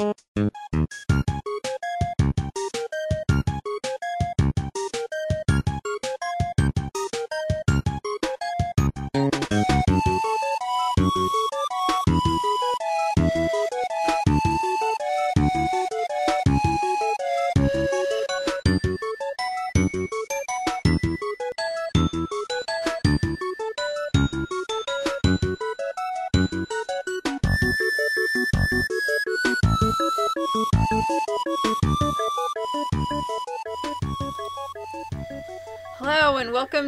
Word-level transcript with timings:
Hello 0.00 0.14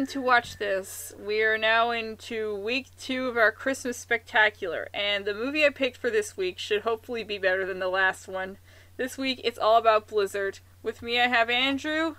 welcome 0.03 0.21
to 0.21 0.21
Watch 0.21 0.57
This. 0.57 1.13
We 1.17 1.43
are 1.43 1.57
now 1.57 1.91
into 1.91 2.53
week 2.57 2.87
two 2.99 3.27
of 3.29 3.37
our 3.37 3.53
Christmas 3.53 3.95
spectacular, 3.95 4.89
and 4.93 5.23
the 5.23 5.33
movie 5.33 5.65
I 5.65 5.69
picked 5.69 5.95
for 5.95 6.09
this 6.09 6.35
week 6.35 6.59
should 6.59 6.81
hopefully 6.81 7.23
be 7.23 7.37
better 7.37 7.65
than 7.65 7.79
the 7.79 7.87
last 7.87 8.27
one. 8.27 8.57
This 8.97 9.17
week 9.17 9.39
it's 9.45 9.57
all 9.57 9.77
about 9.77 10.09
Blizzard. 10.09 10.59
With 10.81 11.01
me 11.01 11.21
I 11.21 11.27
have 11.27 11.49
Andrew 11.49 12.15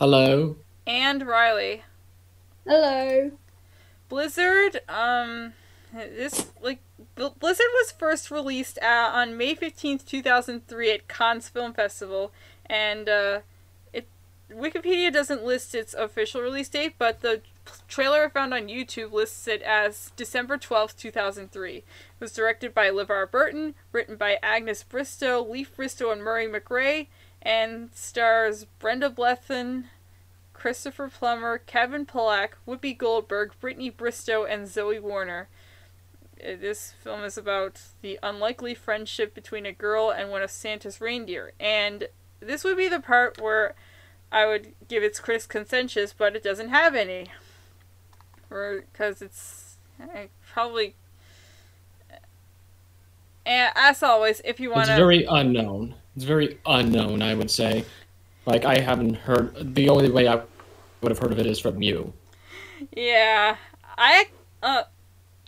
Hello. 0.00 0.56
and 0.88 1.24
Riley. 1.24 1.84
Hello. 2.66 3.30
Blizzard, 4.08 4.80
um, 4.88 5.52
this 5.92 6.50
like 6.60 6.80
Bl- 7.14 7.28
Blizzard 7.38 7.70
was 7.74 7.92
first 7.92 8.32
released 8.32 8.76
uh, 8.82 9.12
on 9.14 9.36
May 9.36 9.54
fifteenth, 9.54 10.04
two 10.04 10.22
thousand 10.22 10.66
three, 10.66 10.90
at 10.90 11.06
Cannes 11.06 11.48
Film 11.48 11.74
Festival, 11.74 12.32
and 12.66 13.08
uh, 13.08 13.38
it 13.38 13.44
Wikipedia 14.50 15.12
doesn't 15.12 15.44
list 15.44 15.74
its 15.74 15.94
official 15.94 16.40
release 16.40 16.68
date, 16.68 16.94
but 16.98 17.20
the 17.20 17.42
trailer 17.86 18.24
I 18.24 18.28
found 18.28 18.54
on 18.54 18.68
YouTube 18.68 19.12
lists 19.12 19.46
it 19.46 19.60
as 19.62 20.12
December 20.16 20.56
twelfth, 20.56 20.96
two 20.96 21.10
thousand 21.10 21.52
three. 21.52 21.76
It 21.78 21.84
was 22.20 22.32
directed 22.32 22.72
by 22.72 22.90
LeVar 22.90 23.30
Burton, 23.30 23.74
written 23.92 24.16
by 24.16 24.38
Agnes 24.42 24.82
Bristow, 24.82 25.42
Leif 25.42 25.76
Bristow, 25.76 26.10
and 26.10 26.22
Murray 26.22 26.46
McRae, 26.46 27.08
and 27.42 27.90
stars 27.94 28.66
Brenda 28.78 29.10
Blethyn, 29.10 29.84
Christopher 30.54 31.08
Plummer, 31.08 31.58
Kevin 31.58 32.06
Pollak, 32.06 32.52
Whoopi 32.66 32.96
Goldberg, 32.96 33.52
Brittany 33.60 33.90
Bristow, 33.90 34.44
and 34.44 34.66
Zoe 34.66 34.98
Warner. 34.98 35.48
Uh, 36.42 36.56
This 36.58 36.94
film 37.02 37.22
is 37.22 37.36
about 37.36 37.80
the 38.00 38.18
unlikely 38.22 38.74
friendship 38.74 39.34
between 39.34 39.66
a 39.66 39.72
girl 39.72 40.10
and 40.10 40.30
one 40.30 40.42
of 40.42 40.50
Santa's 40.50 41.00
reindeer. 41.00 41.52
And 41.60 42.08
this 42.40 42.64
would 42.64 42.76
be 42.76 42.88
the 42.88 43.00
part 43.00 43.40
where 43.40 43.74
I 44.30 44.46
would 44.46 44.74
give 44.88 45.02
its 45.02 45.20
critics 45.20 45.46
consensus, 45.46 46.12
but 46.16 46.36
it 46.36 46.42
doesn't 46.42 46.68
have 46.68 46.94
any. 46.94 47.26
Or 48.50 48.84
because 48.92 49.22
it's 49.22 49.76
eh, 50.00 50.26
probably. 50.52 50.94
And 53.46 53.72
as 53.74 54.02
always, 54.02 54.42
if 54.44 54.60
you 54.60 54.70
want 54.70 54.82
It's 54.82 54.90
to. 54.90 54.96
very 54.96 55.24
unknown. 55.24 55.94
It's 56.14 56.24
very 56.24 56.58
unknown, 56.66 57.22
I 57.22 57.34
would 57.34 57.50
say. 57.50 57.84
Like 58.44 58.64
I 58.64 58.78
haven't 58.80 59.14
heard. 59.14 59.74
The 59.74 59.88
only 59.88 60.10
way 60.10 60.28
I 60.28 60.42
would 61.00 61.10
have 61.10 61.18
heard 61.18 61.32
of 61.32 61.38
it 61.38 61.46
is 61.46 61.58
from 61.58 61.82
you. 61.82 62.12
Yeah, 62.92 63.56
I 63.96 64.28
uh, 64.62 64.84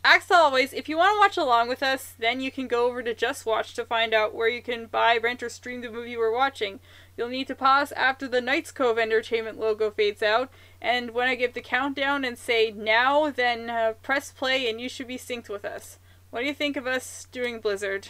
as 0.05 0.31
always, 0.31 0.73
if 0.73 0.89
you 0.89 0.97
want 0.97 1.15
to 1.15 1.19
watch 1.19 1.37
along 1.37 1.69
with 1.69 1.83
us, 1.83 2.15
then 2.19 2.41
you 2.41 2.51
can 2.51 2.67
go 2.69 2.87
over 2.87 3.03
to 3.03 3.15
Just 3.15 3.45
Watch 3.45 3.75
to 3.75 3.85
find 3.85 4.15
out 4.15 4.35
where 4.35 4.49
you 4.49 4.63
can 4.63 4.87
buy, 4.87 5.19
rent, 5.19 5.43
or 5.43 5.49
stream 5.51 5.83
the 5.83 5.91
movie 5.91 6.17
we're 6.17 6.33
watching. 6.33 6.81
You'll 7.21 7.29
need 7.29 7.49
to 7.49 7.55
pause 7.55 7.93
after 7.93 8.27
the 8.27 8.41
Knightscove 8.41 8.99
Entertainment 8.99 9.61
logo 9.61 9.91
fades 9.91 10.23
out, 10.23 10.49
and 10.81 11.11
when 11.11 11.29
I 11.29 11.35
give 11.35 11.53
the 11.53 11.61
countdown 11.61 12.25
and 12.25 12.39
say 12.39 12.71
now, 12.75 13.31
then 13.31 13.69
uh, 13.69 13.93
press 14.03 14.33
play, 14.33 14.71
and 14.71 14.81
you 14.81 14.89
should 14.89 15.07
be 15.07 15.19
synced 15.19 15.51
with 15.51 15.63
us. 15.67 15.99
What 16.31 16.41
do 16.41 16.47
you 16.47 16.55
think 16.55 16.79
of 16.79 16.87
us 16.87 17.27
doing 17.31 17.61
Blizzard? 17.61 18.09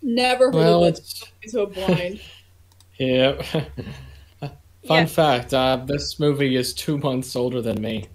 Never 0.00 0.46
heard 0.46 0.54
Well, 0.54 0.84
of 0.84 0.94
it's 0.94 1.20
this 1.42 1.52
so 1.52 1.66
blind. 1.66 2.22
yeah. 2.98 3.42
Fun 4.40 4.56
Yeah. 4.82 5.04
fact: 5.04 5.52
uh, 5.52 5.84
this 5.84 6.18
movie 6.18 6.56
is 6.56 6.72
two 6.72 6.96
months 6.96 7.36
older 7.36 7.60
than 7.60 7.78
me. 7.82 8.08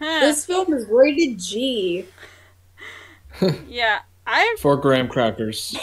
Huh. 0.00 0.18
this 0.18 0.44
film 0.46 0.72
is 0.72 0.84
rated 0.90 1.38
G. 1.38 2.06
Yeah, 3.68 4.00
I 4.26 4.56
for 4.58 4.76
graham 4.76 5.06
crackers. 5.06 5.76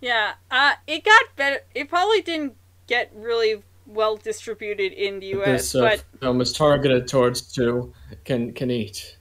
Yeah, 0.00 0.32
uh, 0.50 0.74
it 0.86 1.04
got 1.04 1.22
better. 1.36 1.60
It 1.74 1.88
probably 1.88 2.22
didn't 2.22 2.56
get 2.86 3.12
really 3.14 3.62
well 3.86 4.16
distributed 4.16 4.92
in 4.92 5.20
the 5.20 5.26
U.S., 5.28 5.72
This 5.72 5.74
uh, 5.74 5.80
but 5.80 6.04
film 6.20 6.40
is 6.40 6.52
targeted 6.52 7.08
towards 7.08 7.54
who 7.54 7.92
can 8.24 8.52
can 8.52 8.70
eat. 8.70 9.16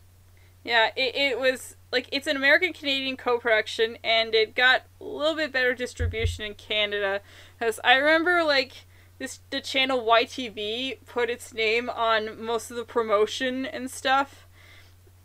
yeah, 0.63 0.91
it, 0.95 1.15
it 1.15 1.39
was 1.39 1.75
like 1.91 2.07
it's 2.11 2.27
an 2.27 2.37
American 2.37 2.73
Canadian 2.73 3.17
co-production, 3.17 3.97
and 4.03 4.33
it 4.33 4.55
got 4.55 4.83
a 5.01 5.03
little 5.03 5.35
bit 5.35 5.51
better 5.51 5.73
distribution 5.73 6.45
in 6.45 6.53
Canada. 6.53 7.21
Because 7.57 7.79
I 7.83 7.95
remember 7.95 8.43
like 8.43 8.85
this, 9.17 9.39
the 9.49 9.59
channel 9.59 10.01
YTV 10.01 10.99
put 11.05 11.29
its 11.29 11.53
name 11.53 11.89
on 11.89 12.41
most 12.41 12.71
of 12.71 12.77
the 12.77 12.85
promotion 12.85 13.65
and 13.65 13.89
stuff, 13.91 14.47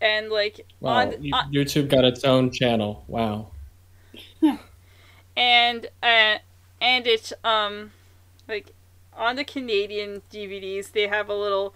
and 0.01 0.31
like 0.31 0.67
Wow, 0.81 0.93
on, 0.93 1.15
on 1.33 1.53
YouTube 1.53 1.89
got 1.89 2.05
its 2.05 2.25
own 2.25 2.51
channel. 2.51 3.05
Wow. 3.07 3.51
And 5.37 5.87
uh, 6.03 6.39
and 6.81 7.07
it 7.07 7.33
um 7.43 7.93
like 8.49 8.73
on 9.17 9.37
the 9.37 9.45
Canadian 9.45 10.23
DVDs 10.33 10.93
they 10.93 11.07
have 11.09 11.29
a 11.29 11.35
little 11.35 11.75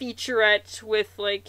featurette 0.00 0.82
with 0.82 1.18
like 1.18 1.48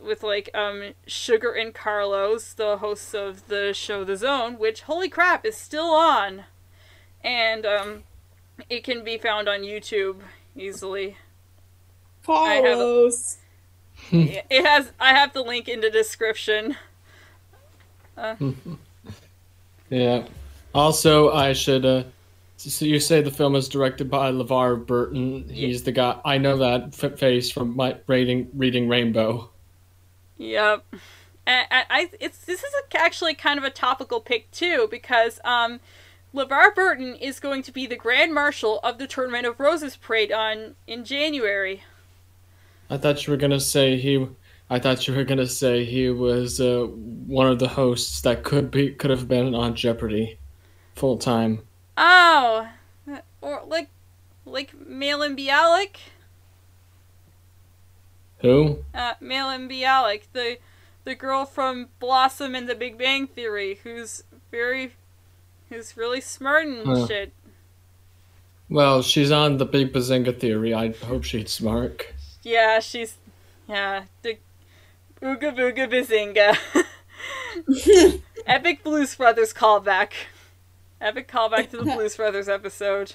with 0.00 0.22
like 0.22 0.50
um 0.54 0.94
Sugar 1.06 1.52
and 1.52 1.74
Carlos, 1.74 2.52
the 2.52 2.78
hosts 2.78 3.14
of 3.14 3.48
the 3.48 3.72
show 3.72 4.04
The 4.04 4.16
Zone, 4.16 4.58
which 4.58 4.82
holy 4.82 5.08
crap 5.08 5.44
is 5.44 5.56
still 5.56 5.90
on, 5.90 6.44
and 7.22 7.64
um 7.66 8.02
it 8.70 8.84
can 8.84 9.04
be 9.04 9.18
found 9.18 9.48
on 9.48 9.60
YouTube 9.60 10.20
easily. 10.56 11.16
have 12.26 12.58
a- 12.58 12.62
Carlos. 12.62 13.38
it 14.10 14.46
it 14.50 14.64
has 14.66 14.92
I 15.00 15.10
have 15.14 15.32
the 15.32 15.42
link 15.42 15.68
in 15.68 15.80
the 15.80 15.90
description. 15.90 16.76
Yeah. 19.90 20.26
Also, 20.74 21.32
I 21.32 21.52
should. 21.52 21.84
Uh, 21.84 22.04
so 22.56 22.84
you 22.84 23.00
say 23.00 23.20
the 23.20 23.30
film 23.30 23.54
is 23.54 23.68
directed 23.68 24.10
by 24.10 24.30
LeVar 24.30 24.86
Burton. 24.86 25.48
He's 25.48 25.82
the 25.82 25.92
guy. 25.92 26.18
I 26.24 26.38
know 26.38 26.56
that 26.58 27.02
f- 27.02 27.18
face 27.18 27.50
from 27.50 27.76
my 27.76 27.96
reading 28.06 28.48
Reading 28.54 28.88
Rainbow. 28.88 29.50
Yep. 30.38 30.84
And, 31.46 31.66
and 31.70 31.86
I 31.88 32.10
it's 32.20 32.38
this 32.44 32.62
is 32.62 32.72
a, 32.74 32.98
actually 32.98 33.34
kind 33.34 33.58
of 33.58 33.64
a 33.64 33.70
topical 33.70 34.20
pick 34.20 34.50
too 34.50 34.88
because 34.90 35.38
um 35.44 35.80
LeVar 36.34 36.74
Burton 36.74 37.14
is 37.16 37.40
going 37.40 37.62
to 37.62 37.72
be 37.72 37.86
the 37.86 37.96
Grand 37.96 38.34
Marshal 38.34 38.80
of 38.80 38.98
the 38.98 39.06
Tournament 39.06 39.46
of 39.46 39.58
Roses 39.58 39.96
parade 39.96 40.32
on 40.32 40.74
in 40.86 41.04
January. 41.04 41.84
I 42.90 42.98
thought 42.98 43.26
you 43.26 43.32
were 43.32 43.38
gonna 43.38 43.60
say 43.60 43.96
he. 43.96 44.28
I 44.68 44.78
thought 44.78 45.06
you 45.06 45.14
were 45.14 45.24
gonna 45.24 45.46
say 45.46 45.84
he 45.84 46.10
was 46.10 46.60
uh, 46.60 46.86
one 46.86 47.46
of 47.48 47.58
the 47.58 47.68
hosts 47.68 48.20
that 48.22 48.42
could 48.44 48.70
be 48.70 48.92
could 48.92 49.10
have 49.10 49.28
been 49.28 49.54
on 49.54 49.74
Jeopardy, 49.74 50.38
full 50.94 51.16
time. 51.18 51.62
Oh, 51.96 52.68
or 53.40 53.62
like 53.66 53.88
like 54.44 54.72
Mayim 54.78 55.36
Bialik, 55.38 55.96
Who? 58.40 58.84
uh, 58.94 59.14
Mayim 59.22 59.70
Bialik, 59.70 60.22
the 60.32 60.58
the 61.04 61.14
girl 61.14 61.44
from 61.46 61.88
Blossom 62.00 62.54
and 62.56 62.68
The 62.68 62.74
Big 62.74 62.98
Bang 62.98 63.28
Theory, 63.28 63.78
who's 63.84 64.24
very, 64.50 64.94
who's 65.68 65.96
really 65.96 66.20
smart 66.20 66.66
and 66.66 66.84
Huh. 66.84 67.06
shit. 67.06 67.32
Well, 68.68 69.02
she's 69.02 69.30
on 69.30 69.58
the 69.58 69.64
Big 69.66 69.92
Bazinga 69.92 70.38
theory. 70.38 70.74
I 70.74 70.92
hope 70.92 71.24
she'd 71.24 71.48
smart. 71.48 72.06
Yeah, 72.42 72.80
she's 72.80 73.16
yeah 73.68 74.04
the 74.22 74.38
Ooga 75.26 75.52
Booga 75.56 75.88
Bazinga. 75.90 76.56
Epic 78.46 78.84
Blues 78.84 79.16
Brothers 79.16 79.52
callback. 79.52 80.12
Epic 81.00 81.26
callback 81.26 81.70
to 81.70 81.78
the 81.78 81.82
Blues 81.82 82.16
Brothers 82.18 82.48
episode. 82.48 83.14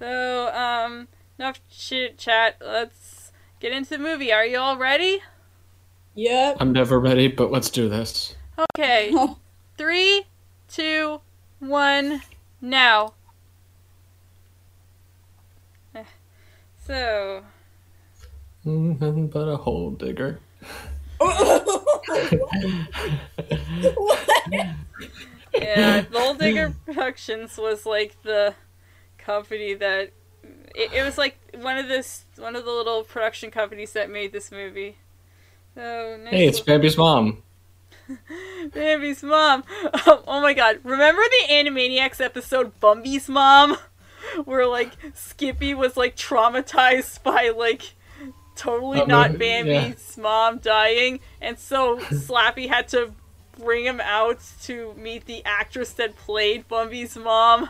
So, 0.00 0.52
um, 0.52 1.06
enough 1.38 1.60
chit 1.70 2.18
chat. 2.18 2.56
Let's 2.60 3.30
get 3.60 3.72
into 3.72 3.90
the 3.90 3.98
movie. 3.98 4.32
Are 4.32 4.44
you 4.44 4.58
all 4.58 4.76
ready? 4.76 5.22
Yep. 6.16 6.56
I'm 6.58 6.72
never 6.72 6.98
ready, 6.98 7.28
but 7.28 7.52
let's 7.52 7.70
do 7.70 7.88
this. 7.88 8.34
Okay. 8.76 9.14
Three, 9.78 10.24
two, 10.68 11.20
one, 11.60 12.22
now. 12.60 13.14
Eh, 15.94 16.02
So, 16.84 17.44
Nothing 18.66 19.28
but 19.28 19.48
a 19.48 19.56
hole 19.56 19.92
digger. 19.92 20.40
what? 21.18 21.64
Yeah, 25.54 26.02
Gold 26.02 26.38
Digger 26.38 26.74
Productions 26.84 27.56
was 27.56 27.86
like 27.86 28.20
the 28.22 28.54
company 29.18 29.74
that 29.74 30.10
it, 30.74 30.92
it 30.92 31.02
was 31.02 31.16
like 31.16 31.38
one 31.54 31.78
of 31.78 31.88
this 31.88 32.24
one 32.36 32.56
of 32.56 32.64
the 32.64 32.70
little 32.70 33.04
production 33.04 33.50
companies 33.50 33.92
that 33.92 34.10
made 34.10 34.32
this 34.32 34.50
movie. 34.50 34.96
So 35.74 36.18
nice 36.22 36.32
Hey, 36.32 36.46
it's 36.46 36.60
Baby's 36.60 36.96
mom. 36.98 37.42
Bambi's 38.72 39.22
mom. 39.22 39.64
Oh, 40.06 40.22
oh 40.26 40.40
my 40.40 40.54
god. 40.54 40.80
Remember 40.84 41.22
the 41.22 41.52
Animaniacs 41.52 42.20
episode 42.20 42.78
Bumbie's 42.80 43.28
mom? 43.28 43.76
Where 44.44 44.66
like 44.66 44.92
Skippy 45.14 45.74
was 45.74 45.96
like 45.96 46.16
traumatized 46.16 47.22
by 47.22 47.52
like 47.56 47.94
totally 48.56 49.04
not 49.06 49.32
yeah. 49.32 49.36
Bambi's 49.38 50.16
mom 50.18 50.58
dying 50.58 51.20
and 51.40 51.58
so 51.58 51.98
Slappy 52.10 52.68
had 52.68 52.88
to 52.88 53.12
bring 53.58 53.84
him 53.84 54.00
out 54.00 54.40
to 54.64 54.92
meet 54.94 55.26
the 55.26 55.42
actress 55.44 55.92
that 55.94 56.16
played 56.16 56.68
Bambi's 56.68 57.16
mom. 57.16 57.68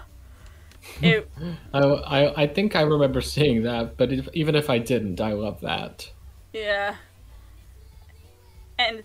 It 1.03 1.29
I, 1.75 1.81
I, 1.81 2.43
I 2.43 2.47
think 2.47 2.75
I 2.77 2.83
remember 2.83 3.21
seeing 3.21 3.63
that, 3.65 3.97
but 3.97 4.13
if, 4.13 4.29
even 4.33 4.55
if 4.55 4.71
I 4.71 4.79
didn't, 4.79 5.21
I 5.21 5.33
love 5.33 5.61
that. 5.61 6.11
yeah. 6.53 6.97
And 8.79 9.03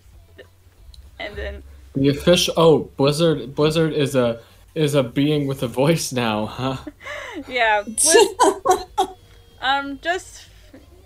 and 1.18 1.34
then 1.36 1.62
The 1.94 2.08
official 2.08 2.54
oh 2.56 2.78
Blizzard 2.96 3.54
Blizzard 3.54 3.92
is 3.94 4.14
a 4.14 4.40
is 4.74 4.94
a 4.94 5.02
being 5.02 5.46
with 5.46 5.62
a 5.62 5.66
voice 5.68 6.12
now, 6.12 6.46
huh? 6.46 6.76
yeah, 7.48 7.82
Blizz- 7.82 9.16
Um, 9.60 9.98
just 10.02 10.46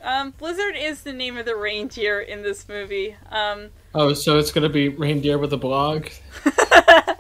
um, 0.07 0.31
Blizzard 0.39 0.75
is 0.77 1.03
the 1.03 1.13
name 1.13 1.37
of 1.37 1.45
the 1.45 1.55
reindeer 1.57 2.21
in 2.21 2.43
this 2.43 2.67
movie. 2.69 3.15
Um, 3.31 3.69
Oh, 3.95 4.13
so 4.15 4.39
it's 4.39 4.53
gonna 4.53 4.69
be 4.69 4.89
reindeer 4.89 5.37
with 5.39 5.53
a 5.53 5.57
blog. 5.59 6.07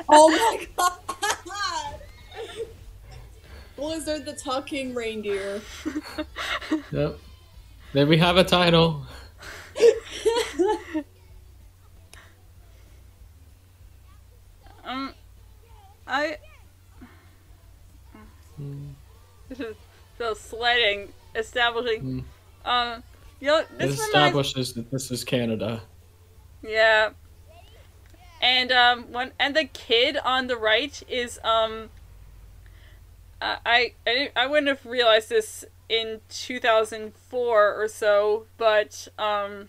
Oh 0.08 0.28
my 0.30 0.66
god! 0.76 2.00
Blizzard 3.74 4.24
the 4.24 4.34
talking 4.34 4.94
reindeer. 4.94 5.60
Yep. 6.92 7.18
There 7.92 8.06
we 8.06 8.16
have 8.18 8.36
a 8.36 8.44
title. 8.44 9.04
um, 14.84 15.12
I 16.06 16.38
so 20.18 20.34
sledding 20.34 21.12
establishing. 21.34 22.24
Um, 22.66 23.02
you 23.40 23.46
know 23.46 23.60
It 23.60 23.68
this 23.70 23.90
reminds 23.92 24.00
establishes 24.00 24.72
that 24.74 24.90
this 24.90 25.10
is 25.10 25.24
Canada. 25.24 25.82
yeah. 26.62 27.10
And 28.42 28.70
um, 28.70 29.12
when 29.12 29.32
and 29.40 29.56
the 29.56 29.64
kid 29.64 30.18
on 30.18 30.46
the 30.48 30.56
right 30.56 31.02
is 31.08 31.40
um. 31.42 31.88
I 33.40 33.56
I 33.64 33.92
I, 34.06 34.30
I 34.36 34.46
wouldn't 34.46 34.68
have 34.68 34.84
realized 34.84 35.28
this 35.30 35.64
in 35.88 36.20
2004 36.28 37.74
or 37.74 37.88
so, 37.88 38.46
but 38.58 39.08
um. 39.18 39.68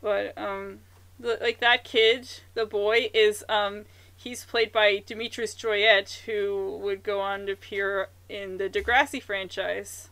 But 0.00 0.36
um, 0.36 0.80
the, 1.20 1.38
like 1.40 1.60
that 1.60 1.84
kid, 1.84 2.28
the 2.54 2.66
boy 2.66 3.10
is 3.14 3.44
um, 3.48 3.84
he's 4.16 4.44
played 4.44 4.72
by 4.72 5.02
Demetrius 5.06 5.54
Joyette, 5.54 6.22
who 6.22 6.78
would 6.82 7.04
go 7.04 7.20
on 7.20 7.46
to 7.46 7.52
appear 7.52 8.08
in 8.28 8.58
the 8.58 8.68
Degrassi 8.68 9.22
franchise. 9.22 10.08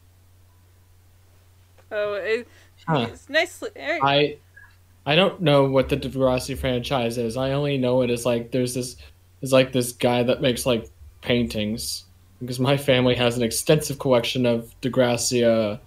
Oh, 1.91 2.15
it, 2.15 2.49
Huh. 2.87 3.09
it's 3.11 3.29
nicely. 3.29 3.71
I 3.77 4.39
I 5.07 5.15
don't 5.15 5.41
know 5.41 5.65
what 5.65 5.89
the 5.89 5.97
Degrassi 5.97 6.57
franchise 6.57 7.19
is. 7.19 7.37
I 7.37 7.53
only 7.53 7.79
know 7.79 8.03
it 8.03 8.11
is 8.11 8.25
like 8.27 8.53
there's 8.53 8.75
this 8.75 8.97
there's 9.41 9.53
like 9.53 9.73
this 9.73 9.93
guy 9.93 10.23
that 10.23 10.41
makes 10.41 10.67
like 10.67 10.91
paintings 11.21 12.05
because 12.39 12.59
my 12.59 12.77
family 12.77 13.15
has 13.15 13.37
an 13.37 13.43
extensive 13.43 13.99
collection 13.99 14.47
of 14.47 14.75
Degrassi 14.81 15.45
uh, 15.45 15.79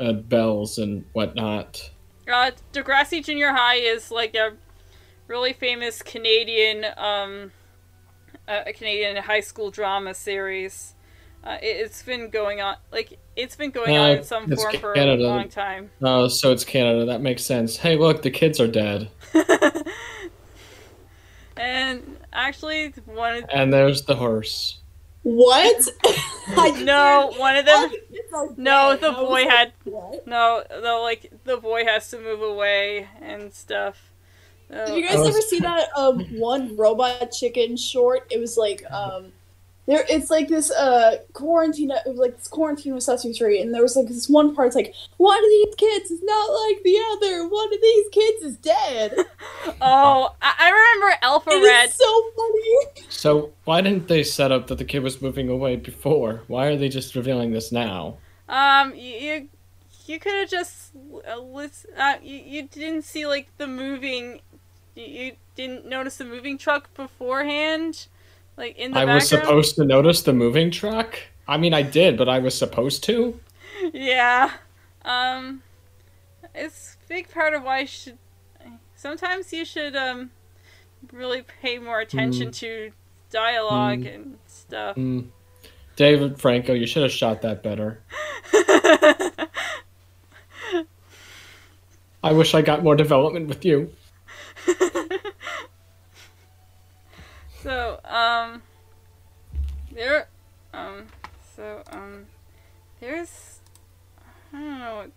uh, 0.00 0.12
bells 0.12 0.78
and 0.78 1.04
whatnot. 1.12 1.90
Uh, 2.30 2.50
Degrassi 2.72 3.24
Junior 3.24 3.52
High 3.52 3.76
is 3.76 4.10
like 4.10 4.34
a 4.34 4.52
really 5.26 5.52
famous 5.52 6.02
Canadian, 6.02 6.86
um, 6.96 7.52
a 8.46 8.72
Canadian 8.72 9.16
high 9.16 9.40
school 9.40 9.70
drama 9.70 10.14
series. 10.14 10.94
Uh, 11.48 11.56
it, 11.62 11.66
it's 11.66 12.02
been 12.02 12.28
going 12.28 12.60
on, 12.60 12.76
like 12.92 13.18
it's 13.34 13.56
been 13.56 13.70
going 13.70 13.96
on 13.96 14.10
Uh, 14.10 14.14
in 14.14 14.22
some 14.24 14.52
it's 14.52 14.62
form 14.62 14.76
for 14.76 14.92
a 14.92 15.16
long 15.16 15.48
time. 15.48 15.90
Oh, 16.02 16.28
so 16.28 16.52
it's 16.52 16.62
Canada. 16.62 17.06
That 17.06 17.22
makes 17.22 17.42
sense. 17.42 17.78
Hey, 17.78 17.96
look, 17.96 18.20
the 18.20 18.30
kids 18.30 18.60
are 18.60 18.66
dead, 18.68 19.08
and 21.56 22.16
actually, 22.32 22.88
one 23.06 23.38
of 23.38 23.44
and 23.52 23.72
there's 23.72 24.04
the 24.04 24.16
horse. 24.16 24.78
What? 25.22 25.88
I 26.56 26.82
no, 26.84 27.32
one 27.36 27.56
of 27.56 27.66
them. 27.66 27.90
the 28.10 28.54
No, 28.56 28.96
dead. 28.96 29.00
the 29.00 29.12
boy 29.12 29.30
like, 29.44 29.48
had 29.48 29.72
What? 29.84 30.26
no, 30.26 30.62
no, 30.82 31.02
like 31.02 31.32
the 31.44 31.56
boy 31.56 31.84
has 31.84 32.08
to 32.10 32.20
move 32.20 32.42
away 32.42 33.08
and 33.20 33.52
stuff. 33.52 34.10
No, 34.70 34.86
Did 34.86 34.96
you 34.96 35.08
guys 35.08 35.18
was- 35.18 35.28
ever 35.28 35.40
see 35.40 35.60
that 35.60 35.88
um 35.96 36.20
one 36.38 36.76
robot 36.76 37.32
chicken 37.32 37.76
short? 37.76 38.26
It 38.30 38.38
was 38.38 38.56
like 38.56 38.84
um 38.90 39.32
there 39.88 40.04
it's 40.08 40.30
like 40.30 40.46
this 40.48 40.70
uh 40.70 41.16
quarantine 41.32 41.90
it 41.90 42.02
was 42.06 42.18
like 42.18 42.36
this 42.36 42.46
quarantine 42.46 42.94
with 42.94 43.02
Sesame 43.02 43.34
Street 43.34 43.60
and 43.62 43.74
there 43.74 43.82
was 43.82 43.96
like 43.96 44.06
this 44.06 44.28
one 44.28 44.54
part 44.54 44.68
it's 44.68 44.76
like 44.76 44.94
one 45.16 45.36
of 45.38 45.50
these 45.50 45.74
kids 45.76 46.10
is 46.12 46.22
not 46.22 46.46
like 46.46 46.82
the 46.84 46.96
other, 47.12 47.48
one 47.48 47.74
of 47.74 47.80
these 47.82 48.08
kids 48.12 48.42
is 48.44 48.56
dead. 48.58 49.16
Oh, 49.80 50.34
I, 50.42 50.54
I 50.58 50.70
remember 50.70 51.18
Alpha 51.22 51.50
It 51.50 51.64
Red. 51.64 51.88
is 51.88 51.94
so 51.94 52.30
funny. 52.36 53.06
So 53.08 53.52
why 53.64 53.80
didn't 53.80 54.08
they 54.08 54.22
set 54.22 54.50
up 54.52 54.66
that 54.68 54.78
the 54.78 54.84
kid 54.84 55.02
was 55.02 55.20
moving 55.22 55.48
away 55.48 55.76
before? 55.76 56.42
Why 56.48 56.66
are 56.66 56.76
they 56.76 56.88
just 56.88 57.14
revealing 57.14 57.52
this 57.52 57.70
now? 57.72 58.18
Um, 58.48 58.94
you 58.94 59.14
you, 59.14 59.48
you 60.06 60.18
could 60.18 60.32
have 60.34 60.48
just 60.50 60.92
uh, 61.30 61.38
lis- 61.38 61.86
uh, 61.96 62.16
you, 62.22 62.36
you 62.38 62.62
didn't 62.68 63.02
see 63.02 63.26
like 63.26 63.48
the 63.58 63.66
moving, 63.66 64.40
you, 64.94 65.04
you 65.04 65.32
didn't 65.54 65.86
notice 65.86 66.16
the 66.16 66.24
moving 66.24 66.56
truck 66.58 66.92
beforehand, 66.94 68.06
like 68.58 68.76
in 68.76 68.90
the 68.90 68.98
I 68.98 69.00
background. 69.02 69.14
was 69.14 69.28
supposed 69.28 69.76
to 69.76 69.84
notice 69.84 70.22
the 70.22 70.32
moving 70.34 70.70
truck. 70.70 71.18
I 71.46 71.56
mean, 71.56 71.72
I 71.72 71.82
did, 71.82 72.18
but 72.18 72.28
I 72.28 72.40
was 72.40 72.56
supposed 72.56 73.04
to. 73.04 73.38
Yeah. 73.94 74.50
Um, 75.04 75.62
it's 76.52 76.96
a 77.02 77.08
big 77.08 77.30
part 77.30 77.54
of 77.54 77.62
why 77.62 77.80
you 77.80 77.86
should. 77.86 78.18
Sometimes 78.96 79.52
you 79.52 79.64
should 79.64 79.94
um, 79.94 80.30
really 81.12 81.42
pay 81.62 81.78
more 81.78 82.00
attention 82.00 82.50
to 82.52 82.90
dialogue 83.30 84.04
and 84.04 84.36
stuff. 84.46 84.96
Mm. 84.96 85.28
David 85.94 86.40
Franco, 86.40 86.74
you 86.74 86.86
should 86.86 87.04
have 87.04 87.12
shot 87.12 87.42
that 87.42 87.62
better. 87.62 88.02
I 92.22 92.32
wish 92.32 92.54
I 92.54 92.62
got 92.62 92.82
more 92.82 92.96
development 92.96 93.46
with 93.48 93.64
you. 93.64 93.92
So, 97.62 97.98
um, 98.04 98.62
there, 99.92 100.28
um, 100.72 101.06
so, 101.56 101.82
um, 101.90 102.26
there's, 103.00 103.58
I 104.52 104.58
don't 104.60 104.78
know 104.78 105.08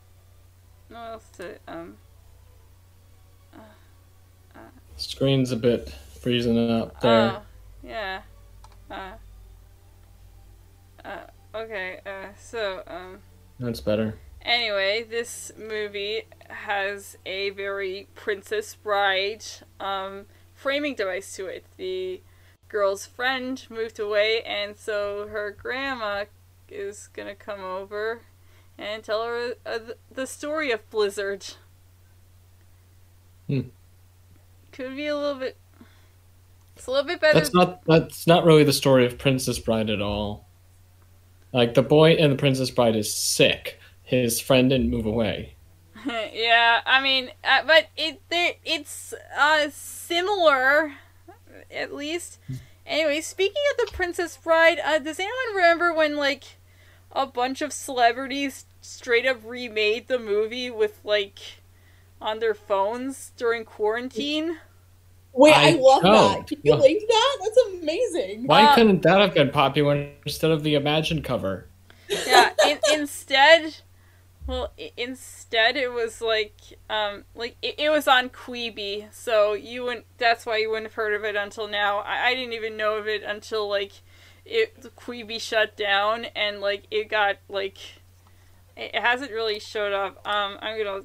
what, 0.89 0.98
else 0.98 1.29
to, 1.38 1.57
um, 1.67 1.98
Screen's 4.98 5.51
a 5.51 5.55
bit 5.55 5.93
freezing 6.19 6.69
up 6.69 7.00
there. 7.01 7.31
oh, 7.38 7.41
yeah, 7.83 8.21
uh, 8.89 9.12
uh, 11.05 11.24
okay, 11.55 12.00
uh, 12.05 12.27
so, 12.39 12.83
um, 12.88 13.19
That's 13.60 13.81
better. 13.81 14.15
Anyway, 14.41 15.05
this 15.07 15.51
movie 15.57 16.24
has 16.50 17.17
a 17.25 17.51
very 17.51 18.07
Princess 18.15 18.74
Bride 18.75 19.45
um, 19.79 20.25
framing 20.55 20.95
device 20.95 21.36
to 21.36 21.45
it. 21.45 21.65
The 21.77 22.21
girl's 22.72 23.06
friend 23.06 23.66
moved 23.70 24.00
away, 24.00 24.42
and 24.44 24.78
so 24.78 25.28
her 25.28 25.51
grandma 25.51 26.25
is 26.70 27.10
gonna 27.13 27.36
come 27.36 27.62
over 27.62 28.22
and 28.78 29.04
tell 29.04 29.25
her 29.25 29.56
uh, 29.66 29.78
th- 29.78 29.98
the 30.10 30.25
story 30.25 30.72
of 30.72 30.90
Blizzard. 30.90 31.46
Hmm. 33.48 33.62
Could 34.72 34.96
be 34.96 35.08
a 35.08 35.16
little 35.18 35.40
bit. 35.40 35.58
It's 36.78 36.88
a 36.88 36.92
little 36.92 37.06
bit 37.06 37.20
better. 37.20 37.38
That's 37.38 37.54
not 37.54 37.84
that's 37.86 38.25
not 38.25 38.46
really 38.46 38.63
the 38.63 38.74
story 38.74 39.06
of 39.06 39.18
Princess 39.18 39.60
Bride 39.60 39.90
at 39.90 40.01
all. 40.01 40.48
Like 41.51 41.74
the 41.74 41.84
boy 41.84 42.13
in 42.13 42.30
the 42.30 42.38
Princess 42.38 42.72
Bride 42.72 42.96
is 42.96 43.13
sick. 43.13 43.78
His 44.01 44.40
friend 44.40 44.70
didn't 44.70 44.90
move 44.90 45.06
away. 45.06 45.56
yeah, 46.06 46.82
I 46.86 47.01
mean, 47.04 47.32
uh, 47.44 47.63
but 47.68 47.88
it 47.98 48.22
there 48.30 48.54
it's 48.63 49.13
uh 49.38 49.70
similar, 49.72 50.94
at 51.74 51.94
least. 51.94 52.40
Anyway, 52.86 53.22
speaking 53.22 53.62
of 53.72 53.86
the 53.86 53.92
Princess 53.94 54.38
Bride, 54.38 54.80
uh, 54.80 55.00
does 55.00 55.20
anyone 55.20 55.56
remember 55.56 55.94
when 55.94 56.16
like 56.18 56.44
a 57.12 57.25
bunch 57.25 57.62
of 57.62 57.74
celebrities 57.74 58.66
straight 58.82 59.25
up 59.25 59.38
remade 59.46 60.08
the 60.08 60.18
movie 60.20 60.72
with 60.72 61.00
like 61.04 61.40
on 62.22 62.40
their 62.40 62.54
phones 62.54 63.32
during 63.38 63.66
quarantine. 63.66 64.58
Wait, 65.34 65.54
I, 65.56 65.70
I 65.70 65.72
love 65.74 66.01
that. 66.04 66.10
don't. 66.10 66.48
Can 66.48 66.60
you 66.63 66.72
Well- 66.74 66.82
link 66.82 67.01
that? 67.08 67.38
That's 67.42 67.60
amazing. 67.82 68.46
Why 68.48 68.66
Uh, 68.66 68.75
couldn't 68.75 69.01
that 69.04 69.20
have 69.22 69.34
been 69.34 69.50
popular 69.50 70.10
instead 70.25 70.51
of 70.51 70.63
the 70.63 70.75
Imagine 70.75 71.22
cover? 71.24 71.68
Yeah. 72.10 72.50
in, 72.68 72.80
instead, 72.94 73.78
well, 74.51 74.74
i- 74.77 74.91
instead 74.98 75.77
it 75.77 75.91
was 75.93 76.20
like, 76.22 76.53
um, 76.89 77.24
like 77.34 77.55
it, 77.62 77.75
it 77.77 77.89
was 77.89 78.05
on 78.08 78.29
Quibi, 78.29 79.08
so 79.13 79.53
you 79.53 79.84
wouldn't. 79.84 80.05
That's 80.17 80.46
why 80.46 80.58
you 80.58 80.70
wouldn't 80.70 80.88
have 80.88 80.93
heard 80.93 81.13
of 81.13 81.24
it 81.24 81.38
until 81.38 81.67
now. 81.70 82.00
I, 82.00 82.27
I 82.27 82.36
didn't 82.36 82.53
even 82.53 82.75
know 82.75 82.98
of 82.98 83.08
it 83.08 83.24
until 83.24 83.70
like 83.70 83.93
it 84.46 84.81
Quibi 84.98 85.39
shut 85.39 85.77
down 85.77 86.25
and 86.36 86.60
like 86.60 86.84
it 86.91 87.10
got 87.10 87.38
like 87.48 87.77
it 88.75 88.91
it 88.93 89.01
hasn't 89.01 89.31
really 89.31 89.60
showed 89.60 89.93
up. 89.93 90.27
Um, 90.27 90.58
I'm 90.62 90.77
gonna 90.77 91.03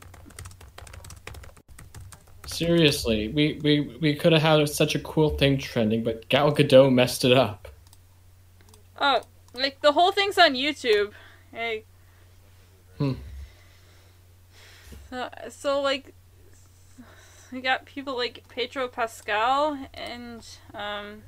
Seriously, 2.47 3.29
we, 3.29 3.61
we, 3.63 3.81
we 4.01 4.15
could 4.15 4.33
have 4.33 4.43
had 4.43 4.69
such 4.69 4.95
a 4.95 5.01
cool 5.01 5.31
thing 5.31 5.59
trending, 5.59 6.03
but 6.05 6.29
Gal 6.29 6.53
Gadot 6.55 6.93
messed 6.93 7.25
it 7.25 7.33
up. 7.33 7.69
Oh, 9.01 9.21
like 9.53 9.81
the 9.83 9.93
whole 9.93 10.13
thing's 10.13 10.39
on 10.39 10.55
YouTube. 10.55 11.13
Hey. 11.53 11.85
Hmm. 12.99 13.15
So, 15.11 15.29
so 15.51 15.81
like, 15.81 16.15
we 17.53 17.61
got 17.61 17.85
people 17.87 18.17
like 18.17 18.45
Pedro 18.49 18.89
Pascal 18.89 19.79
and 19.95 20.47
um, 20.75 21.23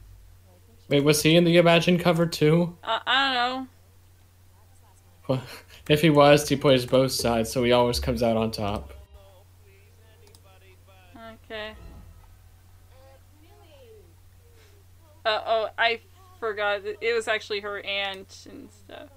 Wait, 0.89 1.05
was 1.05 1.23
he 1.23 1.37
in 1.37 1.45
the 1.45 1.57
Imagine 1.59 1.99
cover 1.99 2.27
too? 2.27 2.77
I, 2.83 3.01
I 3.07 3.25
don't 3.25 3.35
know. 3.35 3.67
Well, 5.29 5.43
if 5.89 6.01
he 6.01 6.11
was, 6.11 6.49
he 6.49 6.57
plays 6.57 6.87
both 6.87 7.13
sides, 7.13 7.51
so 7.53 7.63
he 7.63 7.73
always 7.73 8.01
comes 8.01 8.23
out 8.23 8.37
on 8.37 8.51
top. 8.51 8.93
Okay. 11.45 11.73
Uh 15.25 15.41
oh, 15.47 15.69
I 15.79 16.01
forgot. 16.41 16.83
It 16.85 17.15
was 17.15 17.27
actually 17.29 17.61
her 17.61 17.81
aunt 17.85 18.47
and 18.51 18.69
stuff. 18.71 19.09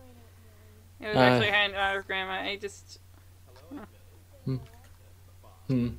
It 1.00 1.08
was 1.08 1.18
Uh. 1.18 1.20
actually 1.20 1.50
her 1.50 1.56
aunt, 1.56 1.74
not 1.74 1.94
her 1.96 2.02
grandma. 2.04 2.34
I 2.34 2.58
just. 2.58 3.00
Hmm. 5.68 5.90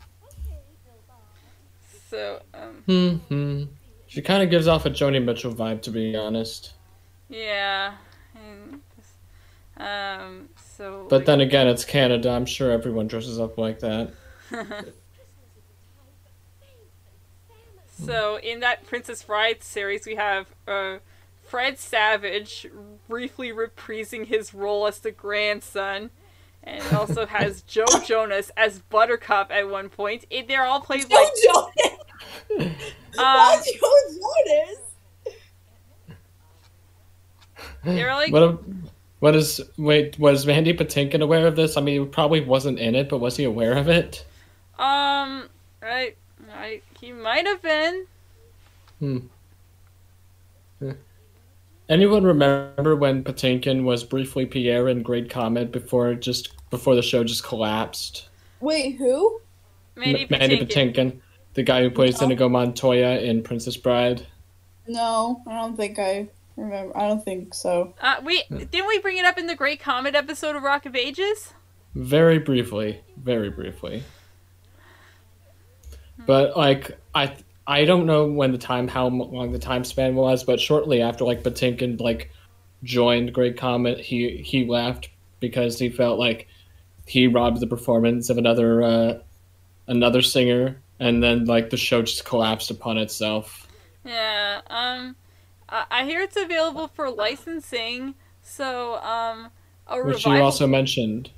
So, 2.11 2.43
um, 2.55 2.83
Hmm. 2.87 3.17
hmm. 3.35 3.65
She 4.07 4.21
kind 4.21 4.43
of 4.43 4.51
gives 4.51 4.69
off 4.69 4.85
a 4.85 4.91
Joni 4.91 5.25
Mitchell 5.25 5.55
vibe, 5.55 5.81
to 5.83 5.91
be 5.91 6.15
honest. 6.17 6.75
yeah. 7.31 7.95
And, 8.35 8.81
um, 9.79 10.49
so. 10.77 11.07
But 11.09 11.25
then 11.27 11.41
again, 11.41 11.67
it's 11.69 11.85
Canada. 11.85 12.31
I'm 12.31 12.45
sure 12.47 12.71
everyone 12.71 13.07
dresses 13.07 13.41
up 13.41 13.57
like 13.59 13.81
that. 13.81 14.13
So 18.05 18.37
in 18.43 18.61
that 18.61 18.85
Princess 18.87 19.23
Bride 19.23 19.63
series, 19.63 20.07
we 20.07 20.17
have 20.17 20.47
uh, 20.67 20.99
Fred 21.47 21.79
Savage 21.79 22.67
briefly 23.09 23.53
reprising 23.53 24.27
his 24.27 24.53
role 24.53 24.87
as 24.89 24.99
the 24.99 25.13
grandson, 25.13 26.11
and 26.65 26.83
it 26.85 26.93
also 26.93 27.27
has 27.27 27.63
Joe 27.67 27.85
Jonas 28.05 28.51
as 28.57 28.79
Buttercup 28.79 29.51
at 29.51 29.69
one 29.69 29.89
point. 29.89 30.25
It, 30.31 30.49
they're 30.49 30.65
all 30.65 30.81
played 30.81 31.09
Joe 31.09 31.17
like 31.17 31.33
Jonas. 31.45 31.73
um, 32.59 32.75
Why 33.15 33.63
Joe 33.65 33.97
Jonas? 34.47 34.79
they're 37.85 38.15
like 38.15 38.33
What? 38.33 38.43
A, 38.43 38.59
what 39.21 39.37
is? 39.37 39.61
Wait, 39.77 40.19
was 40.19 40.47
Mandy 40.47 40.73
Patinkin 40.75 41.23
aware 41.23 41.47
of 41.47 41.55
this? 41.55 41.77
I 41.77 41.81
mean, 41.81 42.01
he 42.03 42.07
probably 42.09 42.41
wasn't 42.41 42.79
in 42.81 42.95
it, 42.97 43.09
but 43.09 43.19
was 43.19 43.37
he 43.37 43.45
aware 43.45 43.77
of 43.77 43.89
it? 43.89 44.25
um 44.79 45.49
right 45.83 46.17
right 46.49 46.83
he 46.99 47.13
might 47.13 47.47
have 47.47 47.61
been 47.63 48.07
Anyone 51.93 52.25
remember 52.25 52.97
when 52.97 53.23
Patinkin 53.23 53.85
was 53.85 54.03
briefly 54.03 54.47
Pierre 54.47 54.89
in 54.89 55.03
Great 55.03 55.29
Comet 55.29 55.71
before 55.71 56.15
just 56.15 56.55
before 56.71 56.95
the 56.95 57.03
show 57.03 57.23
just 57.23 57.45
collapsed? 57.45 58.31
Wait, 58.61 58.97
who? 58.97 59.43
Mandy 59.97 60.23
M- 60.23 60.29
Mandy 60.31 60.59
Patinkin. 60.61 60.95
Patinkin, 60.95 61.21
the 61.53 61.63
guy 61.63 61.83
who 61.83 61.91
plays 61.91 62.19
No. 62.19 62.29
Inigo 62.29 62.49
Montoya 62.49 63.21
in 63.21 63.43
Princess 63.43 63.77
Bride. 63.77 64.27
No, 64.89 65.43
I 65.47 65.53
don't 65.53 65.77
think 65.77 65.99
I 65.99 66.31
remember. 66.57 66.97
I 66.97 67.07
don't 67.09 67.23
think 67.23 67.53
so. 67.53 67.93
Uh, 68.01 68.23
we 68.25 68.43
didn't 68.49 68.89
we 68.89 68.99
bring 69.01 69.19
it 69.19 69.27
up 69.27 69.37
in 69.37 69.47
the 69.47 69.55
Great 69.55 69.79
Comet 69.79 70.15
episode 70.15 70.57
of 70.57 70.63
Rock 70.63 70.87
of 70.87 70.97
Ages? 70.97 71.53
Very 71.95 72.39
briefly, 72.39 73.03
very 73.19 73.51
briefly. 73.51 74.03
But 76.25 76.57
like 76.57 76.99
I 77.15 77.37
I 77.67 77.85
don't 77.85 78.07
know 78.07 78.27
when 78.27 78.53
the 78.53 78.59
time 78.59 78.89
how 78.89 79.07
long 79.09 79.53
the 79.53 79.59
time 79.59 79.85
span 79.85 80.15
was, 80.15 80.45
but 80.45 80.61
shortly 80.61 81.01
after 81.01 81.25
like 81.25 81.43
Patinkin 81.43 82.01
like 82.01 82.31
joined 82.83 83.33
Great 83.33 83.57
Comet, 83.57 84.01
he 84.01 84.39
he 84.39 84.65
left 84.65 85.09
because 85.41 85.79
he 85.79 85.89
felt 85.89 86.19
like 86.19 86.49
he 87.07 87.27
robbed 87.27 87.61
the 87.61 87.67
performance 87.67 88.31
of 88.31 88.39
another 88.39 88.83
uh, 88.83 89.19
another 89.87 90.23
singer, 90.23 90.81
and 90.99 91.23
then 91.23 91.45
like 91.45 91.71
the 91.71 91.77
show 91.77 92.03
just 92.03 92.25
collapsed 92.25 92.71
upon 92.71 92.99
itself. 92.99 93.69
Yeah. 94.05 94.61
Um, 94.69 95.17
I, 95.69 95.85
I 95.91 96.05
hear 96.05 96.21
it's 96.21 96.37
available 96.37 96.89
for 96.89 97.11
licensing. 97.11 98.15
So 98.43 98.97
um, 98.97 99.51
a 99.87 99.97
Which 99.97 100.17
revival. 100.17 100.37
you 100.37 100.43
also 100.43 100.67
mentioned. 100.67 101.31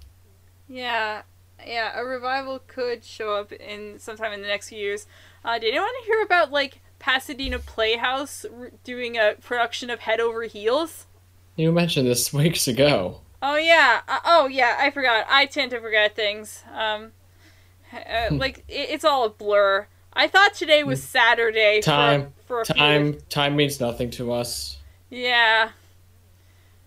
Yeah, 0.68 1.22
yeah, 1.66 1.98
a 1.98 2.04
revival 2.04 2.60
could 2.66 3.04
show 3.04 3.34
up 3.36 3.52
in 3.52 3.98
sometime 3.98 4.32
in 4.32 4.42
the 4.42 4.48
next 4.48 4.68
few 4.68 4.78
years. 4.78 5.06
Uh, 5.44 5.58
did 5.58 5.68
anyone 5.74 5.88
hear 6.06 6.22
about 6.22 6.50
like 6.50 6.80
Pasadena 6.98 7.58
Playhouse 7.58 8.44
r- 8.44 8.70
doing 8.84 9.16
a 9.16 9.34
production 9.40 9.90
of 9.90 10.00
Head 10.00 10.20
Over 10.20 10.42
Heels? 10.44 11.06
You 11.56 11.70
mentioned 11.72 12.06
this 12.08 12.32
weeks 12.32 12.66
ago. 12.68 13.20
Oh 13.42 13.56
yeah, 13.56 14.00
uh, 14.08 14.20
oh 14.24 14.46
yeah, 14.46 14.76
I 14.80 14.90
forgot. 14.90 15.26
I 15.28 15.46
tend 15.46 15.70
to 15.72 15.80
forget 15.80 16.16
things. 16.16 16.62
Um, 16.74 17.12
uh, 17.92 18.28
like 18.32 18.58
it, 18.68 18.90
it's 18.90 19.04
all 19.04 19.24
a 19.24 19.30
blur. 19.30 19.86
I 20.14 20.28
thought 20.28 20.54
today 20.54 20.82
was 20.84 21.02
Saturday. 21.02 21.80
Time, 21.82 22.32
for, 22.46 22.60
a 22.62 22.64
few- 22.64 22.74
Time 22.74 23.18
time 23.28 23.56
means 23.56 23.80
nothing 23.80 24.10
to 24.12 24.32
us. 24.32 24.78
Yeah, 25.10 25.70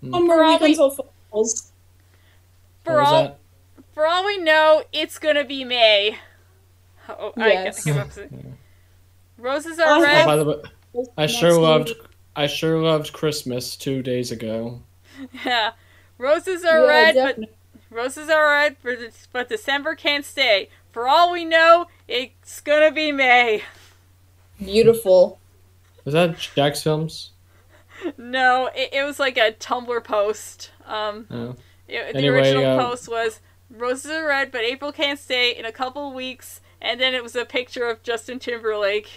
One 0.01 0.25
more 0.27 0.37
week 0.37 0.57
Probably- 0.59 0.71
until 0.71 0.89
falls. 1.31 1.71
for 2.83 2.93
What 2.93 2.99
was 3.03 3.07
all 3.13 3.23
that? 3.23 3.39
For 3.97 4.05
all 4.05 4.27
we 4.27 4.37
know, 4.37 4.83
it's 4.93 5.17
gonna 5.17 5.43
be 5.43 5.63
May. 5.63 6.19
Oh, 7.09 7.33
Yes. 7.35 7.87
I, 7.87 7.89
I 7.89 7.93
came 7.93 7.99
up 7.99 8.11
Roses 9.39 9.79
are 9.79 9.87
Oh, 9.87 10.03
red. 10.03 10.23
by 10.27 10.35
the 10.35 10.45
way, 10.45 11.03
I 11.17 11.21
Next 11.21 11.33
sure 11.33 11.59
loved 11.59 11.87
week. 11.89 11.97
I 12.35 12.45
sure 12.45 12.77
loved 12.79 13.11
Christmas 13.11 13.75
two 13.75 14.03
days 14.03 14.31
ago. 14.31 14.81
Yeah, 15.43 15.71
roses 16.19 16.63
are 16.63 16.81
Yeah, 16.81 16.87
red, 16.87 17.15
definitely. 17.15 17.49
but 17.89 17.97
roses 17.97 18.29
are 18.29 18.47
red, 18.51 18.75
but, 18.83 18.99
but 19.33 19.49
December 19.49 19.95
can't 19.95 20.23
stay. 20.23 20.69
For 20.91 21.07
all 21.07 21.31
we 21.31 21.43
know, 21.43 21.87
it's 22.07 22.61
gonna 22.61 22.91
be 22.91 23.11
May. 23.11 23.63
Beautiful. 24.59 25.39
Was 26.05 26.13
that 26.13 26.35
JackSfilms? 26.35 27.29
No, 28.15 28.69
it, 28.75 28.89
it 28.93 29.03
was 29.03 29.19
like 29.19 29.37
a 29.39 29.53
Tumblr 29.53 30.03
post. 30.03 30.69
Um, 30.85 31.25
Oh. 31.31 31.55
it- 31.87 32.13
the 32.13 32.19
Anyway, 32.19 32.37
original 32.37 32.79
uh, 32.79 32.83
post 32.89 33.09
was 33.09 33.39
roses 33.69 34.11
are 34.11 34.27
red, 34.27 34.51
but 34.51 34.61
April 34.61 34.91
can't 34.91 35.19
stay 35.19 35.55
in 35.55 35.65
a 35.65 35.71
couple 35.71 36.13
weeks, 36.13 36.61
and 36.81 36.99
then 36.99 37.13
it 37.13 37.23
was 37.23 37.35
a 37.35 37.45
picture 37.45 37.87
of 37.87 38.03
Justin 38.03 38.39
Timberlake. 38.39 39.09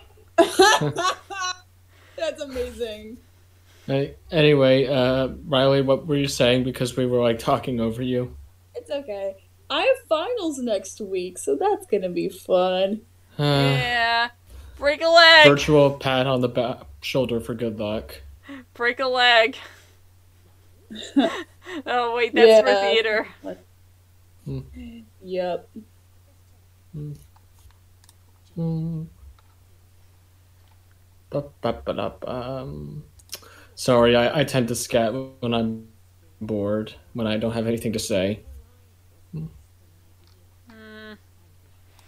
That's 0.36 2.40
amazing. 2.42 3.18
Hey, 3.86 4.14
Anyway, 4.30 4.86
uh, 4.86 5.28
Riley, 5.46 5.82
what 5.82 6.06
were 6.06 6.16
you 6.16 6.28
saying? 6.28 6.64
Because 6.64 6.96
we 6.96 7.06
were 7.06 7.20
like 7.20 7.38
talking 7.38 7.80
over 7.80 8.02
you. 8.02 8.34
It's 8.74 8.90
okay. 8.90 9.36
I 9.70 9.82
have 9.82 10.08
finals 10.08 10.58
next 10.58 11.00
week, 11.00 11.38
so 11.38 11.56
that's 11.56 11.86
gonna 11.86 12.10
be 12.10 12.28
fun. 12.28 13.00
Uh, 13.36 13.42
yeah, 13.42 14.28
break 14.78 15.02
a 15.02 15.08
leg, 15.08 15.48
virtual 15.48 15.90
pat 15.90 16.28
on 16.28 16.40
the 16.40 16.48
back 16.48 16.82
shoulder 17.00 17.40
for 17.40 17.52
good 17.52 17.80
luck. 17.80 18.14
break 18.74 19.00
a 19.00 19.08
leg. 19.08 19.56
oh 21.84 22.14
wait, 22.14 22.32
that's 22.32 22.62
for 22.62 22.68
Yeah. 22.68 22.92
Theater. 24.44 25.04
Yep. 25.22 25.68
Mm. 28.56 29.06
Ba-ba-ba-da-ba. 31.30 32.30
Um, 32.30 33.04
sorry, 33.74 34.14
I, 34.14 34.40
I 34.40 34.44
tend 34.44 34.68
to 34.68 34.74
scat 34.74 35.12
when 35.40 35.52
I'm 35.52 35.88
bored, 36.40 36.94
when 37.14 37.26
I 37.26 37.36
don't 37.36 37.52
have 37.52 37.66
anything 37.66 37.92
to 37.92 37.98
say. 37.98 38.40
Mm, 39.34 39.48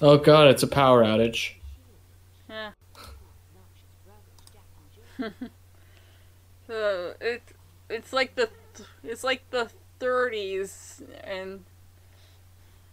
Oh 0.01 0.19
god, 0.19 0.49
it's 0.49 0.63
a 0.63 0.69
power 0.69 1.03
outage. 1.03 1.55
yeah. 2.51 2.71
so 6.67 7.15
it's 7.21 7.53
it's 7.89 8.13
like 8.13 8.35
the 8.35 8.51
it's 9.03 9.25
like 9.25 9.49
the 9.51 9.71
30s 10.01 11.03
and 11.25 11.65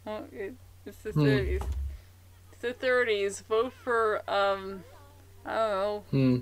well, 0.06 0.26
it, 0.32 0.54
It's 0.86 0.98
the 0.98 1.12
Hmm. 1.12 1.22
30s. 1.26 1.64
It's 2.52 2.62
the 2.62 2.74
30s. 2.74 3.42
Vote 3.48 3.72
for, 3.84 4.22
um, 4.30 4.84
I 5.46 5.54
don't 5.54 5.70
know. 5.72 6.04
Hmm. 6.12 6.38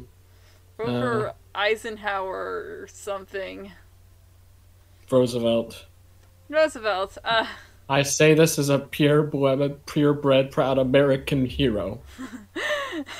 Vote 0.78 0.90
Uh. 0.90 1.02
for 1.02 1.34
Eisenhower 1.54 2.82
or 2.82 2.88
something. 2.88 3.72
Roosevelt. 5.12 5.86
Roosevelt. 6.50 7.18
Uh, 7.24 7.46
I 7.90 8.02
say 8.04 8.34
this 8.34 8.58
as 8.58 8.70
a 8.70 8.80
purebred, 8.80 9.86
purebred, 9.86 10.50
proud 10.52 10.78
American 10.78 11.46
hero. 11.46 12.00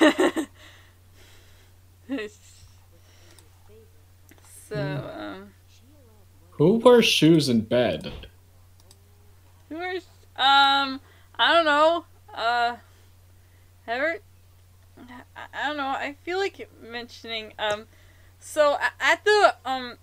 so, 4.68 5.10
um, 5.16 5.50
Who 6.52 6.74
wears 6.78 7.04
shoes 7.06 7.48
in 7.48 7.62
bed? 7.62 8.12
who 9.68 9.76
are, 9.78 9.94
um, 10.42 11.00
I 11.36 11.52
don't 11.54 11.64
know. 11.64 12.04
Uh, 12.34 12.76
ever, 13.86 14.18
I, 15.36 15.68
don't 15.68 15.76
know. 15.76 15.86
I 15.86 16.16
feel 16.24 16.38
like 16.38 16.68
mentioning, 16.82 17.52
um, 17.60 17.86
so 18.40 18.76
at 18.98 19.24
the, 19.24 19.54
um, 19.64 19.98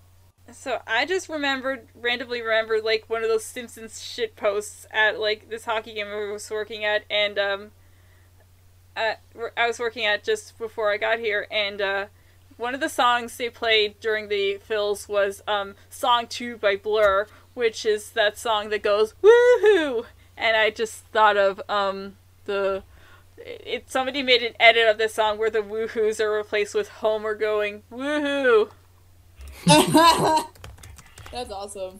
so 0.53 0.81
I 0.87 1.05
just 1.05 1.27
remembered, 1.27 1.87
randomly 1.93 2.41
remembered, 2.41 2.85
like, 2.85 3.09
one 3.09 3.21
of 3.21 3.27
those 3.27 3.43
Simpsons 3.43 4.01
shit 4.01 4.37
posts 4.37 4.87
at, 4.91 5.19
like, 5.19 5.49
this 5.49 5.65
hockey 5.65 5.93
game 5.93 6.07
I 6.07 6.31
was 6.31 6.49
working 6.49 6.85
at, 6.85 7.03
and, 7.09 7.37
um, 7.37 7.71
at, 8.95 9.21
I 9.57 9.67
was 9.67 9.77
working 9.77 10.05
at 10.05 10.23
just 10.23 10.57
before 10.57 10.89
I 10.89 10.95
got 10.95 11.19
here, 11.19 11.47
and, 11.51 11.81
uh, 11.81 12.05
one 12.55 12.73
of 12.73 12.79
the 12.79 12.89
songs 12.89 13.35
they 13.35 13.49
played 13.49 13.99
during 13.99 14.29
the 14.29 14.55
fills 14.57 15.09
was, 15.09 15.43
um, 15.47 15.75
Song 15.89 16.27
2 16.27 16.55
by 16.55 16.77
Blur, 16.77 17.27
which 17.53 17.85
is 17.85 18.11
that 18.11 18.37
song 18.37 18.69
that 18.69 18.81
goes, 18.81 19.15
woohoo! 19.21 20.05
And 20.39 20.55
I 20.55 20.69
just 20.69 21.03
thought 21.07 21.35
of, 21.35 21.61
um, 21.67 22.15
the, 22.45 22.83
it, 23.37 23.91
somebody 23.91 24.23
made 24.23 24.41
an 24.41 24.53
edit 24.59 24.87
of 24.87 24.97
this 24.97 25.13
song 25.13 25.37
where 25.37 25.49
the 25.49 25.59
woohoos 25.59 26.19
are 26.21 26.31
replaced 26.31 26.73
with 26.73 26.87
Homer 26.87 27.35
going, 27.35 27.83
woohoo! 27.91 28.69
That's 31.31 31.51
awesome. 31.51 31.99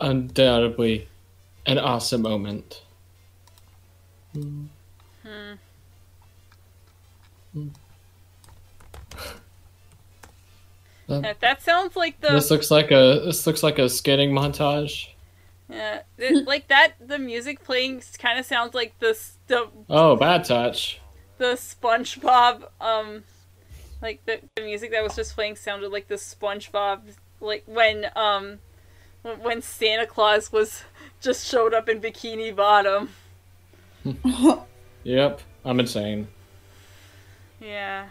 Undoubtedly, 0.00 1.08
an 1.64 1.78
awesome 1.78 2.22
moment. 2.22 2.82
Hmm. 4.32 4.64
Um, 11.08 11.22
That, 11.22 11.40
that 11.40 11.62
sounds 11.62 11.94
like 11.94 12.20
the 12.20 12.30
This 12.30 12.50
looks 12.50 12.68
like 12.70 12.90
a 12.90 13.22
this 13.24 13.46
looks 13.46 13.62
like 13.62 13.78
a 13.78 13.88
skating 13.88 14.32
montage. 14.32 15.10
Yeah, 15.68 16.02
it, 16.18 16.46
like 16.46 16.68
that. 16.68 16.92
The 17.04 17.18
music 17.18 17.64
playing 17.64 18.02
kind 18.18 18.38
of 18.38 18.46
sounds 18.46 18.74
like 18.74 18.98
the 19.00 19.08
s- 19.10 19.36
the 19.48 19.68
Oh, 19.90 20.14
bad 20.16 20.44
touch. 20.44 21.00
the 21.38 21.54
SpongeBob. 21.56 22.68
Um, 22.80 23.24
like 24.00 24.24
the, 24.26 24.40
the 24.54 24.62
music 24.62 24.92
that 24.92 25.02
was 25.02 25.16
just 25.16 25.34
playing 25.34 25.56
sounded 25.56 25.90
like 25.90 26.06
the 26.08 26.14
SpongeBob. 26.16 27.00
Like 27.40 27.64
when 27.66 28.06
um 28.14 28.58
when- 29.22 29.40
when 29.42 29.62
Santa 29.62 30.06
Claus 30.06 30.52
was 30.52 30.84
just 31.20 31.46
showed 31.46 31.74
up 31.74 31.88
in 31.88 32.00
Bikini 32.00 32.54
Bottom. 32.54 33.10
Yep, 35.04 35.40
I'm 35.64 35.78
insane. 35.80 36.26
Yeah, 37.60 38.08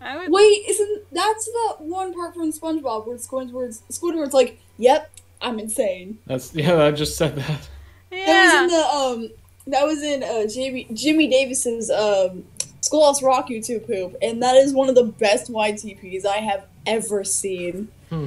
I 0.00 0.16
would. 0.18 0.30
Wait, 0.30 0.62
isn't 0.68 1.02
that's 1.12 1.46
the 1.46 1.74
one 1.78 2.12
part 2.14 2.34
from 2.34 2.52
SpongeBob 2.52 3.06
where 3.06 3.16
Squidward's 3.16 3.82
Squidward's 3.90 4.34
like, 4.34 4.60
"Yep, 4.78 5.10
I'm 5.40 5.58
insane." 5.58 6.18
That's 6.26 6.54
yeah. 6.54 6.82
I 6.82 6.90
just 6.90 7.16
said 7.16 7.36
that. 7.36 7.68
Yeah. 8.10 8.26
That 8.26 8.42
was 8.44 8.62
in 8.62 8.68
the 8.68 8.86
um, 8.86 9.30
that 9.68 9.84
was 9.84 10.02
in 10.02 10.22
uh 10.22 10.46
Jimmy 10.46 10.88
Jimmy 10.92 11.28
Davis's 11.28 11.90
um 11.90 12.44
Schoolhouse 12.80 13.22
Rock 13.22 13.48
YouTube 13.48 13.86
poop, 13.86 14.16
and 14.22 14.42
that 14.42 14.56
is 14.56 14.72
one 14.72 14.88
of 14.88 14.94
the 14.94 15.04
best 15.04 15.50
YTPs 15.52 16.24
I 16.24 16.38
have 16.38 16.66
ever 16.86 17.24
seen. 17.24 17.88
Hmm. 18.08 18.26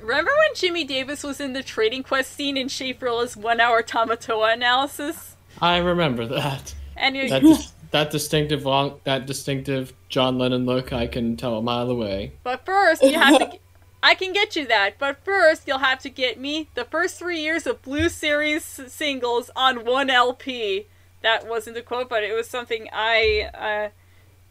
Remember 0.00 0.30
when 0.30 0.54
Jimmy 0.54 0.84
Davis 0.84 1.22
was 1.22 1.40
in 1.40 1.52
the 1.52 1.62
Trading 1.62 2.02
Quest 2.02 2.32
scene 2.32 2.56
in 2.56 2.68
Schaefrilla's 2.68 3.36
one-hour 3.36 3.82
Tamatoa 3.82 4.54
analysis? 4.54 5.36
I 5.60 5.76
remember 5.78 6.26
that. 6.26 6.74
And 6.96 7.14
you, 7.16 7.28
That 7.28 7.42
dis- 7.42 7.72
that 7.90 8.10
distinctive 8.10 8.64
long 8.64 9.00
that 9.04 9.26
distinctive 9.26 9.92
John 10.08 10.38
Lennon 10.38 10.64
look. 10.66 10.92
I 10.92 11.06
can 11.06 11.36
tell 11.36 11.56
a 11.58 11.62
mile 11.62 11.90
away. 11.90 12.32
But 12.42 12.64
first, 12.64 13.02
you 13.02 13.14
have 13.14 13.38
to. 13.38 13.58
I 14.02 14.14
can 14.14 14.32
get 14.32 14.54
you 14.54 14.66
that, 14.68 14.94
but 14.98 15.24
first, 15.24 15.66
you'll 15.66 15.78
have 15.78 15.98
to 16.00 16.10
get 16.10 16.38
me 16.38 16.68
the 16.74 16.84
first 16.84 17.18
three 17.18 17.40
years 17.40 17.66
of 17.66 17.82
Blue 17.82 18.08
Series 18.08 18.64
singles 18.64 19.50
on 19.56 19.84
one 19.84 20.08
LP. 20.08 20.86
That 21.22 21.48
wasn't 21.48 21.76
a 21.76 21.82
quote, 21.82 22.08
but 22.08 22.22
it 22.22 22.32
was 22.32 22.48
something 22.48 22.88
I 22.92 23.50
uh, 23.54 23.88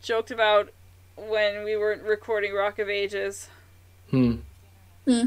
joked 0.04 0.32
about 0.32 0.70
when 1.16 1.64
we 1.64 1.78
were 1.78 1.98
recording 2.04 2.54
Rock 2.54 2.78
of 2.80 2.90
Ages. 2.90 3.48
Hmm. 4.12 4.36
Hmm. 5.06 5.26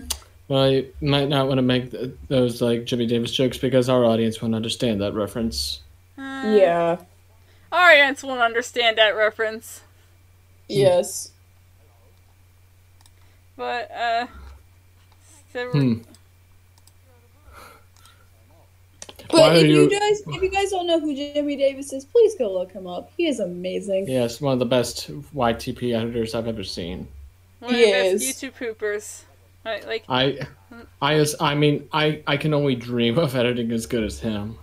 Well, 0.48 0.70
you 0.70 0.92
might 1.00 1.28
not 1.28 1.46
want 1.46 1.58
to 1.58 1.62
make 1.62 1.90
th- 1.92 2.10
those 2.28 2.60
like 2.60 2.84
Jimmy 2.84 3.06
Davis 3.06 3.30
jokes 3.30 3.56
because 3.56 3.88
our 3.88 4.04
audience 4.04 4.42
won't 4.42 4.54
understand 4.54 5.00
that 5.00 5.14
reference. 5.14 5.80
Uh, 6.18 6.42
Yeah. 6.46 6.96
Our 7.72 7.90
audience 7.92 8.22
won't 8.22 8.40
understand 8.40 8.98
that 8.98 9.16
reference. 9.16 9.80
Yes. 10.68 11.30
But, 13.60 13.90
uh. 13.90 14.26
So, 15.52 15.70
Hmm. 15.70 15.94
But 19.30 19.38
Why 19.38 19.54
if 19.56 19.66
you... 19.66 19.82
you- 19.82 19.90
guys 19.90 20.22
if 20.26 20.42
you 20.42 20.48
guys 20.48 20.70
don't 20.70 20.86
know 20.86 20.98
who 20.98 21.14
Jimmy 21.14 21.56
Davis 21.56 21.92
is, 21.92 22.06
please 22.06 22.34
go 22.38 22.50
look 22.50 22.72
him 22.72 22.86
up. 22.86 23.12
He 23.18 23.26
is 23.28 23.38
amazing. 23.38 24.08
Yes, 24.08 24.40
one 24.40 24.54
of 24.54 24.60
the 24.60 24.64
best 24.64 25.10
YTP 25.34 25.94
editors 25.94 26.34
I've 26.34 26.48
ever 26.48 26.64
seen. 26.64 27.06
one 27.58 27.74
of 27.74 27.80
the 27.80 27.84
best 27.92 28.24
YouTube 28.24 28.52
poopers. 28.54 29.24
Right, 29.66 29.86
like, 29.86 30.04
I, 30.08 30.38
I 31.02 31.14
as 31.16 31.36
I 31.38 31.54
mean 31.54 31.86
I 31.92 32.22
I 32.26 32.38
can 32.38 32.54
only 32.54 32.74
dream 32.76 33.18
of 33.18 33.36
editing 33.36 33.70
as 33.72 33.84
good 33.84 34.04
as 34.04 34.18
him. 34.20 34.56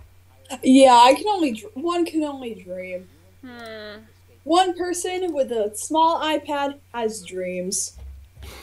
Yeah, 0.64 0.92
I 0.94 1.14
can 1.14 1.28
only 1.28 1.52
dr- 1.52 1.76
one 1.76 2.04
can 2.04 2.24
only 2.24 2.54
dream. 2.56 3.08
hmm. 3.46 4.00
One 4.42 4.76
person 4.76 5.32
with 5.32 5.52
a 5.52 5.70
small 5.76 6.20
iPad 6.20 6.78
has 6.92 7.22
dreams. 7.22 7.97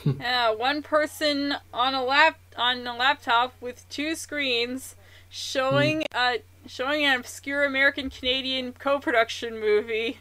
Yeah, 0.04 0.50
one 0.54 0.82
person 0.82 1.54
on 1.72 1.94
a 1.94 2.02
lap 2.04 2.38
on 2.56 2.86
a 2.86 2.96
laptop 2.96 3.54
with 3.60 3.84
two 3.90 4.14
screens 4.14 4.94
showing 5.28 6.04
uh 6.14 6.34
showing 6.66 7.04
an 7.04 7.18
obscure 7.18 7.64
American 7.64 8.08
Canadian 8.10 8.72
co-production 8.72 9.58
movie 9.60 10.18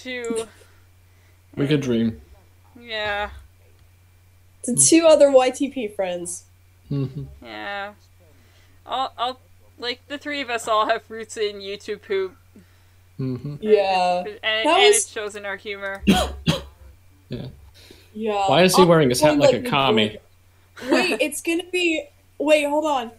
to 0.00 0.46
We 1.56 1.66
could 1.66 1.80
dream. 1.82 2.20
yeah 2.80 3.30
To 4.64 4.74
two 4.74 5.06
other 5.06 5.28
YTP 5.28 5.94
friends. 5.94 6.44
Mhm. 6.90 7.26
yeah 7.42 7.92
I'll 8.86 9.12
I'll 9.18 9.40
like 9.78 10.00
the 10.08 10.18
three 10.18 10.40
of 10.40 10.50
us 10.50 10.66
all 10.66 10.86
have 10.88 11.02
roots 11.10 11.36
in 11.36 11.56
YouTube 11.60 12.02
poop 12.02 12.34
Mhm. 13.20 13.58
Yeah. 13.60 14.20
and, 14.20 14.28
and 14.42 14.68
That 14.68 14.80
it 14.80 15.06
shows 15.08 15.36
in 15.36 15.44
our 15.44 15.56
humor. 15.56 16.02
Yeah. 17.30 17.48
Why 18.14 18.62
is 18.62 18.74
he 18.76 18.84
wearing 18.84 19.08
his 19.08 19.20
hat 19.20 19.38
like 19.38 19.54
a 19.54 19.62
commie? 19.62 20.18
Wait, 20.90 21.16
it's 21.20 21.40
gonna 21.40 21.64
be. 21.70 22.04
Wait, 22.38 22.64
hold 22.64 22.84
on. 22.84 23.10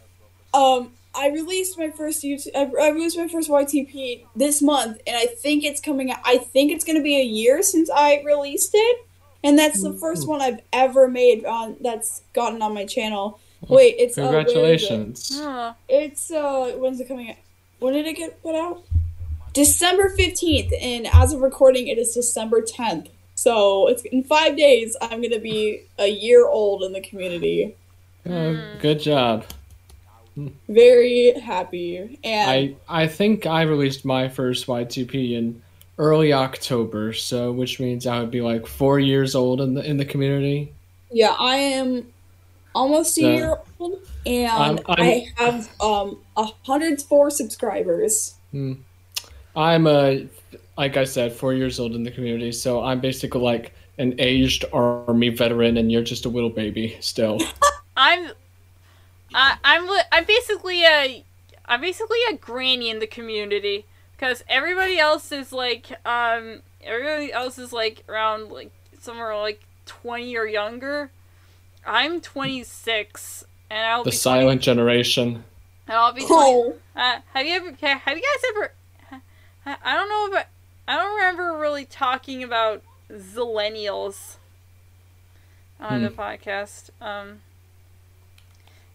Um, 0.54 0.92
I 1.16 1.30
released 1.30 1.78
my 1.78 1.90
first 1.90 2.24
YouTube. 2.24 2.56
I, 2.56 2.90
released 2.90 3.18
my 3.18 3.28
first 3.28 3.50
YTP 3.50 4.26
this 4.36 4.62
month, 4.62 5.02
and 5.08 5.16
I 5.18 5.26
think 5.26 5.64
it's 5.64 5.82
coming. 5.82 6.12
out 6.12 6.20
I 6.24 6.38
think 6.38 6.72
it's 6.72 6.86
gonna 6.86 7.02
be 7.02 7.20
a 7.20 7.24
year 7.24 7.62
since 7.62 7.90
I 7.90 8.22
released 8.26 8.72
it, 8.74 9.06
and 9.44 9.58
that's 9.58 9.82
the 9.82 9.94
first 9.94 10.28
one 10.28 10.42
I've 10.42 10.62
ever 10.72 11.08
made 11.08 11.46
on 11.46 11.78
that's 11.82 12.22
gotten 12.34 12.62
on 12.62 12.74
my 12.74 12.86
channel. 12.86 13.40
Wait, 13.68 13.96
it's 13.98 14.18
uh, 14.18 14.22
it? 14.22 14.26
Congratulations. 14.26 15.32
Oh, 15.36 15.76
It's 15.90 16.32
uh, 16.32 16.74
when's 16.78 17.00
it 17.00 17.08
coming 17.08 17.30
out? 17.30 17.36
When 17.80 17.94
did 17.94 18.06
it 18.08 18.16
get 18.16 18.42
put 18.42 18.56
out? 18.56 18.84
December 19.54 20.10
fifteenth, 20.10 20.72
and 20.80 21.08
as 21.08 21.34
of 21.34 21.42
recording, 21.42 21.88
it 21.88 21.98
is 21.98 22.14
December 22.14 22.62
tenth. 22.62 23.10
So 23.40 23.88
it's 23.88 24.02
in 24.04 24.24
five 24.26 24.58
days. 24.58 24.98
I'm 25.02 25.22
gonna 25.22 25.40
be 25.40 25.84
a 25.98 26.08
year 26.08 26.46
old 26.46 26.84
in 26.84 26.92
the 26.92 27.00
community. 27.00 27.74
Uh, 28.30 28.56
good 28.82 29.00
job. 29.00 29.46
Very 30.68 31.32
happy, 31.40 32.20
and 32.22 32.52
I 32.52 32.76
I 33.04 33.08
think 33.08 33.46
I 33.46 33.62
released 33.62 34.04
my 34.04 34.28
first 34.28 34.68
YTP 34.68 35.38
in 35.38 35.62
early 35.98 36.34
October, 36.34 37.14
so 37.14 37.54
which 37.54 37.80
means 37.80 38.06
I 38.06 38.20
would 38.20 38.30
be 38.30 38.42
like 38.42 38.68
four 38.68 39.00
years 39.00 39.36
old 39.36 39.62
in 39.62 39.74
the 39.74 39.86
in 39.90 39.96
the 39.96 40.06
community. 40.06 40.74
yeah, 41.10 41.34
I 41.40 41.56
am 41.56 42.08
almost 42.76 43.18
a 43.18 43.22
Yeah. 43.22 43.36
year 43.36 43.58
old, 43.80 44.00
and 44.26 44.52
I'm- 44.52 44.80
I'm- 44.86 45.02
I 45.02 45.28
have 45.38 45.70
um 45.80 46.20
a 46.36 46.46
hundred 46.64 47.02
four 47.02 47.30
subscribers. 47.32 48.34
I'm 49.56 49.88
a 49.88 50.28
like 50.78 50.96
I 50.98 51.04
said, 51.04 51.34
four 51.34 51.54
years 51.54 51.80
old 51.80 51.94
in 51.96 52.04
the 52.04 52.12
community, 52.12 52.52
so 52.54 52.82
I'm 52.84 53.02
basically 53.02 53.42
like 53.42 53.74
an 53.98 54.16
aged 54.20 54.66
army 54.72 55.30
veteran, 55.30 55.78
and 55.78 55.92
you're 55.92 56.04
just 56.04 56.26
a 56.26 56.30
little 56.30 56.50
baby 56.50 56.98
still. 57.02 57.40
I'm 57.98 58.32
I, 59.34 59.58
I'm 59.64 59.90
I'm 60.12 60.26
basically 60.26 60.84
a 60.84 61.24
I'm 61.66 61.82
basically 61.82 62.20
a 62.30 62.36
granny 62.36 62.90
in 62.90 63.00
the 63.00 63.08
community 63.08 63.86
because 64.14 64.44
everybody 64.48 64.98
else 64.98 65.32
is 65.32 65.52
like 65.52 65.92
um 66.06 66.62
everybody 66.82 67.32
else 67.32 67.58
is 67.60 67.72
like 67.74 68.04
around 68.10 68.52
like 68.52 68.72
somewhere 69.00 69.36
like 69.38 69.62
twenty 69.86 70.36
or 70.38 70.46
younger. 70.46 71.12
I'm 71.86 72.22
26 72.22 73.46
and 73.70 73.86
I'll 73.88 74.04
The 74.04 74.12
be 74.12 74.18
20 74.20 74.48
silent 74.48 74.62
generation. 74.62 75.46
and 75.88 75.98
I'll 75.98 76.14
be 76.14 76.26
20. 76.28 76.58
Oh, 76.62 76.76
Uh, 76.96 77.20
have 77.34 77.46
you 77.46 77.54
ever? 77.56 77.72
ha- 77.82 78.02
Have 78.06 78.18
you 78.18 78.24
guys 78.24 78.44
ever? 78.56 78.74
I 79.66 79.76
I 79.84 79.94
don't 79.96 80.10
know 80.10 80.38
if 80.38 80.46
I, 80.88 80.94
I 80.94 80.96
don't 80.98 81.16
remember 81.16 81.58
really 81.60 81.86
talking 81.86 82.44
about 82.44 82.82
zillennials 83.12 84.36
on 85.80 86.04
the 86.04 86.10
podcast. 86.10 86.90
Um, 87.02 87.42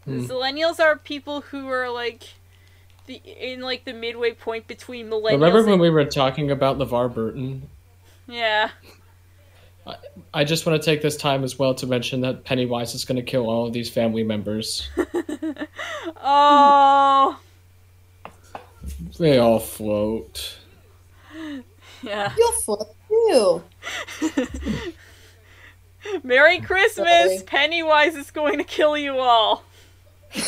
Hmm. 0.04 0.20
zillennials 0.26 0.80
are 0.80 0.96
people 0.96 1.40
who 1.40 1.68
are 1.70 1.88
like 1.88 2.24
the 3.06 3.22
in 3.24 3.60
like 3.62 3.84
the 3.86 3.94
midway 3.94 4.32
point 4.32 4.66
between 4.66 5.08
millennials. 5.08 5.32
Remember 5.32 5.62
when 5.62 5.72
and- 5.72 5.80
we 5.80 5.88
were 5.88 6.04
talking 6.04 6.50
about 6.50 6.76
LeVar 6.78 7.14
Burton? 7.14 7.68
Yeah. 8.26 8.70
I 10.32 10.44
just 10.44 10.64
want 10.64 10.80
to 10.80 10.84
take 10.84 11.02
this 11.02 11.14
time 11.16 11.44
as 11.44 11.58
well 11.58 11.74
to 11.74 11.86
mention 11.86 12.22
that 12.22 12.44
Pennywise 12.44 12.94
is 12.94 13.04
going 13.04 13.16
to 13.16 13.22
kill 13.22 13.48
all 13.50 13.66
of 13.66 13.72
these 13.74 13.90
family 13.90 14.22
members. 14.24 14.88
Oh. 16.26 17.38
They 19.18 19.38
all 19.38 19.60
float. 19.60 20.58
Yeah. 22.02 22.34
you'll 22.36 22.52
flip 22.52 22.88
too. 23.08 23.62
Merry 26.22 26.60
Christmas! 26.60 27.36
Sorry. 27.36 27.42
Pennywise 27.46 28.14
is 28.14 28.30
going 28.30 28.58
to 28.58 28.64
kill 28.64 28.98
you 28.98 29.16
all. 29.18 29.64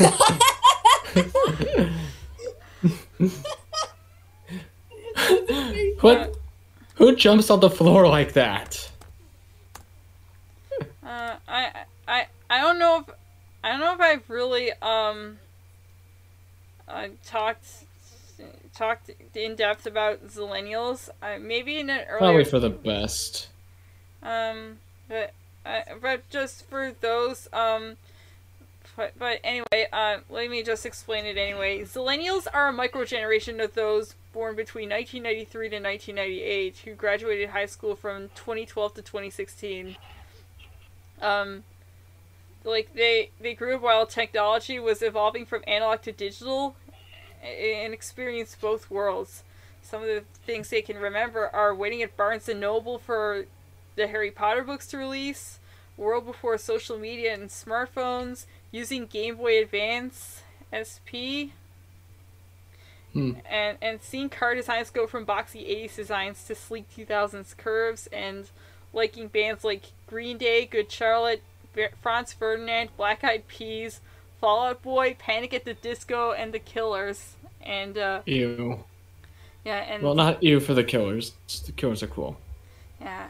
What? 6.01 6.37
Who 6.97 7.16
jumps 7.16 7.51
on 7.51 7.61
the 7.61 7.71
floor 7.71 8.07
like 8.07 8.33
that? 8.35 8.90
Uh, 11.05 11.37
I, 11.49 11.85
I, 12.07 12.27
I 12.49 12.61
don't 12.61 12.79
know 12.79 13.01
if, 13.01 13.14
I 13.64 13.71
don't 13.71 13.81
know 13.81 13.95
if 13.95 14.01
I've 14.01 14.29
really 14.31 14.73
um, 14.83 15.38
uh, 16.88 17.09
talked, 17.25 17.66
talked 18.76 19.10
in 19.34 19.56
depth 19.56 19.86
about 19.86 20.26
zillennials. 20.28 21.08
Uh, 21.22 21.38
maybe 21.40 21.78
in 21.78 21.90
an 21.90 22.00
earlier 22.08 22.18
Probably 22.18 22.44
for 22.44 22.60
the 22.60 22.70
best. 22.70 23.48
um, 24.22 24.78
but, 25.08 25.32
uh, 25.64 25.80
but 26.00 26.28
just 26.30 26.68
for 26.68 26.92
those, 27.00 27.48
um, 27.52 27.96
but, 28.96 29.12
but 29.18 29.40
anyway, 29.44 29.86
uh, 29.92 30.18
let 30.30 30.50
me 30.50 30.62
just 30.62 30.86
explain 30.86 31.26
it 31.26 31.36
anyway. 31.36 31.82
Zillennials 31.82 32.46
are 32.52 32.68
a 32.68 32.72
microgeneration 32.72 33.62
of 33.62 33.74
those 33.74 34.14
born 34.32 34.54
between 34.56 34.90
1993 34.90 35.68
to 35.70 35.76
1998 35.76 36.76
who 36.84 36.94
graduated 36.94 37.50
high 37.50 37.66
school 37.66 37.96
from 37.96 38.28
2012 38.34 38.94
to 38.94 39.02
2016. 39.02 39.96
Um, 41.22 41.64
like 42.64 42.94
they 42.94 43.30
they 43.40 43.54
grew 43.54 43.76
up 43.76 43.82
while 43.82 44.06
technology 44.06 44.78
was 44.78 45.00
evolving 45.00 45.46
from 45.46 45.62
analog 45.66 46.02
to 46.02 46.12
digital, 46.12 46.76
and 47.42 47.92
experience 47.92 48.57
both 48.61 48.90
worlds. 48.90 49.42
Some 49.83 50.03
of 50.03 50.09
the 50.09 50.25
things 50.44 50.70
they 50.70 50.83
can 50.83 50.96
remember 50.99 51.49
are 51.55 51.75
waiting 51.75 52.03
at 52.03 52.16
Barnes 52.16 52.49
and 52.49 52.61
Noble 52.61 52.99
for 52.99 53.46
the 53.94 54.09
Harry 54.09 54.31
Potter 54.31 54.62
books 54.62 54.87
to 54.88 54.99
release, 54.99 55.59
world 55.96 56.27
before 56.27 56.59
social 56.59 56.99
media 56.99 57.33
and 57.33 57.49
smartphones, 57.49 58.46
using 58.70 59.07
Game 59.07 59.37
Boy 59.37 59.62
Advance 59.62 60.42
SP, 60.72 61.53
Hmm. 63.12 63.35
and 63.49 63.79
and 63.81 64.03
seeing 64.03 64.29
car 64.29 64.55
designs 64.55 64.90
go 64.90 65.07
from 65.07 65.25
boxy 65.25 65.66
80s 65.66 65.96
designs 65.96 66.44
to 66.44 66.55
sleek 66.55 66.85
2000s 66.94 67.55
curves, 67.57 68.09
and 68.09 68.51
liking 68.92 69.29
bands 69.29 69.64
like 69.64 69.85
Green 70.07 70.37
Day, 70.37 70.66
Good 70.66 70.92
Charlotte, 70.92 71.42
Franz 72.03 72.33
Ferdinand, 72.35 72.90
Black 72.96 73.25
Eyed 73.25 73.49
Peas, 73.49 74.01
Fall 74.40 74.66
Out 74.66 74.83
Boy, 74.83 75.16
Panic 75.18 75.55
at 75.55 75.64
the 75.64 75.75
Disco, 75.75 76.33
and 76.33 76.53
The 76.53 76.59
Killers. 76.59 77.35
And 77.62 77.99
uh, 77.99 78.22
Ew. 78.27 78.85
yeah, 79.64 79.79
and 79.79 80.03
Well, 80.03 80.14
not 80.14 80.42
ew 80.42 80.61
for 80.61 80.75
the 80.75 80.85
killers. 80.85 81.33
The 81.64 81.72
killers 81.72 82.03
are 82.03 82.07
cool. 82.07 82.37
Yeah. 83.01 83.29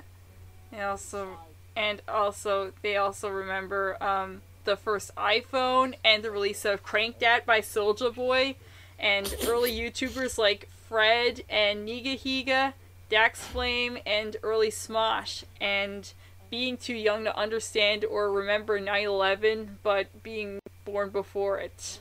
And 0.73 0.83
also 0.83 1.39
and 1.75 2.03
also 2.09 2.73
they 2.83 2.97
also 2.97 3.29
remember 3.31 4.03
um 4.03 4.43
the 4.65 4.77
first 4.77 5.15
iPhone 5.15 5.95
and 6.05 6.23
the 6.23 6.31
release 6.31 6.65
of 6.65 6.83
Crank 6.83 7.19
Dat 7.19 7.47
by 7.47 7.61
Soulja 7.61 8.15
Boy 8.15 8.57
and 8.99 9.35
early 9.47 9.73
YouTubers 9.73 10.37
like 10.39 10.69
Fred 10.89 11.43
and 11.49 11.87
Nigahiga, 11.89 12.73
Dax 13.09 13.41
Flame, 13.41 13.99
and 14.05 14.37
early 14.43 14.71
Smosh 14.71 15.45
and 15.61 16.13
being 16.51 16.77
too 16.77 16.95
young 16.95 17.25
to 17.25 17.37
understand 17.37 18.05
or 18.05 18.31
remember 18.31 18.79
9-11 18.81 19.69
but 19.83 20.23
being 20.23 20.59
born 20.87 21.11
before 21.11 21.59
it. 21.59 22.01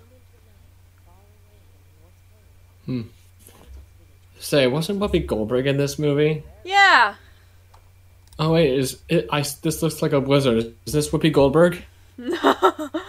Hmm. 2.85 3.01
Say, 4.39 4.67
wasn't 4.67 4.99
Whoopi 4.99 5.25
Goldberg 5.25 5.67
in 5.67 5.75
this 5.75 5.99
movie? 5.99 6.43
Yeah. 6.63 7.15
Oh 8.37 8.53
wait, 8.53 8.73
is 8.73 9.01
it? 9.09 9.27
I 9.31 9.41
this 9.61 9.81
looks 9.81 10.01
like 10.01 10.13
a 10.13 10.21
blizzard. 10.21 10.73
Is 10.85 10.93
this 10.93 11.09
Whoopi 11.09 11.33
Goldberg? 11.33 11.83
No. 12.17 12.89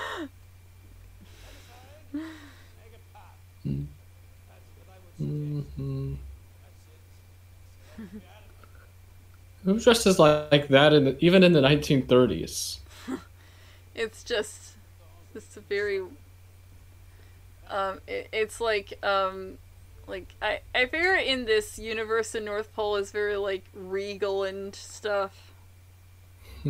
Hmm. 5.18 6.14
Who 9.64 9.80
dresses 9.80 10.18
like, 10.18 10.52
like 10.52 10.68
that 10.68 10.92
in 10.92 11.04
the, 11.04 11.16
even 11.24 11.42
in 11.42 11.52
the 11.52 11.60
1930s? 11.60 12.78
it's 13.94 14.22
just 14.22 14.65
just 15.36 15.56
a 15.58 15.60
very 15.60 16.00
um 17.68 18.00
it, 18.06 18.28
it's 18.32 18.58
like 18.58 18.98
um 19.04 19.58
like 20.06 20.34
I, 20.40 20.60
I 20.74 20.86
figure 20.86 21.14
in 21.14 21.44
this 21.44 21.78
universe 21.78 22.32
the 22.32 22.40
North 22.40 22.74
Pole 22.74 22.96
is 22.96 23.12
very 23.12 23.36
like 23.36 23.64
regal 23.74 24.44
and 24.44 24.74
stuff. 24.74 25.52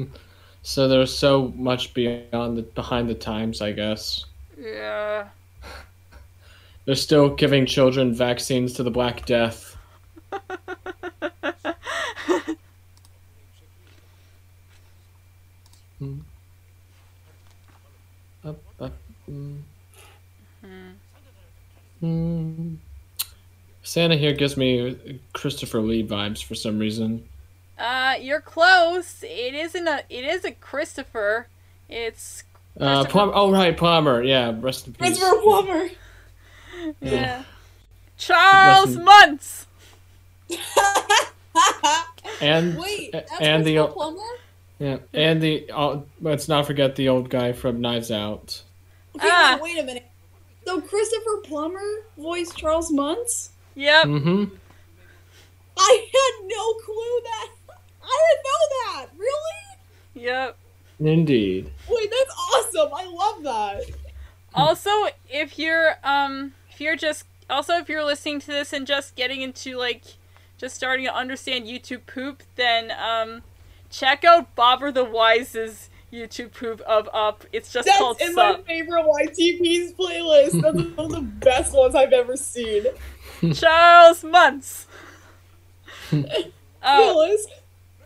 So 0.66 0.88
they're 0.88 1.06
so 1.06 1.52
much 1.54 1.94
beyond 1.94 2.58
the 2.58 2.62
behind 2.62 3.08
the 3.08 3.14
times, 3.14 3.62
I 3.62 3.70
guess. 3.70 4.24
Yeah. 4.60 5.28
They're 6.84 6.96
still 6.96 7.28
giving 7.28 7.66
children 7.66 8.12
vaccines 8.12 8.72
to 8.72 8.82
the 8.82 8.90
Black 8.90 9.24
Death. 9.26 9.76
Hmm. 15.98 16.18
Up, 19.28 19.34
up, 20.64 20.68
mm. 20.70 20.92
Hmm. 22.00 22.74
Santa 23.82 24.16
here 24.16 24.32
gives 24.34 24.56
me 24.56 25.20
Christopher 25.32 25.80
Lee 25.80 26.06
vibes 26.06 26.42
for 26.44 26.54
some 26.54 26.78
reason. 26.78 27.26
Uh 27.78 28.14
you're 28.20 28.40
close. 28.40 29.22
It 29.22 29.54
isn't 29.54 29.86
a 29.86 30.02
it 30.10 30.24
is 30.24 30.44
a 30.44 30.52
Christopher. 30.52 31.46
It's 31.88 32.42
Uh, 32.78 33.04
Christopher- 33.04 33.10
Plum- 33.12 33.32
oh 33.34 33.50
right, 33.52 33.76
Plummer. 33.76 34.22
Yeah, 34.22 34.54
rest 34.58 34.86
in 34.86 34.92
peace. 34.94 35.18
Christopher 35.18 35.40
Plummer. 35.42 35.88
yeah. 37.00 37.44
Charles 38.18 38.96
Listen. 38.96 39.04
Muntz. 39.04 39.66
And 42.42 42.76
Wait, 42.78 43.12
that's 43.12 43.32
and 43.40 43.64
the 43.64 43.76
Christopher 43.76 43.92
Plummer? 43.94 44.22
yeah, 44.78 44.96
and 45.14 45.40
the 45.40 45.70
uh, 45.72 46.00
let's 46.20 46.48
not 46.48 46.66
forget 46.66 46.94
the 46.96 47.08
old 47.08 47.30
guy 47.30 47.52
from 47.52 47.80
Knives 47.80 48.10
Out. 48.10 48.62
Okay, 49.20 49.28
Ah. 49.30 49.58
wait, 49.62 49.74
wait 49.76 49.82
a 49.82 49.86
minute. 49.86 50.06
So 50.66 50.80
Christopher 50.80 51.38
Plummer 51.44 52.04
voiced 52.18 52.56
Charles 52.56 52.90
Muntz? 52.92 53.50
Yep. 53.74 54.04
Mm-hmm. 54.06 54.54
I 55.78 56.08
had 56.12 56.46
no 56.48 56.72
clue 56.84 57.20
that. 57.24 57.48
I 58.02 58.26
didn't 58.28 58.44
know 58.44 58.92
that. 58.94 59.06
Really? 59.18 60.24
Yep. 60.26 60.56
Indeed. 61.00 61.70
Wait, 61.88 62.10
that's 62.10 62.34
awesome. 62.54 62.90
I 62.94 63.04
love 63.06 63.42
that. 63.42 63.82
also 64.54 64.90
if 65.28 65.58
you're 65.58 65.96
um 66.02 66.54
if 66.70 66.80
you're 66.80 66.96
just 66.96 67.24
also 67.50 67.74
if 67.74 67.88
you're 67.88 68.04
listening 68.04 68.40
to 68.40 68.46
this 68.46 68.72
and 68.72 68.86
just 68.86 69.14
getting 69.14 69.42
into 69.42 69.76
like 69.76 70.02
just 70.56 70.74
starting 70.74 71.04
to 71.04 71.14
understand 71.14 71.66
youtube 71.66 72.06
poop 72.06 72.42
then 72.56 72.90
um 72.92 73.42
check 73.90 74.24
out 74.24 74.54
bobber 74.54 74.90
the 74.90 75.04
wise's 75.04 75.90
youtube 76.12 76.52
poop 76.52 76.80
of 76.82 77.08
up 77.12 77.44
it's 77.52 77.72
just 77.72 77.88
called 77.98 78.18
That's 78.18 78.30
in 78.30 78.36
my 78.36 78.60
favorite 78.66 79.04
YTP's 79.04 79.92
playlist. 79.94 80.62
That's 80.62 80.96
one 80.96 81.06
of 81.06 81.12
the 81.12 81.20
best 81.20 81.74
ones 81.74 81.94
I've 81.94 82.12
ever 82.12 82.36
seen. 82.36 82.84
charles 83.54 84.22
muntz 84.24 84.86
oh 86.12 86.22
Phyllis, 86.82 87.46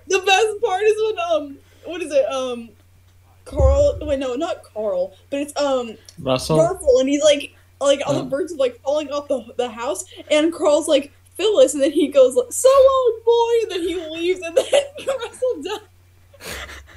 the 0.09 0.19
best 0.21 0.61
part 0.65 0.83
is 0.83 0.97
when 1.03 1.19
um, 1.31 1.59
what 1.85 2.03
is 2.03 2.11
it 2.13 2.25
um, 2.33 2.71
Carl. 3.45 3.99
Wait, 4.01 4.19
no, 4.19 4.35
not 4.35 4.63
Carl, 4.63 5.13
but 5.29 5.41
it's 5.41 5.55
um 5.61 5.97
Russell. 6.19 6.59
Russell, 6.59 7.01
and 7.01 7.09
he's 7.09 7.23
like 7.23 7.55
like 7.81 8.01
all 8.07 8.15
Oh. 8.17 8.19
the 8.23 8.25
birds 8.25 8.53
are 8.53 8.57
like 8.57 8.81
falling 8.81 9.09
off 9.11 9.29
the 9.29 9.45
the 9.59 9.69
house, 9.69 10.05
and 10.31 10.53
Carl's 10.53 10.89
like 10.89 11.13
Phyllis, 11.37 11.75
and 11.75 11.83
then 11.83 11.93
he 11.93 12.09
goes 12.09 12.35
like, 12.37 12.53
"So 12.53 12.69
long, 12.69 13.21
boy," 13.25 13.53
and 13.63 13.71
then 13.73 13.81
he 13.89 13.95
leaves, 14.11 14.41
and 14.41 14.57
then 14.57 14.65
Russell 15.07 15.63
dies. 15.63 16.57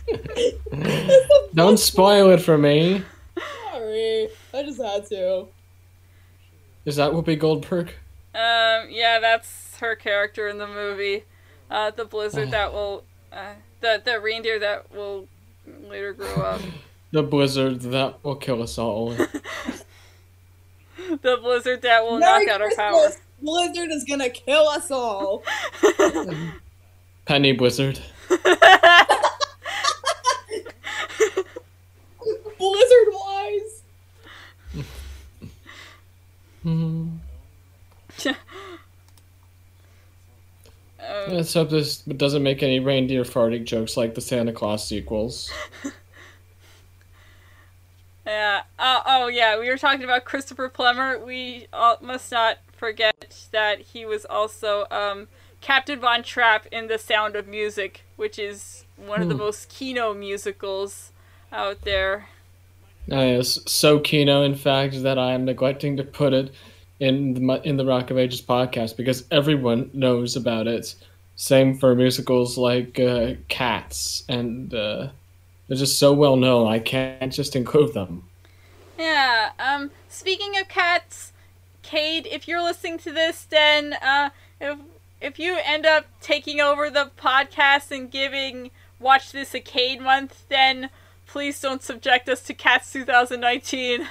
That's 0.10 0.24
the 0.72 1.50
Don't 1.54 1.78
spoil 1.80 2.30
it 2.32 2.42
for 2.42 2.58
me. 2.58 3.04
Sorry, 3.72 4.28
I 4.54 4.64
just 4.64 4.82
had 4.82 5.06
to. 5.08 5.48
Is 6.86 6.96
that 6.98 7.12
Whoopi 7.12 7.38
Goldberg? 7.40 7.90
Um, 8.36 8.90
yeah, 8.90 9.20
that's 9.22 9.78
her 9.78 9.96
character 9.96 10.48
in 10.48 10.58
the 10.58 10.68
movie. 10.68 11.24
Uh, 11.70 11.92
the 11.92 12.06
blizzard 12.06 12.50
Oh. 12.50 12.52
that 12.52 12.74
will, 12.74 13.04
uh, 13.32 13.54
the 13.82 14.02
the 14.04 14.20
reindeer 14.20 14.60
that 14.60 14.92
will 14.94 15.28
later 15.90 16.14
grow 16.14 16.36
up. 16.42 16.62
The 17.12 17.22
blizzard 17.22 17.82
that 17.82 18.24
will 18.24 18.36
kill 18.38 18.64
us 18.64 18.80
all. 18.80 19.12
the 20.98 21.38
blizzard 21.44 21.84
that 21.84 22.04
will 22.04 22.18
Merry 22.18 22.46
knock 22.48 22.56
out 22.56 22.62
our 22.62 22.70
Christmas! 22.70 23.22
Blizzard 23.40 23.92
is 23.92 24.04
gonna 24.04 24.32
kill 24.32 24.68
us 24.68 24.90
all. 24.90 25.44
Penny 27.26 27.52
Blizzard. 27.52 28.00
Blizzard 32.58 33.08
wise. 33.12 33.82
Hmm. 36.64 37.10
Let's 41.44 41.56
hope 41.56 41.72
this 41.72 41.98
doesn't 41.98 42.42
make 42.42 42.64
any 42.64 42.80
reindeer 42.80 43.24
farting 43.24 43.66
jokes 43.66 43.98
like 43.98 44.16
the 44.16 44.22
Santa 44.22 44.54
Claus 44.54 44.88
sequels. 44.88 45.52
Yeah. 48.26 48.62
Uh, 48.80 49.02
oh, 49.06 49.28
yeah. 49.28 49.60
We 49.60 49.68
were 49.68 49.78
talking 49.78 50.06
about 50.06 50.24
Christopher 50.24 50.70
Plummer. 50.70 51.20
We 51.20 51.68
all, 51.74 51.98
must 52.02 52.32
not 52.32 52.60
forget 52.72 53.50
that 53.52 53.82
he 53.82 54.06
was 54.06 54.24
also 54.24 54.86
um, 54.90 55.28
Captain 55.60 56.00
Von 56.00 56.24
Trapp 56.24 56.66
in 56.68 56.88
The 56.88 56.98
Sound 56.98 57.36
of 57.36 57.50
Music, 57.50 58.06
which 58.16 58.40
is 58.40 58.86
one 58.96 59.22
of 59.22 59.28
the 59.28 59.36
Hmm. 59.36 59.42
most 59.42 59.68
Kino 59.68 60.14
musicals 60.14 61.12
out 61.52 61.82
there. 61.82 62.30
I 63.12 63.26
is 63.26 63.60
so 63.66 64.00
kino, 64.00 64.42
in 64.44 64.56
fact, 64.56 65.04
that 65.04 65.20
I 65.20 65.34
am 65.34 65.44
neglecting 65.44 65.98
to 65.98 66.06
put 66.06 66.32
it 66.32 66.54
in 67.02 67.34
the 67.34 67.62
in 67.66 67.76
the 67.76 67.86
Rock 67.86 68.10
of 68.10 68.18
Ages 68.18 68.42
podcast 68.42 68.96
because 68.96 69.26
everyone 69.32 69.90
knows 69.94 70.38
about 70.38 70.68
it. 70.68 70.96
Same 71.36 71.78
for 71.78 71.96
musicals 71.96 72.58
like 72.58 73.00
uh, 73.00 73.34
Cats, 73.48 74.24
and 74.30 74.74
uh, 74.74 75.10
they're 75.68 75.78
just 75.78 75.98
so 75.98 76.14
well 76.14 76.36
known. 76.36 76.68
I 76.68 76.80
can't 76.80 77.34
just 77.34 77.56
include 77.56 77.94
them. 77.94 78.24
Yeah. 78.98 79.52
Um. 79.60 79.92
Speaking 80.10 80.58
of 80.60 80.68
cats, 80.68 81.34
Cade, 81.82 82.28
if 82.30 82.48
you're 82.48 82.62
listening 82.62 83.00
to 83.00 83.12
this, 83.12 83.46
then 83.46 83.94
uh, 83.94 84.30
if 84.62 84.78
if 85.22 85.40
you 85.40 85.58
end 85.64 85.86
up 85.86 86.06
taking 86.22 86.60
over 86.60 86.90
the 86.90 87.12
podcast 87.18 87.92
and 87.92 88.12
giving 88.12 88.72
Watch 89.00 89.32
This 89.32 89.56
a 89.56 89.60
Cade 89.60 90.02
month, 90.02 90.46
then 90.50 90.90
please 91.26 91.60
don't 91.60 91.82
subject 91.82 92.30
us 92.30 92.42
to 92.44 92.54
Cats 92.54 92.92
2019. 92.94 94.08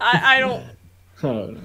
I 0.00 0.36
I 0.36 0.40
don't. 0.40 0.64
Oh, 1.22 1.46
no. 1.46 1.60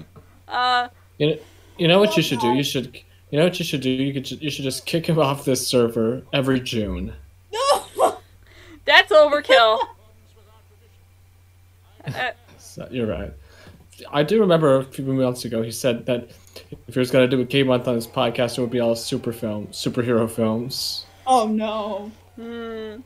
Uh. 0.48 0.88
You 1.18 1.26
know, 1.26 1.38
you 1.76 1.86
know 1.86 2.00
what 2.00 2.16
you 2.16 2.22
should 2.22 2.40
do? 2.40 2.54
You 2.54 2.62
should, 2.62 2.98
you 3.32 3.38
know 3.38 3.44
what 3.44 3.58
you 3.58 3.64
should 3.64 3.80
do? 3.80 3.90
You 3.90 4.12
could, 4.12 4.30
you 4.30 4.50
should 4.50 4.62
just 4.62 4.86
kick 4.86 5.06
him 5.06 5.18
off 5.28 5.44
this 5.44 5.66
server 5.66 6.22
every 6.32 6.60
June. 6.60 7.12
No. 7.52 8.18
That's 8.84 9.10
overkill. 9.10 9.80
So, 12.58 12.88
you're 12.90 13.06
right. 13.06 13.30
I 14.10 14.22
do 14.22 14.40
remember 14.40 14.78
a 14.78 14.84
few 14.84 15.04
months 15.04 15.44
ago 15.44 15.62
he 15.62 15.70
said 15.70 16.06
that 16.06 16.30
if 16.88 16.94
he 16.94 16.98
was 16.98 17.10
going 17.10 17.28
to 17.28 17.36
do 17.36 17.42
a 17.42 17.44
K 17.46 17.62
month 17.62 17.86
on 17.86 17.94
his 17.94 18.06
podcast, 18.06 18.56
it 18.56 18.62
would 18.62 18.70
be 18.70 18.80
all 18.80 18.96
super 18.96 19.30
film, 19.32 19.66
superhero 19.68 20.28
films. 20.28 21.04
Oh 21.26 21.46
no. 21.46 22.10
hmm. 22.36 23.00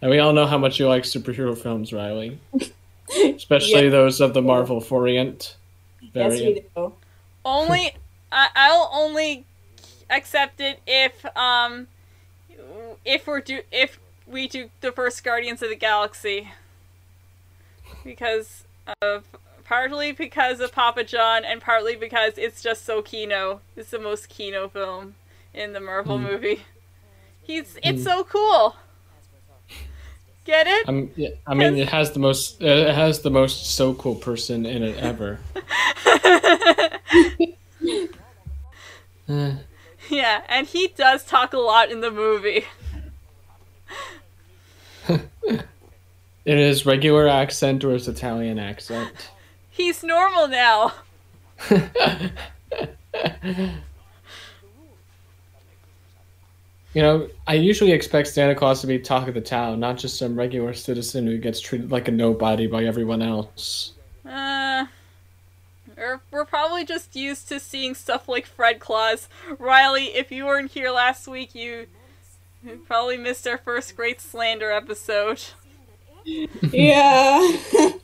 And 0.00 0.10
we 0.10 0.18
all 0.20 0.32
know 0.32 0.46
how 0.46 0.56
much 0.56 0.80
you 0.80 0.88
like 0.88 1.02
superhero 1.02 1.56
films, 1.56 1.92
Riley. 1.92 2.38
Especially 3.14 3.84
Yeah. 3.84 3.90
those 3.90 4.22
of 4.22 4.32
the 4.32 4.40
Marvel 4.42 4.80
variant. 4.80 5.56
Yes, 6.14 6.32
we 6.32 6.64
do. 6.74 6.92
Only 7.44 7.92
I, 8.30 8.48
I'll 8.54 8.90
only 8.92 9.44
accept 10.10 10.60
it 10.60 10.80
if 10.86 11.24
um 11.36 11.88
if 13.04 13.26
we're 13.26 13.40
do 13.40 13.60
if 13.70 13.98
we 14.26 14.48
do 14.48 14.70
the 14.80 14.92
first 14.92 15.24
Guardians 15.24 15.62
of 15.62 15.68
the 15.70 15.76
Galaxy 15.76 16.48
because 18.04 18.64
of 19.02 19.24
partly 19.64 20.12
because 20.12 20.60
of 20.60 20.72
Papa 20.72 21.04
John 21.04 21.44
and 21.44 21.60
partly 21.60 21.94
because 21.96 22.38
it's 22.38 22.62
just 22.62 22.84
so 22.84 23.02
Kino. 23.02 23.60
It's 23.76 23.90
the 23.90 23.98
most 23.98 24.28
Kino 24.28 24.68
film 24.68 25.14
in 25.54 25.72
the 25.72 25.80
Marvel 25.80 26.18
Hmm. 26.18 26.24
movie. 26.24 26.62
He's 27.42 27.78
it's 27.82 28.04
so 28.04 28.24
cool. 28.24 28.76
Get 30.44 30.66
it? 30.66 30.88
I'm, 30.88 31.10
yeah, 31.16 31.28
I 31.46 31.52
mean, 31.52 31.76
it 31.76 31.88
has 31.90 32.12
the 32.12 32.18
most, 32.18 32.62
it 32.62 32.94
has 32.94 33.20
the 33.20 33.30
most 33.30 33.74
so 33.74 33.92
cool 33.94 34.14
person 34.14 34.64
in 34.64 34.82
it 34.82 34.96
ever. 34.96 35.38
Yeah, 40.08 40.42
and 40.48 40.66
he 40.66 40.88
does 40.88 41.22
talk 41.24 41.52
a 41.52 41.58
lot 41.58 41.90
in 41.90 42.00
the 42.00 42.10
movie. 42.10 42.64
In 46.46 46.56
his 46.56 46.86
regular 46.86 47.28
accent 47.28 47.84
or 47.84 47.90
his 47.90 48.08
Italian 48.08 48.58
accent. 48.58 49.12
He's 49.68 50.02
normal 50.02 50.48
now. 50.48 50.94
You 56.94 57.02
know, 57.02 57.28
I 57.46 57.54
usually 57.54 57.92
expect 57.92 58.28
Santa 58.28 58.54
Claus 58.54 58.80
to 58.80 58.86
be 58.86 58.98
talk 58.98 59.28
of 59.28 59.34
the 59.34 59.40
town, 59.40 59.78
not 59.78 59.98
just 59.98 60.18
some 60.18 60.36
regular 60.36 60.72
citizen 60.72 61.26
who 61.26 61.38
gets 61.38 61.60
treated 61.60 61.92
like 61.92 62.08
a 62.08 62.10
nobody 62.10 62.66
by 62.66 62.84
everyone 62.84 63.22
else. 63.22 63.92
Uh, 64.26 64.86
we're, 65.98 66.20
we're 66.30 66.44
probably 66.44 66.84
just 66.84 67.16
used 67.16 67.48
to 67.48 67.60
seeing 67.60 67.94
stuff 67.94 68.28
like 68.28 68.46
Fred 68.46 68.80
Claus. 68.80 69.28
Riley, 69.58 70.06
if 70.14 70.30
you 70.30 70.46
weren't 70.46 70.70
here 70.70 70.90
last 70.90 71.28
week, 71.28 71.54
you, 71.54 71.86
you 72.62 72.80
probably 72.86 73.16
missed 73.16 73.46
our 73.46 73.58
first 73.58 73.96
great 73.96 74.20
slander 74.20 74.70
episode. 74.70 75.42
Yeah. 76.24 77.56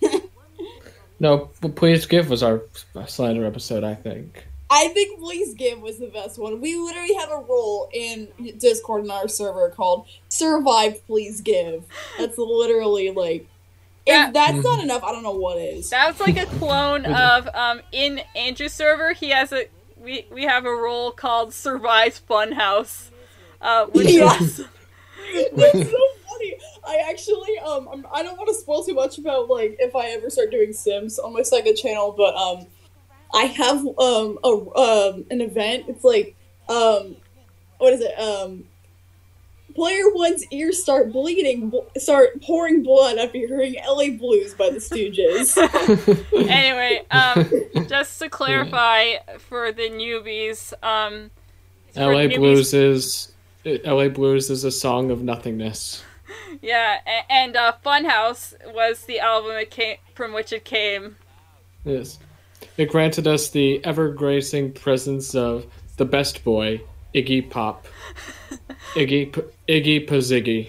No, 1.20 1.50
but 1.60 1.76
Please 1.76 2.06
Give 2.06 2.28
was 2.28 2.42
our 2.42 2.62
slander 3.06 3.46
episode, 3.46 3.84
I 3.84 3.94
think. 3.94 4.46
I 4.68 4.88
think 4.88 5.20
Please 5.20 5.54
Give 5.54 5.80
was 5.80 5.98
the 5.98 6.08
best 6.08 6.38
one. 6.38 6.60
We 6.60 6.76
literally 6.76 7.14
have 7.14 7.30
a 7.30 7.36
role 7.36 7.88
in 7.92 8.28
Discord 8.58 9.04
in 9.04 9.10
our 9.10 9.28
server 9.28 9.70
called 9.70 10.06
Survive 10.28 11.06
Please 11.06 11.40
Give. 11.40 11.84
That's 12.18 12.36
literally 12.36 13.10
like 13.10 13.48
Yeah. 14.06 14.28
if 14.28 14.34
that's 14.34 14.62
not 14.64 14.82
enough, 14.84 15.02
I 15.02 15.12
don't 15.12 15.22
know 15.22 15.32
what 15.32 15.58
is. 15.58 15.90
That's 15.90 16.20
like 16.20 16.36
a 16.36 16.46
clone 16.46 17.04
of 17.06 17.48
um 17.54 17.80
in 17.92 18.20
Andrew's 18.34 18.72
server. 18.72 19.12
He 19.12 19.30
has 19.30 19.52
a 19.52 19.66
we 19.96 20.26
we 20.30 20.44
have 20.44 20.64
a 20.66 20.70
role 20.70 21.10
called 21.10 21.54
Survive 21.54 22.20
Funhouse, 22.28 23.10
uh, 23.60 23.86
which 23.86 24.08
Yeah. 24.10 24.38
is 24.40 24.58
That's 25.56 25.90
so 25.90 25.98
funny. 26.28 26.56
I 26.86 27.02
actually 27.08 27.58
um 27.58 27.88
I'm, 27.92 28.06
I 28.12 28.22
don't 28.22 28.36
want 28.36 28.48
to 28.48 28.54
spoil 28.54 28.84
too 28.84 28.94
much 28.94 29.18
about 29.18 29.48
like 29.48 29.76
if 29.78 29.96
I 29.96 30.08
ever 30.10 30.28
start 30.28 30.50
doing 30.50 30.72
Sims 30.72 31.18
on 31.18 31.32
my 31.32 31.42
second 31.42 31.76
channel, 31.76 32.14
but 32.16 32.34
um 32.36 32.66
I 33.32 33.44
have 33.44 33.78
um 33.98 34.38
a 34.44 34.78
um 34.78 35.24
an 35.30 35.40
event. 35.40 35.84
It's 35.88 36.04
like 36.04 36.36
um 36.68 37.16
what 37.78 37.92
is 37.94 38.00
it 38.00 38.18
um 38.20 38.64
player 39.74 40.04
one's 40.12 40.46
ears 40.50 40.82
start 40.82 41.12
bleeding, 41.12 41.72
start 41.98 42.40
pouring 42.42 42.82
blood 42.82 43.18
after 43.18 43.38
hearing 43.38 43.78
"L.A. 43.78 44.10
Blues" 44.10 44.54
by 44.54 44.70
the 44.70 44.78
Stooges. 44.78 45.56
anyway. 46.48 47.04
Um, 47.10 47.86
just 47.88 48.18
to 48.20 48.28
clarify 48.28 49.14
for 49.38 49.72
the 49.72 49.90
newbies, 49.90 50.72
um, 50.82 51.30
for 51.92 52.00
LA 52.00 52.20
newbies- 52.22 52.36
Blues 52.36 52.74
is 52.74 53.32
LA 53.64 54.08
Blues 54.08 54.50
is 54.50 54.64
a 54.64 54.70
song 54.70 55.10
of 55.10 55.22
nothingness. 55.22 56.02
Yeah, 56.62 56.98
a- 57.06 57.32
and 57.32 57.56
uh, 57.56 57.74
Funhouse 57.84 58.54
was 58.72 59.02
the 59.04 59.20
album 59.20 59.52
it 59.52 59.70
came 59.70 59.96
from 60.14 60.32
which 60.32 60.52
it 60.52 60.64
came. 60.64 61.16
Yes. 61.84 62.18
It 62.76 62.90
granted 62.90 63.26
us 63.26 63.50
the 63.50 63.84
ever 63.84 64.08
gracing 64.10 64.72
presence 64.72 65.34
of 65.34 65.66
the 65.96 66.04
best 66.04 66.42
boy, 66.44 66.80
Iggy 67.14 67.48
Pop. 67.48 67.86
Iggy 68.94 69.32
P- 69.32 69.42
Iggy 69.68 70.08
Paziggy. 70.08 70.68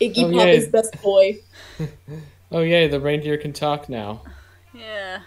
Iggy 0.00 0.24
Oh, 0.24 0.32
Pop 0.32 0.48
is 0.48 0.68
best 0.68 1.00
boy. 1.02 1.38
Oh 2.52 2.60
yay, 2.60 2.86
the 2.86 3.00
reindeer 3.00 3.36
can 3.38 3.52
talk 3.52 3.88
now. 3.88 4.22
Yeah. 4.72 5.18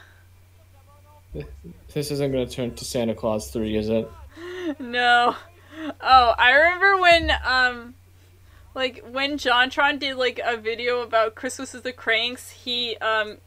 This 1.93 2.11
isn't 2.11 2.31
going 2.31 2.47
to 2.47 2.51
turn 2.51 2.73
to 2.75 2.85
Santa 2.85 3.13
Claus 3.13 3.51
3, 3.51 3.75
is 3.75 3.89
it? 3.89 4.09
no. 4.79 5.35
Oh, 6.01 6.33
I 6.37 6.51
remember 6.51 6.97
when 7.01 7.31
um 7.45 7.93
like 8.73 9.03
when 9.11 9.37
JonTron 9.37 9.99
did 9.99 10.15
like 10.15 10.39
a 10.43 10.55
video 10.55 11.01
about 11.01 11.35
Christmas 11.35 11.73
with 11.73 11.83
the 11.83 11.91
Cranks, 11.91 12.49
he 12.51 12.95
um 12.97 13.37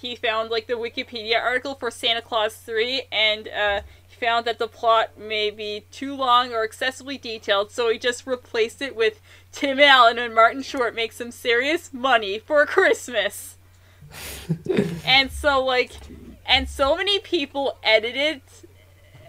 he 0.00 0.16
found 0.16 0.50
like 0.50 0.66
the 0.66 0.74
Wikipedia 0.74 1.40
article 1.40 1.74
for 1.74 1.90
Santa 1.90 2.22
Claus 2.22 2.54
3 2.56 3.02
and 3.12 3.48
uh 3.48 3.80
he 4.08 4.16
found 4.16 4.44
that 4.46 4.58
the 4.58 4.68
plot 4.68 5.18
may 5.18 5.50
be 5.50 5.84
too 5.90 6.14
long 6.16 6.52
or 6.52 6.64
excessively 6.64 7.16
detailed, 7.16 7.70
so 7.70 7.90
he 7.90 7.98
just 7.98 8.26
replaced 8.26 8.82
it 8.82 8.96
with 8.96 9.20
Tim 9.52 9.78
Allen 9.78 10.18
and 10.18 10.34
Martin 10.34 10.62
Short 10.62 10.94
make 10.94 11.12
some 11.12 11.30
serious 11.30 11.92
money 11.92 12.38
for 12.38 12.64
Christmas. 12.66 13.56
and 15.06 15.30
so 15.30 15.64
like 15.64 15.92
and 16.44 16.68
so 16.68 16.96
many 16.96 17.18
people 17.20 17.78
edited 17.82 18.42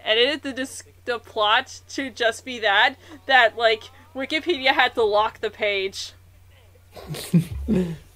edited 0.04 0.42
the 0.42 0.54
dis- 0.54 0.84
the 1.06 1.20
plot 1.20 1.82
to 1.90 2.10
just 2.10 2.44
be 2.46 2.60
that 2.60 2.96
that 3.28 3.58
like 3.58 3.84
Wikipedia 4.16 4.74
had 4.74 4.96
to 4.96 5.04
lock 5.04 5.40
the 5.40 5.50
page. 5.50 6.14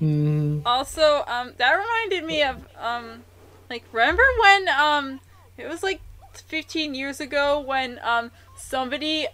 Mm, 0.00 0.62
Also, 0.64 1.24
um, 1.26 1.52
that 1.58 1.72
reminded 1.72 2.24
me 2.24 2.42
of 2.42 2.56
um, 2.78 3.24
like 3.70 3.84
remember 3.92 4.22
when 4.40 4.68
um, 4.68 5.20
it 5.56 5.68
was 5.68 5.82
like 5.82 6.00
15 6.34 6.94
years 6.94 7.20
ago 7.20 7.58
when 7.58 7.98
um 8.04 8.30
somebody 8.56 9.26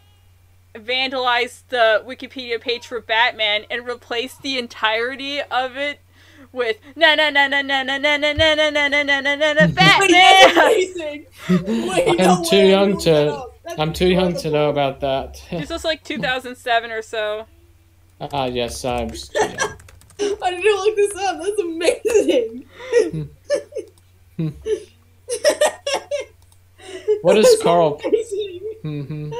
vandalized 0.74 1.62
the 1.68 2.02
Wikipedia 2.06 2.60
page 2.60 2.86
for 2.86 3.00
Batman 3.00 3.64
and 3.70 3.86
replaced 3.86 4.42
the 4.42 4.58
entirety 4.58 5.40
of 5.42 5.76
it 5.76 6.00
with 6.52 6.78
na 6.96 7.14
na 7.14 7.30
na 7.30 7.46
na 7.46 7.62
na 7.62 7.82
na 7.82 7.98
na 7.98 8.16
na 8.16 8.32
na 8.32 8.54
na 8.54 8.70
na 8.70 8.88
na 8.88 9.02
na 9.02 9.20
na 9.20 9.34
na 9.36 9.52
na 9.52 9.66
Batman. 9.66 11.26
I'm 12.18 12.44
too 12.44 12.56
young 12.66 12.98
to- 13.00 13.10
that 13.10 13.28
up. 13.28 13.50
That's 13.64 13.78
I'm 13.80 13.92
too 13.94 14.08
young 14.08 14.34
to 14.34 14.50
know 14.50 14.68
about 14.68 15.00
that. 15.00 15.42
This 15.50 15.70
was 15.70 15.84
like 15.84 16.04
2007 16.04 16.90
or 16.90 17.00
so. 17.02 17.46
Ah, 18.20 18.44
yes, 18.46 18.84
I'm. 18.84 19.10
Just 20.18 20.18
too 20.18 20.24
young. 20.26 20.38
I 20.42 20.50
need 20.50 20.62
to 20.62 20.74
look 20.74 20.96
this 20.96 21.16
up. 21.16 21.42
That's 21.42 21.60
amazing. 21.60 22.64
What 27.22 27.38
is 27.38 27.44
That's 27.50 27.62
Carl- 27.62 28.00
amazing. 28.04 28.60
hmm 28.82 29.32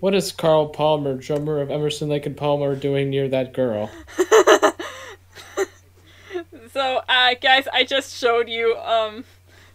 What 0.00 0.14
is 0.14 0.30
Carl 0.32 0.68
Palmer, 0.68 1.14
drummer 1.16 1.60
of 1.60 1.70
Emerson, 1.72 2.08
Lake 2.08 2.24
and 2.26 2.36
Palmer, 2.36 2.76
doing 2.76 3.10
near 3.10 3.28
that 3.28 3.52
girl? 3.52 3.90
So, 6.72 7.00
uh, 7.08 7.34
guys, 7.40 7.66
I 7.72 7.82
just 7.82 8.14
showed 8.16 8.48
you, 8.48 8.76
um, 8.76 9.24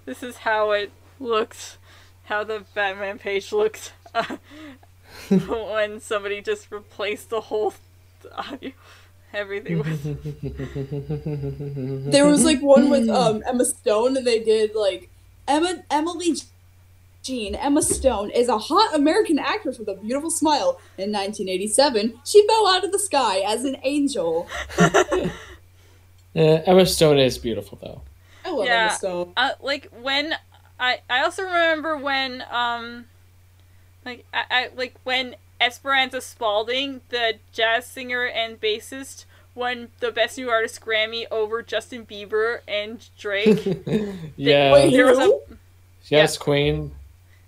this 0.06 0.22
is 0.24 0.38
how 0.38 0.72
it 0.72 0.92
looks, 1.20 1.78
how 2.26 2.44
the 2.44 2.64
Batman 2.76 3.18
page 3.20 3.52
looks. 3.52 3.92
uh, 4.14 4.38
when 5.48 6.00
somebody 6.00 6.42
just 6.42 6.72
replaced 6.72 7.30
the 7.30 7.42
whole 7.42 7.74
audio, 8.36 8.72
everything 9.34 9.80
with, 9.80 10.04
There 12.12 12.26
was 12.26 12.44
like 12.46 12.62
one 12.62 12.90
with 12.90 13.10
um 13.10 13.44
Emma 13.48 13.66
Stone, 13.66 14.18
and 14.18 14.26
they 14.28 14.40
did 14.44 14.76
like 14.76 15.10
Emma 15.48 15.84
Emily 15.90 16.36
Jean 17.24 17.56
Emma 17.56 17.82
Stone 17.82 18.32
is 18.32 18.50
a 18.50 18.58
hot 18.58 18.94
American 18.94 19.40
actress 19.40 19.80
with 19.80 19.88
a 19.88 19.96
beautiful 19.96 20.30
smile. 20.30 20.80
In 20.98 21.12
1987, 21.14 22.20
she 22.26 22.46
fell 22.48 22.68
out 22.68 22.84
of 22.84 22.92
the 22.92 23.00
sky 23.00 23.40
as 23.40 23.64
an 23.64 23.78
angel. 23.84 24.48
Uh, 24.78 25.30
Emma 26.36 26.86
Stone 26.86 27.20
is 27.20 27.38
beautiful, 27.38 27.78
though. 27.82 28.02
I 28.44 28.50
love 28.52 28.66
Yeah. 28.66 28.82
Emma 28.88 28.94
Stone. 28.96 29.34
uh, 29.38 29.52
like, 29.62 29.88
when, 30.02 30.36
I, 30.80 31.00
I 31.10 31.24
also 31.24 31.44
remember 31.44 31.96
when, 31.98 32.44
um, 32.52 33.06
like, 34.06 34.26
I, 34.34 34.44
I, 34.50 34.70
like, 34.76 34.96
when 35.04 35.36
Esperanza 35.60 36.22
Spalding, 36.22 37.02
the 37.10 37.36
jazz 37.52 37.86
singer 37.86 38.26
and 38.26 38.60
bassist, 38.60 39.26
won 39.56 39.90
the 40.00 40.12
Best 40.12 40.38
New 40.38 40.50
Artist 40.50 40.82
Grammy 40.82 41.26
over 41.32 41.62
Justin 41.62 42.06
Bieber 42.06 42.60
and 42.68 43.08
Drake. 43.18 43.66
yeah. 44.38 44.74
Wait, 44.74 44.92
there 44.92 45.06
was 45.06 45.18
a 45.20 45.24
who? 45.24 45.42
yes, 46.10 46.38
Queen. 46.38 46.92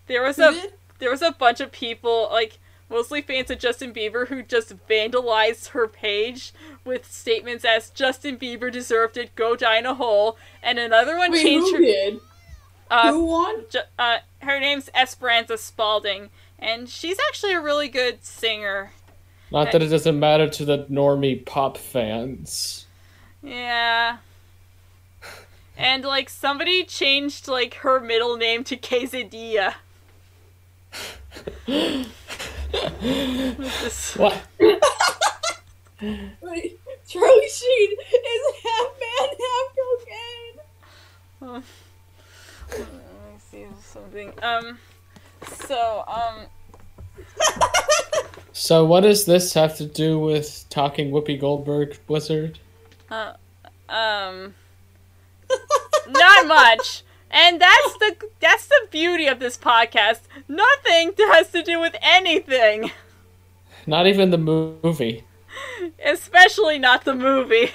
there 0.08 0.24
was 0.24 0.38
a 0.39 0.70
there 1.00 1.10
was 1.12 1.22
a 1.22 1.32
bunch 1.32 1.60
of 1.60 1.72
people 1.72 2.30
like 2.32 2.60
mostly 2.89 3.22
fans 3.22 3.50
of 3.50 3.58
Justin 3.60 3.91
Bieber 3.94 4.28
who 4.28 4.44
just 4.44 4.72
vandalized 4.88 5.70
her 5.70 5.88
page 5.88 6.54
with 6.86 7.12
statements 7.12 7.65
as 7.65 7.89
Justin 7.89 8.38
Bieber 8.38 8.72
deserved 8.72 9.18
it, 9.18 9.36
go 9.36 9.56
die 9.56 9.78
in 9.80 9.86
a 9.88 9.96
hole, 9.96 10.38
and 10.62 10.78
another 10.78 11.18
one 11.18 11.32
Wait, 11.32 11.41
changed 11.44 11.68
who 11.72 11.78
her 11.78 11.82
did? 11.82 12.20
uh, 12.91 13.12
who 13.12 13.26
won? 13.26 13.65
ju- 13.70 13.80
uh 13.98 14.20
her 14.39 14.60
name's 14.60 14.89
Esperanza 14.94 15.58
Spalding 15.58 16.30
and 16.60 16.89
she's 16.89 17.18
actually 17.28 17.54
a 17.54 17.62
really 17.62 17.88
good 17.88 18.24
singer. 18.24 18.91
Not 19.52 19.72
that 19.72 19.82
it 19.82 19.88
doesn't 19.88 20.20
matter 20.20 20.50
to 20.50 20.65
the 20.65 20.86
normie 20.86 21.46
pop 21.46 21.78
fans. 21.78 22.86
Yeah. 23.41 24.18
And 25.78 26.04
like 26.04 26.30
somebody 26.30 26.84
changed 26.84 27.48
like 27.48 27.76
her 27.76 28.00
middle 28.00 28.38
name 28.38 28.63
to 28.65 28.78
Quesadilla. 28.78 29.76
What? 34.15 34.41
Wait, 36.02 36.80
Charlie 37.08 37.50
Sheen 37.50 37.91
is 37.91 38.44
half 38.63 38.89
man, 39.00 39.30
half 39.41 39.68
cocaine. 39.78 41.63
Let 42.72 42.80
me 42.80 43.39
see 43.50 43.65
something. 43.82 44.34
Um, 44.41 44.80
so 45.67 46.03
um, 46.08 46.45
So, 48.53 48.86
what 48.86 49.01
does 49.01 49.25
this 49.25 49.53
have 49.53 49.75
to 49.77 49.86
do 49.86 50.17
with 50.17 50.65
talking 50.69 51.12
Whoopi 51.12 51.39
Goldberg, 51.39 51.97
Blizzard? 52.08 52.58
um, 53.12 54.55
not 56.10 56.47
much. 56.47 57.03
And 57.29 57.60
that's 57.60 57.93
the 57.97 58.15
that's 58.39 58.67
the 58.67 58.88
beauty 58.91 59.27
of 59.27 59.39
this 59.39 59.58
podcast. 59.58 60.21
Nothing 60.47 61.12
has 61.17 61.51
to 61.51 61.62
do 61.63 61.81
with 61.81 61.95
anything, 62.01 62.91
Not 63.86 64.08
even 64.08 64.29
the 64.29 64.38
movie. 64.38 65.25
especially 66.03 66.79
not 66.79 67.03
the 67.03 67.13
movie. 67.13 67.71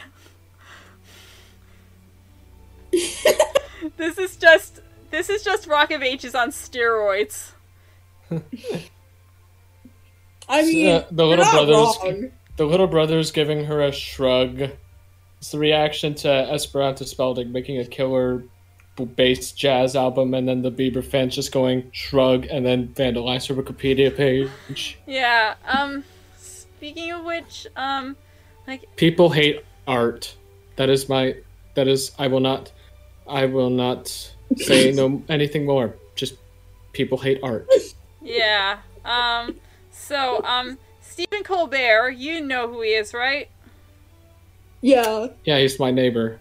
this 3.99 4.17
is 4.19 4.37
just 4.37 4.81
this 5.11 5.29
is 5.29 5.43
just 5.45 5.67
Rock 5.67 5.91
of 5.91 6.03
Ages 6.03 6.35
on 6.35 6.51
steroids. 6.51 7.53
I 10.49 10.63
mean, 10.65 10.89
Uh, 10.89 11.05
the 11.11 11.27
little 11.27 11.45
not 11.45 11.53
brothers. 11.53 11.97
wrong. 12.03 12.31
The 12.57 12.65
little 12.67 12.87
brother's 12.87 13.31
giving 13.31 13.65
her 13.67 13.81
a 13.83 13.93
shrug. 13.93 14.71
It's 15.39 15.51
the 15.53 15.59
reaction 15.59 16.15
to 16.17 16.29
Esperanza 16.29 17.07
Spalding 17.07 17.53
making 17.53 17.79
a 17.79 17.85
killer 17.87 18.43
b- 18.97 19.05
bass 19.05 19.53
jazz 19.53 19.97
album, 19.97 20.35
and 20.35 20.47
then 20.49 20.63
the 20.63 20.71
Bieber 20.71 21.03
fans 21.05 21.35
just 21.35 21.53
going 21.53 21.91
shrug 21.93 22.47
and 22.51 22.67
then 22.67 22.89
vandalize 22.89 23.47
her 23.49 23.55
Wikipedia 23.61 24.15
page. 24.15 24.99
Yeah. 25.07 25.55
Um. 25.67 26.05
Speaking 26.37 27.13
of 27.13 27.25
which, 27.25 27.67
um, 27.77 28.17
like 28.67 28.85
People 28.97 29.31
hate 29.31 29.65
art. 29.87 30.35
That 30.77 30.91
is 30.91 31.09
my. 31.09 31.37
That 31.75 31.89
is. 31.89 32.13
I 32.19 32.27
will 32.27 32.41
not. 32.41 32.73
I 33.29 33.47
will 33.47 33.71
not 33.71 34.09
say 34.57 34.93
no 34.93 35.23
anything 35.29 35.65
more. 35.65 35.95
Just 36.17 36.35
people 36.93 37.17
hate 37.19 37.39
art. 37.43 37.67
Yeah. 38.23 38.79
Um. 39.05 39.57
So, 39.91 40.43
um, 40.45 40.79
Stephen 41.01 41.43
Colbert, 41.43 42.11
you 42.11 42.41
know 42.41 42.69
who 42.69 42.83
he 42.83 42.91
is, 42.91 43.13
right? 43.15 43.49
Yeah. 44.81 45.29
Yeah, 45.45 45.59
he's 45.59 45.79
my 45.79 45.91
neighbor. 45.91 46.41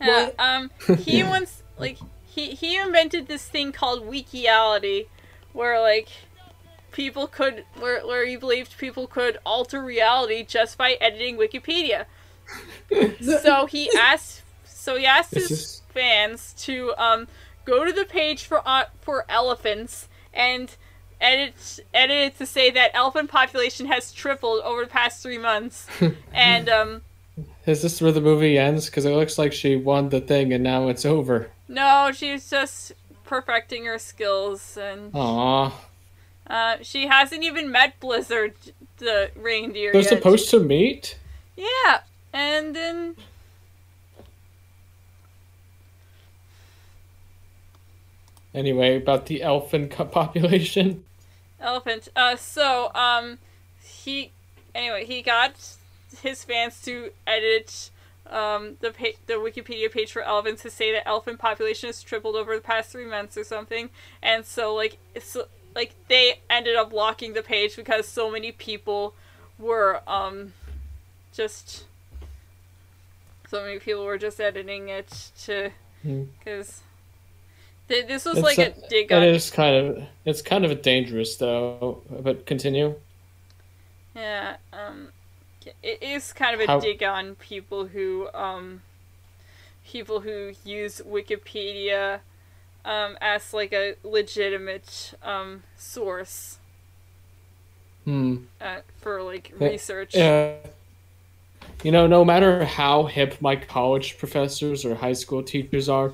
Yeah. 0.00 0.26
What? 0.26 0.34
Um. 0.38 0.70
He 0.98 1.22
once 1.24 1.62
like 1.78 1.98
he 2.26 2.50
he 2.50 2.76
invented 2.78 3.26
this 3.28 3.46
thing 3.46 3.72
called 3.72 4.04
Wikiality, 4.08 5.06
where 5.52 5.80
like 5.80 6.08
people 6.92 7.26
could 7.26 7.64
where 7.78 8.06
where 8.06 8.26
he 8.26 8.36
believed 8.36 8.78
people 8.78 9.06
could 9.06 9.38
alter 9.44 9.82
reality 9.82 10.44
just 10.44 10.78
by 10.78 10.92
editing 11.00 11.36
Wikipedia. 11.36 12.06
So 13.42 13.66
he 13.66 13.90
asked. 13.98 14.42
So 14.64 14.96
he 14.96 15.04
asked 15.04 15.32
This 15.32 15.48
his 15.50 15.60
is- 15.60 15.82
fans 15.92 16.54
to 16.60 16.94
um 16.96 17.28
go 17.66 17.84
to 17.84 17.92
the 17.92 18.04
page 18.06 18.44
for 18.44 18.66
uh, 18.66 18.84
for 19.02 19.26
elephants 19.28 20.08
and 20.32 20.74
edit 21.20 21.80
edit 21.92 22.16
it 22.16 22.38
to 22.38 22.46
say 22.46 22.70
that 22.70 22.90
elephant 22.94 23.30
population 23.30 23.86
has 23.86 24.12
tripled 24.12 24.62
over 24.62 24.82
the 24.82 24.90
past 24.90 25.22
three 25.22 25.38
months, 25.38 25.86
and 26.32 26.68
um 26.68 27.02
Is 27.66 27.82
this 27.82 28.00
where 28.00 28.12
the 28.12 28.20
movie 28.20 28.58
ends? 28.58 28.86
Because 28.86 29.04
it 29.04 29.10
looks 29.10 29.38
like 29.38 29.52
she 29.52 29.76
won 29.76 30.08
the 30.10 30.20
thing 30.20 30.52
and 30.52 30.62
now 30.64 30.88
it's 30.88 31.04
over. 31.04 31.50
no, 31.68 32.10
she's 32.14 32.48
just 32.50 32.92
perfecting 33.24 33.84
her 33.84 33.98
skills 33.98 34.76
and 34.76 35.12
Aww. 35.12 35.72
uh 36.48 36.76
she 36.82 37.06
hasn't 37.08 37.42
even 37.44 37.70
met 37.70 37.98
Blizzard 38.00 38.54
the 38.98 39.30
reindeer 39.36 39.92
They're 39.92 40.00
yet. 40.02 40.08
supposed 40.08 40.48
to 40.50 40.60
meet? 40.60 41.16
Yeah, 41.56 42.00
and 42.32 42.74
then 42.74 43.16
Anyway, 48.54 48.96
about 48.96 49.26
the 49.26 49.42
elfin 49.42 49.88
population. 50.10 51.04
Elephant. 51.60 52.08
Uh, 52.14 52.36
so 52.36 52.92
um, 52.94 53.38
he 53.82 54.32
anyway 54.74 55.04
he 55.04 55.22
got 55.22 55.54
his 56.22 56.44
fans 56.44 56.80
to 56.82 57.10
edit 57.26 57.90
um 58.30 58.76
the 58.80 58.90
pa- 58.90 59.18
the 59.26 59.34
Wikipedia 59.34 59.90
page 59.90 60.12
for 60.12 60.22
elephants 60.22 60.62
to 60.62 60.70
say 60.70 60.92
that 60.92 61.06
elephant 61.08 61.38
population 61.38 61.88
has 61.88 62.02
tripled 62.02 62.36
over 62.36 62.54
the 62.54 62.60
past 62.62 62.90
three 62.90 63.06
months 63.06 63.36
or 63.36 63.44
something, 63.44 63.90
and 64.22 64.44
so 64.44 64.74
like 64.74 64.98
so 65.20 65.46
like 65.74 65.94
they 66.08 66.40
ended 66.50 66.76
up 66.76 66.90
blocking 66.90 67.32
the 67.32 67.42
page 67.42 67.74
because 67.76 68.06
so 68.06 68.30
many 68.30 68.52
people 68.52 69.14
were 69.58 70.00
um 70.06 70.52
just 71.32 71.84
so 73.48 73.62
many 73.62 73.78
people 73.78 74.04
were 74.04 74.18
just 74.18 74.40
editing 74.40 74.88
it 74.88 75.30
to 75.44 75.70
Hmm. 76.02 76.24
because. 76.38 76.82
This 77.88 78.24
was 78.26 78.38
It's 78.38 78.44
like 78.44 78.58
a, 78.58 78.66
a- 78.84 78.88
dig 78.88 79.10
It 79.10 79.14
on 79.14 79.22
is 79.22 79.50
kind 79.50 79.74
of 79.74 80.04
it's 80.24 80.42
kind 80.42 80.64
of 80.64 80.70
a 80.70 80.74
dangerous 80.74 81.36
though. 81.36 82.02
But 82.10 82.44
continue. 82.46 82.94
Yeah, 84.14 84.56
um, 84.72 85.08
it 85.82 86.02
is 86.02 86.32
kind 86.32 86.54
of 86.54 86.60
a 86.60 86.66
How- 86.66 86.80
dig 86.80 87.02
on 87.02 87.34
people 87.36 87.86
who, 87.86 88.28
um, 88.34 88.82
people 89.86 90.20
who 90.20 90.52
use 90.64 91.00
Wikipedia, 91.06 92.20
um, 92.84 93.16
as 93.20 93.54
like 93.54 93.72
a 93.72 93.94
legitimate, 94.02 95.14
um, 95.22 95.62
source, 95.76 96.58
Hmm. 98.04 98.36
uh, 98.60 98.80
for 99.00 99.22
like 99.22 99.52
research. 99.58 100.14
Yeah. 100.14 100.56
You 101.84 101.92
know, 101.92 102.06
no 102.08 102.24
matter 102.24 102.64
how 102.64 103.04
hip 103.04 103.40
my 103.40 103.54
college 103.54 104.18
professors 104.18 104.84
or 104.84 104.96
high 104.96 105.12
school 105.12 105.42
teachers 105.44 105.88
are, 105.88 106.12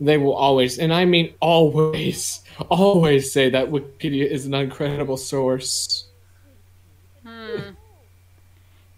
they 0.00 0.18
will 0.18 0.34
always, 0.34 0.78
and 0.78 0.92
I 0.92 1.04
mean 1.04 1.34
always, 1.40 2.40
always 2.68 3.32
say 3.32 3.50
that 3.50 3.70
Wikipedia 3.70 4.26
is 4.26 4.46
an 4.46 4.54
incredible 4.54 5.16
source. 5.16 6.06
Hmm. 7.22 7.70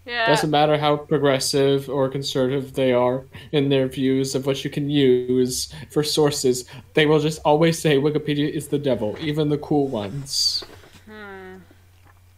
Yeah. 0.05 0.27
Doesn't 0.27 0.49
matter 0.49 0.77
how 0.77 0.95
progressive 0.95 1.89
or 1.89 2.07
conservative 2.07 2.73
they 2.73 2.93
are 2.93 3.25
in 3.51 3.67
their 3.67 3.87
views 3.87 4.35
of 4.35 4.45
what 4.45 4.63
you 4.63 4.69
can 4.69 4.89
use 4.89 5.73
for 5.91 6.01
sources, 6.01 6.63
they 6.93 7.05
will 7.05 7.19
just 7.19 7.41
always 7.43 7.77
say 7.77 7.97
Wikipedia 7.97 8.49
is 8.49 8.69
the 8.69 8.79
devil, 8.79 9.17
even 9.19 9.49
the 9.49 9.57
cool 9.57 9.89
ones. 9.89 10.63
Hmm. 11.05 11.57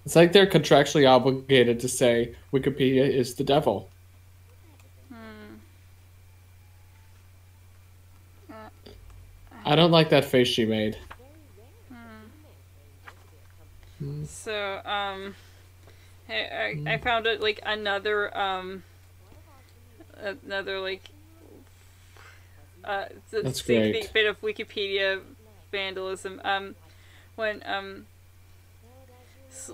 It's 0.04 0.16
like 0.16 0.34
they're 0.34 0.48
contractually 0.48 1.08
obligated 1.08 1.80
to 1.82 1.88
say 1.88 2.34
Wikipedia 2.52 3.08
is 3.08 3.36
the 3.36 3.44
devil. 3.44 3.90
I 9.70 9.76
don't 9.76 9.92
like 9.92 10.10
that 10.10 10.26
face 10.26 10.50
she 10.50 10.66
made. 10.66 10.98
So, 14.24 14.82
um, 14.86 15.36
I, 16.30 16.34
I, 16.34 16.94
I 16.94 16.98
found 16.98 17.28
it 17.28 17.42
like 17.42 17.60
another, 17.66 18.36
um, 18.38 18.84
another 20.22 20.80
like, 20.80 21.10
uh, 22.84 23.06
the 23.32 23.40
That's 23.44 23.62
same 23.66 23.92
great. 23.92 24.12
bit 24.14 24.26
of 24.26 24.42
Wikipedia 24.42 25.22
vandalism. 25.72 26.42
Um, 26.44 26.76
when 27.36 27.62
um, 27.66 28.08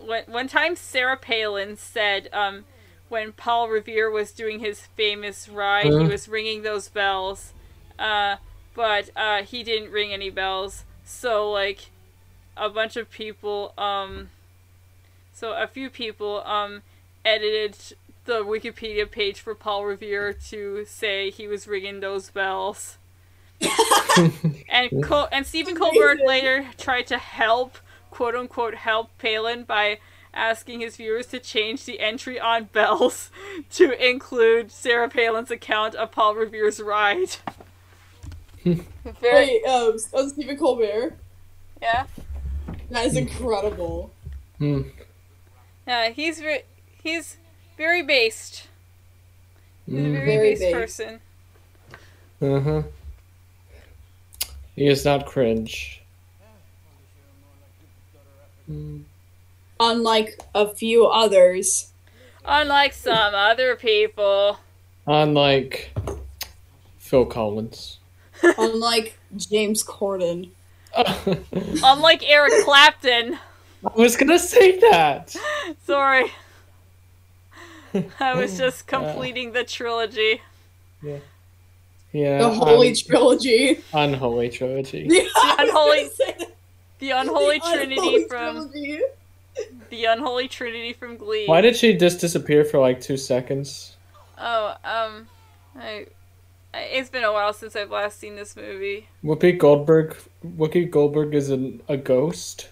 when 0.05 0.23
one 0.25 0.47
time 0.47 0.75
Sarah 0.75 1.17
Palin 1.17 1.77
said, 1.77 2.29
um, 2.33 2.65
when 3.09 3.31
Paul 3.33 3.69
Revere 3.69 4.09
was 4.09 4.31
doing 4.31 4.59
his 4.59 4.81
famous 4.95 5.47
ride, 5.47 5.95
he 5.95 6.05
Huh? 6.05 6.07
was 6.07 6.27
ringing 6.27 6.63
those 6.63 6.89
bells, 6.89 7.53
uh, 7.99 8.37
but 8.75 9.09
uh, 9.15 9.43
he 9.43 9.63
didn't 9.63 9.91
ring 9.91 10.13
any 10.13 10.29
bells. 10.29 10.83
So 11.03 11.49
like, 11.49 11.89
a 12.57 12.69
bunch 12.69 12.95
of 12.95 13.09
people, 13.09 13.73
um, 13.77 14.29
so 15.33 15.53
a 15.53 15.67
few 15.67 15.89
people, 15.89 16.43
um, 16.45 16.81
edited 17.23 17.75
the 18.25 18.43
Wikipedia 18.43 19.09
page 19.09 19.39
for 19.39 19.55
Paul 19.55 19.85
Revere 19.85 20.33
to 20.49 20.85
say 20.85 21.29
he 21.29 21.47
was 21.47 21.67
ringing 21.67 21.99
those 21.99 22.29
bells. 22.29 22.97
and 24.69 25.03
Col- 25.03 25.29
and 25.31 25.45
Stephen 25.45 25.75
Colbert 25.75 26.19
later 26.25 26.67
tried 26.77 27.07
to 27.07 27.17
help, 27.17 27.77
quote 28.11 28.35
unquote, 28.35 28.75
help 28.75 29.17
Palin 29.17 29.63
by 29.63 29.99
asking 30.33 30.81
his 30.81 30.97
viewers 30.97 31.27
to 31.27 31.39
change 31.39 31.85
the 31.85 31.99
entry 32.01 32.39
on 32.39 32.65
bells 32.65 33.31
to 33.71 34.05
include 34.05 34.71
Sarah 34.71 35.09
Palin's 35.09 35.51
account 35.51 35.95
of 35.95 36.11
Paul 36.11 36.35
Revere's 36.35 36.81
ride. 36.81 37.37
Very, 39.21 39.61
Wait, 39.61 39.65
um, 39.65 39.95
oh, 40.13 40.27
Stephen 40.29 40.57
Colbert. 40.57 41.15
yeah. 41.81 42.05
That 42.89 43.05
is 43.05 43.15
incredible. 43.15 44.11
Hmm. 44.57 44.81
Yeah, 45.87 46.09
he's 46.09 46.41
re- 46.41 46.63
he's 47.03 47.37
very 47.77 48.01
based. 48.01 48.67
He's 49.85 49.95
a 49.95 49.97
Mm. 49.99 50.11
very, 50.13 50.25
Very 50.25 50.49
based 50.49 50.61
based. 50.61 50.73
person. 50.73 51.19
Uh 52.41 52.59
huh. 52.59 52.83
He 54.75 54.87
is 54.87 55.05
not 55.05 55.25
cringe. 55.27 56.01
Mm. 58.69 59.03
Unlike 59.79 60.39
a 60.55 60.73
few 60.73 61.05
others. 61.05 61.91
Unlike 62.45 62.93
some 62.93 63.33
other 63.35 63.75
people. 63.75 64.57
Unlike 65.05 65.91
Phil 66.97 67.25
Collins. 67.25 67.99
Unlike 68.57 69.17
James 69.37 69.83
Corden. 69.83 70.49
Unlike 71.83 72.23
Eric 72.29 72.53
Clapton. 72.63 73.37
I 73.85 73.99
was 73.99 74.15
gonna 74.17 74.39
say 74.39 74.79
that. 74.79 75.35
Sorry. 75.85 76.31
I 78.19 78.33
was 78.35 78.57
just 78.57 78.87
completing 78.87 79.51
the 79.53 79.63
trilogy. 79.63 80.41
Yeah. 81.01 81.17
Yeah. 82.11 82.37
The 82.39 82.49
Holy 82.49 82.89
um, 82.89 82.95
Trilogy. 82.95 83.83
unholy 83.93 84.49
trilogy. 84.49 85.07
The 85.09 85.27
unholy- 85.59 86.09
The 86.99 87.11
unholy 87.11 87.59
The 87.59 87.65
trinity 87.73 87.95
Unholy 87.97 88.23
from 88.27 88.55
Trilogy. 88.71 88.99
the 89.89 90.05
unholy 90.05 90.47
trinity 90.47 90.93
from 90.93 91.17
Glee. 91.17 91.45
Why 91.45 91.61
did 91.61 91.75
she 91.75 91.93
just 91.95 92.19
disappear 92.21 92.63
for 92.63 92.79
like 92.79 93.01
two 93.01 93.17
seconds? 93.17 93.95
Oh, 94.37 94.75
um, 94.83 95.27
I, 95.77 95.81
I- 95.81 96.05
it's 96.77 97.09
been 97.09 97.23
a 97.23 97.31
while 97.31 97.53
since 97.53 97.75
I've 97.75 97.91
last 97.91 98.19
seen 98.19 98.35
this 98.35 98.55
movie. 98.55 99.07
Whoopi 99.23 99.57
Goldberg. 99.57 100.15
Whoopi 100.45 100.89
Goldberg 100.89 101.33
is 101.33 101.49
an, 101.49 101.81
a 101.87 101.97
ghost. 101.97 102.69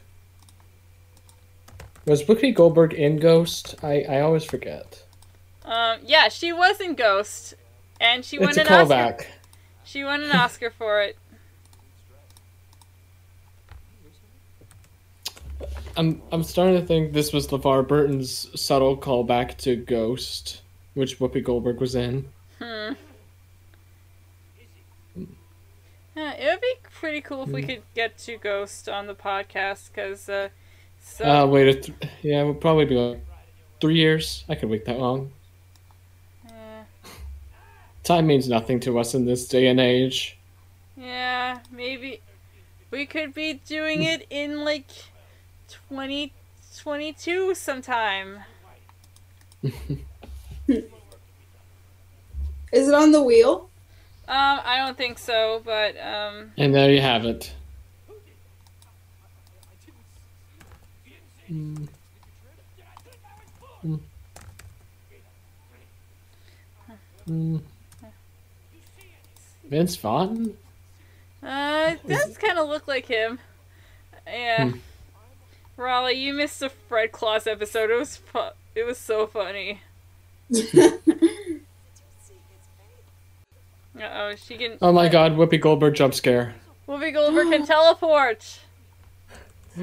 Was 2.06 2.24
Whoopi 2.24 2.54
Goldberg 2.54 2.94
in 2.94 3.18
Ghost? 3.18 3.76
I, 3.82 4.02
I 4.02 4.20
always 4.22 4.44
forget. 4.44 5.04
Um, 5.64 6.00
yeah, 6.06 6.28
she 6.28 6.52
was 6.52 6.82
in 6.82 6.96
Ghost, 6.96 7.54
and 8.02 8.26
she 8.26 8.36
It's 8.38 8.58
won 8.58 8.58
a 8.58 8.62
an 8.62 8.68
Oscar. 8.68 8.94
callback. 8.96 9.26
She 9.86 10.04
won 10.04 10.22
an 10.22 10.32
Oscar 10.32 10.70
for 10.70 11.02
it. 11.02 11.18
I'm 15.96 16.22
I'm 16.32 16.44
starting 16.44 16.80
to 16.80 16.86
think 16.86 17.14
this 17.14 17.32
was 17.32 17.48
LeVar 17.48 17.88
Burton's 17.88 18.50
subtle 18.60 18.98
callback 18.98 19.58
to 19.60 19.76
Ghost, 19.76 20.62
which 20.96 21.20
Whoopi 21.20 21.44
Goldberg 21.44 21.80
was 21.80 21.96
in. 21.96 22.28
Hmm. 22.60 22.94
Yeah, 26.16 26.34
it 26.34 26.46
would 26.46 26.62
be 26.62 26.74
pretty 26.92 27.22
cool 27.22 27.44
if 27.44 27.50
we 27.50 27.64
could 27.64 27.82
get 27.96 28.18
to 28.20 28.38
Ghost 28.38 28.88
on 28.88 29.08
the 29.08 29.16
podcast, 29.16 29.90
because, 29.90 30.30
uh, 30.30 30.50
so, 31.02 31.26
Uh, 31.26 31.46
wait, 31.48 31.68
a 31.68 31.74
th- 31.82 31.98
yeah, 32.22 32.42
it 32.42 32.46
would 32.46 32.62
probably 32.62 32.86
be 32.86 32.96
like 32.96 33.26
three 33.82 33.96
years. 33.96 34.44
I 34.48 34.54
could 34.56 34.70
wait 34.70 34.86
that 34.86 35.00
long. 35.00 35.32
yeah, 36.48 36.84
Time 38.04 38.28
means 38.28 38.48
nothing 38.48 38.80
to 38.82 39.00
us 39.00 39.16
in 39.16 39.26
this 39.26 39.48
day 39.48 39.68
and 39.68 39.80
age. 39.80 40.38
yeah, 40.96 41.60
maybe 41.72 42.22
we 42.92 43.06
could 43.08 43.34
be 43.34 43.54
doing 43.66 44.04
it 44.04 44.28
in, 44.30 44.64
like, 44.64 44.88
2022 45.90 47.56
sometime. 47.56 48.44
Is 52.72 52.88
it 52.88 52.94
on 52.94 53.12
the 53.12 53.22
wheel? 53.24 53.70
Um, 54.28 54.62
I 54.64 54.78
don't 54.78 54.98
think 54.98 55.20
so, 55.20 55.62
but, 55.66 55.96
um, 56.00 56.52
And 56.58 56.74
there 56.74 56.92
you 56.92 57.02
have 57.02 57.26
it. 57.26 57.54
Mm. 61.52 61.88
Mm. 63.86 64.00
Mm. 67.30 67.62
Vince 69.70 69.96
Vaughn? 69.98 70.54
uh, 71.44 71.92
it 71.96 72.08
does 72.08 72.38
kind 72.38 72.58
of 72.58 72.70
look 72.70 72.88
like 72.88 73.06
him. 73.06 73.40
Yeah. 74.26 74.70
Hmm. 74.70 74.78
Raleigh, 75.76 76.14
you 76.14 76.34
missed 76.34 76.60
the 76.60 76.70
Fred 76.70 77.12
Claus 77.12 77.46
episode. 77.48 77.90
It 77.90 77.98
was 77.98 78.18
fu- 78.18 78.40
it 78.76 78.86
was 78.86 78.98
so 78.98 79.28
funny. 79.28 79.82
Uh 84.00 84.10
oh, 84.14 84.36
she 84.36 84.58
can. 84.58 84.78
Oh 84.82 84.92
my 84.92 85.08
god, 85.10 85.34
Whoopi 85.34 85.60
Goldberg 85.62 85.94
jump 85.96 86.14
scare. 86.14 86.56
Whoopi 86.88 87.14
Goldberg 87.14 87.50
can 87.50 87.66
teleport. 87.66 88.60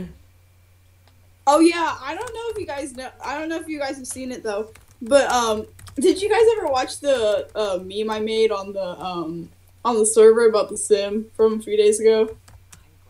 Oh 1.47 1.59
yeah, 1.59 1.97
I 2.01 2.15
don't 2.15 2.33
know 2.33 2.43
if 2.51 2.59
you 2.59 2.67
guys 2.67 2.95
know. 2.95 3.09
I 3.25 3.39
don't 3.39 3.49
know 3.49 3.57
if 3.59 3.67
you 3.67 3.79
guys 3.79 3.97
have 3.97 4.07
seen 4.07 4.31
it 4.31 4.43
though. 4.45 4.71
But 5.03 5.31
um, 5.33 5.67
did 5.97 6.21
you 6.21 6.29
guys 6.29 6.43
ever 6.59 6.69
watch 6.71 7.01
the 7.01 7.49
uh, 7.57 7.79
meme 7.83 8.11
I 8.11 8.21
made 8.21 8.53
on 8.53 8.73
the 8.73 8.85
um 9.01 9.49
on 9.85 9.97
the 9.99 10.07
server 10.07 10.47
about 10.49 10.69
the 10.69 10.77
sim 10.77 11.27
from 11.35 11.55
a 11.59 11.63
few 11.63 11.77
days 11.77 11.99
ago? 11.99 12.37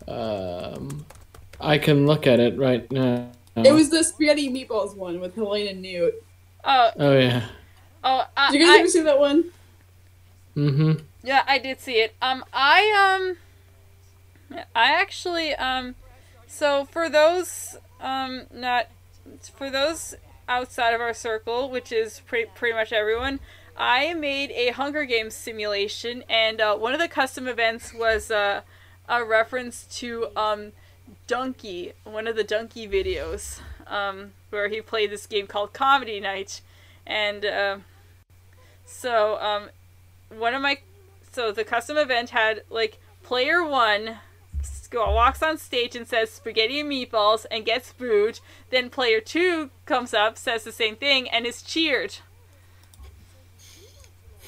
Um, 0.08 1.04
I 1.60 1.76
can 1.78 2.06
look 2.06 2.26
at 2.26 2.40
it 2.40 2.56
right 2.56 2.90
now. 2.90 3.30
It 3.56 3.72
was 3.72 3.90
the 3.90 4.02
spaghetti 4.04 4.48
meatballs 4.48 4.96
one 4.96 5.20
with 5.20 5.34
Helena 5.34 5.74
Newt. 5.74 6.14
Oh, 6.64 6.90
Oh 6.98 7.18
yeah. 7.18 7.46
oh, 8.04 8.24
I, 8.36 8.52
Did 8.52 8.60
you 8.60 8.66
guys 8.66 8.76
I- 8.76 8.78
ever 8.80 8.88
see 8.88 9.02
that 9.02 9.18
one? 9.18 9.44
Mm-hmm. 10.56 11.04
Yeah, 11.22 11.44
I 11.46 11.58
did 11.58 11.80
see 11.80 12.00
it. 12.00 12.14
Um, 12.20 12.44
I 12.52 13.36
um, 14.52 14.58
I 14.74 14.92
actually 14.92 15.54
um, 15.54 15.94
so 16.46 16.84
for 16.84 17.08
those 17.08 17.76
um 18.00 18.46
not 18.52 18.88
for 19.54 19.70
those 19.70 20.14
outside 20.48 20.92
of 20.94 21.00
our 21.00 21.14
circle, 21.14 21.70
which 21.70 21.92
is 21.92 22.20
pretty 22.26 22.50
pretty 22.54 22.74
much 22.74 22.92
everyone, 22.92 23.40
I 23.76 24.12
made 24.14 24.50
a 24.50 24.70
Hunger 24.72 25.04
Games 25.04 25.34
simulation, 25.34 26.24
and 26.28 26.60
uh, 26.60 26.76
one 26.76 26.92
of 26.92 27.00
the 27.00 27.08
custom 27.08 27.46
events 27.46 27.94
was 27.94 28.30
uh, 28.30 28.62
a 29.08 29.24
reference 29.24 29.84
to 29.98 30.28
um, 30.36 30.72
Dunkey, 31.28 31.92
one 32.04 32.26
of 32.26 32.36
the 32.36 32.44
Dunkey 32.44 32.90
videos, 32.90 33.60
um, 33.86 34.32
where 34.50 34.68
he 34.68 34.80
played 34.80 35.10
this 35.10 35.26
game 35.26 35.46
called 35.46 35.72
Comedy 35.72 36.20
Night, 36.20 36.60
and 37.06 37.44
uh, 37.44 37.78
so 38.84 39.38
um, 39.40 39.70
one 40.36 40.54
of 40.54 40.62
my 40.62 40.78
so 41.32 41.52
the 41.52 41.64
custom 41.64 41.96
event 41.96 42.30
had 42.30 42.62
like 42.70 42.98
player 43.22 43.64
one 43.64 44.18
walks 44.92 45.42
on 45.42 45.56
stage 45.56 45.94
and 45.94 46.06
says 46.06 46.30
spaghetti 46.30 46.80
and 46.80 46.90
meatballs 46.90 47.46
and 47.50 47.64
gets 47.64 47.92
booed. 47.92 48.40
Then 48.70 48.90
player 48.90 49.20
two 49.20 49.70
comes 49.86 50.12
up, 50.12 50.36
says 50.36 50.64
the 50.64 50.72
same 50.72 50.96
thing, 50.96 51.28
and 51.28 51.46
is 51.46 51.62
cheered. 51.62 52.16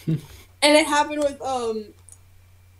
And 0.64 0.76
it 0.76 0.86
happened 0.86 1.24
with 1.24 1.42
um, 1.42 1.86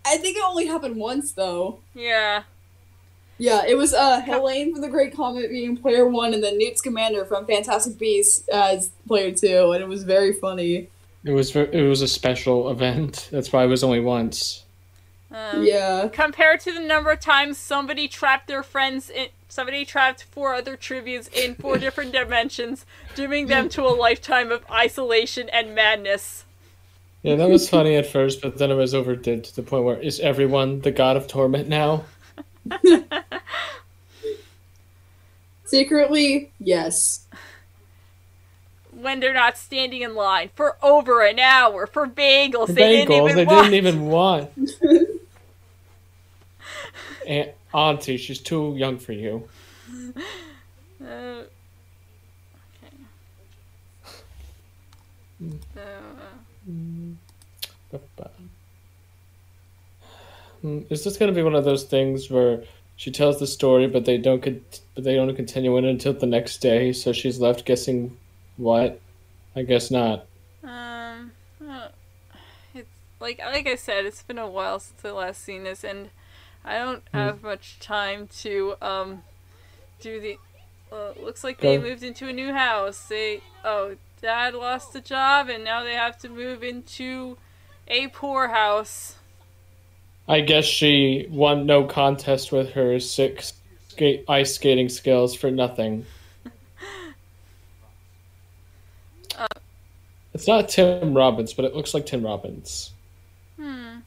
I 0.06 0.16
think 0.18 0.36
it 0.36 0.44
only 0.46 0.66
happened 0.66 0.96
once 0.96 1.32
though. 1.32 1.80
Yeah. 1.94 2.44
Yeah, 3.38 3.62
it 3.66 3.76
was 3.76 3.92
uh 3.92 4.20
Helene 4.20 4.72
from 4.72 4.82
the 4.82 4.88
Great 4.88 5.16
Comet 5.16 5.50
being 5.50 5.76
player 5.76 6.06
one, 6.06 6.32
and 6.32 6.44
then 6.44 6.58
Newt 6.58 6.78
Scamander 6.78 7.24
from 7.24 7.44
Fantastic 7.44 7.98
Beasts 7.98 8.46
as 8.48 8.90
player 9.08 9.32
two, 9.32 9.72
and 9.72 9.82
it 9.82 9.88
was 9.88 10.04
very 10.04 10.32
funny. 10.32 10.90
It 11.24 11.32
was 11.32 11.54
it 11.54 11.88
was 11.88 12.02
a 12.02 12.08
special 12.08 12.70
event. 12.70 13.28
That's 13.32 13.52
why 13.52 13.64
it 13.64 13.68
was 13.68 13.84
only 13.84 14.00
once. 14.00 14.64
Um, 15.30 15.64
Yeah. 15.64 16.08
Compared 16.12 16.60
to 16.60 16.72
the 16.72 16.80
number 16.80 17.10
of 17.10 17.20
times 17.20 17.58
somebody 17.58 18.08
trapped 18.08 18.48
their 18.48 18.62
friends 18.62 19.08
in. 19.10 19.28
Somebody 19.48 19.84
trapped 19.84 20.24
four 20.24 20.54
other 20.54 20.78
trivias 20.78 21.32
in 21.32 21.54
four 21.54 21.76
different 21.84 22.12
dimensions, 22.12 22.86
dooming 23.14 23.48
them 23.48 23.68
to 23.70 23.82
a 23.82 23.92
lifetime 24.06 24.50
of 24.50 24.64
isolation 24.70 25.48
and 25.50 25.74
madness. 25.74 26.44
Yeah, 27.22 27.36
that 27.36 27.50
was 27.50 27.68
funny 27.68 27.94
at 27.94 28.06
first, 28.06 28.40
but 28.42 28.58
then 28.58 28.70
it 28.70 28.74
was 28.74 28.94
overdid 28.94 29.44
to 29.44 29.54
the 29.54 29.62
point 29.62 29.84
where 29.84 30.00
is 30.00 30.18
everyone 30.20 30.80
the 30.80 30.90
god 30.90 31.16
of 31.16 31.28
torment 31.28 31.68
now? 31.68 32.04
Secretly, 35.64 36.50
yes. 36.58 37.26
When 39.02 39.20
they're 39.20 39.34
not 39.34 39.58
standing 39.58 40.02
in 40.02 40.14
line 40.14 40.50
for 40.54 40.78
over 40.82 41.22
an 41.26 41.38
hour 41.40 41.86
for 41.86 42.06
bagels, 42.08 42.68
The 42.68 42.74
they 42.74 42.88
didn't 42.88 43.12
even 43.14 43.36
they 43.36 43.46
want. 43.46 43.66
didn't 43.66 43.74
even 43.74 44.06
want. 44.06 44.50
Aunt, 47.26 47.50
auntie, 47.74 48.16
she's 48.18 48.40
too 48.40 48.74
young 48.76 48.98
for 48.98 49.12
you. 49.12 49.48
Uh, 51.04 51.44
okay. 52.84 52.96
So, 55.74 55.80
uh, 55.80 56.36
Hmm, 60.62 60.80
Is 60.90 61.04
this 61.04 61.16
gonna 61.16 61.32
be 61.32 61.42
one 61.42 61.54
of 61.56 61.64
those 61.64 61.84
things 61.84 62.30
where 62.30 62.62
she 62.96 63.10
tells 63.10 63.38
the 63.40 63.46
story, 63.46 63.86
but 63.88 64.04
they 64.04 64.18
don't, 64.18 64.42
con- 64.42 64.62
but 64.94 65.04
they 65.04 65.16
don't 65.16 65.34
continue 65.36 65.76
it 65.78 65.84
until 65.84 66.12
the 66.12 66.26
next 66.26 66.58
day, 66.58 66.92
so 66.92 67.12
she's 67.12 67.40
left 67.40 67.64
guessing 67.64 68.16
what? 68.62 69.00
I 69.56 69.62
guess 69.62 69.90
not. 69.90 70.26
Um, 70.62 71.32
it's 72.74 72.88
like 73.20 73.40
like 73.40 73.66
I 73.66 73.74
said, 73.74 74.06
it's 74.06 74.22
been 74.22 74.38
a 74.38 74.48
while 74.48 74.78
since 74.78 75.04
I 75.04 75.10
last 75.10 75.42
seen 75.42 75.64
this, 75.64 75.84
and 75.84 76.10
I 76.64 76.78
don't 76.78 77.02
have 77.12 77.42
much 77.42 77.78
time 77.80 78.28
to 78.40 78.76
um 78.80 79.22
do 80.00 80.20
the. 80.20 80.38
Uh, 80.92 81.12
looks 81.22 81.42
like 81.42 81.58
they 81.58 81.78
moved 81.78 82.02
into 82.02 82.28
a 82.28 82.32
new 82.32 82.52
house. 82.52 83.08
They 83.08 83.40
oh, 83.64 83.96
dad 84.20 84.54
lost 84.54 84.94
a 84.94 85.00
job, 85.00 85.48
and 85.48 85.64
now 85.64 85.82
they 85.82 85.94
have 85.94 86.18
to 86.18 86.28
move 86.28 86.62
into 86.62 87.38
a 87.88 88.08
poor 88.08 88.48
house. 88.48 89.16
I 90.28 90.40
guess 90.40 90.64
she 90.64 91.26
won 91.30 91.66
no 91.66 91.84
contest 91.84 92.52
with 92.52 92.70
her 92.72 93.00
six 93.00 93.54
skate 93.88 94.24
ice 94.28 94.54
skating 94.54 94.88
skills 94.88 95.34
for 95.34 95.50
nothing. 95.50 96.06
It's 100.34 100.48
not 100.48 100.68
Tim 100.68 101.14
Robbins, 101.14 101.52
but 101.52 101.64
it 101.64 101.74
looks 101.74 101.92
like 101.94 102.06
Tim 102.06 102.24
Robbins. 102.24 102.92
Hmm. 103.56 103.98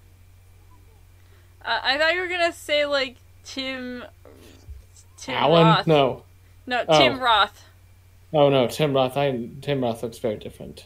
Uh, 1.64 1.80
I 1.84 1.98
thought 1.98 2.14
you 2.14 2.22
were 2.22 2.28
gonna 2.28 2.54
say 2.54 2.86
like 2.86 3.16
Tim. 3.44 4.04
Tim 5.18 5.36
Allen? 5.36 5.66
Roth. 5.66 5.88
No. 5.88 6.24
No, 6.68 6.84
Oh. 6.88 6.98
Tim 7.00 7.20
Roth. 7.20 7.64
Oh 8.34 8.50
no, 8.50 8.68
Tim 8.68 8.94
Roth. 8.94 9.18
I 9.18 9.50
Tim 9.62 9.82
Roth 9.84 10.04
looks 10.04 10.18
very 10.18 10.36
different. 10.38 10.86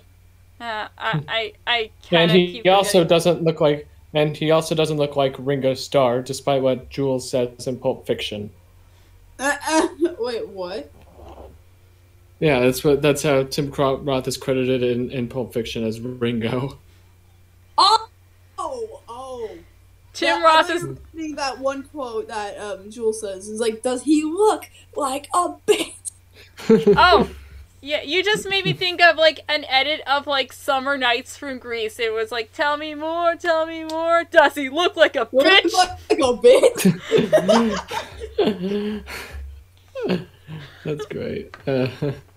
Uh, 0.60 0.88
I 0.98 1.24
I 1.28 1.54
I 1.68 1.78
And 1.78 1.92
kind 2.10 2.32
of 2.32 2.36
he, 2.36 2.52
keep 2.54 2.64
he 2.64 2.70
also 2.70 3.04
doesn't 3.06 3.44
look 3.44 3.62
like 3.62 3.88
and 4.14 4.36
he 4.36 4.52
also 4.52 4.76
doesn't 4.76 4.98
look 4.98 5.16
like 5.16 5.36
Ringo 5.38 5.74
Starr, 5.74 6.22
despite 6.22 6.62
what 6.62 6.90
Jules 6.90 7.30
says 7.30 7.68
in 7.68 7.78
Pulp 7.78 8.06
Fiction. 8.06 8.50
Uh, 9.38 9.56
uh, 9.70 9.88
wait, 10.20 10.48
what? 10.50 10.92
Yeah, 12.40 12.60
that's 12.62 12.84
what 12.84 13.02
that's 13.02 13.24
how 13.24 13.44
Tim 13.44 13.70
Roth 13.70 14.28
is 14.28 14.38
credited 14.38 14.82
in, 14.82 15.12
in 15.12 15.28
Pulp 15.28 15.54
Fiction 15.54 15.84
as 15.86 16.00
Ringo. 16.00 16.80
Oh, 17.78 18.10
oh, 18.58 19.02
oh. 19.10 19.50
Tim 20.14 20.40
Yeah, 20.40 20.44
Roth 20.44 20.70
I 20.70 20.74
is 20.74 20.84
was 20.84 20.98
reading 21.14 21.36
that 21.36 21.60
one 21.60 21.84
quote 21.84 22.28
that 22.30 22.58
um 22.58 22.90
Jules 22.90 23.22
says 23.22 23.48
is 23.50 23.60
like, 23.60 23.82
"Does 23.82 24.04
he 24.04 24.24
look 24.24 24.70
like 24.96 25.28
a 25.34 25.56
bitch?" 25.68 25.96
Oh, 26.98 27.30
yeah. 27.82 28.02
You 28.02 28.24
just 28.24 28.48
made 28.48 28.66
me 28.66 28.74
think 28.74 29.02
of 29.02 29.16
like 29.18 29.42
an 29.48 29.66
edit 29.66 30.02
of 30.08 30.28
like 30.28 30.52
Summer 30.54 30.98
Nights 30.98 31.38
from 31.38 31.58
Grease. 31.58 32.00
It 32.00 32.14
was 32.14 32.32
like, 32.32 32.54
"Tell 32.54 32.78
me 32.78 32.96
more, 32.96 33.36
tell 33.36 33.66
me 33.66 33.84
more. 33.84 34.24
Does 34.24 34.56
he 34.56 34.70
look 34.70 34.96
like 34.96 35.16
a 35.16 35.28
Look 35.32 35.46
bitch?" 35.46 35.74
like 35.74 35.90
a 36.12 36.34
bitch. 38.42 39.04
that's 40.86 41.06
great. 41.08 41.56
Uh, 41.68 41.88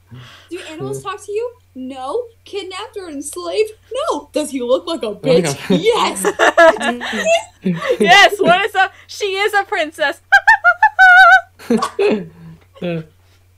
Do 0.50 0.58
animals 0.70 1.02
talk 1.02 1.24
to 1.24 1.32
you? 1.32 1.52
No. 1.74 2.24
Kidnapped 2.44 2.96
or 2.96 3.08
enslaved? 3.08 3.72
No. 4.10 4.28
Does 4.32 4.50
he 4.50 4.60
look 4.62 4.86
like 4.86 5.02
a 5.02 5.14
bitch? 5.14 5.68
God. 5.68 5.80
yes. 5.80 6.24
yes. 8.00 8.40
What 8.40 8.64
is 8.64 8.74
up? 8.74 8.92
She 9.06 9.34
is 9.36 9.54
a 9.54 9.64
princess. 9.64 10.20
uh, 12.82 13.02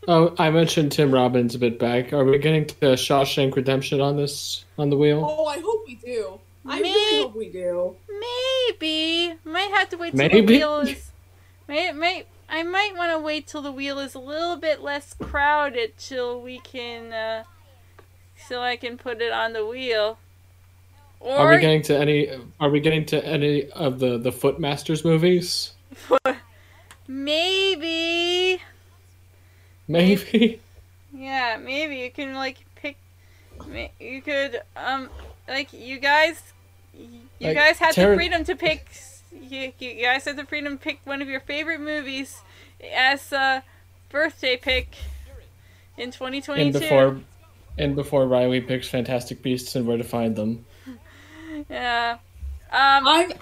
oh, 0.08 0.34
I 0.38 0.50
mentioned 0.50 0.92
Tim 0.92 1.12
Robbins 1.12 1.54
a 1.54 1.58
bit 1.58 1.78
back. 1.78 2.12
Are 2.12 2.24
we 2.24 2.38
getting 2.38 2.66
to 2.66 2.74
Shawshank 2.94 3.56
Redemption 3.56 4.00
on 4.00 4.16
this 4.16 4.64
on 4.78 4.90
the 4.90 4.96
wheel? 4.96 5.24
Oh, 5.26 5.46
I 5.46 5.58
hope 5.60 5.84
we 5.86 5.96
do. 5.96 6.40
I 6.66 6.80
Me- 6.80 6.92
really 6.92 7.22
hope 7.22 7.36
we 7.36 7.48
do. 7.50 7.96
Maybe. 8.08 9.34
Might 9.44 9.70
have 9.74 9.88
to 9.90 9.96
wait 9.96 10.10
till 10.10 10.18
Maybe? 10.18 10.40
the 10.40 10.46
wheel 10.46 10.80
is. 10.80 11.10
May, 11.68 11.92
may, 11.92 12.24
I 12.48 12.62
might 12.62 12.92
want 12.96 13.10
to 13.12 13.18
wait 13.18 13.46
till 13.46 13.62
the 13.62 13.72
wheel 13.72 13.98
is 13.98 14.14
a 14.14 14.18
little 14.18 14.56
bit 14.56 14.82
less 14.82 15.14
crowded 15.14 15.96
till 15.98 16.40
we 16.40 16.60
can. 16.60 17.12
Uh, 17.12 17.44
so 18.48 18.60
I 18.62 18.76
can 18.76 18.96
put 18.98 19.20
it 19.22 19.32
on 19.32 19.52
the 19.52 19.64
wheel. 19.66 20.18
Or 21.20 21.36
Are 21.38 21.50
we 21.54 21.60
getting 21.60 21.82
to 21.82 21.96
any? 21.98 22.28
Are 22.60 22.68
we 22.68 22.80
getting 22.80 23.06
to 23.06 23.24
any 23.24 23.70
of 23.70 23.98
the 23.98 24.18
the 24.18 24.30
Footmasters 24.30 25.04
movies? 25.04 25.72
maybe. 27.08 28.60
Maybe. 29.88 30.60
Yeah, 31.12 31.58
maybe 31.62 31.96
you 31.96 32.10
can 32.10 32.34
like 32.34 32.58
pick. 32.74 32.96
You 34.00 34.20
could 34.22 34.60
um 34.76 35.08
like 35.48 35.72
you 35.72 35.98
guys. 35.98 36.42
You 36.96 37.20
Like, 37.40 37.56
guys 37.56 37.78
had 37.78 37.94
Terran- 37.94 38.10
the 38.10 38.16
freedom 38.16 38.44
to 38.44 38.54
pick. 38.56 38.86
You, 39.40 39.72
you 39.78 40.02
guys 40.02 40.24
had 40.24 40.36
the 40.36 40.44
freedom 40.44 40.78
to 40.78 40.82
pick 40.82 41.00
one 41.04 41.20
of 41.20 41.28
your 41.28 41.40
favorite 41.40 41.80
movies 41.80 42.40
as 42.94 43.32
a 43.32 43.62
birthday 44.10 44.56
pick 44.56 44.96
in 45.96 46.10
2022. 46.10 46.60
And 46.60 46.72
before, 46.72 47.20
and 47.78 47.96
before 47.96 48.26
Riley 48.26 48.60
picks 48.60 48.88
Fantastic 48.88 49.42
Beasts 49.42 49.74
and 49.76 49.86
where 49.86 49.96
to 49.98 50.04
find 50.04 50.36
them. 50.36 50.64
Yeah. 51.70 52.18
Um. 52.72 53.06
I'm 53.06 53.32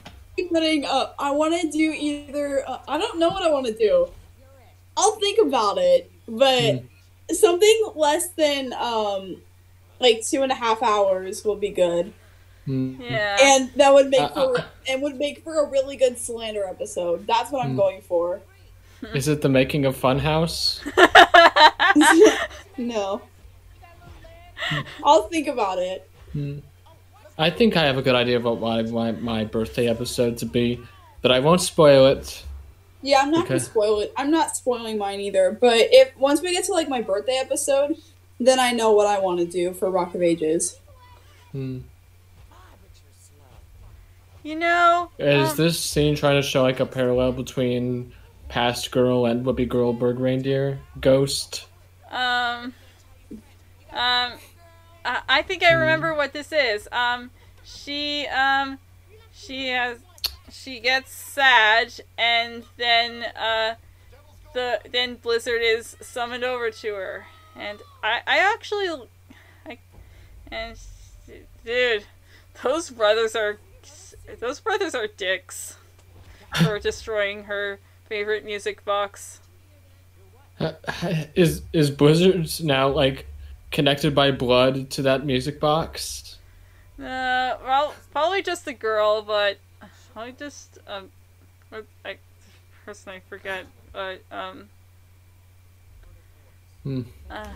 putting 0.50 0.84
up. 0.84 1.14
I 1.18 1.30
want 1.30 1.58
to 1.58 1.70
do 1.70 1.94
either. 1.98 2.62
Uh, 2.68 2.78
I 2.86 2.98
don't 2.98 3.18
know 3.18 3.30
what 3.30 3.42
I 3.42 3.50
want 3.50 3.66
to 3.66 3.72
do. 3.72 4.08
I'll 4.98 5.16
think 5.16 5.38
about 5.40 5.78
it, 5.78 6.12
but 6.28 6.82
something 7.30 7.92
less 7.94 8.28
than 8.30 8.74
um, 8.74 9.36
like 9.98 10.22
two 10.26 10.42
and 10.42 10.52
a 10.52 10.54
half 10.54 10.82
hours 10.82 11.44
will 11.44 11.56
be 11.56 11.70
good. 11.70 12.12
Yeah. 12.66 13.36
and 13.40 13.70
that 13.76 13.92
would 13.92 14.08
make 14.08 14.20
Uh, 14.20 14.28
for 14.28 14.58
uh, 14.60 14.64
and 14.88 15.02
would 15.02 15.16
make 15.18 15.42
for 15.42 15.64
a 15.64 15.68
really 15.68 15.96
good 15.96 16.18
slander 16.18 16.64
episode. 16.64 17.26
That's 17.26 17.50
what 17.50 17.64
I'm 17.64 17.72
Hmm. 17.72 17.76
going 17.78 18.00
for. 18.02 18.40
Is 19.14 19.26
it 19.26 19.42
the 19.42 19.48
making 19.48 19.84
of 19.84 19.96
Funhouse? 20.00 20.80
no, 22.78 23.20
I'll 25.04 25.22
think 25.28 25.48
about 25.48 25.78
it. 25.78 26.08
Hmm. 26.32 26.58
I 27.38 27.50
think 27.50 27.76
I 27.76 27.84
have 27.84 27.98
a 27.98 28.02
good 28.02 28.14
idea 28.14 28.36
of 28.36 28.44
what 28.44 28.62
I 28.62 28.82
want 28.82 29.22
my 29.22 29.44
birthday 29.44 29.88
episode 29.88 30.38
to 30.38 30.46
be, 30.46 30.80
but 31.22 31.32
I 31.32 31.40
won't 31.40 31.60
spoil 31.60 32.06
it. 32.06 32.44
Yeah, 33.02 33.20
I'm 33.22 33.30
not 33.32 33.40
Okay. 33.40 33.48
gonna 33.54 33.60
spoil 33.60 34.00
it. 34.00 34.12
I'm 34.16 34.30
not 34.30 34.54
spoiling 34.56 34.98
mine 34.98 35.18
either. 35.20 35.50
But 35.50 35.88
if 35.90 36.16
once 36.16 36.40
we 36.40 36.52
get 36.52 36.64
to 36.64 36.72
like 36.72 36.88
my 36.88 37.00
birthday 37.02 37.38
episode, 37.42 37.96
then 38.38 38.60
I 38.60 38.70
know 38.72 38.92
what 38.92 39.08
I 39.08 39.18
want 39.18 39.40
to 39.40 39.46
do 39.46 39.72
for 39.72 39.90
Rock 39.90 40.14
of 40.14 40.22
Ages. 40.22 40.78
Hmm. 41.50 41.80
You 44.42 44.56
know. 44.56 45.10
Is 45.18 45.50
um, 45.50 45.56
this 45.56 45.78
scene 45.80 46.14
trying 46.16 46.40
to 46.40 46.46
show 46.46 46.62
like 46.62 46.80
a 46.80 46.86
parallel 46.86 47.32
between 47.32 48.12
Past 48.48 48.90
Girl 48.90 49.26
and 49.26 49.44
Whoopi 49.44 49.68
Goldberg 49.68 50.18
Reindeer 50.18 50.80
Ghost? 51.00 51.66
Um. 52.10 52.74
Um. 53.90 54.32
I, 55.04 55.20
I 55.28 55.42
think 55.42 55.62
I 55.62 55.72
remember 55.72 56.14
what 56.14 56.32
this 56.32 56.52
is. 56.52 56.88
Um. 56.92 57.30
She 57.64 58.26
um. 58.26 58.78
She 59.32 59.68
has. 59.68 59.98
She 60.50 60.80
gets 60.80 61.10
sad, 61.10 61.94
and 62.18 62.64
then 62.76 63.22
uh, 63.34 63.76
the 64.52 64.80
then 64.90 65.14
Blizzard 65.14 65.62
is 65.62 65.96
summoned 66.00 66.44
over 66.44 66.70
to 66.70 66.94
her, 66.94 67.26
and 67.56 67.80
I 68.02 68.20
I 68.26 68.52
actually, 68.52 68.88
I, 69.66 69.78
and 70.50 70.78
dude, 71.64 72.04
those 72.62 72.90
brothers 72.90 73.34
are 73.34 73.58
those 74.40 74.60
brothers 74.60 74.94
are 74.94 75.06
dicks 75.06 75.76
for 76.54 76.78
destroying 76.78 77.44
her 77.44 77.78
favorite 78.08 78.44
music 78.44 78.84
box. 78.84 79.40
Uh, 80.60 80.72
Is 81.34 81.62
is 81.72 81.90
Blizzard 81.90 82.48
now 82.60 82.88
like 82.88 83.26
connected 83.70 84.14
by 84.14 84.30
blood 84.30 84.90
to 84.90 85.02
that 85.02 85.24
music 85.24 85.58
box? 85.60 86.38
Uh, 86.98 87.56
well, 87.64 87.94
probably 88.12 88.42
just 88.42 88.64
the 88.64 88.72
girl, 88.72 89.22
but 89.22 89.58
I 90.14 90.30
just 90.32 90.78
um, 90.86 91.10
I 92.04 92.16
person 92.84 93.12
I 93.12 93.20
forget, 93.28 93.66
but 93.92 94.20
um. 94.30 94.68
Hmm. 96.84 97.02
Uh, 97.30 97.48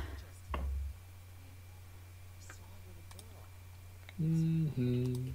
hmm 4.18 5.30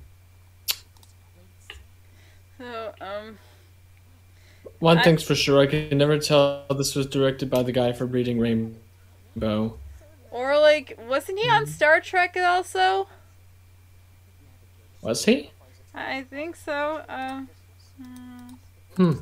so 2.61 2.93
um. 3.01 3.37
One 4.79 4.97
I- 4.99 5.03
thing's 5.03 5.23
for 5.23 5.35
sure, 5.35 5.59
I 5.61 5.67
can 5.67 5.97
never 5.97 6.17
tell 6.19 6.65
this 6.75 6.95
was 6.95 7.05
directed 7.07 7.49
by 7.49 7.63
the 7.63 7.71
guy 7.71 7.91
from 7.91 8.11
Reading 8.11 8.39
Rainbow. 8.39 9.77
Or 10.31 10.57
like, 10.59 10.97
wasn't 11.07 11.39
he 11.39 11.49
on 11.49 11.65
Star 11.67 11.99
Trek 11.99 12.35
also? 12.39 13.07
Was 15.01 15.25
he? 15.25 15.51
I 15.93 16.23
think 16.23 16.55
so. 16.55 17.03
Um. 17.09 17.49
hmm. 18.01 18.53
Hmm. 18.95 19.19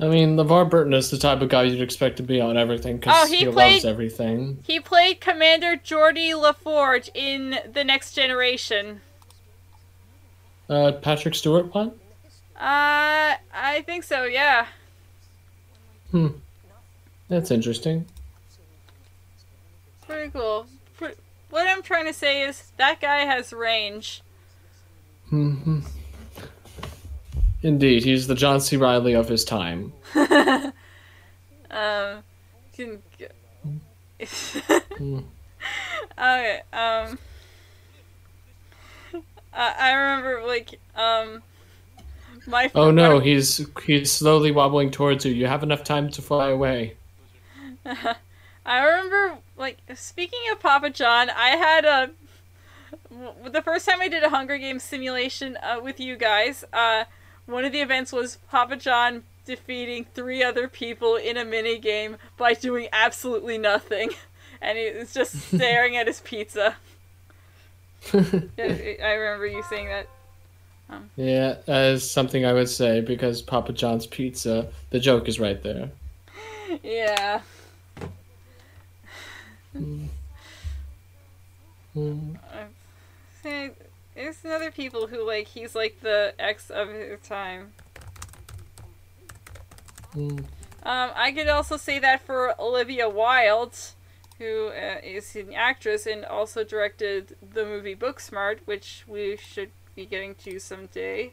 I 0.00 0.08
mean, 0.08 0.36
LeVar 0.36 0.68
Burton 0.68 0.92
is 0.92 1.10
the 1.10 1.18
type 1.18 1.40
of 1.40 1.48
guy 1.48 1.62
you'd 1.64 1.80
expect 1.80 2.16
to 2.16 2.22
be 2.24 2.40
on 2.40 2.56
everything 2.56 2.96
because 2.96 3.14
Oh, 3.16 3.26
he 3.30 3.44
he, 3.44 3.46
played- 3.46 3.74
loves 3.74 3.84
everything. 3.84 4.58
He 4.66 4.80
played 4.80 5.20
Commander 5.20 5.76
Geordi 5.76 6.34
La 6.34 6.52
Forge 6.52 7.10
in 7.14 7.58
The 7.72 7.84
Next 7.84 8.12
Generation. 8.14 9.02
Uh, 10.74 10.90
Patrick 10.90 11.36
Stewart 11.36 11.72
one? 11.72 11.92
Uh, 12.56 13.34
I 13.54 13.84
think 13.86 14.02
so. 14.02 14.24
Yeah. 14.24 14.66
Hmm. 16.10 16.28
That's 17.28 17.50
interesting. 17.52 18.06
Pretty 20.06 20.30
cool. 20.30 20.66
What 21.50 21.68
I'm 21.68 21.82
trying 21.82 22.06
to 22.06 22.12
say 22.12 22.42
is 22.42 22.72
that 22.76 23.00
guy 23.00 23.18
has 23.18 23.52
range. 23.52 24.22
hmm 25.30 25.80
Indeed, 27.62 28.02
he's 28.02 28.26
the 28.26 28.34
John 28.34 28.60
C. 28.60 28.76
Reilly 28.76 29.14
of 29.14 29.28
his 29.28 29.44
time. 29.44 29.92
Um, 31.74 32.22
can. 32.72 33.02
Hmm. 33.62 33.78
okay. 36.18 36.60
Um. 36.72 37.18
I 39.54 39.74
I 39.78 39.92
remember 39.92 40.46
like 40.46 40.80
um. 40.96 41.42
My 42.46 42.70
Oh 42.74 42.90
no, 42.90 43.20
he's 43.20 43.64
he's 43.86 44.12
slowly 44.12 44.50
wobbling 44.50 44.90
towards 44.90 45.24
you. 45.24 45.32
You 45.32 45.46
have 45.46 45.62
enough 45.62 45.82
time 45.82 46.10
to 46.10 46.20
fly 46.20 46.50
away. 46.50 46.94
I 48.66 48.84
remember, 48.84 49.38
like, 49.56 49.78
speaking 49.94 50.40
of 50.52 50.60
Papa 50.60 50.90
John, 50.90 51.30
I 51.30 51.50
had 51.50 51.84
a 51.84 52.10
The 53.50 53.62
first 53.62 53.86
time 53.86 54.00
I 54.00 54.08
did 54.08 54.22
a 54.22 54.30
Hunger 54.30 54.58
Games 54.58 54.82
simulation 54.82 55.56
uh, 55.62 55.80
with 55.82 56.00
you 56.00 56.16
guys, 56.16 56.64
uh, 56.72 57.04
one 57.46 57.64
of 57.64 57.72
the 57.72 57.80
events 57.80 58.12
was 58.12 58.38
Papa 58.50 58.76
John 58.76 59.24
defeating 59.44 60.06
three 60.14 60.42
other 60.42 60.68
people 60.68 61.16
in 61.16 61.36
a 61.36 61.44
mini 61.44 61.78
game 61.78 62.16
by 62.38 62.54
doing 62.54 62.88
absolutely 62.92 63.58
nothing, 63.58 64.10
and 64.62 64.78
he 64.78 64.90
was 64.90 65.12
just 65.12 65.34
staring 65.54 65.96
at 65.96 66.06
his 66.06 66.20
pizza. 66.20 66.76
Yeah, 68.58 68.94
I 69.02 69.12
remember 69.14 69.46
you 69.46 69.62
saying 69.64 69.88
that. 69.88 70.08
yeah, 71.16 71.56
that 71.66 71.92
is 71.92 72.08
something 72.10 72.44
I 72.44 72.52
would 72.52 72.68
say 72.68 73.00
because 73.00 73.42
Papa 73.42 73.72
John's 73.72 74.06
pizza. 74.06 74.68
The 74.90 75.00
joke 75.00 75.28
is 75.28 75.40
right 75.40 75.62
there. 75.62 75.90
Yeah. 76.82 77.40
Hmm. 79.72 80.06
See, 83.42 83.70
There's 84.14 84.44
other 84.44 84.70
people 84.70 85.06
who 85.06 85.26
like 85.26 85.48
he's 85.48 85.74
like 85.74 86.00
the 86.00 86.34
ex 86.38 86.70
of 86.70 86.88
his 86.88 87.20
time. 87.20 87.72
Hmm. 90.12 90.38
Um, 90.82 91.10
I 91.14 91.32
could 91.32 91.48
also 91.48 91.76
say 91.76 91.98
that 92.00 92.22
for 92.26 92.60
Olivia 92.60 93.08
Wilde, 93.08 93.76
who 94.38 94.68
uh, 94.68 94.96
is 95.02 95.36
an 95.36 95.52
actress 95.54 96.06
and 96.06 96.24
also 96.24 96.64
directed 96.64 97.36
the 97.52 97.64
movie 97.64 97.94
Booksmart, 97.94 98.58
which 98.64 99.04
we 99.06 99.36
should 99.36 99.70
be 99.94 100.06
getting 100.06 100.34
to 100.36 100.58
someday. 100.58 101.32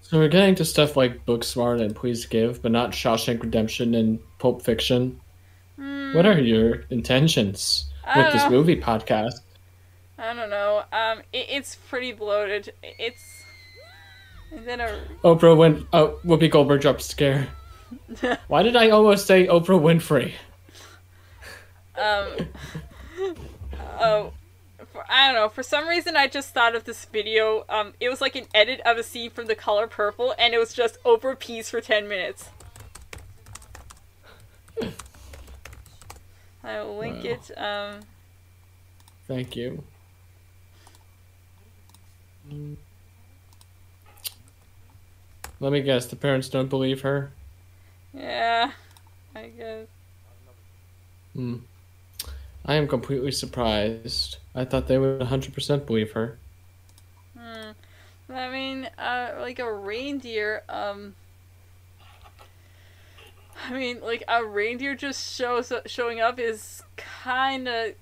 So 0.00 0.18
we're 0.18 0.28
getting 0.28 0.56
to 0.56 0.64
stuff 0.64 0.96
like 0.96 1.24
Booksmart 1.24 1.80
and 1.80 1.94
Please 1.94 2.26
Give, 2.26 2.60
but 2.60 2.72
not 2.72 2.90
Shawshank 2.90 3.40
Redemption 3.42 3.94
and 3.94 4.18
Pulp 4.38 4.62
Fiction. 4.62 5.20
Hmm, 5.76 6.14
What 6.14 6.26
are 6.26 6.38
your 6.40 6.82
intentions 6.90 7.86
with 8.16 8.32
this 8.32 8.42
know. 8.44 8.50
movie 8.50 8.80
podcast? 8.80 9.40
I 10.18 10.34
don't 10.34 10.50
know. 10.50 10.82
Um, 10.92 11.20
it, 11.32 11.46
it's 11.48 11.76
pretty 11.88 12.12
bloated. 12.12 12.72
It's 12.82 13.44
and 14.52 14.66
then 14.66 14.80
a 14.80 15.00
Oprah 15.24 15.56
Win. 15.56 15.86
Oh, 15.92 16.18
Whoopi 16.24 16.50
Goldberg 16.50 16.82
jump 16.82 17.00
scare. 17.00 17.48
Why 18.48 18.62
did 18.62 18.76
I 18.76 18.90
almost 18.90 19.26
say 19.26 19.46
Oprah 19.46 19.80
Winfrey? 19.80 20.32
Um 21.98 22.28
oh 24.00 24.32
for, 24.92 25.04
i 25.08 25.26
don't 25.26 25.34
know 25.36 25.48
for 25.48 25.62
some 25.62 25.86
reason 25.86 26.16
i 26.16 26.26
just 26.26 26.52
thought 26.54 26.74
of 26.74 26.84
this 26.84 27.04
video 27.06 27.64
um 27.68 27.92
it 28.00 28.08
was 28.08 28.20
like 28.20 28.34
an 28.36 28.46
edit 28.54 28.80
of 28.84 28.96
a 28.98 29.02
scene 29.02 29.30
from 29.30 29.46
the 29.46 29.54
color 29.54 29.86
purple 29.86 30.34
and 30.38 30.54
it 30.54 30.58
was 30.58 30.72
just 30.72 31.02
oprah 31.04 31.38
peas 31.38 31.68
for 31.70 31.80
10 31.80 32.08
minutes 32.08 32.48
i'll 36.64 36.96
link 36.98 37.22
Wow. 37.24 37.30
it 37.30 37.50
um 37.58 38.00
Thank 39.28 39.54
you. 39.56 39.84
Let 45.60 45.72
me 45.72 45.80
guess. 45.80 46.06
The 46.06 46.16
parents 46.16 46.48
don't 46.48 46.68
believe 46.68 47.02
her. 47.02 47.32
yeah 48.12 48.72
i 49.34 49.46
guess 49.46 49.86
Hmm. 51.34 51.56
I 52.64 52.74
am 52.74 52.86
completely 52.88 53.32
surprised. 53.32 54.38
I 54.54 54.64
thought 54.64 54.86
they 54.86 54.98
would 54.98 55.20
100% 55.20 55.86
believe 55.86 56.12
her. 56.12 56.38
hmm. 57.36 57.70
i 58.30 58.48
mean 58.50 58.88
uh 58.98 59.32
like 59.40 59.58
a 59.58 59.72
reindeer 59.72 60.62
um 60.68 61.14
i 63.68 63.72
mean 63.72 64.00
like 64.00 64.22
a 64.28 64.44
reindeer 64.44 64.94
just 64.94 65.34
shows 65.36 65.72
showing 65.86 66.20
up 66.20 66.38
is 66.38 66.82
kind 66.96 67.68
of 67.68 67.92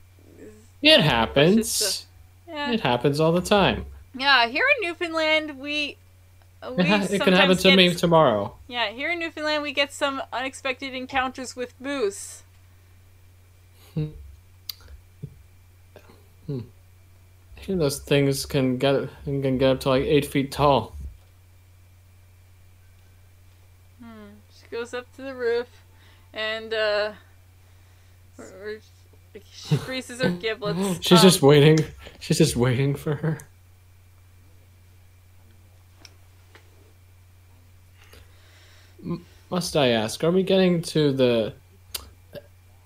It 0.83 1.01
happens. 1.01 1.59
It's, 1.59 2.07
yeah 2.49 2.73
It 2.73 2.81
happens 2.81 3.21
all 3.21 3.33
the 3.33 3.41
time. 3.43 3.87
Yeah, 4.15 4.49
here 4.49 4.65
in 4.77 4.89
Newfoundland, 4.89 5.59
we. 5.59 5.97
we 6.77 6.85
It, 6.85 7.23
can 7.23 7.33
happen 7.35 7.57
to 7.59 7.77
me 7.77 7.95
tomorrow. 7.95 8.57
Yeah, 8.67 8.91
here 8.91 9.11
in 9.13 9.19
Newfoundland, 9.21 9.63
we 9.63 9.73
get 9.73 9.93
some 9.93 10.23
unexpected 10.33 10.95
encounters 10.95 11.55
with 11.55 11.75
moose. 11.81 12.43
Those 17.79 17.99
things 18.01 18.47
can 18.47 18.79
get 18.79 19.09
can 19.25 19.59
get 19.59 19.71
up 19.71 19.81
to 19.81 19.89
like 19.91 20.05
eight 20.05 20.27
feet 20.27 20.51
tall. 20.53 20.95
She 24.01 24.67
goes 24.71 24.95
up 24.95 25.13
to 25.17 25.23
the 25.23 25.35
roof, 25.35 25.67
and 26.33 26.73
uh, 26.73 27.13
she 29.53 29.77
greases 29.79 30.21
her 30.21 30.31
giblets. 30.31 31.01
She's 31.07 31.19
Um, 31.19 31.23
just 31.23 31.43
waiting. 31.43 31.79
She's 32.21 32.39
just 32.39 32.57
waiting 32.57 32.95
for 32.95 33.17
her. 33.17 33.39
M- 39.03 39.25
Must 39.51 39.77
I 39.77 39.89
ask? 39.89 40.23
Are 40.25 40.31
we 40.31 40.43
getting 40.43 40.83
to 40.83 41.13
the? 41.13 41.53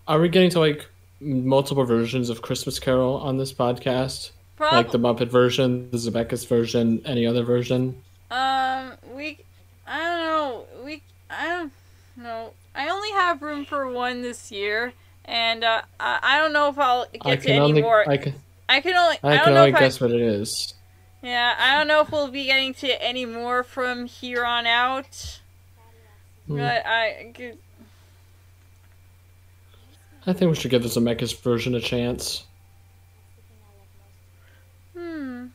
Are 0.06 0.20
we 0.20 0.28
getting 0.28 0.50
to 0.50 0.60
like 0.60 0.86
multiple 1.20 1.84
versions 1.84 2.28
of 2.30 2.42
Christmas 2.42 2.78
Carol 2.78 3.16
on 3.16 3.38
this 3.38 3.52
podcast? 3.52 4.30
Prob- 4.56 4.72
Like 4.72 4.90
the 4.92 4.98
Muppet 4.98 5.28
version, 5.28 5.90
the 5.90 5.96
Zemeckis 5.98 6.46
version, 6.46 7.02
any 7.04 7.26
other 7.26 7.42
version? 7.44 8.02
Um, 8.30 8.92
we, 9.14 9.38
I 9.86 9.98
don't 9.98 10.20
know, 10.24 10.66
we, 10.84 11.02
I 11.30 11.46
don't 11.48 11.72
know. 12.16 12.52
I 12.74 12.88
only 12.88 13.10
have 13.12 13.40
room 13.42 13.64
for 13.64 13.88
one 13.90 14.22
this 14.22 14.50
year, 14.50 14.92
and 15.24 15.62
uh, 15.62 15.82
I, 16.00 16.18
I 16.22 16.38
don't 16.40 16.52
know 16.52 16.68
if 16.68 16.78
I'll 16.78 17.06
get 17.22 17.42
to 17.42 17.50
any 17.52 17.80
more. 17.82 18.08
I 18.08 18.16
can 18.16 18.34
I 18.68 18.80
can 18.80 18.94
only, 18.94 19.16
I, 19.22 19.28
I 19.28 19.34
don't 19.36 19.44
can 19.44 19.54
know 19.54 19.60
only 19.60 19.72
if 19.72 19.78
guess 19.78 20.02
I, 20.02 20.04
what 20.06 20.14
it 20.14 20.20
is. 20.20 20.74
yeah, 21.22 21.54
I 21.58 21.76
don't 21.76 21.86
know 21.86 22.00
if 22.00 22.10
we'll 22.10 22.28
be 22.30 22.46
getting 22.46 22.74
to 22.74 23.02
any 23.02 23.24
more 23.26 23.62
from 23.62 24.06
here 24.06 24.44
on 24.44 24.66
out. 24.66 25.40
Hmm. 26.48 26.56
But 26.56 26.84
I, 26.86 27.32
could- 27.34 27.58
I 30.26 30.32
think 30.32 30.48
we 30.50 30.56
should 30.56 30.70
give 30.70 30.82
the 30.82 30.88
Zemeckis 30.88 31.38
version 31.42 31.74
a 31.74 31.80
chance. 31.80 32.44
Hmm, 34.94 35.46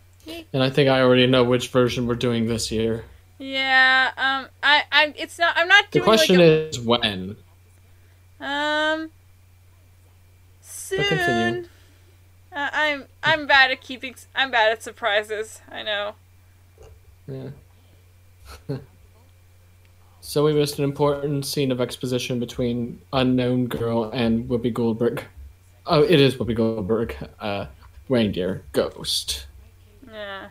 And 0.53 0.63
I 0.63 0.69
think 0.69 0.89
I 0.89 1.01
already 1.01 1.27
know 1.27 1.43
which 1.43 1.69
version 1.69 2.07
we're 2.07 2.15
doing 2.15 2.45
this 2.47 2.71
year. 2.71 3.05
yeah, 3.37 4.11
um, 4.17 4.47
I, 4.61 4.83
I, 4.91 5.13
it's 5.17 5.39
not, 5.39 5.53
I'm 5.57 5.67
not 5.67 5.85
The 5.91 5.99
doing 5.99 6.03
question 6.05 6.35
like 6.37 6.45
a, 6.45 6.69
is 6.69 6.79
when. 6.79 7.35
Um. 8.39 9.11
Soon. 10.61 11.67
Uh, 12.51 12.69
I'm 12.73 13.05
I'm 13.21 13.45
bad 13.45 13.69
at 13.71 13.81
keeping. 13.81 14.15
I'm 14.35 14.49
bad 14.49 14.71
at 14.71 14.81
surprises. 14.81 15.61
I 15.71 15.83
know. 15.83 16.15
Yeah. 17.27 17.49
so 20.21 20.45
we 20.45 20.53
missed 20.53 20.79
an 20.79 20.83
important 20.83 21.45
scene 21.45 21.71
of 21.71 21.79
exposition 21.79 22.39
between 22.39 23.01
unknown 23.13 23.67
girl 23.67 24.09
and 24.11 24.49
Whoopi 24.49 24.73
Goldberg. 24.73 25.23
Oh, 25.85 26.01
it 26.01 26.19
is 26.19 26.35
Whoopi 26.35 26.55
Goldberg. 26.55 27.15
Uh, 27.39 27.65
reindeer 28.09 28.63
ghost. 28.73 29.47
Yeah. 30.11 30.49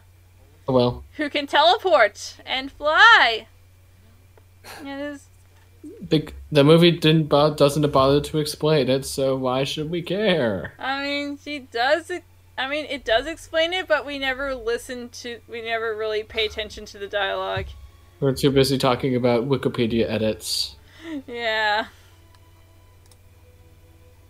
Oh 0.66 0.72
well. 0.72 1.04
Who 1.16 1.28
can 1.28 1.46
teleport 1.46 2.36
and 2.46 2.70
fly? 2.72 3.46
It 4.82 4.86
is. 4.86 5.26
Big. 6.08 6.34
The 6.50 6.64
movie 6.64 6.90
didn't 6.92 7.24
bo- 7.28 7.54
doesn't 7.54 7.90
bother 7.90 8.20
to 8.20 8.38
explain 8.38 8.88
it, 8.88 9.04
so 9.04 9.36
why 9.36 9.64
should 9.64 9.90
we 9.90 10.02
care? 10.02 10.74
I 10.78 11.02
mean, 11.02 11.38
she 11.42 11.60
does. 11.60 12.10
I 12.56 12.68
mean, 12.68 12.86
it 12.86 13.04
does 13.04 13.26
explain 13.26 13.72
it, 13.72 13.86
but 13.86 14.04
we 14.04 14.18
never 14.18 14.54
listen 14.54 15.08
to. 15.10 15.40
We 15.48 15.62
never 15.62 15.94
really 15.96 16.22
pay 16.22 16.46
attention 16.46 16.84
to 16.86 16.98
the 16.98 17.06
dialogue. 17.06 17.66
We're 18.20 18.34
too 18.34 18.50
busy 18.50 18.78
talking 18.78 19.14
about 19.14 19.48
Wikipedia 19.48 20.08
edits. 20.10 20.74
Yeah. 21.26 21.86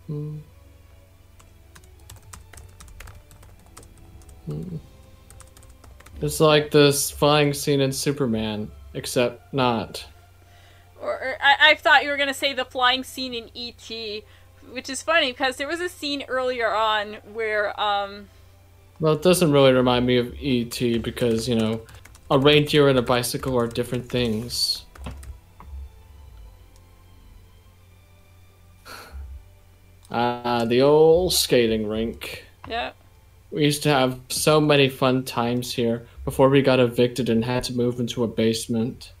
Hmm. 0.07 0.37
It's 6.21 6.39
like 6.39 6.71
this 6.71 7.09
flying 7.09 7.53
scene 7.53 7.79
in 7.79 7.91
Superman, 7.93 8.71
except 8.93 9.53
not. 9.53 10.05
Or, 11.01 11.13
or 11.13 11.37
I, 11.41 11.71
I 11.71 11.75
thought 11.75 12.03
you 12.03 12.09
were 12.09 12.17
gonna 12.17 12.33
say 12.33 12.53
the 12.53 12.65
flying 12.65 13.03
scene 13.03 13.33
in 13.33 13.49
E.T., 13.53 14.23
which 14.71 14.89
is 14.89 15.01
funny 15.01 15.31
because 15.31 15.55
there 15.55 15.67
was 15.67 15.79
a 15.79 15.87
scene 15.87 16.23
earlier 16.27 16.69
on 16.69 17.15
where 17.33 17.79
um 17.79 18.27
Well, 18.99 19.13
it 19.13 19.21
doesn't 19.21 19.51
really 19.51 19.71
remind 19.71 20.05
me 20.05 20.17
of 20.17 20.33
E.T. 20.39 20.97
because, 20.99 21.47
you 21.47 21.55
know, 21.55 21.81
a 22.29 22.37
reindeer 22.37 22.89
and 22.89 22.99
a 22.99 23.01
bicycle 23.01 23.57
are 23.57 23.67
different 23.67 24.09
things. 24.09 24.85
Ah, 30.11 30.65
the 30.65 30.81
old 30.81 31.33
skating 31.33 31.87
rink. 31.87 32.43
yeah 32.67 32.91
We 33.51 33.63
used 33.63 33.83
to 33.83 33.89
have 33.89 34.19
so 34.29 34.61
many 34.61 34.89
fun 34.89 35.23
times 35.23 35.73
here 35.73 36.05
before 36.23 36.49
we 36.49 36.61
got 36.61 36.79
evicted 36.79 37.29
and 37.29 37.43
had 37.45 37.63
to 37.65 37.73
move 37.73 37.99
into 37.99 38.23
a 38.23 38.27
basement. 38.27 39.11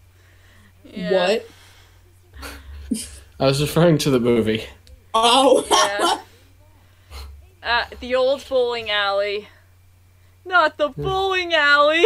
yeah 0.83 1.11
What? 1.11 1.49
I 3.39 3.45
was 3.45 3.61
referring 3.61 3.97
to 3.99 4.09
the 4.09 4.19
movie. 4.19 4.65
Oh. 5.13 5.65
Yeah. 5.69 6.21
Uh, 7.61 7.85
the 7.99 8.15
old 8.15 8.47
bowling 8.47 8.89
alley. 8.89 9.47
Not 10.45 10.77
the 10.77 10.89
bowling 10.89 11.53
alley. 11.53 12.05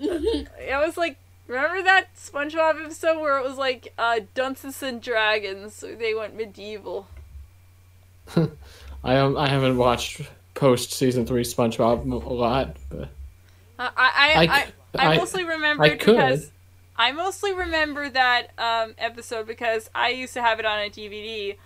I 0.00 0.84
was 0.84 0.96
like, 0.96 1.16
remember 1.46 1.82
that 1.82 2.14
SpongeBob 2.16 2.84
episode 2.84 3.20
where 3.20 3.38
it 3.38 3.44
was 3.44 3.58
like 3.58 3.92
uh, 3.98 4.20
Dunces 4.34 4.82
and 4.82 5.00
Dragons? 5.00 5.74
So 5.74 5.94
they 5.94 6.14
went 6.14 6.36
medieval. 6.36 7.08
I 9.04 9.16
um, 9.16 9.36
I 9.36 9.48
haven't 9.48 9.76
watched 9.76 10.22
post 10.54 10.92
season 10.92 11.26
three 11.26 11.42
SpongeBob 11.42 12.04
a 12.10 12.32
lot, 12.32 12.76
but 12.88 13.08
Uh, 13.78 13.90
I 13.96 13.96
I, 13.96 14.32
I 14.32 14.42
I, 14.42 14.64
c- 14.66 14.72
I, 14.96 15.12
I- 15.12 15.16
mostly 15.16 15.44
could. 15.44 15.98
because 16.16 16.50
I 16.96 17.10
mostly 17.12 17.52
remember 17.52 18.08
that 18.08 18.48
um, 18.58 18.94
episode 18.98 19.46
because 19.48 19.90
I 19.94 20.10
used 20.10 20.32
to 20.34 20.42
have 20.42 20.60
it 20.60 20.64
on 20.64 20.78
a 20.78 20.88
DVD, 20.88 21.56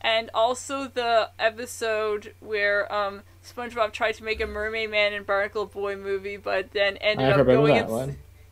and 0.00 0.30
also 0.32 0.86
the 0.86 1.30
episode 1.40 2.34
where 2.38 2.90
um, 2.92 3.22
SpongeBob 3.44 3.90
tried 3.92 4.12
to 4.12 4.22
make 4.24 4.40
a 4.40 4.46
Mermaid 4.46 4.90
Man 4.92 5.12
and 5.12 5.26
Barnacle 5.26 5.66
Boy 5.66 5.96
movie, 5.96 6.36
but 6.36 6.70
then 6.70 6.96
ended 6.98 7.26
up 7.40 7.46
going 7.46 7.74
that 7.74 7.82
ins-. 7.82 7.90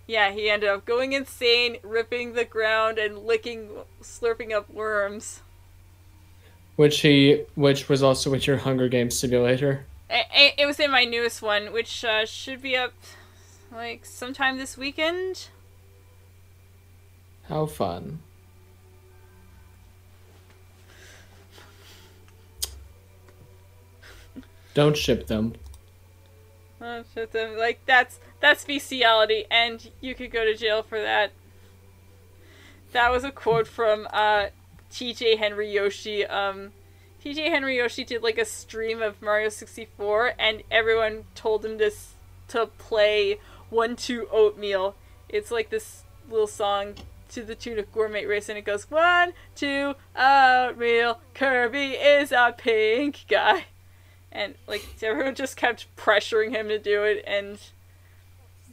Yeah, 0.08 0.32
he 0.32 0.50
ended 0.50 0.68
up 0.68 0.84
going 0.84 1.12
insane, 1.12 1.76
ripping 1.84 2.32
the 2.32 2.44
ground 2.44 2.98
and 2.98 3.20
licking, 3.20 3.70
slurping 4.02 4.52
up 4.52 4.68
worms. 4.68 5.40
Which 6.76 7.00
he, 7.00 7.44
which 7.54 7.88
was 7.88 8.02
also 8.02 8.32
in 8.34 8.40
your 8.40 8.58
Hunger 8.58 8.88
Games 8.88 9.18
simulator. 9.18 9.86
It, 10.10 10.54
it 10.58 10.66
was 10.66 10.80
in 10.80 10.90
my 10.90 11.04
newest 11.04 11.40
one, 11.40 11.72
which 11.72 12.04
uh, 12.04 12.26
should 12.26 12.60
be 12.60 12.76
up 12.76 12.92
like 13.72 14.04
sometime 14.04 14.58
this 14.58 14.76
weekend. 14.76 15.48
How 17.48 17.66
fun! 17.66 18.20
Don't 24.74 24.96
ship 24.96 25.28
them. 25.28 25.54
Oh, 26.80 27.04
shit, 27.14 27.32
them. 27.32 27.56
Like 27.56 27.80
that's 27.86 28.18
that's 28.40 28.64
bestiality, 28.64 29.44
and 29.50 29.90
you 30.00 30.14
could 30.14 30.30
go 30.30 30.44
to 30.44 30.54
jail 30.54 30.82
for 30.82 31.00
that. 31.00 31.32
That 32.92 33.10
was 33.10 33.24
a 33.24 33.30
quote 33.30 33.66
from 33.66 34.06
uh, 34.12 34.46
T.J. 34.94 35.36
Henry 35.36 35.70
Yoshi. 35.70 36.24
Um, 36.24 36.72
T.J. 37.22 37.50
Henry 37.50 37.76
Yoshi 37.78 38.04
did 38.04 38.22
like 38.22 38.38
a 38.38 38.44
stream 38.44 39.02
of 39.02 39.20
Mario 39.20 39.48
sixty 39.48 39.88
four, 39.96 40.32
and 40.38 40.62
everyone 40.70 41.24
told 41.34 41.64
him 41.64 41.78
this 41.78 42.12
to 42.48 42.66
play 42.78 43.38
one 43.70 43.96
two 43.96 44.28
oatmeal. 44.30 44.94
It's 45.28 45.50
like 45.50 45.70
this 45.70 46.02
little 46.30 46.46
song 46.46 46.94
to 47.30 47.42
the 47.42 47.54
tune 47.54 47.78
of 47.78 47.90
Gourmet 47.92 48.24
Race, 48.24 48.48
and 48.48 48.56
it 48.56 48.64
goes 48.64 48.88
one 48.90 49.32
two 49.56 49.94
oatmeal. 50.16 51.18
Kirby 51.34 51.92
is 51.92 52.30
a 52.32 52.54
pink 52.56 53.24
guy 53.28 53.64
and 54.30 54.54
like 54.66 54.84
everyone 55.02 55.34
just 55.34 55.56
kept 55.56 55.86
pressuring 55.96 56.50
him 56.50 56.68
to 56.68 56.78
do 56.78 57.04
it 57.04 57.22
and 57.26 57.58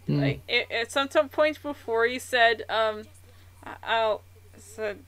Hmm. 0.07 0.19
like 0.19 0.41
it, 0.47 0.71
at 0.71 0.91
some 0.91 1.09
some 1.11 1.29
point 1.29 1.61
before 1.61 2.05
he 2.07 2.17
said 2.17 2.63
um 2.67 3.03
I- 3.63 3.75
i'll 3.83 4.21
said 4.57 5.03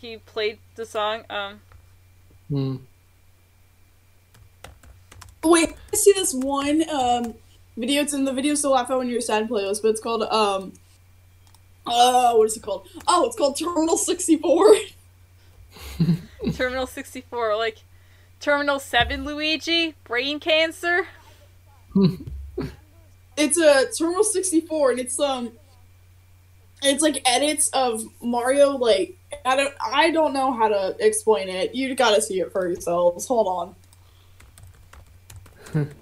he 0.00 0.16
played 0.16 0.58
the 0.74 0.86
song 0.86 1.24
um 1.30 1.60
Hmm. 2.48 2.76
Wait, 5.44 5.76
I 5.92 5.96
see 5.96 6.12
this 6.12 6.34
one 6.34 6.88
um 6.90 7.34
video. 7.76 8.02
It's 8.02 8.12
in 8.12 8.24
the 8.24 8.32
videos 8.32 8.62
to 8.62 8.70
laugh 8.70 8.90
at 8.90 8.98
when 8.98 9.08
you're 9.08 9.20
sad 9.20 9.48
playlist, 9.48 9.82
but 9.82 9.88
it's 9.88 10.00
called 10.00 10.22
um. 10.22 10.72
Uh, 11.86 12.34
what 12.34 12.44
is 12.44 12.56
it 12.56 12.62
called? 12.62 12.86
Oh, 13.08 13.26
it's 13.26 13.36
called 13.36 13.56
Terminal 13.58 13.96
64. 13.96 14.76
terminal 16.54 16.86
64 16.86 17.56
like 17.56 17.78
terminal 18.40 18.78
7 18.78 19.24
luigi 19.24 19.94
brain 20.04 20.40
cancer 20.40 21.06
it's 23.40 23.58
a 23.58 23.86
Terminal 23.96 24.24
64, 24.24 24.90
and 24.92 25.00
it's 25.00 25.18
um, 25.18 25.52
it's 26.82 27.02
like 27.02 27.22
edits 27.26 27.68
of 27.70 28.02
Mario. 28.22 28.76
Like 28.76 29.16
I 29.44 29.56
don't, 29.56 29.74
I 29.84 30.10
don't 30.10 30.32
know 30.32 30.52
how 30.52 30.68
to 30.68 30.96
explain 30.98 31.48
it. 31.48 31.74
You 31.74 31.94
gotta 31.94 32.20
see 32.22 32.40
it 32.40 32.52
for 32.52 32.66
yourselves. 32.66 33.26
Hold 33.26 33.74
on. 35.74 35.86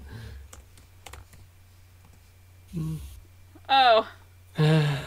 Oh, 3.71 4.07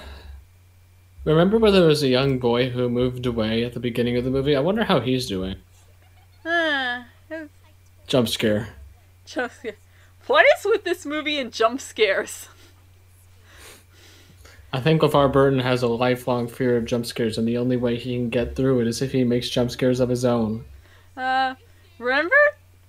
Remember 1.25 1.59
where 1.59 1.71
there 1.71 1.87
was 1.87 2.03
a 2.03 2.09
young 2.09 2.39
boy 2.39 2.71
who 2.71 2.89
moved 2.89 3.27
away 3.27 3.65
at 3.65 3.75
the 3.75 3.81
beginning 3.81 4.17
of 4.17 4.25
the 4.25 4.31
movie? 4.31 4.57
I 4.57 4.61
wonder 4.61 4.85
how 4.85 5.01
he's 5.01 5.27
doing. 5.27 5.57
huh. 6.45 7.03
Jump 8.07 8.29
scare. 8.29 8.69
Jump 9.27 9.53
scare. 9.53 9.77
What 10.27 10.47
is 10.57 10.65
with 10.65 10.85
this 10.85 11.05
movie 11.05 11.39
and 11.39 11.53
jump 11.53 11.81
scares? 11.81 12.49
I 14.73 14.81
think 14.81 15.03
LeVar 15.03 15.33
Burton 15.33 15.59
has 15.59 15.83
a 15.83 15.89
lifelong 15.89 16.49
fear 16.49 16.77
of 16.77 16.87
jump 16.87 17.05
scares, 17.05 17.37
and 17.37 17.47
the 17.47 17.59
only 17.59 17.77
way 17.77 17.97
he 17.97 18.17
can 18.17 18.31
get 18.31 18.57
through 18.57 18.81
it 18.81 18.87
is 18.87 19.03
if 19.03 19.13
he 19.13 19.23
makes 19.23 19.51
jump 19.51 19.71
scares 19.71 20.01
of 20.01 20.09
his 20.09 20.25
own. 20.25 20.65
Uh, 21.17 21.55
remember, 21.99 22.35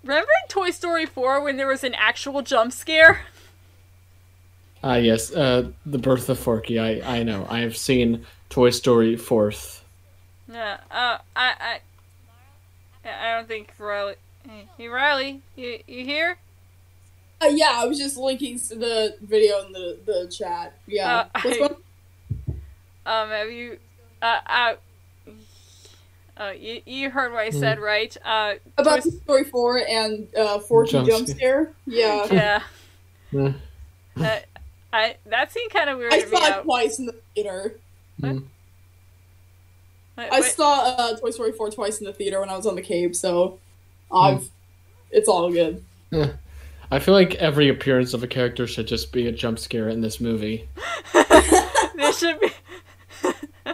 remember 0.03 0.31
in 0.43 0.47
Toy 0.47 0.71
Story 0.71 1.05
4 1.05 1.43
when 1.43 1.57
there 1.57 1.67
was 1.67 1.84
an 1.84 1.93
actual 1.95 2.41
jump 2.41 2.71
scare? 2.71 3.21
Ah, 4.84 4.95
yes, 4.95 5.34
uh, 5.34 5.69
the 5.86 5.97
birth 5.97 6.27
of 6.29 6.38
Forky. 6.38 6.77
I, 6.77 7.19
I 7.19 7.23
know. 7.23 7.47
I 7.49 7.59
have 7.59 7.77
seen 7.77 8.25
Toy 8.49 8.69
Story 8.69 9.15
fourth. 9.15 9.84
Yeah. 10.51 10.77
Uh, 10.91 11.17
I, 11.36 11.79
I, 13.05 13.09
I 13.09 13.36
don't 13.36 13.47
think 13.47 13.73
Riley. 13.79 14.15
Hey, 14.45 14.67
hey, 14.77 14.88
Riley, 14.89 15.41
you, 15.55 15.79
you 15.88 16.03
here? 16.03 16.38
Uh, 17.43 17.47
yeah, 17.49 17.71
I 17.75 17.85
was 17.85 17.97
just 17.97 18.17
linking 18.17 18.59
to 18.59 18.75
the 18.75 19.17
video 19.21 19.65
in 19.65 19.71
the 19.73 19.99
the 20.05 20.27
chat. 20.35 20.73
Yeah. 20.87 21.25
Uh, 21.35 21.39
What's 21.41 21.55
I- 21.57 21.59
going- 21.59 21.75
Um, 23.05 23.29
have 23.29 23.51
you, 23.51 23.79
uh, 24.21 24.39
uh, 24.45 24.73
uh, 26.37 26.51
you, 26.57 26.81
you 26.85 27.09
heard 27.09 27.33
what 27.33 27.41
I 27.41 27.49
said, 27.49 27.79
right? 27.79 28.15
Uh, 28.23 28.53
about 28.77 29.03
Toy- 29.03 29.09
Toy 29.11 29.17
Story 29.17 29.43
4 29.43 29.77
and 29.89 30.27
uh, 30.35 30.59
4 30.59 30.85
Jump 30.85 31.07
jump, 31.09 31.27
scare. 31.27 31.35
scare? 31.37 31.73
Yeah. 31.85 32.25
yeah. 32.31 32.63
Mm. 33.33 33.55
Uh, 34.15 34.39
I 34.93 35.15
that 35.25 35.51
seemed 35.51 35.71
kind 35.71 35.89
of 35.89 35.97
weird 35.97 36.13
I 36.13 36.19
to 36.19 36.25
me. 36.27 36.37
saw 36.37 36.45
it 36.45 36.51
out. 36.53 36.63
twice 36.65 36.99
in 36.99 37.07
the 37.07 37.15
theater. 37.33 37.79
Wait, 38.21 38.41
I 40.17 40.29
wait, 40.41 40.43
saw 40.53 40.81
uh, 40.95 41.17
Toy 41.17 41.31
Story 41.31 41.51
4 41.51 41.71
twice 41.71 41.97
in 41.99 42.05
the 42.05 42.13
theater 42.13 42.39
when 42.39 42.49
I 42.49 42.55
was 42.55 42.67
on 42.67 42.75
the 42.75 42.83
Cape, 42.83 43.15
so 43.15 43.57
I've 44.13 44.47
it's 45.09 45.27
all 45.27 45.51
good. 45.51 45.83
I 46.93 46.99
feel 46.99 47.15
like 47.15 47.33
every 47.35 47.69
appearance 47.69 48.13
of 48.13 48.21
a 48.21 48.27
character 48.27 48.67
should 48.67 48.85
just 48.85 49.11
be 49.11 49.25
a 49.25 49.31
jump 49.31 49.57
scare 49.57 49.89
in 49.89 50.01
this 50.01 50.21
movie. 50.21 50.69
This 51.95 52.19
should 52.19 52.39
be. 52.39 52.51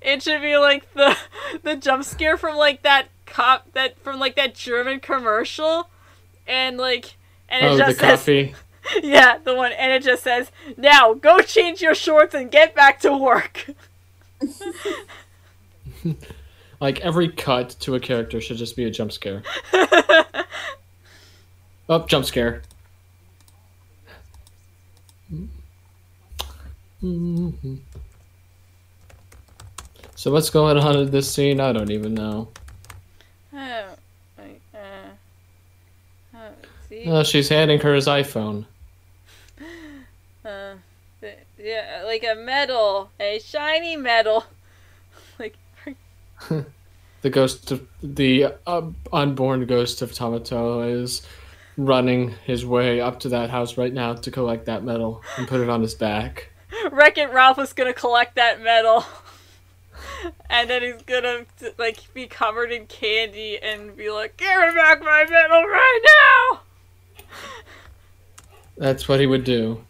it 0.00 0.22
should 0.22 0.40
be 0.40 0.56
like 0.56 0.92
the 0.94 1.16
the 1.62 1.76
jump 1.76 2.04
scare 2.04 2.36
from 2.36 2.56
like 2.56 2.82
that 2.82 3.08
cop 3.26 3.70
that 3.74 3.98
from 3.98 4.18
like 4.18 4.34
that 4.36 4.54
German 4.54 4.98
commercial, 4.98 5.88
and 6.46 6.78
like 6.78 7.16
and 7.48 7.66
it 7.66 7.68
oh, 7.68 7.76
the 7.76 7.84
just 7.84 7.98
says 8.00 8.18
coffee. 8.18 8.54
yeah 9.02 9.38
the 9.44 9.54
one 9.54 9.72
and 9.72 9.92
it 9.92 10.02
just 10.02 10.24
says 10.24 10.50
now 10.76 11.12
go 11.12 11.40
change 11.40 11.82
your 11.82 11.94
shorts 11.94 12.34
and 12.34 12.50
get 12.50 12.74
back 12.74 12.98
to 13.00 13.16
work. 13.16 13.66
Like 16.80 16.98
every 17.00 17.28
cut 17.28 17.76
to 17.80 17.94
a 17.94 18.00
character 18.00 18.40
should 18.40 18.56
just 18.56 18.74
be 18.74 18.84
a 18.84 18.90
jump 18.90 19.12
scare. 19.12 19.44
Oh, 21.88 22.06
jump 22.06 22.24
scare. 22.24 22.62
Mhm. 27.02 27.78
So 30.14 30.30
what's 30.30 30.50
going 30.50 30.78
on 30.78 30.96
in 30.96 31.10
this 31.10 31.32
scene? 31.32 31.58
I 31.58 31.72
don't 31.72 31.90
even 31.90 32.14
know. 32.14 32.48
Oh, 33.52 33.58
uh, 33.58 34.78
oh, 36.34 36.50
see, 36.88 37.04
Oh, 37.06 37.22
she's 37.24 37.48
handing 37.48 37.80
her 37.80 37.94
his 37.94 38.06
iPhone. 38.06 38.66
uh, 40.44 40.74
yeah, 41.58 42.02
like 42.04 42.24
a 42.24 42.36
medal, 42.36 43.10
a 43.18 43.40
shiny 43.40 43.96
medal, 43.96 44.44
like. 45.38 45.56
The 47.22 47.30
ghost 47.30 47.70
of 47.70 47.86
the 48.02 48.54
uh, 48.66 48.82
unborn 49.12 49.64
ghost 49.66 50.02
of 50.02 50.12
Tomato 50.12 50.82
is 50.82 51.22
running 51.76 52.30
his 52.44 52.66
way 52.66 53.00
up 53.00 53.20
to 53.20 53.28
that 53.30 53.50
house 53.50 53.76
right 53.76 53.92
now 53.92 54.14
to 54.14 54.30
collect 54.30 54.66
that 54.66 54.84
medal 54.84 55.22
and 55.36 55.48
put 55.48 55.60
it 55.60 55.68
on 55.68 55.80
his 55.80 55.94
back. 55.94 56.50
Wreck 56.90 57.18
It 57.18 57.32
Ralph 57.32 57.56
was 57.58 57.72
gonna 57.72 57.92
collect 57.92 58.36
that 58.36 58.62
medal. 58.62 59.04
and 60.50 60.68
then 60.68 60.82
he's 60.82 61.02
gonna 61.02 61.46
like 61.78 61.98
be 62.14 62.26
covered 62.26 62.72
in 62.72 62.86
candy 62.86 63.58
and 63.58 63.96
be 63.96 64.10
like, 64.10 64.36
"Give 64.36 64.48
me 64.48 64.74
back 64.74 65.00
my 65.00 65.24
medal 65.28 65.62
right 65.64 66.00
now!" 66.50 66.60
That's 68.76 69.08
what 69.08 69.20
he 69.20 69.26
would 69.26 69.44
do. 69.44 69.84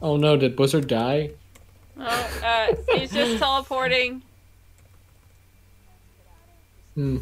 Oh 0.00 0.16
no, 0.16 0.36
did 0.36 0.56
Blizzard 0.56 0.86
die? 0.86 1.30
Oh, 1.98 2.40
uh, 2.44 2.74
he's 2.96 3.10
just 3.10 3.38
teleporting. 3.42 4.22
Hmm. 6.94 7.18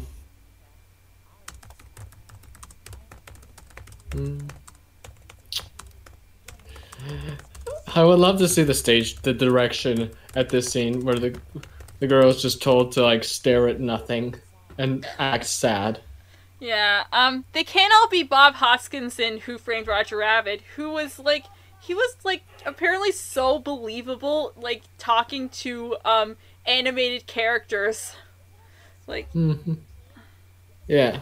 I 7.95 8.03
would 8.03 8.19
love 8.19 8.37
to 8.39 8.47
see 8.47 8.63
the 8.63 8.73
stage, 8.73 9.15
the 9.21 9.33
direction 9.33 10.11
at 10.35 10.49
this 10.49 10.71
scene 10.71 11.03
where 11.03 11.15
the 11.15 11.39
the 11.99 12.07
girl 12.07 12.29
is 12.29 12.41
just 12.41 12.61
told 12.61 12.91
to 12.93 13.01
like 13.01 13.23
stare 13.23 13.67
at 13.67 13.79
nothing 13.79 14.35
and 14.77 15.05
act 15.17 15.45
sad. 15.45 15.99
Yeah, 16.59 17.03
um, 17.11 17.45
they 17.53 17.63
can't 17.63 17.93
all 17.93 18.07
be 18.07 18.23
Bob 18.23 18.55
Hoskins 18.55 19.19
in 19.19 19.39
Who 19.39 19.57
Framed 19.57 19.87
Roger 19.87 20.17
Rabbit, 20.17 20.61
who 20.75 20.91
was 20.91 21.19
like, 21.19 21.45
he 21.81 21.93
was 21.93 22.17
like 22.23 22.43
apparently 22.65 23.11
so 23.11 23.59
believable, 23.59 24.53
like 24.55 24.83
talking 24.97 25.49
to 25.49 25.97
um 26.05 26.37
animated 26.65 27.25
characters. 27.25 28.15
Like, 29.07 29.29
hmm 29.31 29.73
Yeah. 30.87 31.21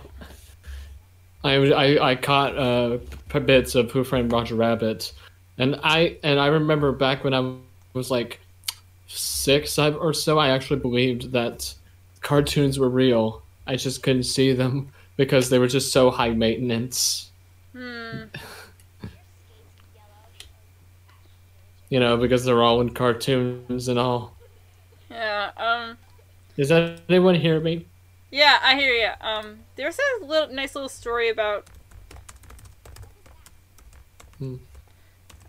I, 1.45 1.53
I, 1.71 2.09
I 2.11 2.15
caught 2.15 2.57
uh, 2.57 2.97
bits 3.39 3.75
of 3.75 3.91
Who 3.91 4.03
Framed 4.03 4.31
Roger 4.31 4.55
Rabbit, 4.55 5.13
and 5.59 5.79
I 5.83 6.17
and 6.23 6.39
I 6.39 6.47
remember 6.47 6.91
back 6.91 7.23
when 7.23 7.33
I 7.35 7.53
was 7.93 8.09
like 8.09 8.39
six 9.07 9.77
or 9.77 10.13
so, 10.13 10.39
I 10.39 10.49
actually 10.49 10.79
believed 10.79 11.31
that 11.33 11.73
cartoons 12.21 12.79
were 12.79 12.89
real. 12.89 13.43
I 13.67 13.75
just 13.75 14.01
couldn't 14.01 14.23
see 14.23 14.53
them 14.53 14.89
because 15.17 15.49
they 15.49 15.59
were 15.59 15.67
just 15.67 15.93
so 15.93 16.09
high 16.09 16.31
maintenance. 16.31 17.29
hmm, 17.73 18.23
You 21.89 21.99
know, 21.99 22.17
because 22.17 22.43
they're 22.43 22.63
all 22.63 22.81
in 22.81 22.89
cartoons 22.89 23.87
and 23.87 23.99
all. 23.99 24.35
yeah, 25.11 25.51
um, 25.57 25.97
Does 26.57 26.71
anyone 26.71 27.35
hear 27.35 27.59
me? 27.59 27.85
Yeah, 28.31 28.59
I 28.61 28.75
hear 28.75 28.93
you. 28.93 29.09
Um, 29.21 29.59
there's 29.75 29.97
a 30.21 30.25
little 30.25 30.53
nice 30.53 30.75
little 30.75 30.89
story 30.89 31.29
about. 31.29 31.67
Hmm. 34.39 34.55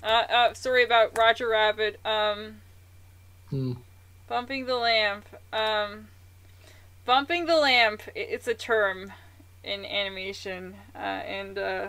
Uh, 0.02 0.06
uh, 0.06 0.54
story 0.54 0.84
about 0.84 1.16
Roger 1.18 1.48
Rabbit. 1.48 1.98
Um, 2.04 2.60
Hmm. 3.50 3.74
bumping 4.28 4.66
the 4.66 4.76
lamp. 4.76 5.26
Um, 5.52 6.08
bumping 7.04 7.46
the 7.46 7.56
lamp. 7.56 8.02
It's 8.14 8.46
a 8.48 8.54
term 8.54 9.12
in 9.64 9.84
animation, 9.84 10.76
uh, 10.94 10.98
and 10.98 11.58
uh, 11.58 11.88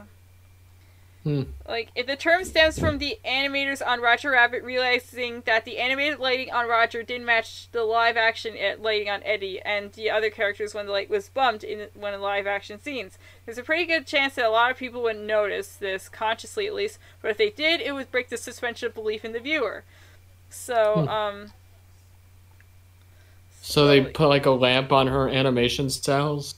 Hmm. 1.27 1.41
like 1.67 1.89
if 1.93 2.07
the 2.07 2.15
term 2.15 2.45
stems 2.45 2.79
from 2.79 2.99
the 2.99 3.19
animators 3.25 3.85
on 3.85 3.99
Roger 3.99 4.31
Rabbit 4.31 4.63
realizing 4.63 5.41
that 5.45 5.65
the 5.65 5.77
animated 5.77 6.19
lighting 6.19 6.53
on 6.53 6.69
Roger 6.69 7.03
didn't 7.03 7.25
match 7.25 7.69
the 7.73 7.83
live 7.83 8.15
action 8.15 8.55
lighting 8.79 9.09
on 9.09 9.21
Eddie 9.23 9.59
and 9.61 9.91
the 9.91 10.09
other 10.09 10.29
characters 10.29 10.73
when 10.73 10.85
the 10.85 10.91
light 10.93 11.09
was 11.09 11.27
bumped 11.27 11.65
in 11.65 11.89
one 11.95 12.13
of 12.13 12.21
the 12.21 12.25
live 12.25 12.47
action 12.47 12.79
scenes. 12.81 13.17
There's 13.45 13.57
a 13.57 13.63
pretty 13.63 13.85
good 13.85 14.07
chance 14.07 14.35
that 14.35 14.45
a 14.45 14.49
lot 14.49 14.71
of 14.71 14.77
people 14.77 15.03
wouldn't 15.03 15.25
notice 15.25 15.75
this 15.75 16.07
consciously 16.07 16.65
at 16.65 16.73
least, 16.73 16.97
but 17.21 17.31
if 17.31 17.35
they 17.37 17.49
did, 17.49 17.81
it 17.81 17.91
would 17.91 18.09
break 18.09 18.29
the 18.29 18.37
suspension 18.37 18.87
of 18.87 18.93
belief 18.93 19.25
in 19.25 19.33
the 19.33 19.41
viewer. 19.41 19.83
So, 20.49 21.01
Hmm. 21.01 21.07
um. 21.09 21.51
So 23.61 23.85
they 23.85 23.99
put 23.99 24.29
like 24.29 24.45
a 24.45 24.51
lamp 24.51 24.93
on 24.93 25.07
her 25.07 25.27
animation 25.27 25.89
styles. 25.89 26.55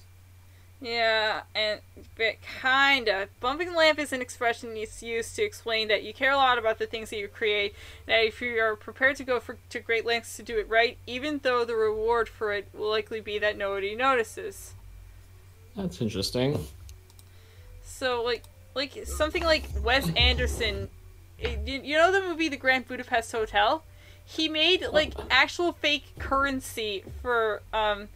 Yeah, 0.80 1.42
and 1.56 1.82
but 2.20 2.36
kinda. 2.62 3.30
Bumping 3.40 3.72
the 3.72 3.78
lamp 3.78 3.98
is 3.98 4.12
an 4.12 4.22
expression 4.22 4.76
used 4.76 5.36
to 5.38 5.42
explain 5.42 5.88
that 5.88 6.04
you 6.04 6.14
care 6.14 6.34
a 6.34 6.36
lot 6.36 6.58
about 6.58 6.78
the 6.78 6.86
things 6.86 7.10
that 7.12 7.18
you 7.18 7.30
create, 7.30 7.74
that 8.08 8.26
if 8.26 8.42
you 8.42 8.60
are 8.60 8.76
prepared 8.76 9.16
to 9.16 9.24
go 9.24 9.40
for 9.40 9.58
to 9.70 9.80
great 9.80 10.06
lengths 10.06 10.36
to 10.36 10.44
do 10.44 10.60
it 10.60 10.68
right, 10.68 10.98
even 11.08 11.40
though 11.44 11.64
the 11.64 11.76
reward 11.76 12.28
for 12.28 12.52
it 12.52 12.68
will 12.74 12.90
likely 12.90 13.22
be 13.22 13.40
that 13.40 13.58
nobody 13.58 13.96
notices. 13.96 14.74
That's 15.78 16.02
interesting. 16.02 16.68
So 17.82 18.22
like 18.22 18.44
like 18.76 19.06
something 19.06 19.44
like 19.44 19.64
Wes 19.82 20.12
Anderson. 20.18 20.90
you 21.42 21.82
you 21.82 21.96
know 21.96 22.12
the 22.12 22.22
movie 22.22 22.50
The 22.50 22.58
Grand 22.58 22.86
Budapest 22.86 23.32
Hotel? 23.32 23.86
He 24.26 24.50
made 24.50 24.86
like 24.92 25.14
actual 25.32 25.72
fake 25.72 26.20
currency 26.20 27.06
for 27.22 27.62
um 27.72 28.10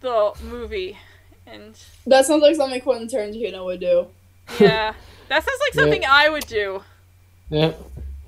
the 0.00 0.32
movie, 0.44 0.98
and 1.46 1.78
That 2.06 2.26
sounds 2.26 2.42
like 2.42 2.56
something 2.56 2.80
Quentin 2.80 3.08
Tarantino 3.08 3.64
would 3.64 3.80
do. 3.80 4.06
yeah, 4.60 4.94
that 5.28 5.44
sounds 5.44 5.60
like 5.60 5.74
Yeah. 5.74 5.80
something 5.82 6.04
I 6.08 6.28
would 6.28 6.46
do. 6.46 6.82
Yeah. 7.50 7.72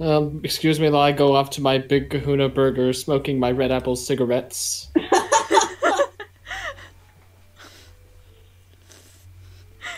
Um, 0.00 0.40
excuse 0.44 0.78
me 0.78 0.88
while 0.90 1.02
I 1.02 1.10
go 1.12 1.34
off 1.34 1.50
to 1.50 1.60
my 1.60 1.78
Big 1.78 2.10
Kahuna 2.10 2.48
Burger 2.48 2.92
smoking 2.92 3.40
my 3.40 3.50
Red 3.50 3.72
Apple 3.72 3.96
cigarettes. 3.96 4.88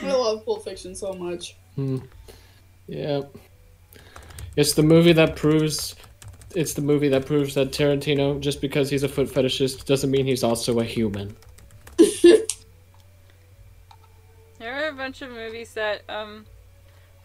I 0.03 0.13
love 0.13 0.45
Pulp 0.45 0.65
Fiction 0.65 0.95
so 0.95 1.13
much. 1.13 1.57
Yeah. 2.87 3.21
It's 4.57 4.73
the 4.75 4.83
movie 4.83 5.13
that 5.13 5.37
proves 5.37 5.95
it's 6.55 6.75
the 6.75 6.83
movie 6.83 7.09
that 7.09 7.27
proves 7.27 7.55
that 7.55 7.71
Tarantino, 7.71 8.41
just 8.41 8.61
because 8.61 8.91
he's 8.91 9.05
a 9.05 9.09
foot 9.09 9.29
fetishist, 9.29 9.85
doesn't 9.85 10.11
mean 10.11 10.27
he's 10.27 10.43
also 10.43 10.81
a 10.81 10.85
human. 10.85 11.37
There 15.01 15.07
are 15.07 15.09
a 15.09 15.13
bunch 15.13 15.23
of 15.23 15.31
movies 15.31 15.73
that 15.75 16.03
um 16.11 16.45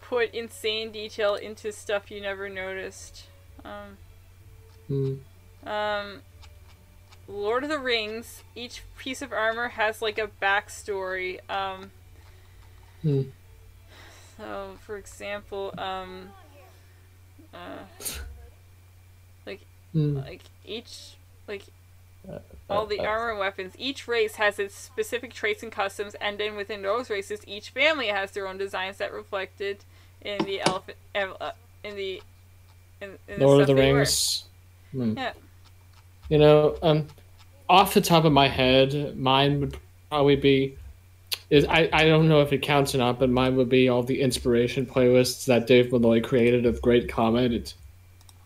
put 0.00 0.32
insane 0.32 0.92
detail 0.92 1.34
into 1.34 1.70
stuff 1.72 2.10
you 2.10 2.22
never 2.22 2.48
noticed. 2.48 3.24
Um, 3.66 3.98
Hmm. 4.86 5.14
um, 5.68 6.22
Lord 7.28 7.64
of 7.64 7.68
the 7.68 7.78
Rings. 7.78 8.42
Each 8.54 8.82
piece 8.96 9.20
of 9.20 9.30
armor 9.30 9.68
has 9.68 10.00
like 10.00 10.16
a 10.16 10.30
backstory. 10.40 11.38
Um, 11.50 11.90
Hmm. 13.02 13.22
so, 14.38 14.78
for 14.80 14.96
example, 14.96 15.74
um, 15.76 16.30
uh, 17.52 17.84
Hmm. 19.92 20.16
like 20.16 20.40
each 20.64 21.16
like 21.46 21.64
all 22.68 22.86
the 22.86 23.00
armor 23.00 23.30
and 23.30 23.38
weapons 23.38 23.74
each 23.78 24.08
race 24.08 24.36
has 24.36 24.58
its 24.58 24.74
specific 24.74 25.32
traits 25.32 25.62
and 25.62 25.70
customs 25.70 26.14
and 26.20 26.38
then 26.38 26.56
within 26.56 26.82
those 26.82 27.08
races 27.08 27.40
each 27.46 27.70
family 27.70 28.08
has 28.08 28.32
their 28.32 28.48
own 28.48 28.58
designs 28.58 28.98
that 28.98 29.12
reflected 29.12 29.84
in 30.22 30.44
the 30.44 30.60
elephant 30.60 30.96
uh, 31.14 31.50
in 31.84 31.94
the 31.94 32.20
in, 33.00 33.18
in 33.28 33.40
Lord 33.40 33.62
of 33.62 33.66
the. 33.66 33.74
Rings. 33.74 34.44
Hmm. 34.92 35.16
Yeah. 35.16 35.32
You 36.28 36.38
know, 36.38 36.76
um, 36.82 37.06
off 37.68 37.94
the 37.94 38.00
top 38.00 38.24
of 38.24 38.32
my 38.32 38.48
head, 38.48 39.16
mine 39.16 39.60
would 39.60 39.76
probably 40.10 40.36
be. 40.36 40.76
Is 41.48 41.64
I, 41.66 41.88
I 41.92 42.04
don't 42.04 42.28
know 42.28 42.40
if 42.40 42.52
it 42.52 42.58
counts 42.62 42.94
or 42.94 42.98
not, 42.98 43.20
but 43.20 43.30
mine 43.30 43.56
would 43.56 43.68
be 43.68 43.88
all 43.88 44.02
the 44.02 44.20
inspiration 44.20 44.84
playlists 44.84 45.44
that 45.46 45.66
Dave 45.66 45.92
Malloy 45.92 46.20
created 46.20 46.66
of 46.66 46.82
Great 46.82 47.08
Comet. 47.08 47.52
It's 47.52 47.74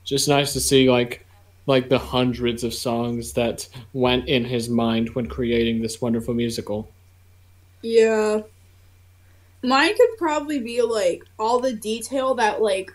just 0.04 0.28
nice 0.28 0.52
to 0.52 0.60
see 0.60 0.90
like 0.90 1.26
like 1.66 1.88
the 1.88 1.98
hundreds 1.98 2.64
of 2.64 2.74
songs 2.74 3.34
that 3.34 3.68
went 3.92 4.28
in 4.28 4.44
his 4.44 4.68
mind 4.68 5.10
when 5.10 5.26
creating 5.26 5.82
this 5.82 6.00
wonderful 6.00 6.34
musical. 6.34 6.90
Yeah. 7.82 8.42
Mine 9.62 9.96
could 9.96 10.18
probably 10.18 10.58
be 10.58 10.82
like 10.82 11.24
all 11.38 11.60
the 11.60 11.72
detail 11.72 12.34
that 12.36 12.62
like 12.62 12.92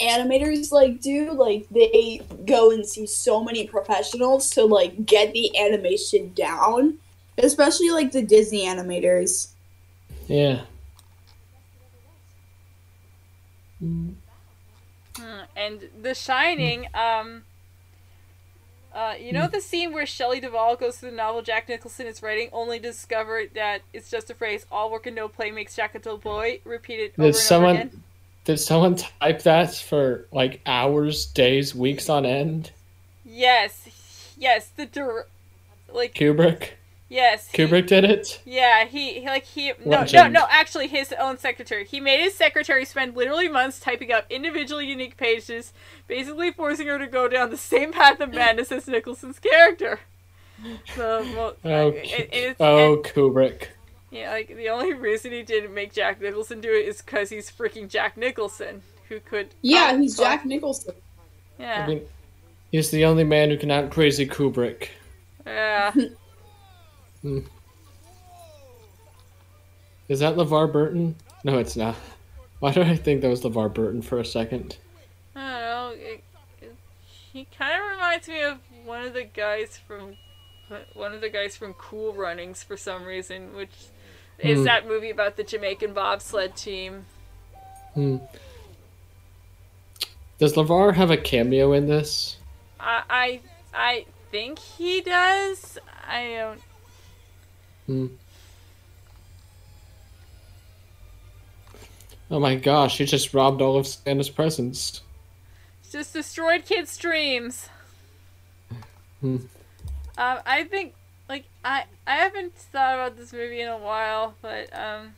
animators 0.00 0.70
like 0.70 1.00
do. 1.00 1.32
Like 1.32 1.68
they 1.70 2.22
go 2.46 2.70
and 2.70 2.86
see 2.86 3.06
so 3.06 3.42
many 3.42 3.66
professionals 3.66 4.50
to 4.50 4.64
like 4.64 5.04
get 5.04 5.32
the 5.32 5.56
animation 5.58 6.32
down. 6.34 6.98
Especially 7.36 7.90
like 7.90 8.10
the 8.12 8.22
Disney 8.22 8.66
animators. 8.66 9.48
Yeah. 10.26 10.62
Hmm, 13.78 14.10
and 15.56 15.88
The 16.02 16.14
Shining, 16.14 16.88
um, 16.94 17.44
uh, 18.98 19.14
you 19.14 19.32
know 19.32 19.46
the 19.46 19.60
scene 19.60 19.92
where 19.92 20.04
Shelley 20.04 20.40
Duvall 20.40 20.74
goes 20.74 20.96
to 20.96 21.02
the 21.02 21.12
novel 21.12 21.40
Jack 21.40 21.68
Nicholson 21.68 22.08
is 22.08 22.20
writing, 22.20 22.48
only 22.52 22.80
to 22.80 22.88
discover 22.88 23.44
that 23.54 23.82
it's 23.92 24.10
just 24.10 24.28
a 24.28 24.34
phrase, 24.34 24.66
all 24.72 24.90
work 24.90 25.06
and 25.06 25.14
no 25.14 25.28
play 25.28 25.52
makes 25.52 25.76
Jack 25.76 25.94
a 25.94 26.00
dull 26.00 26.18
boy, 26.18 26.58
repeated 26.64 27.12
over 27.16 27.26
and 27.26 27.32
Did 27.32 27.38
someone 27.38 27.76
over 27.76 27.82
again. 27.82 28.02
did 28.44 28.58
someone 28.58 28.96
type 28.96 29.42
that 29.42 29.72
for 29.76 30.26
like 30.32 30.60
hours, 30.66 31.26
days, 31.26 31.76
weeks 31.76 32.08
on 32.08 32.26
end? 32.26 32.72
Yes, 33.24 34.34
yes, 34.36 34.68
the 34.74 34.86
dir- 34.86 35.26
like 35.92 36.14
Kubrick. 36.14 36.70
Yes, 37.08 37.48
he- 37.50 37.58
Kubrick 37.58 37.86
did 37.86 38.04
it. 38.04 38.40
Yeah, 38.44 38.84
he, 38.84 39.20
he 39.20 39.26
like 39.26 39.44
he 39.44 39.68
no 39.68 39.74
no 39.84 39.90
Legend. 40.00 40.32
no 40.34 40.46
actually 40.50 40.88
his 40.88 41.12
own 41.18 41.38
secretary. 41.38 41.84
He 41.84 42.00
made 42.00 42.20
his 42.20 42.34
secretary 42.34 42.84
spend 42.84 43.16
literally 43.16 43.48
months 43.48 43.80
typing 43.80 44.12
up 44.12 44.26
individually 44.30 44.86
unique 44.86 45.16
pages, 45.16 45.72
basically 46.06 46.50
forcing 46.52 46.86
her 46.88 46.98
to 46.98 47.06
go 47.06 47.28
down 47.28 47.50
the 47.50 47.56
same 47.56 47.92
path 47.92 48.20
of 48.20 48.32
madness 48.34 48.70
as 48.72 48.86
Nicholson's 48.86 49.38
character. 49.38 50.00
So 50.96 51.22
well, 51.36 51.54
Oh, 51.64 51.88
it- 51.90 52.04
it- 52.04 52.28
it's- 52.34 52.56
oh, 52.58 52.94
and, 52.96 53.04
Kubrick. 53.04 53.68
yeah, 54.10 54.30
like 54.32 54.48
the 54.48 54.68
only 54.70 54.92
reason 54.92 55.30
he 55.32 55.42
didn't 55.42 55.72
make 55.72 55.92
Jack 55.92 56.20
Nicholson 56.20 56.60
do 56.60 56.70
it 56.70 56.86
is 56.88 57.00
because 57.00 57.30
he's 57.30 57.50
freaking 57.50 57.88
Jack 57.88 58.16
Nicholson, 58.16 58.82
who 59.08 59.20
could 59.20 59.54
Yeah, 59.62 59.90
out- 59.92 60.00
he's 60.00 60.18
oh. 60.18 60.24
Jack 60.24 60.44
Nicholson. 60.44 60.94
Yeah, 61.60 61.84
I 61.84 61.86
mean, 61.86 62.02
he's 62.72 62.90
the 62.90 63.04
only 63.04 63.22
man 63.24 63.50
who 63.50 63.56
can 63.56 63.70
out 63.70 63.90
crazy 63.90 64.26
Kubrick. 64.26 64.88
yeah. 65.46 65.92
Is 70.08 70.20
that 70.20 70.36
LeVar 70.36 70.72
Burton? 70.72 71.16
No, 71.44 71.58
it's 71.58 71.76
not. 71.76 71.96
Why 72.60 72.72
did 72.72 72.86
I 72.86 72.96
think 72.96 73.20
that 73.22 73.28
was 73.28 73.42
LeVar 73.42 73.72
Burton 73.74 74.02
for 74.02 74.18
a 74.18 74.24
second? 74.24 74.76
I 75.36 75.40
don't 75.40 75.60
know. 75.60 75.90
It, 75.96 76.24
it, 76.62 76.74
he 77.32 77.46
kind 77.56 77.80
of 77.82 77.90
reminds 77.90 78.28
me 78.28 78.42
of 78.42 78.58
one 78.84 79.04
of 79.04 79.14
the 79.14 79.24
guys 79.24 79.78
from 79.86 80.16
one 80.94 81.14
of 81.14 81.20
the 81.22 81.30
guys 81.30 81.56
from 81.56 81.72
Cool 81.74 82.12
Runnings 82.12 82.62
for 82.62 82.76
some 82.76 83.04
reason, 83.04 83.54
which 83.54 83.70
is 84.38 84.58
Hmm. 84.58 84.64
that 84.64 84.86
movie 84.86 85.10
about 85.10 85.36
the 85.36 85.44
Jamaican 85.44 85.94
bobsled 85.94 86.56
team. 86.56 87.06
Hmm. 87.94 88.18
Does 90.38 90.54
LeVar 90.54 90.94
have 90.94 91.10
a 91.10 91.16
cameo 91.16 91.72
in 91.72 91.86
this? 91.88 92.36
I 92.78 93.02
I, 93.10 93.40
I 93.74 94.04
think 94.30 94.58
he 94.58 95.00
does. 95.00 95.78
I 96.06 96.34
don't. 96.38 96.60
Hmm. 97.88 98.06
Oh 102.30 102.38
my 102.38 102.54
gosh, 102.54 102.98
he 102.98 103.06
just 103.06 103.32
robbed 103.32 103.62
all 103.62 103.78
of 103.78 103.86
Santa's 103.86 104.28
presents. 104.28 105.00
Just 105.90 106.12
destroyed 106.12 106.66
kids' 106.66 106.98
dreams. 106.98 107.70
Hmm. 109.22 109.36
Um, 110.18 110.38
I 110.44 110.64
think 110.64 110.92
like 111.30 111.46
I 111.64 111.84
I 112.06 112.16
haven't 112.16 112.54
thought 112.54 112.94
about 112.94 113.16
this 113.16 113.32
movie 113.32 113.62
in 113.62 113.68
a 113.68 113.78
while, 113.78 114.34
but 114.42 114.68
um. 114.78 115.14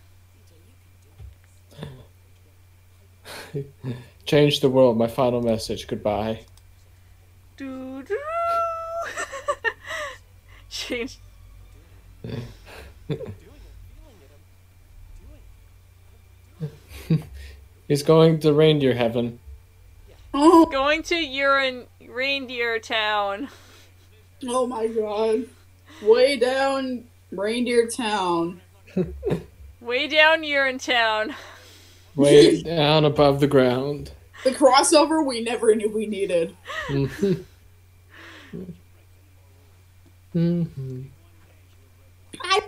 Change 4.26 4.60
the 4.60 4.68
world, 4.68 4.96
my 4.96 5.08
final 5.08 5.42
message. 5.42 5.88
Goodbye. 5.88 6.44
Doo 7.56 8.04
doo. 8.04 8.16
Change. 10.70 11.18
He's 17.88 18.02
going 18.02 18.38
to 18.40 18.52
reindeer 18.52 18.94
heaven. 18.94 19.38
Oh, 20.32 20.66
Going 20.66 21.02
to 21.04 21.16
urine 21.16 21.86
reindeer 22.08 22.78
town. 22.78 23.48
oh 24.46 24.66
my 24.66 24.86
god. 24.86 25.46
Way 26.02 26.36
down 26.36 27.04
Reindeer 27.32 27.88
Town. 27.88 28.60
Way 29.80 30.08
down 30.08 30.44
urine 30.44 30.78
town. 30.78 31.34
Way 32.16 32.62
down 32.62 33.04
above 33.04 33.40
the 33.40 33.46
ground. 33.46 34.12
The 34.44 34.50
crossover 34.50 35.24
we 35.26 35.42
never 35.42 35.74
knew 35.74 35.90
we 35.90 36.06
needed. 36.06 36.56
Mhm. 36.88 37.44
Mhm. 40.34 41.04
I 42.40 42.60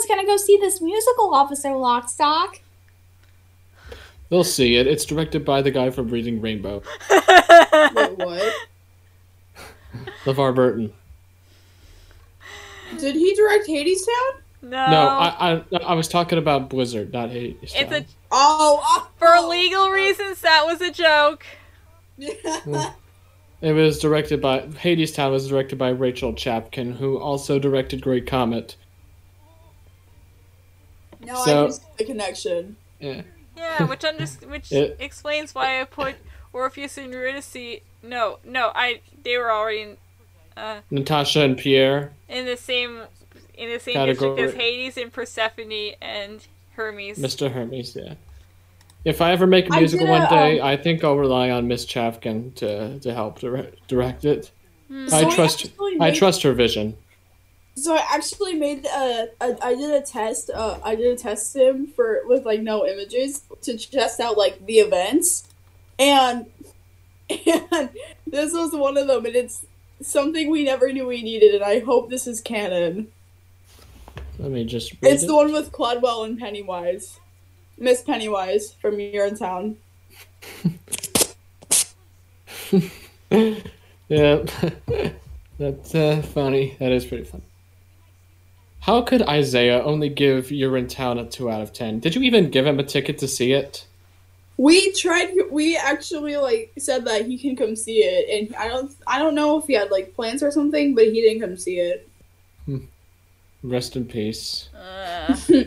think 0.00 0.10
anyone's 0.10 0.26
gonna 0.26 0.38
go 0.38 0.42
see 0.42 0.56
this 0.56 0.80
musical, 0.80 1.34
Officer 1.34 1.70
Lockstock. 1.70 2.60
They'll 4.28 4.44
see 4.44 4.76
it. 4.76 4.86
It's 4.86 5.04
directed 5.04 5.44
by 5.44 5.62
the 5.62 5.70
guy 5.70 5.90
from 5.90 6.08
Reading 6.08 6.40
Rainbow, 6.40 6.82
Wait, 7.10 8.18
what? 8.18 8.54
LeVar 10.24 10.54
Burton. 10.54 10.92
Did 12.98 13.16
he 13.16 13.34
direct 13.34 13.66
Hadestown? 13.66 14.40
No. 14.62 14.90
No, 14.90 15.08
I, 15.08 15.64
I 15.72 15.76
I 15.78 15.94
was 15.94 16.06
talking 16.06 16.38
about 16.38 16.68
Blizzard, 16.68 17.12
not 17.12 17.30
Hades. 17.30 17.72
it's 17.74 17.90
Town. 17.90 17.92
a 17.92 18.06
Oh, 18.30 18.80
oh 18.82 19.10
for 19.16 19.28
oh. 19.28 19.48
legal 19.48 19.90
reasons 19.90 20.40
that 20.42 20.64
was 20.66 20.80
a 20.80 20.92
joke. 20.92 21.44
It 23.62 23.72
was 23.72 23.98
directed 23.98 24.40
by 24.40 24.60
Hadestown 24.60 25.32
was 25.32 25.48
directed 25.48 25.78
by 25.78 25.90
Rachel 25.90 26.32
Chavkin, 26.32 26.96
who 26.96 27.18
also 27.18 27.58
directed 27.58 28.00
Great 28.00 28.26
Comet. 28.26 28.76
No, 31.24 31.44
So- 31.44 31.64
I 31.64 31.66
just 31.68 31.98
the 31.98 32.04
connection. 32.04 32.76
Yeah. 32.98 33.22
Yeah, 33.56 33.84
which 33.88 34.04
under- 34.04 34.24
which 34.48 34.72
It- 34.72 34.96
explains 35.00 35.54
why 35.54 35.80
I 35.80 35.84
put 35.84 36.14
Orpheus 36.52 36.96
and 36.98 37.12
Eurydice. 37.12 37.80
No, 38.02 38.38
no, 38.44 38.70
I 38.74 39.00
they 39.22 39.36
were 39.36 39.50
already 39.52 39.82
in, 39.82 39.96
uh, 40.56 40.80
Natasha 40.90 41.40
and 41.40 41.56
Pierre. 41.58 42.12
in 42.28 42.46
the 42.46 42.56
same 42.56 43.02
in 43.54 43.68
the 43.70 43.78
same 43.78 43.94
Category. 43.94 44.36
district 44.36 44.54
as 44.54 44.60
Hades 44.60 44.96
and 44.96 45.12
Persephone 45.12 45.92
and 46.00 46.46
Hermes. 46.72 47.18
Mr. 47.18 47.50
Hermes, 47.52 47.94
yeah. 47.94 48.14
If 49.04 49.20
I 49.20 49.32
ever 49.32 49.46
make 49.46 49.68
a 49.70 49.74
I 49.74 49.80
musical 49.80 50.06
did 50.06 50.14
a, 50.14 50.18
one 50.20 50.28
day, 50.30 50.60
um, 50.60 50.66
I 50.66 50.76
think 50.76 51.04
I'll 51.04 51.16
rely 51.16 51.50
on 51.50 51.68
Miss 51.68 51.84
Chavkin 51.86 52.54
to, 52.56 52.98
to 53.00 53.14
help 53.14 53.38
direct, 53.40 53.86
direct 53.88 54.24
it. 54.24 54.50
Hmm. 54.88 55.06
I 55.06 55.08
So 55.22 55.28
we 55.28 55.34
trust 55.34 55.64
actually 55.66 55.96
I 56.00 56.10
trust 56.10 56.42
her 56.42 56.52
vision. 56.52 56.96
So 57.76 57.94
I 57.94 58.04
actually 58.12 58.54
made 58.54 58.86
uh, 58.86 59.26
a, 59.40 59.56
I 59.64 59.74
did 59.74 59.90
a 59.90 60.02
test. 60.02 60.50
Uh, 60.50 60.78
I 60.84 60.94
did 60.94 61.12
a 61.12 61.16
test 61.16 61.52
sim 61.52 61.86
for 61.86 62.20
with 62.26 62.44
like 62.44 62.60
no 62.60 62.86
images 62.86 63.42
to 63.62 63.78
test 63.78 64.20
out 64.20 64.36
like 64.36 64.66
the 64.66 64.80
events, 64.80 65.44
and 65.98 66.46
and 67.46 67.90
this 68.26 68.52
was 68.52 68.72
one 68.72 68.96
of 68.96 69.06
them, 69.06 69.24
and 69.24 69.36
it's 69.36 69.64
something 70.02 70.50
we 70.50 70.64
never 70.64 70.92
knew 70.92 71.06
we 71.06 71.22
needed, 71.22 71.54
and 71.54 71.64
I 71.64 71.80
hope 71.80 72.10
this 72.10 72.26
is 72.26 72.40
canon. 72.40 73.08
Let 74.38 74.50
me 74.50 74.64
just 74.64 74.92
read 74.92 75.12
It's 75.12 75.22
it. 75.22 75.26
the 75.26 75.36
one 75.36 75.52
with 75.52 75.70
Cladwell 75.70 76.24
and 76.24 76.38
Pennywise, 76.38 77.20
Miss 77.78 78.02
Pennywise 78.02 78.72
from 78.72 78.96
Urinetown. 78.96 79.76
yeah, 84.08 84.42
that's 85.58 85.94
uh, 85.94 86.22
funny. 86.22 86.76
That 86.78 86.92
is 86.92 87.04
pretty 87.04 87.24
fun. 87.24 87.42
How 88.80 89.02
could 89.02 89.22
Isaiah 89.22 89.82
only 89.82 90.08
give 90.08 90.46
Urinetown 90.46 91.20
a 91.20 91.28
two 91.28 91.50
out 91.50 91.60
of 91.60 91.72
ten? 91.72 92.00
Did 92.00 92.14
you 92.14 92.22
even 92.22 92.50
give 92.50 92.66
him 92.66 92.78
a 92.78 92.84
ticket 92.84 93.18
to 93.18 93.28
see 93.28 93.52
it? 93.52 93.86
We 94.56 94.92
tried. 94.92 95.30
We 95.50 95.76
actually 95.76 96.36
like 96.36 96.72
said 96.78 97.04
that 97.06 97.26
he 97.26 97.38
can 97.38 97.56
come 97.56 97.76
see 97.76 97.98
it, 97.98 98.48
and 98.48 98.56
I 98.56 98.68
don't. 98.68 98.94
I 99.06 99.18
don't 99.18 99.34
know 99.34 99.58
if 99.58 99.66
he 99.66 99.74
had 99.74 99.90
like 99.90 100.14
plans 100.14 100.42
or 100.42 100.50
something, 100.50 100.94
but 100.94 101.04
he 101.04 101.20
didn't 101.20 101.40
come 101.40 101.56
see 101.56 101.78
it. 101.78 102.08
Rest 103.62 103.96
in 103.96 104.06
peace. 104.06 104.68
Uh, 104.74 105.36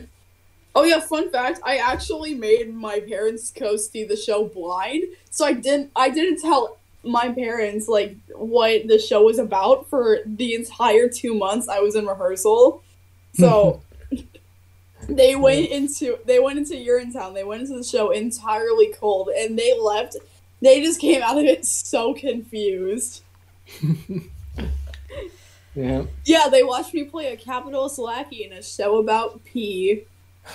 Oh 0.76 0.84
yeah, 0.84 1.00
fun 1.00 1.30
fact, 1.30 1.60
I 1.64 1.78
actually 1.78 2.34
made 2.34 2.74
my 2.74 3.00
parents 3.00 3.52
go 3.52 3.76
see 3.78 4.06
the 4.06 4.16
show 4.16 4.46
blind. 4.46 5.04
So 5.30 5.46
I 5.46 5.54
didn't 5.54 5.92
I 5.96 6.10
didn't 6.10 6.42
tell 6.42 6.78
my 7.04 7.30
parents 7.30 7.88
like 7.88 8.16
what 8.34 8.88
the 8.88 8.98
show 8.98 9.24
was 9.24 9.38
about 9.38 9.90
for 9.90 10.20
the 10.26 10.56
entire 10.56 11.10
2 11.10 11.36
months 11.36 11.68
I 11.68 11.80
was 11.80 11.96
in 11.96 12.08
rehearsal. 12.08 12.83
So 13.34 13.82
they 15.10 15.36
went 15.36 15.68
into 15.68 16.18
they 16.26 16.40
went 16.40 16.60
into 16.60 16.76
Urinetown. 16.76 17.34
They 17.34 17.44
went 17.44 17.62
into 17.62 17.78
the 17.78 17.84
show 17.84 18.12
entirely 18.12 18.94
cold 18.94 19.30
and 19.30 19.58
they 19.58 19.78
left 19.80 20.16
they 20.62 20.82
just 20.82 21.02
came 21.02 21.22
out 21.22 21.38
of 21.38 21.44
it 21.44 21.66
so 21.66 22.14
confused. 22.14 23.22
Yeah. 25.76 26.04
Yeah, 26.26 26.50
they 26.52 26.64
watched 26.64 26.94
me 26.94 27.04
play 27.06 27.34
a 27.34 27.38
capitalist 27.38 27.98
lackey 27.98 28.44
in 28.44 28.54
a 28.54 28.62
show 28.62 28.98
about 28.98 29.44
pee. 29.44 30.04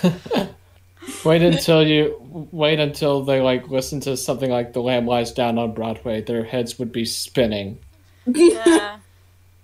Wait 1.23 1.41
until 1.41 1.85
you 1.85 2.47
wait 2.51 2.77
until 2.77 3.23
they 3.23 3.39
like 3.39 3.69
listen 3.69 4.01
to 4.01 4.17
something 4.17 4.51
like 4.51 4.73
The 4.73 4.81
Lamb 4.81 5.07
Lies 5.07 5.31
Down 5.31 5.57
on 5.57 5.73
Broadway. 5.73 6.21
Their 6.21 6.43
heads 6.43 6.77
would 6.77 6.91
be 6.91 7.05
spinning. 7.05 7.79
yeah, 8.25 8.97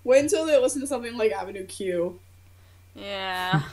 Wait 0.06 0.24
until 0.24 0.46
they 0.46 0.58
listen 0.58 0.80
to 0.82 0.88
something 0.88 1.18
like 1.18 1.34
Avenue 1.34 1.66
Q. 1.66 2.20
yeah. 2.96 3.62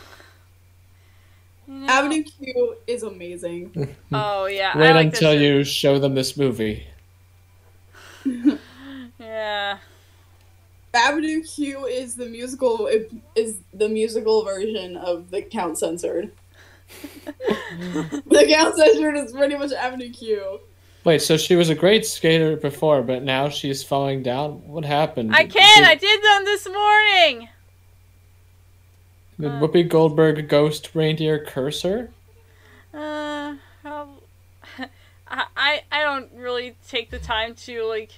You 1.69 1.75
know- 1.75 1.87
Avenue 1.87 2.25
Q 2.25 2.77
is 2.89 3.03
amazing. 3.05 3.95
Oh 4.13 4.47
yeah. 4.47 4.77
Wait 4.77 4.91
I 4.91 4.93
like 4.93 5.07
until 5.07 5.33
show. 5.33 5.39
you 5.39 5.65
show 5.65 5.99
them 5.99 6.15
this 6.15 6.37
movie. 6.37 6.87
Yeah. 9.19 9.79
Avenue 10.93 11.43
Q 11.43 11.87
is 11.87 12.17
the 12.17 12.27
musical 12.27 12.89
is 13.37 13.61
the 13.73 13.89
musical 13.89 14.45
version 14.45 14.97
of 14.97 15.31
the 15.31 15.41
Count 15.41 15.79
Censored. 15.79 16.33
the 17.07 18.45
Count 18.49 18.77
Censored 18.77 19.17
is 19.17 19.33
pretty 19.33 19.57
much 19.57 19.73
Avenue 19.73 20.11
Q. 20.11 20.59
Wait, 21.05 21.21
so 21.23 21.37
she 21.37 21.57
was 21.57 21.71
a 21.71 21.75
great 21.75 22.05
skater 22.05 22.57
before, 22.57 23.03
but 23.03 23.23
now 23.23 23.49
she's 23.49 23.83
falling 23.83 24.23
down? 24.23 24.69
What 24.69 24.85
happened? 24.85 25.35
I 25.35 25.45
can't. 25.47 25.87
I 25.87 25.95
did 25.95 26.23
them 26.23 26.45
this 26.45 26.69
morning. 26.69 27.49
Did, 29.43 29.51
did 29.51 29.61
Whoopi 29.61 29.89
Goldberg 29.89 30.49
ghost 30.49 30.91
reindeer 30.95 31.45
curse 31.45 31.83
her? 31.83 32.11
Uh, 32.95 33.57
how- 33.83 34.09
I 35.29 35.45
I 35.57 35.83
I 35.91 36.03
don't 36.03 36.31
really 36.35 36.77
take 36.87 37.11
the 37.11 37.19
time 37.19 37.55
to 37.55 37.83
like 37.85 38.13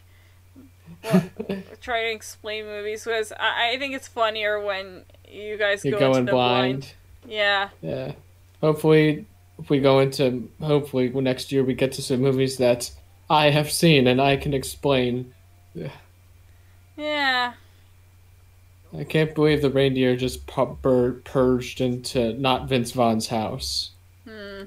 well, 1.02 1.24
try 1.80 2.02
to 2.02 2.10
explain 2.10 2.66
movies 2.66 3.04
because 3.04 3.32
I, 3.32 3.72
I 3.72 3.78
think 3.78 3.94
it's 3.94 4.08
funnier 4.08 4.60
when 4.60 5.04
you 5.30 5.56
guys 5.56 5.84
You're 5.84 5.98
go 5.98 6.06
into 6.06 6.12
going 6.14 6.24
the 6.26 6.32
blind. 6.32 6.80
blind. 6.80 6.94
Yeah. 7.26 7.68
Yeah. 7.80 8.12
Hopefully, 8.60 9.26
if 9.58 9.70
we 9.70 9.80
go 9.80 10.00
into 10.00 10.50
hopefully 10.60 11.08
next 11.08 11.52
year 11.52 11.64
we 11.64 11.74
get 11.74 11.92
to 11.92 12.02
some 12.02 12.20
movies 12.20 12.58
that 12.58 12.90
I 13.30 13.50
have 13.50 13.70
seen 13.70 14.06
and 14.06 14.20
I 14.20 14.36
can 14.36 14.52
explain. 14.52 15.32
Yeah. 16.96 17.54
I 18.96 19.04
can't 19.04 19.34
believe 19.34 19.62
the 19.62 19.70
reindeer 19.70 20.16
just 20.16 20.46
pu- 20.46 20.78
bur- 20.80 21.20
purged 21.24 21.80
into 21.80 22.32
not 22.34 22.68
Vince 22.68 22.92
Vaughn's 22.92 23.28
house. 23.28 23.90
Hmm. 24.24 24.64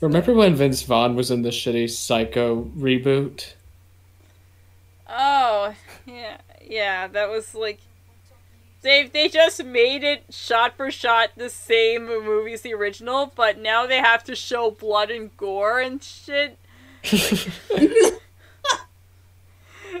Remember 0.00 0.32
when 0.34 0.54
Vince 0.54 0.82
Vaughn 0.82 1.14
was 1.14 1.30
in 1.30 1.42
the 1.42 1.50
shitty 1.50 1.90
Psycho 1.90 2.64
reboot? 2.76 3.52
Oh, 5.08 5.74
yeah, 6.06 6.38
yeah. 6.66 7.06
That 7.06 7.28
was 7.28 7.54
like 7.54 7.80
they 8.82 9.06
they 9.06 9.28
just 9.28 9.62
made 9.62 10.02
it 10.02 10.24
shot 10.30 10.76
for 10.76 10.90
shot 10.90 11.30
the 11.36 11.50
same 11.50 12.06
movie 12.06 12.54
as 12.54 12.62
the 12.62 12.72
original, 12.72 13.32
but 13.34 13.58
now 13.58 13.86
they 13.86 13.98
have 13.98 14.24
to 14.24 14.34
show 14.34 14.70
blood 14.70 15.10
and 15.10 15.36
gore 15.36 15.80
and 15.80 16.02
shit. 16.02 16.58
like 17.70 17.90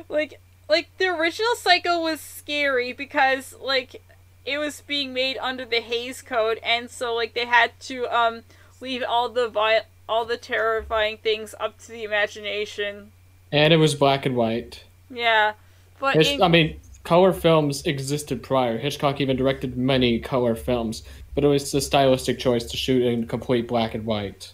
like 0.08 0.40
like 0.68 0.88
the 0.98 1.06
original 1.06 1.54
Psycho 1.56 2.00
was 2.00 2.20
scary 2.20 2.92
because 2.92 3.54
like 3.60 4.00
it 4.46 4.58
was 4.58 4.80
being 4.82 5.12
made 5.12 5.36
under 5.38 5.64
the 5.64 5.80
Hays 5.80 6.22
Code, 6.22 6.58
and 6.62 6.90
so 6.90 7.14
like 7.14 7.34
they 7.34 7.46
had 7.46 7.78
to 7.80 8.06
um 8.14 8.42
leave 8.80 9.02
all 9.06 9.28
the 9.28 9.48
vi- 9.48 9.82
all 10.08 10.24
the 10.24 10.36
terrifying 10.36 11.18
things 11.18 11.54
up 11.60 11.78
to 11.78 11.92
the 11.92 12.04
imagination. 12.04 13.12
And 13.52 13.72
it 13.72 13.76
was 13.78 13.94
black 13.94 14.26
and 14.26 14.36
white. 14.36 14.84
Yeah, 15.10 15.52
but 15.98 16.14
Hitch- 16.16 16.32
in- 16.32 16.42
I 16.42 16.48
mean, 16.48 16.80
color 17.04 17.32
films 17.32 17.84
existed 17.86 18.42
prior. 18.42 18.78
Hitchcock 18.78 19.20
even 19.20 19.36
directed 19.36 19.76
many 19.76 20.18
color 20.20 20.54
films, 20.54 21.02
but 21.34 21.44
it 21.44 21.48
was 21.48 21.74
a 21.74 21.80
stylistic 21.80 22.38
choice 22.38 22.64
to 22.64 22.76
shoot 22.76 23.02
in 23.02 23.26
complete 23.26 23.66
black 23.68 23.94
and 23.94 24.06
white. 24.06 24.52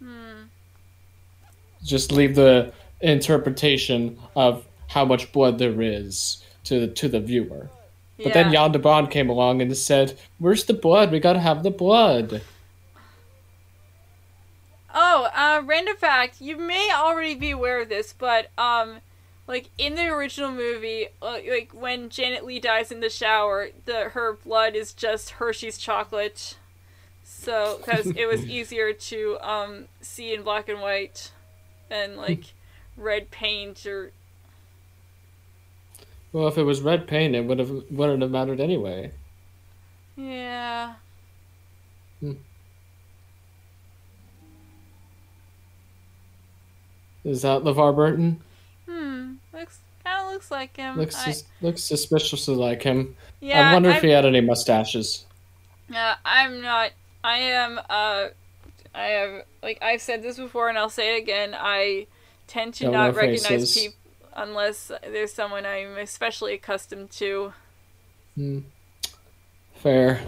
Hmm. 0.00 0.44
Just 1.84 2.12
leave 2.12 2.34
the 2.34 2.72
interpretation 3.00 4.18
of 4.34 4.66
how 4.88 5.04
much 5.04 5.32
blood 5.32 5.58
there 5.58 5.80
is 5.80 6.42
to 6.64 6.80
the, 6.80 6.88
to 6.88 7.08
the 7.08 7.20
viewer. 7.20 7.68
But 8.22 8.34
then 8.34 8.46
Yeah. 8.46 8.60
Jan 8.60 8.72
de 8.72 8.78
Bond 8.78 9.10
came 9.10 9.30
along 9.30 9.62
and 9.62 9.74
said, 9.76 10.18
"Where's 10.38 10.64
the 10.64 10.74
blood? 10.74 11.10
We 11.10 11.20
gotta 11.20 11.40
have 11.40 11.62
the 11.62 11.70
blood." 11.70 12.42
Oh, 14.94 15.30
uh, 15.34 15.62
random 15.64 15.96
fact. 15.96 16.40
You 16.40 16.56
may 16.56 16.90
already 16.92 17.34
be 17.34 17.50
aware 17.50 17.80
of 17.80 17.88
this, 17.88 18.12
but 18.12 18.50
um, 18.58 19.00
like 19.46 19.70
in 19.78 19.94
the 19.94 20.08
original 20.08 20.50
movie, 20.50 21.08
uh, 21.22 21.38
like 21.48 21.70
when 21.72 22.10
Janet 22.10 22.44
Leigh 22.44 22.60
dies 22.60 22.92
in 22.92 23.00
the 23.00 23.08
shower, 23.08 23.70
the 23.86 24.10
her 24.10 24.34
blood 24.34 24.74
is 24.74 24.92
just 24.92 25.30
Hershey's 25.30 25.78
chocolate. 25.78 26.56
So, 27.24 27.78
because 27.78 28.06
it 28.08 28.26
was 28.26 28.44
easier 28.46 28.92
to 28.92 29.38
um 29.40 29.86
see 30.00 30.34
in 30.34 30.42
black 30.42 30.68
and 30.68 30.80
white, 30.80 31.30
than 31.88 32.16
like 32.16 32.52
red 33.00 33.30
paint 33.30 33.84
or 33.86 34.12
Well, 36.32 36.46
if 36.46 36.56
it 36.58 36.62
was 36.62 36.80
red 36.80 37.06
paint, 37.08 37.34
it 37.34 37.44
would 37.46 37.58
have 37.58 37.70
wouldn't 37.90 38.22
have 38.22 38.30
mattered 38.30 38.60
anyway. 38.60 39.10
yeah. 40.16 40.94
Is 47.24 47.42
that 47.42 47.62
LeVar 47.62 47.94
Burton? 47.94 48.40
Hmm. 48.88 49.34
Looks 49.52 49.78
kind 50.04 50.26
of 50.26 50.32
looks 50.32 50.50
like 50.50 50.76
him. 50.76 50.96
Looks 50.96 51.16
I- 51.16 51.34
looks 51.60 51.82
suspiciously 51.84 52.54
like 52.54 52.82
him. 52.82 53.16
yeah. 53.40 53.70
I 53.70 53.72
wonder 53.74 53.90
if 53.90 53.96
I'm- 53.96 54.04
he 54.04 54.10
had 54.10 54.24
any 54.24 54.40
mustaches. 54.40 55.26
Uh, 55.94 56.14
I'm 56.24 56.60
not. 56.62 56.92
I 57.22 57.36
am. 57.38 57.78
Uh, 57.90 58.28
I 58.94 59.04
have 59.06 59.44
like 59.62 59.78
I've 59.82 60.00
said 60.00 60.22
this 60.22 60.36
before, 60.38 60.68
and 60.68 60.78
I'll 60.78 60.88
say 60.88 61.16
it 61.16 61.22
again. 61.22 61.54
I 61.58 62.06
tend 62.50 62.74
to 62.74 62.84
Don't 62.84 62.92
not 62.92 63.14
recognize 63.14 63.74
people 63.74 63.96
unless 64.34 64.90
there's 65.02 65.32
someone 65.32 65.64
I'm 65.64 65.96
especially 65.98 66.54
accustomed 66.54 67.10
to. 67.12 67.52
Hmm. 68.34 68.60
Fair. 69.76 70.20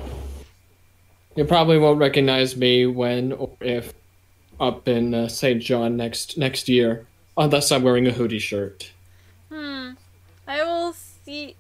You 1.34 1.44
probably 1.44 1.78
won't 1.78 1.98
recognize 1.98 2.56
me 2.56 2.86
when 2.86 3.32
or 3.32 3.50
if 3.60 3.92
up 4.60 4.86
in 4.86 5.14
uh, 5.14 5.28
St. 5.28 5.60
John 5.60 5.96
next 5.96 6.38
next 6.38 6.68
year, 6.68 7.06
unless 7.36 7.72
I'm 7.72 7.82
wearing 7.82 8.06
a 8.06 8.12
Hooty 8.12 8.38
shirt. 8.38 8.92
Hmm. 9.48 9.90
I 10.46 10.62
will 10.64 10.92
see. 10.92 11.56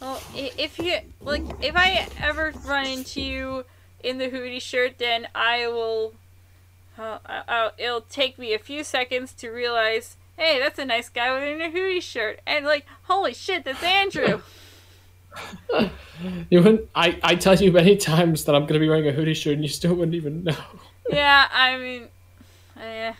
Well, 0.00 0.20
if 0.34 0.78
you 0.78 0.98
like, 1.20 1.44
if 1.62 1.76
I 1.76 2.08
ever 2.20 2.52
run 2.64 2.86
into 2.86 3.20
you 3.20 3.64
in 4.02 4.18
the 4.18 4.28
Hooty 4.28 4.60
shirt, 4.60 4.98
then 4.98 5.28
I 5.34 5.68
will. 5.68 6.14
Uh, 6.98 7.18
I- 7.26 7.42
I'll, 7.48 7.72
it'll 7.78 8.00
take 8.02 8.38
me 8.38 8.54
a 8.54 8.58
few 8.58 8.82
seconds 8.84 9.32
to 9.34 9.50
realize, 9.50 10.16
hey, 10.36 10.58
that's 10.58 10.78
a 10.78 10.84
nice 10.84 11.08
guy 11.08 11.30
wearing 11.30 11.60
a 11.62 11.70
Hooty 11.70 12.00
shirt, 12.00 12.40
and 12.46 12.64
like, 12.64 12.86
holy 13.04 13.34
shit, 13.34 13.64
that's 13.64 13.82
Andrew. 13.82 14.40
You 16.48 16.62
wouldn't. 16.62 16.88
I 16.94 17.18
I 17.22 17.34
tell 17.34 17.54
you 17.56 17.70
many 17.70 17.94
times 17.96 18.44
that 18.46 18.54
I'm 18.54 18.64
gonna 18.64 18.80
be 18.80 18.88
wearing 18.88 19.06
a 19.06 19.12
Hooty 19.12 19.34
shirt, 19.34 19.52
and 19.54 19.62
you 19.62 19.68
still 19.68 19.92
wouldn't 19.94 20.14
even 20.14 20.44
know. 20.44 20.56
yeah, 21.10 21.46
I 21.52 21.76
mean, 21.76 22.08
yeah. 22.78 23.14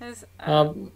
Uh, 0.00 0.14
Um, 0.40 0.92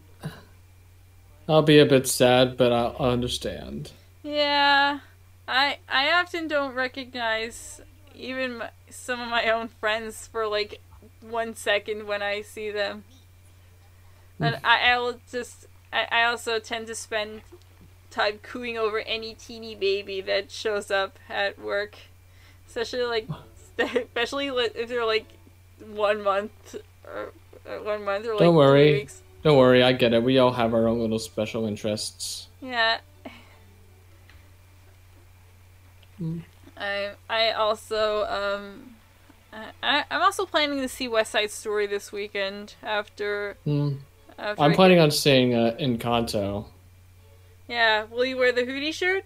I'll 1.47 1.61
be 1.63 1.79
a 1.79 1.85
bit 1.85 2.07
sad, 2.09 2.57
but 2.57 2.73
I'll 2.73 2.97
understand. 2.97 3.93
Yeah, 4.23 5.01
I 5.47 5.77
I 5.91 6.11
often 6.13 6.49
don't 6.49 6.75
recognize 6.75 7.83
even 8.15 8.59
my, 8.59 8.71
some 8.89 9.21
of 9.21 9.29
my 9.29 9.51
own 9.51 9.69
friends 9.69 10.27
for 10.27 10.47
like 10.47 10.81
one 11.31 11.55
second 11.55 12.07
when 12.07 12.23
I 12.23 12.43
see 12.43 12.71
them. 12.71 13.05
And 14.41 14.59
I 14.65 14.93
I 14.93 14.99
will 14.99 15.21
just 15.31 15.67
I, 15.93 16.07
I 16.11 16.25
also 16.25 16.59
tend 16.59 16.87
to 16.89 16.95
spend 16.95 17.43
time 18.11 18.39
cooing 18.43 18.79
over 18.79 19.01
any 19.01 19.35
teeny 19.35 19.75
baby 19.75 20.21
that 20.21 20.51
shows 20.51 20.91
up 20.91 21.19
at 21.29 21.59
work, 21.59 21.97
especially 22.69 23.03
like 23.05 23.29
especially 23.79 24.49
if 24.49 24.89
they're 24.89 25.07
like 25.07 25.27
one 25.87 26.23
month 26.23 26.77
or 27.05 27.33
uh, 27.67 27.83
one 27.83 28.05
month 28.05 28.27
or 28.27 28.31
like 28.31 28.41
Don't 28.41 28.55
worry. 28.55 28.93
weeks. 28.93 29.23
Don't 29.43 29.59
worry, 29.59 29.83
I 29.83 29.93
get 29.93 30.15
it. 30.15 30.23
We 30.23 30.39
all 30.39 30.53
have 30.53 30.73
our 30.73 30.89
own 30.89 31.01
little 31.01 31.19
special 31.19 31.67
interests. 31.67 32.49
Yeah. 32.61 32.99
I 36.77 37.11
I 37.29 37.53
also 37.53 38.25
um 38.25 38.94
I 39.83 40.05
I'm 40.11 40.23
also 40.23 40.47
planning 40.47 40.81
to 40.81 40.89
see 40.89 41.07
West 41.09 41.33
Side 41.33 41.51
Story 41.51 41.87
this 41.87 42.11
weekend 42.13 42.75
after 42.83 43.57
Hmm. 43.65 43.95
after 44.39 44.63
I'm 44.63 44.73
I 44.73 44.75
planning 44.75 44.97
get- 44.99 45.05
on 45.05 45.11
seeing 45.11 45.55
uh, 45.55 45.77
Encanto. 45.81 46.67
Yeah, 47.69 48.05
will 48.11 48.25
you 48.25 48.37
wear 48.37 48.53
the 48.53 48.65
Hooty 48.65 48.93
shirt? 48.93 49.25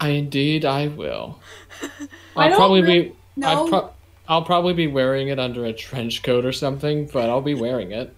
I 0.00 0.08
indeed 0.10 0.64
I 0.64 0.88
will. 0.88 1.38
I 1.82 1.88
I'll 2.36 2.48
don't 2.48 2.58
probably 2.58 2.82
re- 2.82 3.00
be. 3.02 3.16
No, 3.36 3.64
I'd 3.64 3.68
pro- 3.70 3.90
I'll 4.28 4.42
probably 4.42 4.72
be 4.74 4.86
wearing 4.86 5.28
it 5.28 5.38
under 5.38 5.64
a 5.66 5.72
trench 5.72 6.22
coat 6.22 6.44
or 6.44 6.52
something, 6.52 7.06
but 7.12 7.28
I'll 7.30 7.40
be 7.42 7.54
wearing 7.54 7.92
it. 7.92 8.14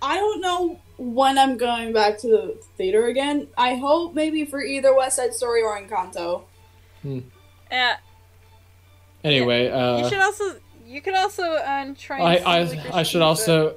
I 0.00 0.16
don't 0.16 0.40
know 0.40 0.78
when 0.96 1.38
I'm 1.38 1.56
going 1.56 1.92
back 1.92 2.18
to 2.18 2.28
the 2.28 2.56
theater 2.76 3.06
again. 3.06 3.48
I 3.56 3.74
hope 3.76 4.14
maybe 4.14 4.44
for 4.44 4.62
either 4.62 4.94
West 4.94 5.16
Side 5.16 5.34
Story 5.34 5.62
or 5.62 5.80
Encanto. 5.80 6.42
Yeah. 7.02 7.96
Anyway, 9.28 9.66
you 9.66 9.72
uh, 9.72 10.08
should 10.08 10.20
also 10.20 10.44
you 10.86 11.00
could 11.02 11.14
also 11.14 11.44
um 11.64 11.94
try. 11.94 12.18
I 12.18 12.34
I, 12.36 12.62
like, 12.62 13.06
should 13.06 13.22
also 13.22 13.76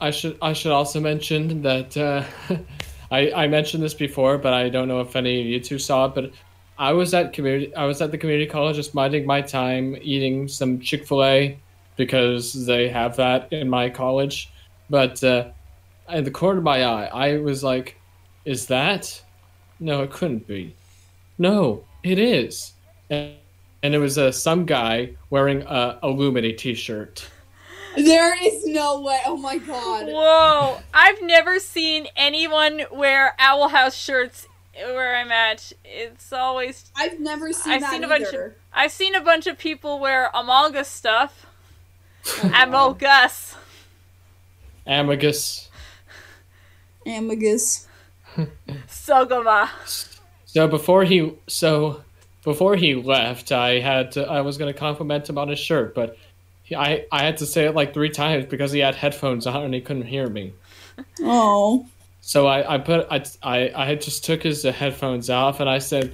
I 0.00 0.10
should 0.10 0.38
I 0.40 0.52
should 0.52 0.72
also 0.72 1.00
mention 1.00 1.62
that 1.62 1.96
uh, 1.96 2.24
I 3.10 3.32
I 3.32 3.48
mentioned 3.48 3.82
this 3.82 3.94
before, 3.94 4.38
but 4.38 4.52
I 4.52 4.68
don't 4.68 4.88
know 4.88 5.00
if 5.00 5.16
any 5.16 5.40
of 5.40 5.46
you 5.46 5.60
two 5.60 5.78
saw 5.78 6.06
it. 6.06 6.14
But 6.14 6.32
I 6.78 6.92
was 6.92 7.14
at 7.14 7.32
community 7.32 7.74
I 7.74 7.84
was 7.84 8.00
at 8.00 8.10
the 8.10 8.18
community 8.18 8.46
college 8.46 8.76
just 8.76 8.94
minding 8.94 9.26
my 9.26 9.42
time 9.42 9.96
eating 10.00 10.48
some 10.48 10.80
Chick 10.80 11.06
Fil 11.06 11.24
A 11.24 11.58
because 11.96 12.66
they 12.66 12.88
have 12.88 13.16
that 13.16 13.52
in 13.52 13.68
my 13.68 13.90
college. 13.90 14.50
But 14.88 15.22
uh, 15.24 15.50
in 16.10 16.24
the 16.24 16.30
corner 16.30 16.58
of 16.58 16.64
my 16.64 16.84
eye, 16.84 17.06
I 17.06 17.38
was 17.38 17.64
like, 17.64 17.96
"Is 18.44 18.66
that? 18.66 19.22
No, 19.80 20.02
it 20.02 20.12
couldn't 20.12 20.46
be. 20.46 20.74
No, 21.38 21.84
it 22.02 22.18
is." 22.18 22.72
And, 23.10 23.34
and 23.82 23.94
it 23.94 23.98
was 23.98 24.18
uh, 24.18 24.32
some 24.32 24.64
guy 24.64 25.16
wearing 25.30 25.62
a 25.62 25.98
Illumini 26.02 26.56
T-shirt. 26.56 27.28
There 27.96 28.34
is 28.42 28.64
no 28.66 29.00
way. 29.00 29.20
Oh 29.26 29.36
my 29.36 29.58
god. 29.58 30.06
Whoa! 30.06 30.80
I've 30.94 31.20
never 31.22 31.58
seen 31.58 32.06
anyone 32.16 32.82
wear 32.90 33.34
Owl 33.38 33.68
House 33.68 33.94
shirts 33.94 34.48
where 34.74 35.16
I'm 35.16 35.30
at. 35.30 35.72
It's 35.84 36.32
always 36.32 36.90
I've 36.96 37.20
never 37.20 37.52
seen 37.52 37.74
I've 37.74 37.80
that 37.82 37.90
seen 37.90 38.04
a 38.04 38.08
bunch 38.08 38.28
either. 38.28 38.56
I've 38.72 38.92
seen 38.92 39.14
a 39.14 39.20
bunch 39.20 39.46
of 39.46 39.58
people 39.58 40.00
wear 40.00 40.30
Among 40.32 40.74
Us 40.76 40.88
stuff. 40.88 41.46
Among 42.42 43.04
Us. 43.04 43.56
Amagus. 44.86 45.68
Amagus. 47.06 47.86
Sogoma. 48.88 49.68
So 50.46 50.66
before 50.66 51.04
he 51.04 51.34
so 51.46 52.02
before 52.42 52.76
he 52.76 52.94
left, 52.94 53.52
I 53.52 53.78
had 53.78 54.12
to 54.12 54.24
I 54.28 54.40
was 54.40 54.58
gonna 54.58 54.72
compliment 54.72 55.28
him 55.28 55.38
on 55.38 55.48
his 55.48 55.58
shirt, 55.58 55.94
but 55.94 56.16
he, 56.62 56.74
I 56.74 57.06
I 57.12 57.22
had 57.22 57.36
to 57.38 57.46
say 57.46 57.66
it 57.66 57.74
like 57.74 57.94
three 57.94 58.10
times 58.10 58.46
because 58.46 58.72
he 58.72 58.80
had 58.80 58.94
headphones 58.94 59.46
on 59.46 59.64
and 59.64 59.74
he 59.74 59.80
couldn't 59.80 60.06
hear 60.06 60.28
me. 60.28 60.52
Oh. 61.20 61.86
So 62.20 62.46
I 62.46 62.74
I 62.74 62.78
put 62.78 63.06
I 63.10 63.24
I, 63.42 63.72
I 63.74 63.94
just 63.94 64.24
took 64.24 64.42
his 64.42 64.64
uh, 64.64 64.72
headphones 64.72 65.30
off 65.30 65.60
and 65.60 65.68
I 65.68 65.78
said, 65.78 66.12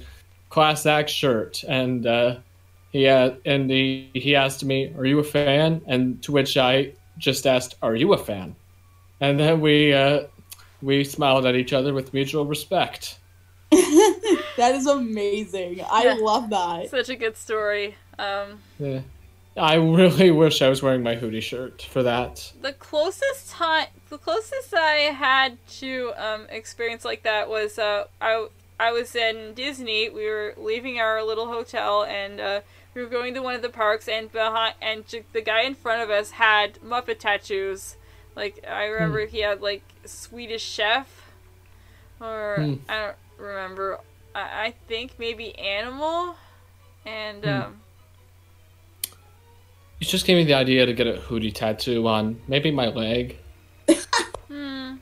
"Class 0.49 0.85
act 0.85 1.09
shirt," 1.09 1.63
and 1.67 2.07
uh, 2.07 2.37
he 2.91 3.07
uh, 3.07 3.31
and 3.45 3.69
he 3.69 4.09
he 4.13 4.35
asked 4.35 4.63
me, 4.63 4.93
"Are 4.97 5.05
you 5.05 5.19
a 5.19 5.23
fan?" 5.23 5.81
And 5.85 6.21
to 6.23 6.31
which 6.31 6.57
I 6.57 6.93
just 7.17 7.45
asked, 7.45 7.75
"Are 7.81 7.95
you 7.95 8.13
a 8.13 8.17
fan?" 8.17 8.55
And 9.19 9.39
then 9.39 9.61
we 9.61 9.93
uh, 9.93 10.23
we 10.81 11.03
smiled 11.03 11.45
at 11.45 11.55
each 11.55 11.73
other 11.73 11.93
with 11.93 12.13
mutual 12.13 12.45
respect. 12.45 13.19
that 14.59 14.75
is 14.75 14.85
amazing. 14.85 15.81
I 15.89 16.03
Yeah. 16.03 16.13
love 16.19 16.49
that. 16.51 16.89
Such 16.89 17.09
a 17.09 17.15
good 17.15 17.35
story. 17.37 17.95
Um, 18.17 18.61
Yeah. 18.79 19.01
I 19.57 19.75
really 19.75 20.31
wish 20.31 20.61
I 20.61 20.69
was 20.69 20.81
wearing 20.83 21.03
my 21.03 21.15
Hooty 21.15 21.41
shirt 21.41 21.81
for 21.81 22.03
that. 22.03 22.53
the 22.61 22.71
closest 22.73 23.49
time, 23.51 23.87
the 24.09 24.17
closest 24.17 24.73
I 24.73 25.11
had 25.11 25.57
to 25.79 26.13
um, 26.17 26.45
experience 26.49 27.03
like 27.03 27.23
that 27.23 27.49
was 27.49 27.77
uh, 27.79 28.05
I 28.21 28.47
I 28.79 28.91
was 28.93 29.15
in 29.15 29.53
Disney. 29.55 30.09
We 30.09 30.25
were 30.29 30.53
leaving 30.55 30.99
our 30.99 31.21
little 31.23 31.47
hotel 31.47 32.03
and 32.05 32.39
uh, 32.39 32.61
we 32.93 33.01
were 33.03 33.09
going 33.09 33.33
to 33.33 33.41
one 33.41 33.55
of 33.55 33.61
the 33.61 33.69
parks 33.69 34.07
and 34.07 34.31
behind 34.31 34.75
and 34.81 35.05
j- 35.07 35.23
the 35.33 35.41
guy 35.41 35.61
in 35.63 35.75
front 35.75 36.01
of 36.03 36.09
us 36.09 36.31
had 36.31 36.75
Muppet 36.81 37.19
tattoos. 37.19 37.97
Like 38.37 38.63
I 38.65 38.85
remember 38.85 39.25
he 39.25 39.39
had 39.41 39.61
like 39.61 39.83
Swedish 40.05 40.63
Chef, 40.63 41.07
or 42.21 42.55
Hmm. 42.57 42.73
I 42.87 42.95
don't 43.07 43.15
remember. 43.37 43.99
I, 44.35 44.39
I 44.67 44.73
think 44.87 45.13
maybe 45.17 45.57
Animal, 45.57 46.35
and 47.05 47.43
Hmm. 47.43 47.49
um, 47.49 47.81
You 49.99 50.07
just 50.07 50.25
gave 50.25 50.37
me 50.37 50.45
the 50.45 50.53
idea 50.53 50.85
to 50.85 50.93
get 50.93 51.07
a 51.07 51.17
Hooty 51.17 51.51
tattoo 51.51 52.07
on 52.07 52.39
maybe 52.47 52.71
my 52.71 52.87
leg. 52.87 53.37
hmm. 54.47 54.95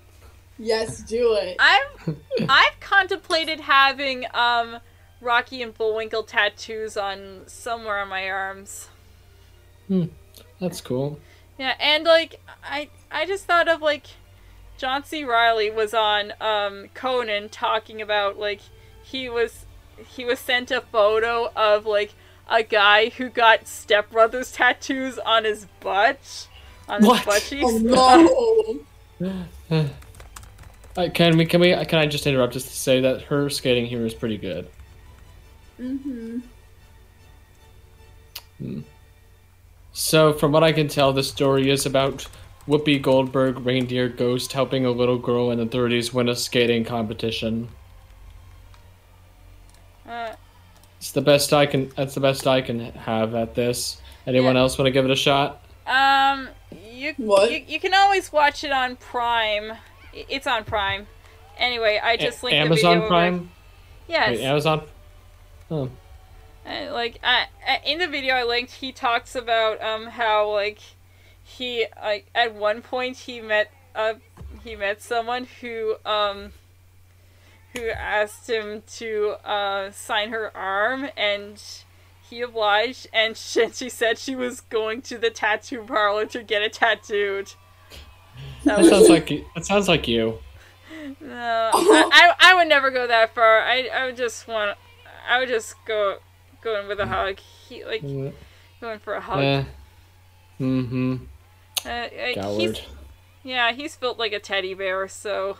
Yes, 0.57 0.99
do 1.01 1.33
it. 1.33 1.55
I've 1.59 2.15
I've 2.49 2.79
contemplated 2.79 3.59
having 3.59 4.25
um 4.33 4.79
Rocky 5.21 5.61
and 5.61 5.73
Bullwinkle 5.77 6.23
tattoos 6.23 6.97
on 6.97 7.43
somewhere 7.47 7.99
on 7.99 8.07
my 8.07 8.29
arms. 8.29 8.89
Hmm. 9.87 10.05
That's 10.59 10.81
cool. 10.81 11.19
Yeah, 11.59 11.75
and 11.79 12.03
like 12.03 12.41
I 12.63 12.89
I 13.11 13.25
just 13.27 13.45
thought 13.45 13.67
of 13.67 13.81
like 13.81 14.07
John 14.77 15.03
C. 15.03 15.23
Reilly 15.23 15.69
was 15.69 15.93
on 15.93 16.33
um 16.41 16.87
Conan 16.95 17.49
talking 17.49 18.01
about 18.01 18.39
like 18.39 18.61
he 19.09 19.29
was 19.29 19.65
he 20.09 20.25
was 20.25 20.39
sent 20.39 20.71
a 20.71 20.81
photo 20.81 21.51
of 21.55 21.85
like 21.85 22.13
a 22.49 22.63
guy 22.63 23.09
who 23.09 23.29
got 23.29 23.65
stepbrothers 23.65 24.55
tattoos 24.55 25.17
on 25.19 25.43
his 25.43 25.65
butt. 25.79 26.47
On 26.87 26.99
his 26.99 27.07
What? 27.07 27.25
butt 27.25 27.41
cheeks. 27.41 27.65
Oh 27.65 28.79
no. 29.19 29.89
Uh, 30.97 31.07
can 31.13 31.37
we 31.37 31.45
can 31.45 31.61
we 31.61 31.75
can 31.85 31.99
I 31.99 32.07
just 32.07 32.25
interrupt 32.25 32.53
just 32.53 32.69
to 32.69 32.73
say 32.75 33.01
that 33.01 33.21
her 33.23 33.51
skating 33.51 33.85
here 33.85 34.03
is 34.03 34.15
pretty 34.15 34.37
good. 34.37 34.67
Mm-hmm. 35.79 36.39
Hmm. 38.57 38.79
So 39.93 40.33
from 40.33 40.51
what 40.51 40.63
I 40.63 40.71
can 40.71 40.87
tell, 40.87 41.13
the 41.13 41.21
story 41.21 41.69
is 41.69 41.85
about 41.85 42.25
Whoopi 42.67 42.99
Goldberg, 42.99 43.59
reindeer 43.63 44.09
ghost, 44.09 44.53
helping 44.53 44.85
a 44.85 44.91
little 44.91 45.19
girl 45.19 45.51
in 45.51 45.59
the 45.59 45.67
30s 45.67 46.13
win 46.13 46.29
a 46.29 46.35
skating 46.35 46.83
competition. 46.83 47.69
Uh, 50.07 50.33
It's 50.99 51.11
the 51.11 51.21
best 51.21 51.53
I 51.53 51.65
can. 51.65 51.89
That's 51.95 52.13
the 52.15 52.19
best 52.21 52.47
I 52.47 52.61
can 52.61 52.79
have 52.79 53.35
at 53.35 53.53
this. 53.55 54.01
Anyone 54.25 54.55
Yeah. 54.55 54.61
else 54.61 54.77
want 54.77 54.87
to 54.87 54.91
give 54.91 55.05
it 55.05 55.11
a 55.11 55.15
shot? 55.15 55.61
Um, 55.85 56.49
you, 56.91 57.13
What? 57.17 57.51
you 57.51 57.63
you 57.67 57.79
can 57.79 57.93
always 57.93 58.31
watch 58.31 58.63
it 58.63 58.71
on 58.71 58.95
Prime. 58.95 59.77
It's 60.13 60.47
on 60.47 60.63
Prime. 60.63 61.07
Anyway, 61.57 61.99
I 62.03 62.17
just 62.17 62.41
A- 62.41 62.45
linked 62.45 62.57
Amazon 62.57 62.71
the 62.71 62.87
video 62.95 62.97
over- 62.99 63.07
Prime. 63.07 63.51
Yes, 64.07 64.29
Wait, 64.29 64.41
Amazon. 64.41 64.81
Oh, 65.69 65.89
And, 66.65 66.93
like 66.93 67.19
uh, 67.23 67.45
in 67.85 67.99
the 67.99 68.07
video 68.07 68.33
I 68.35 68.43
linked, 68.43 68.71
he 68.73 68.91
talks 68.91 69.35
about 69.35 69.81
um 69.81 70.07
how 70.07 70.49
like 70.51 70.79
he 71.43 71.85
like 72.01 72.25
at 72.33 72.53
one 72.55 72.81
point 72.81 73.17
he 73.19 73.39
met 73.41 73.71
uh 73.95 74.15
he 74.63 74.75
met 74.75 75.01
someone 75.01 75.47
who 75.61 75.95
um 76.05 76.53
who 77.77 77.89
asked 77.89 78.49
him 78.49 78.83
to 78.87 79.35
uh 79.45 79.91
sign 79.91 80.29
her 80.29 80.55
arm 80.55 81.07
and 81.15 81.61
he 82.29 82.41
obliged 82.41 83.07
and 83.13 83.37
she, 83.37 83.69
she 83.71 83.89
said 83.89 84.17
she 84.17 84.35
was 84.35 84.61
going 84.61 85.01
to 85.03 85.17
the 85.17 85.29
tattoo 85.29 85.83
parlor 85.87 86.25
to 86.27 86.43
get 86.43 86.61
it 86.61 86.73
tattooed. 86.73 87.53
That 88.63 88.75
That 88.75 88.79
was 88.79 88.89
sounds 88.89 89.09
like 89.09 89.29
that 89.55 89.65
sounds 89.65 89.87
like 89.87 90.07
you. 90.07 90.39
no, 91.21 91.71
I, 91.73 92.09
I, 92.11 92.51
I 92.51 92.55
would 92.55 92.67
never 92.67 92.89
go 92.91 93.07
that 93.07 93.33
far. 93.33 93.61
I, 93.61 93.87
I 93.93 94.05
would 94.05 94.17
just 94.17 94.47
want, 94.47 94.77
I 95.29 95.39
would 95.39 95.47
just 95.47 95.75
go, 95.85 96.17
go 96.61 96.79
in 96.81 96.87
with 96.87 96.99
a 96.99 97.05
hug. 97.05 97.39
He 97.39 97.85
like 97.85 98.01
Yeah. 98.03 98.31
going 98.81 98.99
for 98.99 99.13
a 99.13 99.21
hug. 99.21 99.43
Eh. 99.43 99.63
Mm-hmm. 100.59 101.15
Uh, 101.85 101.89
uh, 101.89 102.57
he's, 102.57 102.81
yeah, 103.43 103.71
he's 103.71 103.95
built 103.95 104.17
like 104.17 104.33
a 104.33 104.39
teddy 104.39 104.73
bear, 104.73 105.07
so 105.07 105.57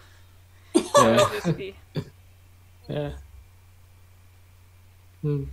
Yeah. 0.97 1.15
it'd 1.31 1.43
just 1.43 1.57
be. 1.57 1.75
Yeah. 2.87 3.11
Hmm. 5.21 5.43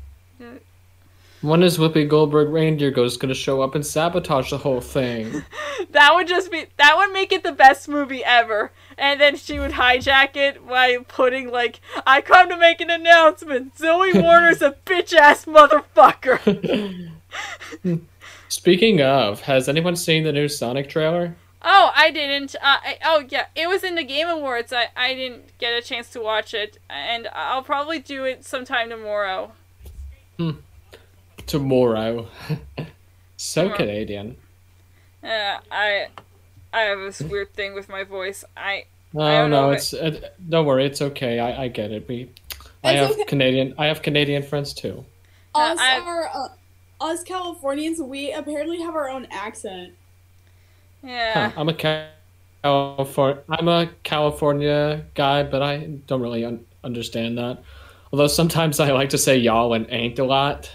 When 1.44 1.62
is 1.62 1.76
Whoopi 1.76 2.08
Goldberg 2.08 2.48
reindeer 2.48 2.90
ghost 2.90 3.20
gonna 3.20 3.34
show 3.34 3.60
up 3.60 3.74
and 3.74 3.84
sabotage 3.84 4.50
the 4.50 4.58
whole 4.58 4.80
thing? 4.80 5.42
That 5.90 6.14
would 6.14 6.26
just 6.26 6.50
be 6.50 6.66
that 6.78 6.96
would 6.96 7.12
make 7.12 7.30
it 7.30 7.44
the 7.44 7.52
best 7.52 7.88
movie 7.88 8.24
ever. 8.24 8.72
And 8.98 9.20
then 9.20 9.36
she 9.36 9.60
would 9.60 9.72
hijack 9.72 10.34
it 10.34 10.66
by 10.66 10.96
putting 11.06 11.52
like, 11.52 11.80
"I 12.04 12.20
come 12.20 12.48
to 12.48 12.56
make 12.56 12.80
an 12.80 12.90
announcement. 12.90 13.78
Zoe 13.78 14.12
Warner's 14.20 14.62
a 14.62 14.76
bitch 14.86 15.12
ass 15.12 15.44
motherfucker." 15.44 17.10
Speaking 18.48 19.02
of, 19.02 19.42
has 19.42 19.68
anyone 19.68 19.94
seen 19.94 20.24
the 20.24 20.32
new 20.32 20.48
Sonic 20.48 20.88
trailer? 20.88 21.36
Oh, 21.66 21.90
I 21.94 22.10
didn't. 22.10 22.54
Uh, 22.56 22.58
I, 22.62 22.98
oh, 23.04 23.24
yeah, 23.28 23.46
it 23.56 23.68
was 23.68 23.82
in 23.82 23.94
the 23.94 24.04
Game 24.04 24.28
Awards. 24.28 24.70
I, 24.72 24.88
I 24.94 25.14
didn't 25.14 25.56
get 25.58 25.70
a 25.72 25.80
chance 25.80 26.10
to 26.10 26.20
watch 26.20 26.52
it, 26.52 26.76
and 26.90 27.26
I'll 27.32 27.62
probably 27.62 27.98
do 27.98 28.24
it 28.24 28.44
sometime 28.44 28.90
tomorrow. 28.90 29.52
Tomorrow. 31.46 32.28
so 33.36 33.62
Tomorrow. 33.62 33.76
Canadian. 33.78 34.36
Uh, 35.22 35.58
I 35.70 36.08
I 36.72 36.80
have 36.82 36.98
this 36.98 37.20
weird 37.20 37.54
thing 37.54 37.74
with 37.74 37.88
my 37.88 38.04
voice. 38.04 38.44
I 38.56 38.84
No, 39.12 39.20
don't 39.42 39.50
no, 39.50 39.62
know, 39.62 39.70
it's 39.70 39.94
uh, 39.94 40.20
don't 40.48 40.66
worry, 40.66 40.84
it's 40.86 41.00
okay. 41.00 41.38
I, 41.38 41.64
I 41.64 41.68
get 41.68 41.92
it. 41.92 42.06
We, 42.08 42.30
I 42.82 42.92
have 42.92 43.12
okay. 43.12 43.24
Canadian. 43.24 43.74
I 43.78 43.86
have 43.86 44.02
Canadian 44.02 44.42
friends 44.42 44.74
too. 44.74 45.04
Us 45.54 45.78
I- 45.80 46.00
are 46.00 46.28
uh, 46.34 46.48
us 47.00 47.22
Californians. 47.22 48.00
We 48.00 48.32
apparently 48.32 48.80
have 48.82 48.94
our 48.94 49.08
own 49.08 49.26
accent. 49.30 49.94
Yeah. 51.04 51.50
Huh, 51.50 51.60
I'm 51.60 51.68
a 51.68 51.74
California. 52.62 53.42
I'm 53.50 53.68
a 53.68 53.90
California 54.02 55.04
guy, 55.14 55.42
but 55.42 55.62
I 55.62 55.78
don't 56.06 56.20
really 56.20 56.44
un- 56.44 56.64
understand 56.82 57.38
that. 57.38 57.62
Although 58.12 58.26
sometimes 58.28 58.80
I 58.80 58.92
like 58.92 59.10
to 59.10 59.18
say 59.18 59.36
y'all 59.36 59.74
and 59.74 59.86
ain't 59.90 60.18
a 60.18 60.24
lot. 60.24 60.70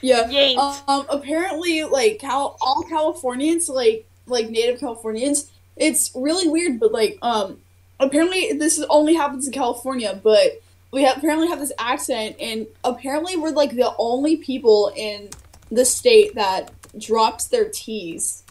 Yeah. 0.00 0.28
Yanked. 0.28 0.88
Um. 0.88 1.06
Apparently, 1.08 1.84
like 1.84 2.18
Cal- 2.18 2.56
all 2.60 2.84
Californians, 2.88 3.68
like 3.68 4.06
like 4.26 4.48
native 4.48 4.80
Californians, 4.80 5.50
it's 5.76 6.10
really 6.14 6.48
weird. 6.48 6.80
But 6.80 6.92
like, 6.92 7.18
um, 7.22 7.60
apparently 8.00 8.52
this 8.54 8.78
is 8.78 8.86
only 8.88 9.14
happens 9.14 9.46
in 9.46 9.52
California. 9.52 10.18
But 10.22 10.60
we 10.92 11.02
have, 11.02 11.18
apparently 11.18 11.48
have 11.48 11.58
this 11.58 11.72
accent, 11.78 12.36
and 12.40 12.66
apparently 12.84 13.36
we're 13.36 13.50
like 13.50 13.72
the 13.76 13.94
only 13.98 14.36
people 14.36 14.92
in 14.96 15.30
the 15.70 15.84
state 15.84 16.34
that 16.34 16.70
drops 16.98 17.48
their 17.48 17.68
T's. 17.68 18.41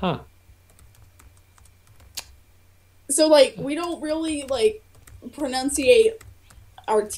Huh. 0.00 0.20
So 3.10 3.26
like 3.28 3.54
we 3.58 3.74
don't 3.74 4.00
really 4.00 4.44
like 4.44 4.82
pronunciate 5.28 6.20
our 6.88 7.08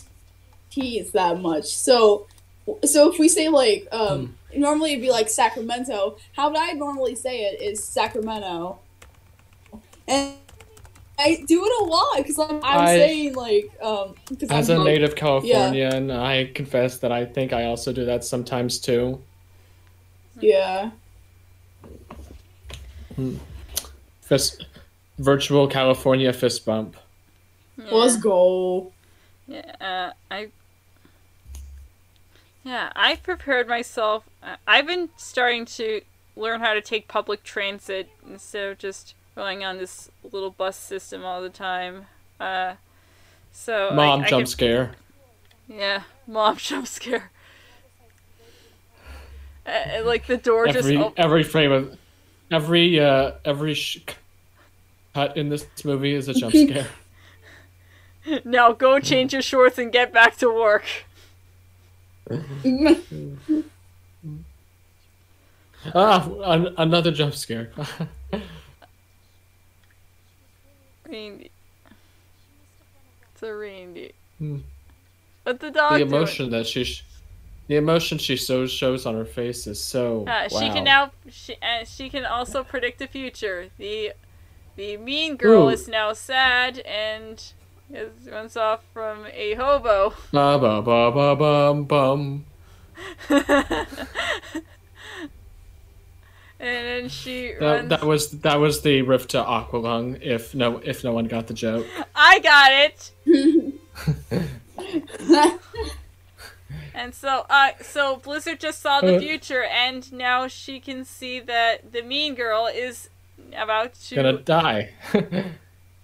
t's 0.71 1.13
that 1.13 1.41
much. 1.41 1.67
So 1.67 2.27
so 2.85 3.13
if 3.13 3.19
we 3.19 3.29
say 3.29 3.49
like 3.49 3.87
um 3.93 4.35
normally 4.57 4.93
it'd 4.93 5.03
be 5.03 5.11
like 5.11 5.29
Sacramento. 5.29 6.17
How 6.33 6.49
would 6.49 6.59
I 6.59 6.73
normally 6.73 7.15
say 7.15 7.43
it 7.43 7.61
is 7.63 7.85
Sacramento. 7.85 8.79
And 10.09 10.35
I 11.19 11.45
do 11.47 11.65
it 11.65 11.83
a 11.83 11.85
lot 11.85 12.17
because 12.17 12.39
I'm, 12.39 12.57
I'm 12.65 12.81
I- 12.81 12.87
saying 12.97 13.35
like 13.35 13.71
um 13.83 14.15
because 14.29 14.51
As 14.51 14.71
I'm 14.71 14.81
a 14.81 14.85
like- 14.85 14.95
native 14.95 15.15
Californian, 15.15 16.11
I 16.11 16.47
confess 16.53 16.99
that 16.99 17.13
I 17.13 17.27
think 17.27 17.53
I 17.53 17.67
also 17.67 17.93
do 17.93 18.05
that 18.07 18.25
sometimes 18.25 18.81
too. 18.81 19.21
yeah 20.41 20.91
Fist, 24.21 24.67
virtual 25.19 25.67
California 25.69 26.33
fist 26.33 26.65
bump. 26.65 26.97
yeah. 27.77 27.85
let's 27.93 28.17
go. 28.17 28.93
Yeah, 29.49 29.75
uh, 29.81 30.13
I. 30.31 30.49
Yeah, 32.65 32.93
I 32.95 33.17
prepared 33.17 33.67
myself. 33.69 34.25
I- 34.43 34.57
I've 34.67 34.87
been 34.87 35.09
starting 35.17 35.65
to 35.67 36.01
learn 36.37 36.61
how 36.61 36.75
to 36.75 36.81
take 36.81 37.09
public 37.09 37.43
transit 37.43 38.09
instead 38.29 38.71
of 38.71 38.79
just 38.79 39.15
relying 39.35 39.65
on 39.65 39.79
this 39.79 40.11
little 40.33 40.51
bus 40.51 40.77
system 40.77 41.25
all 41.25 41.43
the 41.43 41.51
time. 41.51 42.07
Uh, 42.39 42.75
so 43.51 43.91
Mom 43.93 44.23
I 44.23 44.29
jump 44.29 44.43
could- 44.45 44.49
scare. 44.49 44.93
Yeah, 45.69 46.03
mom 46.27 46.57
jump 46.59 46.87
scare. 46.87 47.31
Uh, 49.67 50.03
like 50.05 50.27
the 50.27 50.37
door 50.37 50.67
just 50.67 50.79
Every 50.79 50.97
op- 50.97 51.19
every 51.19 51.43
frame 51.45 51.71
of 51.73 51.97
every 52.53 53.01
uh 53.01 53.33
every 53.45 53.75
sh- 53.75 53.99
cut 55.15 55.37
in 55.37 55.49
this 55.49 55.67
movie 55.85 56.15
is 56.15 56.29
a 56.29 56.35
jump 56.35 56.55
scare. 56.63 56.87
now 58.45 58.73
go 58.73 59.01
change 59.01 59.33
your 59.33 59.43
shorts 59.43 59.79
and 59.79 59.91
get 59.93 60.13
back 60.13 60.37
to 60.37 60.49
work. 60.49 60.85
ah, 65.95 66.31
an- 66.45 66.75
another 66.79 67.11
jump 67.11 67.35
scare. 67.35 67.71
Reindeer. 71.09 71.49
It's 73.35 73.43
a 73.43 73.55
reindeer. 73.55 74.11
Hmm. 74.39 74.59
What 75.43 75.61
the 75.61 75.71
dog 75.71 75.93
the 75.93 75.99
doing? 75.99 76.11
emotion 76.11 76.51
that 76.51 76.67
she 76.67 76.85
sh- 76.85 77.05
the 77.73 77.79
emotion 77.79 78.19
she 78.19 78.37
so 78.37 78.67
shows 78.67 79.07
on 79.07 79.15
her 79.15 79.25
face 79.25 79.67
is 79.67 79.83
so 79.83 80.27
Uh, 80.29 80.47
She 80.51 80.67
wow. 80.69 80.75
can 80.75 80.85
now. 80.85 81.11
She 81.31 81.55
uh, 81.63 81.85
she 81.87 82.11
can 82.11 82.27
also 82.27 82.63
predict 82.63 82.99
the 82.99 83.07
future. 83.07 83.71
The 83.79 84.13
the 84.77 84.99
mean 84.99 85.37
girl 85.37 85.69
Ooh. 85.69 85.71
is 85.71 85.89
now 85.89 86.13
sad 86.13 86.81
and 86.81 87.43
is, 87.91 88.29
runs 88.31 88.59
off 88.59 88.81
from 88.93 89.25
a 89.33 89.55
hobo. 89.55 90.13
ba 90.33 90.59
ba 90.59 90.83
ba 90.83 91.11
ba 91.11 91.35
bum 91.35 91.85
bum. 91.85 92.45
and 93.31 93.47
then 96.61 97.09
she 97.09 97.53
That, 97.59 97.61
runs. 97.61 97.89
that 97.89 98.05
was 98.05 98.31
that 98.43 98.61
was 98.61 98.83
the 98.83 99.01
riff 99.01 99.29
to 99.29 99.39
Aqualung. 99.43 100.21
If 100.21 100.55
no 100.55 100.77
if 100.85 101.05
no 101.05 101.13
one 101.13 101.25
got 101.25 101.47
the 101.47 101.55
joke. 101.55 101.87
I 102.15 102.39
got 102.41 102.71
it. 102.85 103.13
And 106.95 107.15
so, 107.15 107.47
uh, 107.49 107.71
so 107.81 108.17
Blizzard 108.17 108.61
just 108.61 108.81
saw 108.81 109.01
the 109.01 109.17
Uh. 109.17 109.21
future, 109.21 109.63
and 109.65 110.11
now 110.13 110.49
she 110.49 110.81
can 110.81 111.05
see 111.05 111.41
that 111.41 111.93
the 111.93 112.03
mean 112.03 112.35
girl 112.35 112.67
is 112.67 113.09
about 113.57 113.95
to. 114.09 114.17
Gonna 114.17 114.39
die. 114.39 114.91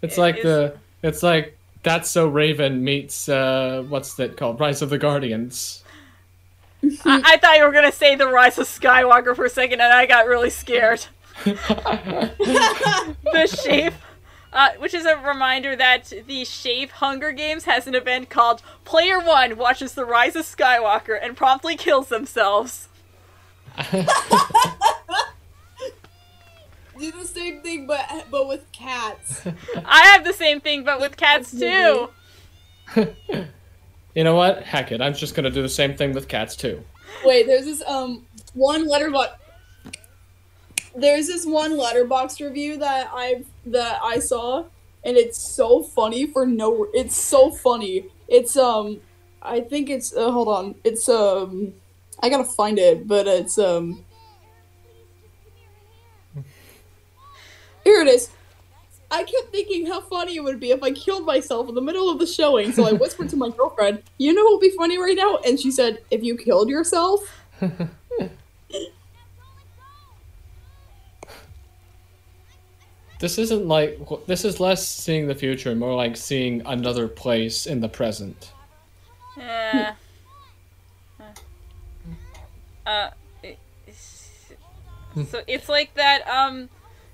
it's 0.03 0.16
It 0.16 0.20
like 0.20 0.36
is- 0.39 0.45
the 0.45 0.77
it's 1.03 1.23
like 1.23 1.57
that's 1.82 2.11
so 2.11 2.27
Raven 2.27 2.82
meets 2.85 3.28
uh 3.28 3.85
what's 3.89 4.15
that 4.15 4.36
called 4.36 4.59
Rise 4.61 4.82
of 4.82 4.90
the 4.90 4.99
Guardians. 4.99 5.82
I-, 7.05 7.23
I 7.24 7.36
thought 7.39 7.57
you 7.59 7.65
were 7.65 7.73
gonna 7.73 7.93
say 7.93 8.15
the 8.16 8.28
Rise 8.28 8.59
of 8.59 8.66
Skywalker 8.66 9.35
for 9.36 9.45
a 9.45 9.51
second, 9.51 9.81
and 9.81 9.93
I 9.93 10.07
got 10.07 10.27
really 10.27 10.51
scared. 10.51 11.05
the 11.45 12.28
shape 13.62 13.95
uh, 14.52 14.70
which 14.78 14.94
is 14.94 15.04
a 15.04 15.16
reminder 15.16 15.76
that 15.76 16.12
the 16.26 16.44
shape 16.44 16.90
hunger 16.90 17.32
games 17.32 17.64
has 17.64 17.86
an 17.86 17.94
event 17.94 18.30
called 18.30 18.62
player 18.84 19.18
one 19.20 19.56
watches 19.56 19.94
the 19.94 20.04
rise 20.04 20.36
of 20.36 20.44
skywalker 20.44 21.18
and 21.20 21.36
promptly 21.36 21.76
kills 21.76 22.08
themselves 22.08 22.88
Do 26.98 27.12
the 27.12 27.24
same 27.24 27.60
thing, 27.62 27.86
but 27.86 28.26
but 28.28 28.48
with 28.48 28.70
cats. 28.72 29.46
i 29.84 30.00
have 30.06 30.24
the 30.24 30.32
same 30.32 30.60
thing 30.60 30.82
but 30.82 31.00
with 31.00 31.16
cats 31.16 31.52
too 31.52 32.08
you 32.96 34.24
know 34.24 34.34
what? 34.34 34.62
Heck 34.62 34.92
it. 34.92 35.00
I'm 35.00 35.14
just 35.14 35.34
gonna 35.34 35.50
do 35.50 35.62
the 35.62 35.68
same 35.68 35.96
thing 35.96 36.12
with 36.12 36.28
cats 36.28 36.56
too. 36.56 36.82
Wait, 37.24 37.46
there's 37.46 37.64
this 37.64 37.82
um 37.86 38.26
one 38.54 38.86
letterbox. 38.88 39.32
There's 40.96 41.26
this 41.26 41.44
one 41.46 41.76
letterbox 41.76 42.40
review 42.40 42.78
that 42.78 43.10
I've 43.12 43.46
that 43.73 44.01
I 44.03 44.19
saw, 44.19 44.65
and 45.05 45.16
it's 45.16 45.39
so 45.39 45.82
funny 45.82 46.27
for 46.27 46.47
no. 46.47 46.89
It's 46.93 47.16
so 47.16 47.51
funny. 47.51 48.07
It's 48.28 48.57
um, 48.57 49.01
I 49.43 49.61
think 49.61 49.90
it's 49.90 50.15
uh, 50.15 50.31
hold 50.31 50.49
on. 50.49 50.74
It's 50.85 51.09
um 51.09 51.73
I 52.20 52.28
gotta 52.28 52.45
find 52.45 52.78
it, 52.78 53.07
but 53.07 53.27
it's 53.27 53.59
um 53.59 54.05
Here 57.85 58.03
it 58.03 58.09
is. 58.09 58.28
I 59.11 59.24
kept 59.24 59.51
thinking 59.51 59.86
how 59.86 60.03
funny 60.03 60.36
it 60.36 60.45
would 60.45 60.61
be 60.61 60.73
if 60.73 60.82
I 60.82 60.90
killed 60.90 61.24
myself 61.24 61.70
in 61.70 61.74
the 61.74 61.81
middle 61.81 62.11
of 62.11 62.19
the 62.19 62.27
showing, 62.27 62.73
so 62.73 62.86
I 62.86 62.93
whispered 62.93 63.31
to 63.31 63.36
my 63.36 63.49
girlfriend, 63.49 64.03
You 64.19 64.35
know 64.35 64.45
what 64.45 64.55
would 64.55 64.61
be 64.61 64.77
funny 64.77 64.99
right 64.99 65.16
now? 65.16 65.39
And 65.39 65.59
she 65.59 65.70
said, 65.70 66.05
If 66.11 66.23
you 66.23 66.36
killed 66.36 66.69
yourself? 66.69 67.20
This 73.20 73.36
isn't 73.39 73.66
like 73.66 73.99
this 74.27 74.45
is 74.45 74.61
less 74.61 74.86
seeing 74.86 75.27
the 75.27 75.35
future, 75.35 75.74
more 75.74 75.95
like 75.95 76.16
seeing 76.16 76.62
another 76.66 77.09
place 77.09 77.66
in 77.66 77.81
the 77.81 77.89
present. 77.89 78.53
Yeah. 79.36 79.95
Uh, 82.86 83.11
it- 83.43 83.59
so 85.31 85.43
it's 85.47 85.69
like 85.69 85.95
that. 85.95 86.27
Um, 86.28 86.69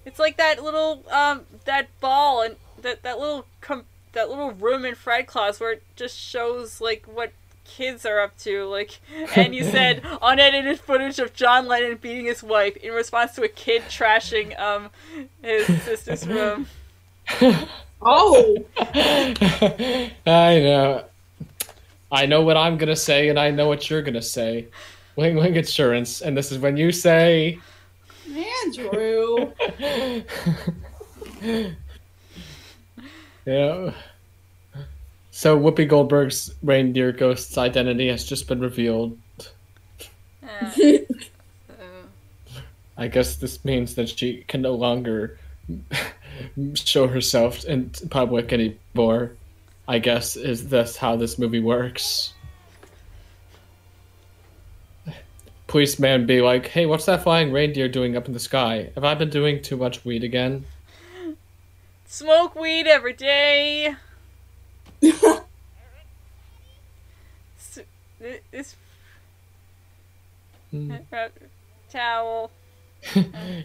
it's 0.05 0.19
like 0.19 0.37
that 0.37 0.63
little 0.63 1.03
um 1.11 1.43
that 1.65 1.89
ball 2.01 2.43
and 2.43 2.57
that 2.83 3.03
that 3.03 3.19
little 3.19 3.47
com- 3.63 3.87
that 4.13 4.29
little 4.29 4.53
room 4.53 4.85
in 4.85 4.95
Fred 4.95 5.27
Claus 5.27 5.59
where 5.59 5.73
it 5.73 5.83
just 5.97 6.17
shows 6.19 6.81
like 6.81 7.05
what 7.07 7.33
kids 7.65 8.05
are 8.07 8.21
up 8.21 8.37
to. 8.39 8.65
Like, 8.67 9.01
and 9.37 9.55
you 9.55 9.65
said 9.65 10.03
unedited 10.23 10.81
footage 10.81 11.19
of 11.19 11.35
John 11.35 11.67
Lennon 11.67 11.99
beating 12.01 12.27
his 12.27 12.43
wife 12.43 12.77
in 12.77 12.93
response 12.93 13.35
to 13.37 13.43
a 13.43 13.49
kid 13.49 13.83
trashing 13.83 14.59
um 14.61 14.91
his 15.43 15.67
sister's 15.83 16.27
room. 16.27 16.67
Oh 18.07 18.57
I 18.77 20.11
know. 20.27 21.05
I 22.13 22.27
know 22.27 22.43
what 22.43 22.59
I'm 22.59 22.77
gonna 22.77 22.95
say, 22.95 23.31
and 23.31 23.39
I 23.41 23.51
know 23.51 23.67
what 23.67 23.89
you're 23.89 24.03
gonna 24.03 24.21
say. 24.21 24.69
Wing 25.17 25.37
Wing 25.37 25.57
Insurance, 25.57 26.21
and 26.21 26.37
this 26.37 26.53
is 26.53 26.59
when 26.59 26.77
you 26.77 26.93
say. 26.93 27.59
Andrew. 28.67 29.53
Yeah. 33.47 33.93
So 35.37 35.59
Whoopi 35.59 35.89
Goldberg's 35.89 36.55
reindeer 36.63 37.11
ghost's 37.11 37.59
identity 37.59 38.07
has 38.07 38.25
just 38.25 38.47
been 38.47 38.61
revealed. 38.61 39.19
Uh, 40.41 40.71
uh, 41.69 41.75
I 42.97 43.09
guess 43.09 43.35
this 43.35 43.65
means 43.65 43.97
that 43.97 44.11
she 44.11 44.45
can 44.47 44.63
no 44.63 44.77
longer 44.77 45.37
show 46.75 47.09
herself 47.09 47.65
in 47.65 47.91
public 48.11 48.53
anymore. 48.53 49.33
I 49.89 49.99
guess 49.99 50.37
is 50.37 50.69
this 50.69 50.97
how 50.97 51.17
this 51.17 51.37
movie 51.37 51.59
works. 51.59 52.33
Policeman 55.67 56.27
be 56.27 56.43
like, 56.43 56.69
"Hey, 56.69 56.87
what's 56.87 57.07
that 57.07 57.25
flying 57.25 57.51
reindeer 57.51 57.89
doing 57.89 58.17
up 58.17 58.29
in 58.29 58.35
the 58.35 58.39
sky? 58.39 58.93
Have 58.95 59.03
I 59.03 59.17
been 59.17 59.31
doing 59.31 59.63
too 59.63 59.77
much 59.77 60.05
weed 60.05 60.23
again?" 60.23 60.65
smoke 62.07 62.55
weed 62.55 62.87
every 62.87 63.15
day. 63.15 63.97
S- 67.59 67.79
This 68.21 68.77
towel. 71.91 72.51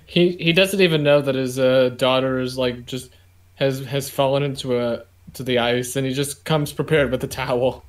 he 0.06 0.32
he 0.32 0.54
doesn't 0.54 0.82
even 0.82 1.04
know 1.04 1.22
that 1.22 1.36
his 1.36 1.58
uh, 1.58 1.90
daughter 1.98 2.40
is 2.40 2.58
like 2.58 2.86
just 2.86 3.10
has 3.56 3.86
has 3.86 4.10
fallen 4.10 4.44
into 4.44 4.78
a 4.80 5.04
to 5.34 5.44
the 5.44 5.60
ice, 5.60 5.96
and 5.96 6.06
he 6.06 6.14
just 6.14 6.46
comes 6.46 6.74
prepared 6.74 7.12
with 7.12 7.24
a 7.24 7.28
towel. 7.28 7.84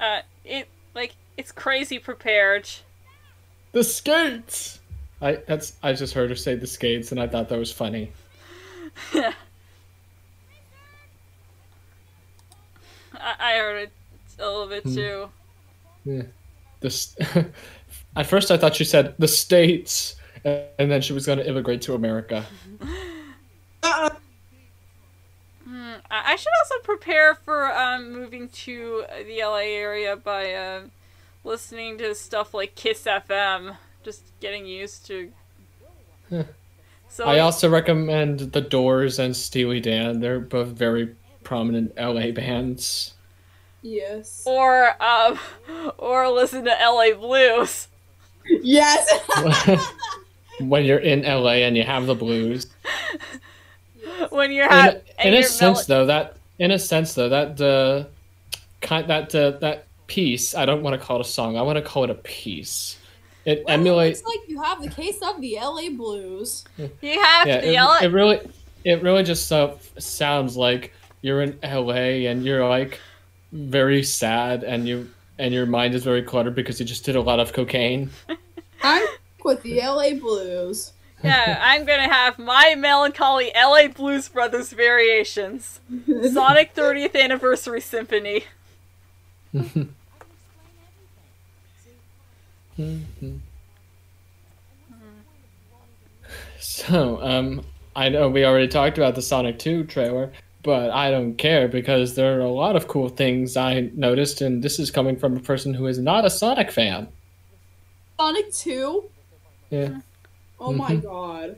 Uh, 0.00 0.20
it 0.44 0.68
like 0.94 1.14
it's 1.36 1.52
crazy 1.52 1.98
prepared. 1.98 2.68
The 3.72 3.84
skates. 3.84 4.80
I 5.20 5.36
that's 5.46 5.74
I 5.82 5.92
just 5.92 6.14
heard 6.14 6.30
her 6.30 6.36
say 6.36 6.54
the 6.54 6.66
skates, 6.66 7.12
and 7.12 7.20
I 7.20 7.28
thought 7.28 7.48
that 7.48 7.58
was 7.58 7.72
funny. 7.72 8.12
I, 13.22 13.54
I 13.54 13.58
heard 13.58 13.82
it 13.82 13.92
a 14.38 14.50
little 14.50 14.66
bit 14.66 14.84
too. 14.84 15.28
This 16.80 17.16
at 18.16 18.26
first 18.26 18.50
I 18.50 18.56
thought 18.56 18.74
she 18.74 18.84
said 18.84 19.14
the 19.18 19.28
states, 19.28 20.16
and 20.44 20.90
then 20.90 21.00
she 21.00 21.12
was 21.12 21.26
going 21.26 21.38
to 21.38 21.48
immigrate 21.48 21.82
to 21.82 21.94
America. 21.94 22.44
Uh-uh. 23.84 24.10
Hmm, 25.64 25.94
I, 26.10 26.32
I 26.32 26.36
should 26.36 26.52
also 26.62 26.74
prepare 26.82 27.34
for 27.34 27.72
um 27.72 28.12
moving 28.12 28.48
to 28.48 29.04
the 29.26 29.42
LA 29.42 29.56
area 29.56 30.16
by 30.16 30.52
uh, 30.52 30.82
listening 31.44 31.98
to 31.98 32.14
stuff 32.14 32.54
like 32.54 32.74
Kiss 32.74 33.04
FM. 33.04 33.76
Just 34.02 34.22
getting 34.40 34.66
used 34.66 35.06
to. 35.06 35.32
So 37.08 37.24
I 37.26 37.40
also 37.40 37.68
recommend 37.68 38.40
The 38.40 38.62
Doors 38.62 39.18
and 39.18 39.36
Steely 39.36 39.80
Dan. 39.80 40.20
They're 40.20 40.40
both 40.40 40.68
very 40.68 41.14
prominent 41.44 41.92
LA 41.96 42.30
bands. 42.30 43.11
Yes. 43.82 44.42
or 44.46 44.90
um 45.02 45.38
or 45.98 46.28
listen 46.30 46.64
to 46.64 46.70
LA 46.70 47.14
Blues. 47.14 47.88
Yes. 48.48 49.08
when 50.60 50.84
you're 50.84 50.98
in 50.98 51.22
LA 51.22 51.62
and 51.66 51.76
you 51.76 51.82
have 51.84 52.06
the 52.06 52.14
blues. 52.14 52.66
when 54.30 54.52
you're 54.52 54.64
in, 54.66 54.70
ha- 54.70 54.88
in 54.90 55.00
and 55.18 55.34
a 55.34 55.38
you're 55.38 55.42
sense 55.42 55.88
mel- 55.88 56.00
though 56.00 56.06
that 56.06 56.36
in 56.58 56.70
a 56.70 56.78
sense 56.78 57.14
though 57.14 57.28
that 57.28 57.60
uh, 57.60 58.04
kind 58.80 59.08
that 59.08 59.34
uh, 59.34 59.52
that 59.58 59.86
piece 60.06 60.54
i 60.54 60.66
don't 60.66 60.82
want 60.82 60.98
to 60.98 61.04
call 61.04 61.16
it 61.16 61.20
a 61.26 61.28
song 61.28 61.56
i 61.56 61.62
want 61.62 61.76
to 61.76 61.82
call 61.82 62.04
it 62.04 62.10
a 62.10 62.14
piece 62.14 62.98
it 63.44 63.62
Well, 63.66 63.74
emulates 63.74 64.22
Looks 64.22 64.36
like 64.36 64.48
you 64.48 64.60
have 64.62 64.82
the 64.82 64.90
case 64.90 65.18
of 65.22 65.40
the 65.40 65.56
LA 65.60 65.88
Blues. 65.90 66.64
you 66.78 67.20
have 67.22 67.46
yeah 67.46 67.60
to 67.60 67.68
it, 67.68 67.74
LA 67.74 67.98
it 68.02 68.12
really 68.12 68.40
it 68.84 69.02
really 69.02 69.22
just 69.22 69.46
so, 69.46 69.78
sounds 69.98 70.56
like 70.56 70.92
you're 71.22 71.40
in 71.42 71.58
la 71.62 71.92
and 71.94 72.44
you're 72.44 72.68
like 72.68 73.00
very 73.52 74.02
sad 74.02 74.64
and 74.64 74.88
you 74.88 75.10
and 75.38 75.52
your 75.52 75.66
mind 75.66 75.94
is 75.94 76.04
very 76.04 76.22
cluttered 76.22 76.54
because 76.54 76.80
you 76.80 76.86
just 76.86 77.04
did 77.04 77.16
a 77.16 77.20
lot 77.20 77.38
of 77.40 77.52
cocaine 77.52 78.10
I'm 78.82 79.06
with 79.44 79.62
the 79.62 79.80
LA 79.80 80.14
Blues. 80.14 80.92
yeah, 81.22 81.60
I'm 81.62 81.84
gonna 81.84 82.12
have 82.12 82.38
my 82.38 82.74
melancholy 82.76 83.52
LA 83.54 83.88
Blues 83.88 84.28
Brothers 84.28 84.72
variations. 84.72 85.80
Sonic 86.32 86.74
30th 86.74 87.14
Anniversary 87.14 87.80
Symphony. 87.80 88.44
So, 96.58 97.20
um, 97.22 97.64
I 97.94 98.08
know 98.08 98.28
we 98.28 98.44
already 98.44 98.68
talked 98.68 98.98
about 98.98 99.14
the 99.14 99.22
Sonic 99.22 99.58
2 99.58 99.84
trailer, 99.84 100.32
but 100.62 100.90
I 100.90 101.10
don't 101.10 101.34
care 101.36 101.68
because 101.68 102.14
there 102.14 102.36
are 102.38 102.40
a 102.42 102.48
lot 102.50 102.76
of 102.76 102.88
cool 102.88 103.08
things 103.08 103.56
I 103.56 103.90
noticed, 103.94 104.40
and 104.40 104.62
this 104.62 104.78
is 104.78 104.90
coming 104.90 105.16
from 105.16 105.36
a 105.36 105.40
person 105.40 105.74
who 105.74 105.86
is 105.86 105.98
not 105.98 106.24
a 106.24 106.30
Sonic 106.30 106.70
fan. 106.70 107.08
Sonic 108.18 108.52
2? 108.52 109.04
Yeah. 109.70 110.00
Oh 110.60 110.72
my 110.72 110.90
Mhm. 110.96 111.02
god. 111.02 111.56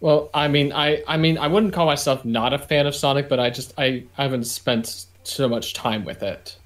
Well, 0.00 0.30
I 0.32 0.48
mean, 0.48 0.72
I, 0.72 1.02
I 1.06 1.16
mean, 1.16 1.36
I 1.36 1.46
wouldn't 1.48 1.72
call 1.74 1.86
myself 1.86 2.24
not 2.24 2.52
a 2.52 2.58
fan 2.58 2.86
of 2.86 2.94
Sonic, 2.94 3.28
but 3.28 3.38
I 3.40 3.50
just, 3.50 3.74
I, 3.76 4.04
I 4.16 4.22
haven't 4.22 4.44
spent 4.44 5.06
so 5.24 5.48
much 5.48 5.74
time 5.74 6.04
with 6.04 6.22
it. 6.22 6.56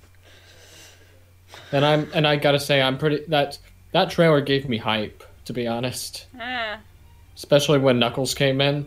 And 1.72 1.84
I'm, 1.84 2.08
and 2.14 2.26
I 2.26 2.36
gotta 2.36 2.60
say, 2.60 2.80
I'm 2.82 2.98
pretty 2.98 3.24
that 3.28 3.58
that 3.92 4.10
trailer 4.10 4.40
gave 4.40 4.68
me 4.68 4.76
hype, 4.76 5.24
to 5.46 5.52
be 5.52 5.66
honest, 5.66 6.26
Ah, 6.38 6.78
especially 7.36 7.78
when 7.78 7.98
Knuckles 7.98 8.34
came 8.34 8.60
in. 8.60 8.86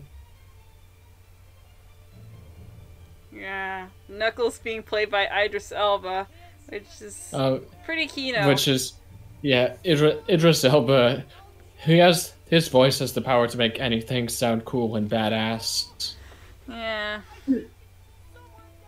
Yeah. 3.40 3.88
Knuckles 4.10 4.60
being 4.60 4.84
played 4.84 5.10
by 5.12 5.28
Idris 5.28 5.72
Elba, 5.72 6.28
which 6.70 6.86
is 7.02 7.30
Uh, 7.34 7.60
pretty 7.86 8.08
keynote. 8.08 8.48
which 8.48 8.68
is 8.68 8.94
yeah 9.42 9.76
Idris, 9.86 10.18
Idris 10.28 10.64
Elba 10.66 11.24
he 11.86 11.98
has 12.00 12.34
his 12.50 12.68
voice 12.70 13.00
has 13.00 13.14
the 13.14 13.22
power 13.22 13.48
to 13.48 13.58
make 13.58 13.80
anything 13.80 14.28
sound 14.30 14.66
cool 14.66 14.96
and 14.96 15.08
badass 15.10 16.14
yeah. 16.68 17.22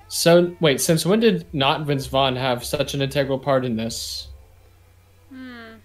so 0.07 0.55
wait 0.59 0.81
since 0.81 1.05
when 1.05 1.19
did 1.19 1.45
not 1.53 1.81
Vince 1.85 2.07
Vaughn 2.07 2.35
have 2.35 2.65
such 2.65 2.93
an 2.93 3.01
integral 3.01 3.37
part 3.39 3.63
in 3.63 3.75
this 3.75 4.27
Hmm. 5.31 5.75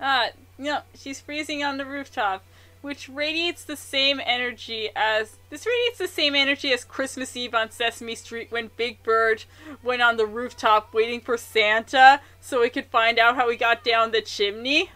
Ah, 0.00 0.28
no, 0.56 0.80
she's 0.94 1.20
freezing 1.20 1.64
on 1.64 1.76
the 1.76 1.84
rooftop, 1.84 2.44
which 2.82 3.08
radiates 3.08 3.64
the 3.64 3.76
same 3.76 4.20
energy 4.24 4.88
as 4.96 5.36
this 5.50 5.66
radiates 5.66 5.98
the 5.98 6.08
same 6.08 6.34
energy 6.34 6.72
as 6.72 6.84
Christmas 6.84 7.36
Eve 7.36 7.54
on 7.54 7.70
Sesame 7.70 8.14
Street 8.14 8.50
when 8.50 8.70
Big 8.76 9.02
Bird 9.02 9.44
went 9.82 10.00
on 10.02 10.16
the 10.16 10.26
rooftop 10.26 10.94
waiting 10.94 11.20
for 11.20 11.36
Santa 11.36 12.20
so 12.40 12.62
he 12.62 12.70
could 12.70 12.86
find 12.86 13.18
out 13.18 13.36
how 13.36 13.48
he 13.50 13.56
got 13.56 13.84
down 13.84 14.12
the 14.12 14.22
chimney. 14.22 14.90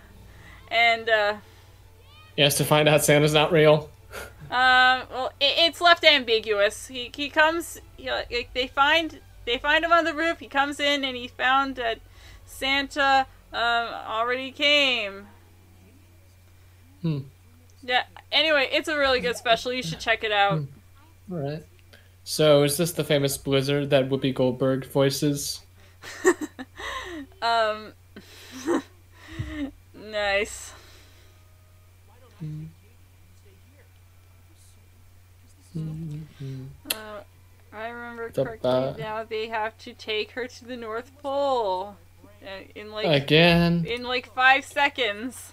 And 0.71 1.09
uh 1.09 1.37
yes 2.37 2.57
to 2.59 2.65
find 2.65 2.89
out 2.89 3.05
Santa's 3.05 3.35
not 3.35 3.53
real 3.53 3.91
Um, 4.51 5.03
well, 5.11 5.33
it, 5.41 5.55
it's 5.59 5.81
left 5.81 6.05
ambiguous. 6.05 6.87
He 6.87 7.11
he 7.15 7.29
comes. 7.29 7.81
Know, 7.99 8.23
like, 8.31 8.51
they 8.55 8.67
find 8.67 9.21
they 9.47 9.59
find 9.59 9.85
him 9.85 9.93
on 9.93 10.05
the 10.05 10.13
roof. 10.15 10.39
He 10.39 10.47
comes 10.49 10.79
in 10.79 11.05
and 11.05 11.17
he 11.17 11.29
found 11.29 11.77
that 11.77 11.99
Santa 12.47 13.27
um 13.53 13.89
already 14.07 14.53
came. 14.53 15.27
Hmm. 17.03 17.19
Yeah. 17.85 18.03
Anyway, 18.33 18.69
it's 18.73 18.89
a 18.89 18.97
really 18.99 19.21
good 19.21 19.37
special. 19.37 19.73
You 19.73 19.83
should 19.83 20.01
check 20.01 20.25
it 20.25 20.33
out. 20.33 20.61
All 21.31 21.39
right. 21.39 21.63
So, 22.25 22.63
is 22.63 22.77
this 22.79 22.93
the 22.93 23.05
famous 23.05 23.37
Blizzard 23.37 23.91
that 23.91 24.09
Whoopi 24.09 24.35
Goldberg 24.35 24.87
voices? 24.87 25.61
Um. 27.43 27.93
nice. 29.95 30.73
Uh, 35.77 37.21
I 37.73 37.89
remember 37.89 38.31
The 38.31 38.45
correctly. 38.45 38.71
ba- 38.71 38.97
now 38.99 39.25
they 39.25 39.49
have 39.49 39.77
to 39.79 39.93
take 39.95 40.33
her 40.33 40.47
to 40.47 40.65
the 40.65 40.77
North 40.77 41.11
Pole 41.23 41.97
uh, 42.43 42.47
in 42.75 42.93
like 42.93 43.07
Again. 43.07 43.85
in 43.87 44.05
like 44.05 44.33
five 44.35 44.65
seconds. 44.65 45.53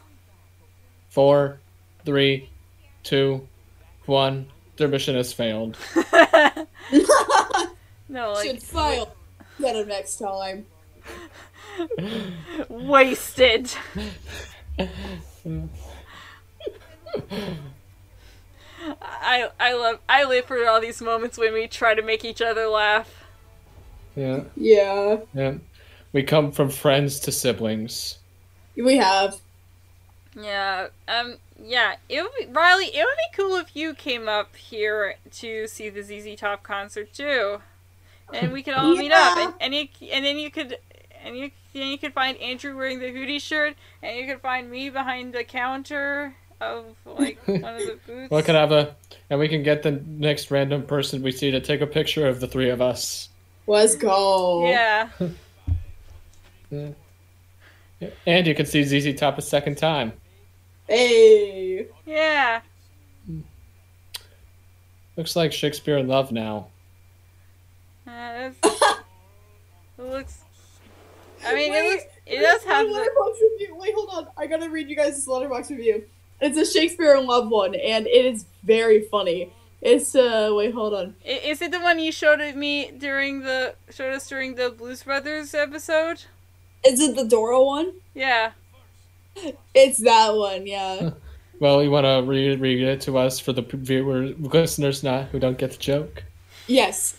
Four, 1.10 1.60
three, 2.06 2.50
two, 3.04 3.48
one. 4.06 4.48
Their 4.78 4.88
mission 4.88 5.16
has 5.16 5.34
failed. 5.34 5.78
No, 8.12 8.34
like 8.34 8.46
Should 8.46 8.62
fail. 8.62 9.16
Get 9.58 9.78
him 9.78 9.88
next 9.88 10.18
time. 10.18 10.66
wasted. 12.70 13.72
I 19.02 19.50
I 19.60 19.74
love 19.74 20.00
I 20.10 20.26
live 20.26 20.46
for 20.46 20.68
all 20.68 20.82
these 20.82 21.02
moments 21.02 21.38
when 21.38 21.54
we 21.54 21.68
try 21.68 21.94
to 21.94 22.02
make 22.02 22.26
each 22.26 22.42
other 22.42 22.68
laugh. 22.68 23.24
Yeah, 24.16 24.42
Yeah, 24.58 25.20
yeah. 25.34 25.54
We 26.12 26.24
come 26.24 26.52
from 26.52 26.70
friends 26.70 27.18
to 27.22 27.32
siblings. 27.32 28.18
we 28.76 28.98
have. 28.98 29.38
Yeah. 30.36 30.88
Um. 31.08 31.38
Yeah. 31.64 31.96
It 32.10 32.22
would 32.22 32.32
be 32.38 32.46
Riley. 32.52 32.86
It 32.86 33.06
would 33.06 33.18
be 33.18 33.36
cool 33.36 33.56
if 33.58 33.76
you 33.76 33.94
came 33.94 34.28
up 34.28 34.56
here 34.56 35.16
to 35.34 35.68
see 35.68 35.90
the 35.90 36.02
ZZ 36.04 36.40
Top 36.40 36.64
concert 36.64 37.14
too, 37.14 37.62
and 38.34 38.52
we 38.52 38.64
could 38.64 38.74
all 38.74 38.96
meet 38.96 39.12
up, 39.12 39.38
and 39.38 39.54
and, 39.60 39.74
you, 39.74 39.88
and 40.12 40.26
then 40.26 40.38
you 40.38 40.52
could. 40.52 40.78
And 41.24 41.38
you, 41.38 41.52
then 41.74 41.88
you 41.88 42.00
could 42.00 42.14
find 42.14 42.36
Andrew 42.40 42.76
wearing 42.76 43.00
the 43.00 43.12
Hooty 43.12 43.38
shirt, 43.38 43.76
and 44.02 44.18
you 44.18 44.26
could 44.26 44.42
find 44.42 44.72
me 44.72 44.90
behind 44.90 45.34
the 45.34 45.44
counter 45.44 46.36
of 46.60 46.86
like 47.06 47.38
one 47.46 47.64
of 47.64 47.80
the 47.82 48.00
booths. 48.08 48.32
We 48.32 48.42
could 48.42 48.56
have 48.56 48.72
a, 48.72 48.96
and 49.30 49.40
we 49.40 49.48
can 49.48 49.62
get 49.62 49.84
the 49.84 49.92
next 49.92 50.50
random 50.50 50.84
person 50.84 51.22
we 51.22 51.32
see 51.32 51.52
to 51.52 51.60
take 51.60 51.82
a 51.82 51.88
picture 51.88 52.28
of 52.28 52.40
the 52.40 52.48
three 52.48 52.70
of 52.70 52.82
us. 52.82 53.30
Let's 53.68 53.96
go. 53.96 54.68
Yeah. 54.68 55.10
And 58.26 58.48
you 58.48 58.56
can 58.56 58.66
see 58.66 58.84
ZZ 58.84 59.20
Top 59.20 59.38
a 59.38 59.42
second 59.44 59.78
time. 59.78 60.14
Hey. 60.92 61.88
Yeah. 62.06 62.60
Looks 65.16 65.38
like 65.38 65.54
Shakespeare 65.54 65.98
in 65.98 66.10
Love 66.10 66.34
now. 66.34 66.68
Uh, 68.06 68.50
it 68.64 69.00
looks. 69.98 70.42
I 71.46 71.56
mean, 71.56 71.74
it 71.74 71.92
looks. 71.92 72.04
It 72.26 72.42
does 72.42 72.64
have 72.66 72.88
My 72.88 72.92
the. 72.92 73.00
letterbox 73.00 73.38
review. 73.42 73.78
Wait, 73.80 73.94
hold 73.96 74.10
on. 74.12 74.28
I 74.36 74.48
gotta 74.48 74.70
read 74.70 74.90
you 74.90 74.98
guys 74.98 75.16
this 75.16 75.28
letterbox 75.28 75.72
review. 75.72 76.04
It's 76.42 76.58
a 76.58 76.66
Shakespeare 76.66 77.16
in 77.16 77.26
Love 77.26 77.48
one, 77.48 77.74
and 77.74 78.06
it 78.06 78.26
is 78.26 78.46
very 78.64 79.04
funny. 79.04 79.54
It's 79.82 80.14
uh, 80.14 80.50
wait, 80.52 80.74
hold 80.74 80.94
on. 80.94 81.16
Is 81.24 81.62
it 81.62 81.72
the 81.72 81.80
one 81.80 82.00
you 82.00 82.12
showed 82.12 82.40
me 82.56 82.92
during 82.92 83.42
the 83.44 83.76
showed 83.92 84.14
us 84.14 84.28
during 84.28 84.56
the 84.56 84.70
Blues 84.70 85.04
Brothers 85.04 85.54
episode? 85.54 86.26
Is 86.86 87.00
it 87.00 87.16
the 87.16 87.24
Dora 87.24 87.64
one? 87.64 87.94
Yeah. 88.14 88.52
It's 89.74 90.00
that 90.00 90.36
one, 90.36 90.68
yeah. 90.68 91.12
Well, 91.60 91.84
you 91.84 91.92
want 91.92 92.06
to 92.06 92.28
read, 92.28 92.60
read 92.60 92.82
it 92.82 93.02
to 93.02 93.20
us 93.20 93.40
for 93.40 93.54
the 93.54 93.62
viewers, 93.62 94.36
listeners 94.40 95.04
not 95.04 95.26
who 95.28 95.38
don't 95.38 95.60
get 95.60 95.70
the 95.72 95.78
joke? 95.78 96.24
yes. 96.66 97.18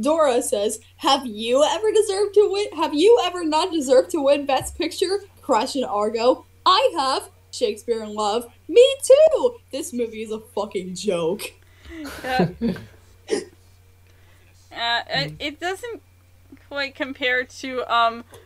Dora 0.00 0.40
says, 0.40 0.78
"Have 0.98 1.26
you 1.26 1.62
ever 1.68 1.90
deserved 1.92 2.34
to 2.34 2.48
win? 2.50 2.66
Have 2.76 2.94
you 2.94 3.20
ever 3.24 3.44
not 3.44 3.72
deserved 3.72 4.10
to 4.12 4.22
win 4.22 4.46
Best 4.46 4.78
Picture? 4.78 5.18
Crash 5.42 5.74
and 5.74 5.84
Argo. 5.84 6.46
I 6.64 6.94
have. 6.96 7.28
Shakespeare 7.50 8.02
in 8.04 8.14
Love. 8.14 8.46
Me 8.68 8.86
too. 9.02 9.56
This 9.72 9.92
movie 9.92 10.22
is 10.22 10.30
a 10.30 10.38
fucking 10.38 10.94
joke. 10.94 11.42
Uh, 12.24 12.46
uh, 14.72 15.02
it, 15.10 15.34
it 15.38 15.60
doesn't 15.60 16.00
quite 16.68 16.94
compare 16.94 17.44
to 17.44 17.82
um 17.94 18.24
g- 18.32 18.38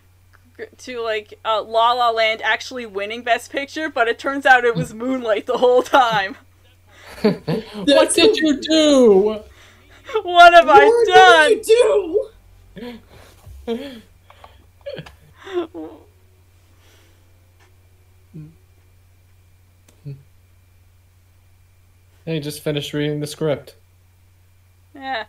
to 0.78 1.02
like 1.02 1.38
uh, 1.44 1.62
La 1.62 1.92
La 1.92 2.10
Land 2.10 2.42
actually 2.42 2.86
winning 2.86 3.22
Best 3.22 3.50
Picture, 3.50 3.88
but 3.88 4.08
it 4.08 4.18
turns 4.18 4.46
out 4.46 4.64
it 4.64 4.74
was 4.74 4.94
Moonlight 5.02 5.46
the 5.46 5.58
whole 5.58 5.82
time. 5.82 6.36
what 7.22 8.14
did 8.14 8.36
you 8.36 8.60
do? 8.60 9.40
What 10.22 10.54
have 10.54 10.66
Lord, 10.66 10.78
I 10.78 10.88
what 10.88 11.48
did 11.48 11.66
you 11.68 12.30
do? 13.66 13.96
Hey, 22.24 22.40
just 22.40 22.62
finished 22.62 22.92
reading 22.92 23.20
the 23.20 23.26
script. 23.26 23.76
Yeah. 24.94 25.26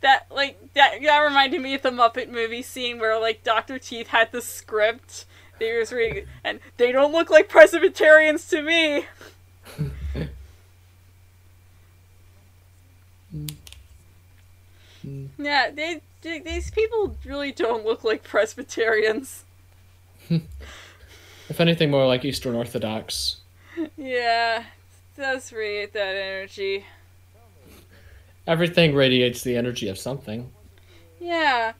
That 0.00 0.26
like 0.30 0.72
that 0.74 1.00
that 1.02 1.18
reminded 1.18 1.60
me 1.60 1.74
of 1.74 1.82
the 1.82 1.90
Muppet 1.90 2.30
movie 2.30 2.62
scene 2.62 2.98
where 2.98 3.20
like 3.20 3.44
Dr. 3.44 3.78
Teeth 3.78 4.06
had 4.08 4.32
the 4.32 4.40
script. 4.40 5.26
They 5.58 5.78
was 5.78 5.92
reading 5.92 6.24
and 6.42 6.58
they 6.78 6.90
don't 6.90 7.12
look 7.12 7.28
like 7.28 7.50
Presbyterians 7.50 8.48
to 8.48 8.62
me. 8.62 9.04
yeah, 15.38 15.70
they, 15.70 16.00
they 16.22 16.40
these 16.40 16.70
people 16.70 17.18
really 17.26 17.52
don't 17.52 17.84
look 17.84 18.04
like 18.04 18.24
Presbyterians. 18.24 19.44
If 21.50 21.58
anything, 21.58 21.90
more 21.90 22.06
like 22.06 22.24
Eastern 22.24 22.54
Orthodox. 22.54 23.38
Yeah, 23.96 24.60
it 24.60 25.20
does 25.20 25.52
radiate 25.52 25.92
that 25.94 26.14
energy. 26.14 26.86
Everything 28.50 28.96
radiates 28.96 29.44
the 29.44 29.54
energy 29.54 29.88
of 29.88 29.96
something. 29.96 30.50
Yeah. 31.20 31.72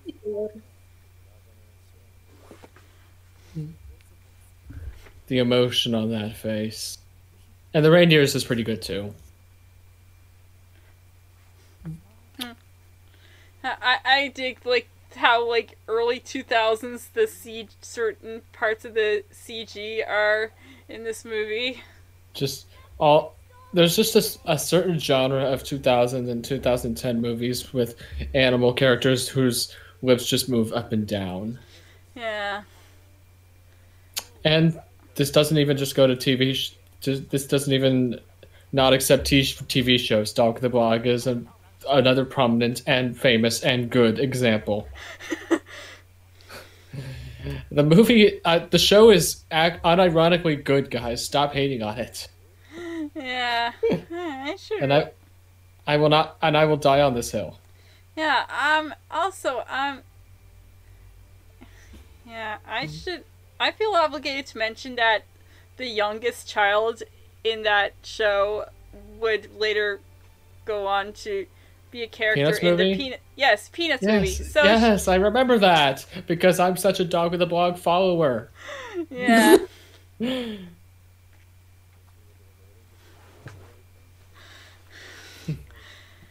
The 5.26 5.38
emotion 5.38 5.96
on 5.96 6.12
that 6.12 6.36
face. 6.36 6.98
And 7.74 7.84
the 7.84 7.90
reindeers 7.90 8.36
is 8.36 8.44
pretty 8.44 8.62
good 8.62 8.82
too. 8.82 9.12
Hmm. 12.38 12.52
I, 13.64 13.96
I 14.04 14.28
dig 14.28 14.64
like 14.64 14.88
how 15.16 15.44
like 15.48 15.76
early 15.88 16.20
2000s 16.20 17.12
the 17.14 17.26
C 17.26 17.66
certain 17.80 18.42
parts 18.52 18.84
of 18.84 18.94
the 18.94 19.24
CG 19.32 20.08
are 20.08 20.52
in 20.88 21.02
this 21.02 21.24
movie. 21.24 21.82
Just 22.32 22.66
all 22.96 23.34
there's 23.72 23.96
just 23.96 24.40
a 24.46 24.58
certain 24.58 24.98
genre 24.98 25.44
of 25.44 25.62
2000 25.62 26.28
and 26.28 26.44
2010 26.44 27.20
movies 27.20 27.72
with 27.72 27.96
animal 28.34 28.72
characters 28.72 29.28
whose 29.28 29.74
lips 30.02 30.26
just 30.26 30.48
move 30.48 30.72
up 30.72 30.92
and 30.92 31.06
down. 31.06 31.58
Yeah. 32.14 32.62
And 34.44 34.80
this 35.14 35.30
doesn't 35.30 35.58
even 35.58 35.76
just 35.76 35.94
go 35.94 36.06
to 36.06 36.16
TV. 36.16 36.54
Sh- 36.54 36.74
this 37.02 37.46
doesn't 37.46 37.72
even 37.72 38.20
not 38.72 38.92
accept 38.92 39.26
t- 39.26 39.42
TV 39.42 39.98
shows. 39.98 40.32
Dog 40.32 40.60
the 40.60 40.68
Blog 40.68 41.06
is 41.06 41.26
a, 41.26 41.42
another 41.88 42.24
prominent 42.24 42.82
and 42.86 43.18
famous 43.18 43.62
and 43.62 43.90
good 43.90 44.18
example. 44.18 44.88
the 47.70 47.82
movie, 47.82 48.40
uh, 48.44 48.66
the 48.70 48.78
show 48.78 49.10
is 49.10 49.44
ac- 49.50 49.78
unironically 49.84 50.62
good, 50.62 50.90
guys. 50.90 51.24
Stop 51.24 51.52
hating 51.52 51.82
on 51.82 51.98
it. 51.98 52.28
Yeah. 53.20 53.72
I 54.12 54.56
should. 54.58 54.82
And 54.82 54.92
I, 54.92 55.10
I 55.86 55.96
will 55.96 56.08
not, 56.08 56.36
and 56.42 56.56
I 56.56 56.64
will 56.64 56.76
die 56.76 57.00
on 57.00 57.14
this 57.14 57.30
hill. 57.30 57.58
Yeah. 58.16 58.44
Um. 58.48 58.94
Also. 59.10 59.64
Um. 59.68 60.00
Yeah. 62.26 62.58
I 62.66 62.86
should. 62.86 63.24
I 63.58 63.70
feel 63.70 63.92
obligated 63.92 64.46
to 64.46 64.58
mention 64.58 64.96
that 64.96 65.24
the 65.76 65.86
youngest 65.86 66.48
child 66.48 67.02
in 67.44 67.62
that 67.62 67.92
show 68.02 68.66
would 69.18 69.54
later 69.58 70.00
go 70.64 70.86
on 70.86 71.12
to 71.12 71.46
be 71.90 72.02
a 72.02 72.06
character 72.06 72.42
Peanuts 72.44 72.58
in 72.58 72.70
movie? 72.70 72.92
the 72.92 72.96
Peanut. 72.98 73.20
Yes, 73.36 73.68
Peanuts 73.72 74.02
movie. 74.02 74.28
Yes, 74.28 74.52
So 74.52 74.62
yes, 74.62 75.08
I 75.08 75.16
remember 75.16 75.58
that 75.58 76.06
because 76.26 76.60
I'm 76.60 76.76
such 76.76 77.00
a 77.00 77.04
dog 77.04 77.32
with 77.32 77.42
a 77.42 77.46
blog 77.46 77.76
follower. 77.78 78.50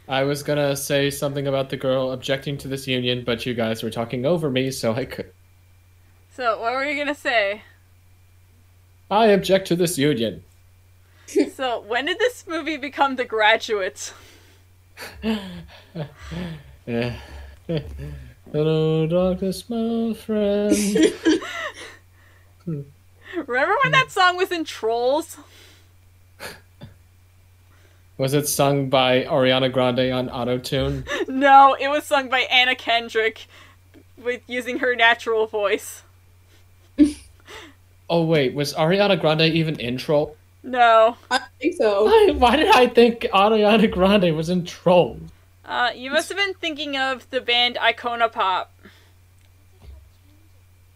I 0.10 0.24
was 0.24 0.42
gonna 0.42 0.76
say 0.76 1.12
something 1.12 1.46
about 1.46 1.70
the 1.70 1.78
girl 1.78 2.12
objecting 2.12 2.58
to 2.58 2.68
this 2.68 2.88
union, 2.88 3.24
but 3.24 3.46
you 3.46 3.54
guys 3.54 3.84
were 3.84 3.92
talking 3.92 4.26
over 4.26 4.50
me, 4.50 4.72
so 4.72 4.94
I 4.94 5.06
could. 5.06 5.32
So, 6.36 6.60
what 6.60 6.74
were 6.74 6.84
you 6.84 6.98
gonna 6.98 7.14
say? 7.14 7.62
I 9.12 9.28
object 9.28 9.68
to 9.68 9.76
this 9.76 10.00
union. 10.00 10.44
so, 11.54 11.82
when 11.82 12.06
did 12.06 12.18
this 12.18 12.48
movie 12.48 12.78
become 12.78 13.18
The 13.18 13.26
Graduate? 13.26 14.12
Yeah. 16.88 17.16
Hello, 18.52 19.06
darkness, 19.06 19.70
my 19.70 20.16
friend. 20.16 20.76
Remember 22.66 23.76
when 23.84 23.92
that 23.92 24.08
song 24.10 24.38
was 24.38 24.52
in 24.52 24.64
Trolls? 24.64 25.38
Was 28.20 28.34
it 28.34 28.50
sung 28.50 28.90
by 28.90 29.24
Ariana 29.24 29.72
Grande 29.72 30.12
on 30.12 30.28
autotune? 30.28 31.08
No, 31.30 31.78
it 31.80 31.88
was 31.88 32.04
sung 32.04 32.28
by 32.28 32.42
Anna 32.42 32.76
Kendrick 32.76 33.48
with 34.22 34.42
using 34.46 34.80
her 34.80 34.94
natural 34.96 35.48
voice. 35.48 36.04
Oh 38.12 38.24
wait, 38.24 38.56
was 38.56 38.74
Ariana 38.74 39.22
Grande 39.22 39.44
even 39.44 39.80
in 39.80 39.96
Troll? 39.98 40.36
No. 40.64 41.16
I 41.30 41.38
don't 41.38 41.48
think 41.62 41.76
so. 41.76 42.06
Why, 42.06 42.32
why 42.36 42.56
did 42.56 42.70
I 42.70 42.88
think 42.88 43.22
Ariana 43.32 43.90
Grande 43.92 44.36
was 44.36 44.50
in 44.50 44.66
Troll? 44.66 45.20
Uh, 45.64 45.92
you 45.96 46.10
must 46.10 46.28
have 46.30 46.38
been 46.38 46.56
thinking 46.56 46.98
of 46.98 47.30
the 47.30 47.40
band 47.40 47.78
Icona 47.80 48.32
Pop. 48.32 48.74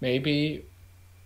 Maybe, 0.01 0.65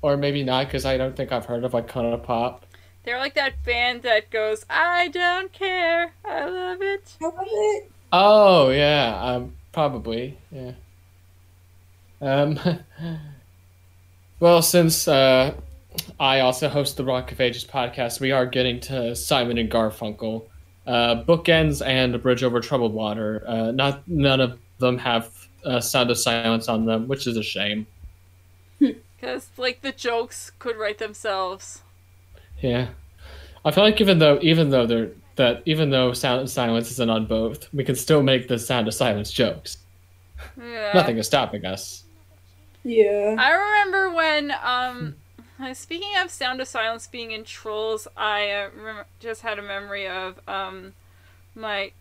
or 0.01 0.17
maybe 0.17 0.43
not, 0.43 0.65
because 0.65 0.83
I 0.83 0.97
don't 0.97 1.15
think 1.15 1.31
I've 1.31 1.45
heard 1.45 1.63
of 1.63 1.71
Icona 1.71 2.21
Pop. 2.21 2.66
They're 3.07 3.19
like 3.19 3.35
that 3.35 3.63
band 3.63 4.01
that 4.01 4.29
goes, 4.31 4.65
I 4.69 5.07
don't 5.07 5.53
care, 5.53 6.11
I 6.25 6.43
love 6.43 6.81
it. 6.81 7.15
I 7.21 7.25
love 7.25 7.47
it. 7.47 7.91
Oh 8.11 8.69
yeah, 8.69 9.17
um, 9.21 9.53
probably 9.71 10.37
yeah. 10.51 10.73
Um, 12.19 12.59
well, 14.41 14.61
since 14.61 15.07
uh, 15.07 15.53
I 16.19 16.41
also 16.41 16.67
host 16.67 16.97
the 16.97 17.05
Rock 17.05 17.31
of 17.31 17.39
Ages 17.39 17.63
podcast, 17.63 18.19
we 18.19 18.33
are 18.33 18.45
getting 18.45 18.81
to 18.81 19.15
Simon 19.15 19.57
and 19.57 19.71
Garfunkel, 19.71 20.43
uh, 20.85 21.23
bookends 21.23 21.81
and 21.85 22.13
a 22.13 22.19
bridge 22.19 22.43
over 22.43 22.59
troubled 22.59 22.93
water. 22.93 23.41
Uh, 23.47 23.71
not 23.71 24.05
none 24.05 24.41
of 24.41 24.59
them 24.79 24.97
have 24.97 25.31
uh, 25.63 25.79
Sound 25.79 26.11
of 26.11 26.17
Silence 26.17 26.67
on 26.67 26.83
them, 26.83 27.07
which 27.07 27.25
is 27.25 27.37
a 27.37 27.43
shame. 27.43 27.87
Because, 29.19 29.49
like, 29.57 29.81
the 29.81 29.91
jokes 29.91 30.51
could 30.59 30.75
write 30.75 30.99
themselves. 30.99 31.81
Yeah, 32.61 32.89
I 33.63 33.71
feel 33.71 33.83
like 33.83 34.01
even 34.01 34.19
though 34.19 34.39
even 34.41 34.69
though 34.69 34.85
they're 34.85 35.11
that 35.37 35.61
even 35.65 35.89
though 35.89 36.11
Sound 36.13 36.41
of 36.41 36.49
Silence 36.49 36.91
isn't 36.91 37.09
on 37.09 37.25
both, 37.25 37.71
we 37.73 37.83
can 37.83 37.95
still 37.95 38.21
make 38.21 38.47
the 38.47 38.59
Sound 38.59 38.87
of 38.87 38.93
Silence 38.93 39.31
jokes. 39.31 39.77
Yeah. 40.59 40.91
Nothing 40.93 41.17
is 41.17 41.27
stopping 41.27 41.65
us. 41.65 42.03
Yeah. 42.83 43.35
I 43.37 43.51
remember 43.51 44.13
when, 44.15 44.53
um, 44.63 45.15
speaking 45.73 46.17
of 46.17 46.31
Sound 46.31 46.61
of 46.61 46.67
Silence 46.67 47.07
being 47.07 47.31
in 47.31 47.43
Trolls, 47.43 48.07
I 48.17 48.49
uh, 48.51 48.69
rem- 48.75 49.05
just 49.19 49.41
had 49.41 49.59
a 49.59 49.61
memory 49.61 50.07
of, 50.07 50.39
um, 50.47 50.93
my, 51.55 51.91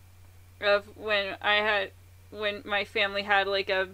of 0.61 0.85
when 0.97 1.35
I 1.41 1.55
had, 1.55 1.91
when 2.31 2.61
my 2.65 2.85
family 2.85 3.23
had, 3.23 3.47
like, 3.47 3.69
a 3.69 3.89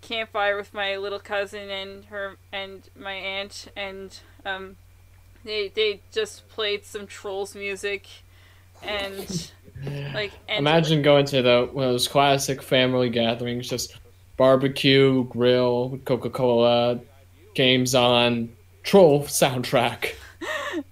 campfire 0.00 0.56
with 0.56 0.74
my 0.74 0.96
little 0.96 1.20
cousin 1.20 1.70
and 1.70 2.06
her, 2.06 2.36
and 2.52 2.88
my 2.98 3.14
aunt, 3.14 3.68
and, 3.76 4.18
um, 4.44 4.76
they, 5.44 5.68
they 5.68 6.00
just 6.12 6.48
played 6.48 6.84
some 6.84 7.06
Trolls 7.06 7.54
music, 7.54 8.06
and, 8.82 9.50
like, 10.14 10.32
and, 10.48 10.58
Imagine 10.58 11.02
going 11.02 11.26
to 11.26 11.42
the 11.42 11.68
one 11.72 11.86
of 11.86 11.92
those 11.92 12.08
classic 12.08 12.62
family 12.62 13.10
gatherings, 13.10 13.68
just 13.68 13.98
barbecue, 14.36 15.24
grill, 15.24 15.98
Coca 16.04 16.30
Cola, 16.30 17.00
games 17.54 17.94
on, 17.94 18.50
troll 18.82 19.22
soundtrack. 19.24 20.14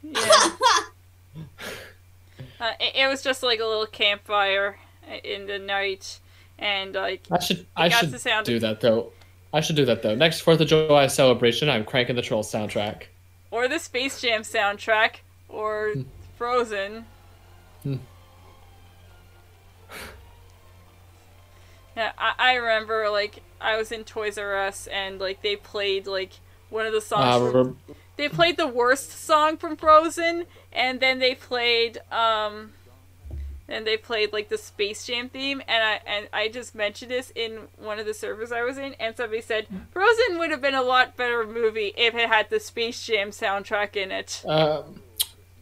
Yeah. 0.02 0.50
uh, 2.60 2.72
it, 2.78 2.96
it 2.96 3.08
was 3.08 3.22
just 3.22 3.42
like 3.42 3.60
a 3.60 3.64
little 3.64 3.86
campfire 3.86 4.78
in 5.24 5.46
the 5.46 5.58
night, 5.58 6.20
and 6.58 6.94
like 6.94 7.22
I 7.30 7.38
should 7.38 7.66
I 7.76 7.88
got 7.88 8.00
should 8.00 8.44
do 8.44 8.58
that 8.58 8.80
though. 8.80 9.12
I 9.52 9.60
should 9.60 9.76
do 9.76 9.84
that 9.86 10.02
though. 10.02 10.14
Next 10.14 10.40
Fourth 10.40 10.60
of 10.60 10.68
July 10.68 11.06
celebration, 11.06 11.68
I'm 11.68 11.84
cranking 11.84 12.16
the 12.16 12.22
troll 12.22 12.42
soundtrack. 12.42 13.04
Or 13.50 13.68
the 13.68 13.78
Space 13.78 14.20
Jam 14.20 14.42
soundtrack, 14.42 15.16
or 15.48 15.94
Frozen. 16.36 17.06
Hmm. 17.82 17.96
Yeah, 21.96 22.12
I, 22.18 22.34
I 22.38 22.54
remember 22.54 23.10
like 23.10 23.42
I 23.60 23.76
was 23.76 23.92
in 23.92 24.04
Toys 24.04 24.38
R 24.38 24.56
Us 24.56 24.86
and 24.86 25.20
like 25.20 25.42
they 25.42 25.56
played 25.56 26.06
like 26.06 26.32
one 26.68 26.86
of 26.86 26.92
the 26.92 27.00
songs. 27.00 27.24
Uh, 27.24 27.50
from- 27.50 27.78
they 28.16 28.28
played 28.28 28.56
the 28.58 28.66
worst 28.68 29.12
song 29.12 29.56
from 29.56 29.76
Frozen, 29.76 30.44
and 30.74 31.00
then 31.00 31.20
they 31.20 31.34
played 31.34 31.98
um, 32.12 32.72
and 33.70 33.86
they 33.86 33.96
played 33.96 34.32
like 34.32 34.48
the 34.48 34.58
Space 34.58 35.06
Jam 35.06 35.28
theme, 35.28 35.62
and 35.66 35.82
I 35.82 36.00
and 36.06 36.28
I 36.32 36.48
just 36.48 36.74
mentioned 36.74 37.10
this 37.10 37.32
in 37.34 37.68
one 37.78 37.98
of 37.98 38.06
the 38.06 38.14
servers 38.14 38.52
I 38.52 38.62
was 38.62 38.76
in, 38.78 38.94
and 38.94 39.16
somebody 39.16 39.40
said 39.40 39.66
Frozen 39.92 40.38
would 40.38 40.50
have 40.50 40.60
been 40.60 40.74
a 40.74 40.82
lot 40.82 41.16
better 41.16 41.46
movie 41.46 41.92
if 41.96 42.14
it 42.14 42.28
had 42.28 42.50
the 42.50 42.60
Space 42.60 43.06
Jam 43.06 43.30
soundtrack 43.30 43.96
in 43.96 44.10
it. 44.10 44.42
uh, 44.46 44.82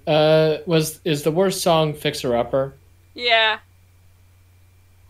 uh, 0.06 0.58
was 0.66 1.00
is 1.04 1.22
the 1.22 1.30
worst 1.30 1.62
song 1.62 1.92
"Fixer 1.94 2.34
Upper"? 2.36 2.74
Yeah, 3.14 3.58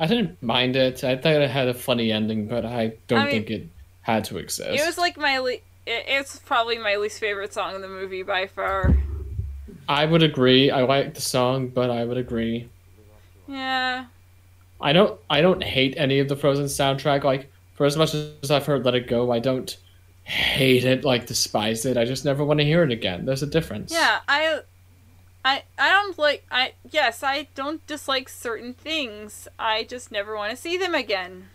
I 0.01 0.07
didn't 0.07 0.43
mind 0.43 0.77
it. 0.77 1.05
I 1.05 1.17
thought 1.17 1.33
it 1.41 1.51
had 1.51 1.69
a 1.69 1.75
funny 1.75 2.13
ending, 2.13 2.47
but 2.49 2.65
I 2.65 2.95
don't 3.07 3.21
I 3.21 3.25
mean, 3.25 3.31
think 3.33 3.51
it 3.51 3.69
had 4.03 4.25
to 4.25 4.39
exist. 4.39 4.81
it 4.81 4.85
was 4.87 4.99
like 4.99 5.17
my 5.17 5.39
le- 5.39 5.53
it, 5.53 5.63
it's 5.87 6.39
probably 6.41 6.79
my 6.79 6.97
least 6.97 7.21
favorite 7.21 7.53
song 7.53 7.75
in 7.75 7.81
the 7.83 7.89
movie 7.89 8.23
by 8.23 8.47
far. 8.47 8.97
I 9.89 10.05
would 10.05 10.23
agree. 10.23 10.71
I 10.71 10.83
like 10.83 11.15
the 11.15 11.21
song, 11.21 11.69
but 11.69 11.91
I 11.91 12.05
would 12.05 12.19
agree. 12.19 12.69
Yeah, 13.49 14.05
I 14.81 14.93
don't 14.93 15.19
I 15.29 15.41
don't 15.41 15.63
hate 15.63 15.95
any 15.97 16.21
of 16.21 16.29
the 16.29 16.37
Frozen 16.37 16.67
soundtrack. 16.67 17.25
Like 17.25 17.51
for 17.75 17.87
as 17.87 17.97
much 17.97 18.15
as 18.15 18.51
I've 18.51 18.67
heard 18.67 18.85
Let 18.85 18.95
It 18.95 19.09
Go, 19.09 19.33
I 19.33 19.39
don't 19.39 19.77
hate 20.23 20.85
it, 20.85 21.05
like 21.05 21.27
despise 21.27 21.85
it. 21.87 21.97
I 21.97 22.05
just 22.05 22.25
never 22.25 22.45
want 22.45 22.61
to 22.61 22.65
hear 22.65 22.83
it 22.83 22.93
again. 22.93 23.25
There's 23.25 23.43
a 23.43 23.47
difference. 23.47 23.93
yeah, 23.93 24.21
I. 24.29 24.61
I, 25.45 25.63
I 25.79 25.89
don't 25.89 26.19
like 26.19 26.45
I 26.51 26.73
yes 26.91 27.23
I 27.23 27.47
don't 27.55 27.87
dislike 27.87 28.29
certain 28.29 28.75
things 28.75 29.47
I 29.57 29.85
just 29.85 30.11
never 30.11 30.37
want 30.37 30.51
to 30.51 30.57
see 30.57 30.77
them 30.77 30.95
again. 30.95 31.49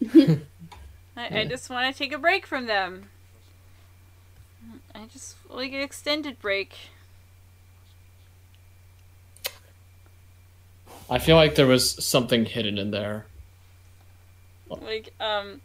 I, 0.14 1.40
I 1.40 1.44
just 1.48 1.70
want 1.70 1.92
to 1.92 1.98
take 1.98 2.12
a 2.12 2.18
break 2.18 2.46
from 2.46 2.66
them. 2.66 3.08
I 4.94 5.06
just 5.06 5.36
like 5.48 5.72
an 5.72 5.80
extended 5.80 6.38
break. 6.40 6.76
I 11.10 11.18
feel 11.18 11.36
like 11.36 11.56
there 11.56 11.66
was 11.66 12.04
something 12.04 12.44
hidden 12.46 12.78
in 12.78 12.90
there. 12.92 13.26
Like 14.68 15.12
um 15.20 15.60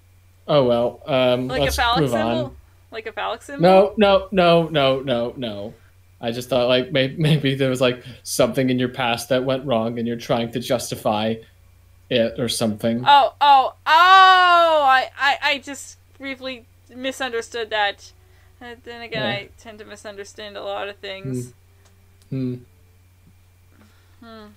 Oh 0.48 0.66
well. 0.66 1.02
Um 1.06 1.48
like 1.48 1.62
let's 1.62 1.78
a 1.78 1.82
phallic 1.82 2.02
move 2.02 2.10
symbol. 2.12 2.46
on. 2.46 2.58
Like 2.92 3.06
a 3.06 3.12
phallic 3.12 3.42
symbol. 3.44 3.62
No, 3.62 3.94
no, 3.98 4.28
no, 4.32 4.68
no, 4.68 5.02
no, 5.02 5.34
no. 5.38 5.74
I 6.20 6.32
just 6.32 6.50
thought 6.50 6.68
like 6.68 6.92
maybe, 6.92 7.16
maybe 7.22 7.56
there 7.56 7.70
was 7.70 7.82
like 7.82 8.04
something 8.24 8.70
in 8.70 8.80
your 8.80 8.90
past 8.90 9.30
that 9.30 9.44
went 9.44 9.66
wrong 9.66 10.00
and 10.00 10.08
you're 10.08 10.18
trying 10.18 10.52
to 10.52 10.60
justify 10.60 11.36
it 12.10 12.40
or 12.40 12.50
something. 12.50 13.04
Oh 13.06 13.34
oh 13.40 13.74
oh! 13.86 14.84
I 14.86 15.10
I, 15.18 15.38
I 15.44 15.58
just 15.60 15.98
briefly 16.18 16.66
misunderstood 16.94 17.70
that. 17.70 18.12
And 18.62 18.82
then 18.84 19.02
again, 19.02 19.22
Yeah. 19.22 19.30
I 19.30 19.50
tend 19.60 19.80
to 19.80 19.86
misunderstand 19.86 20.56
a 20.58 20.64
lot 20.64 20.88
of 20.88 20.96
things. 20.98 21.54
Hmm. 22.30 22.54
Hmm. 22.54 22.64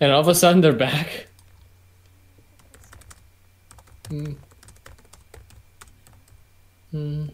And 0.01 0.13
all 0.13 0.21
of 0.21 0.29
a 0.29 0.35
sudden 0.35 0.61
they're 0.61 0.73
back. 0.73 1.27
Hmm. 4.09 4.33
Hmm. 6.91 7.27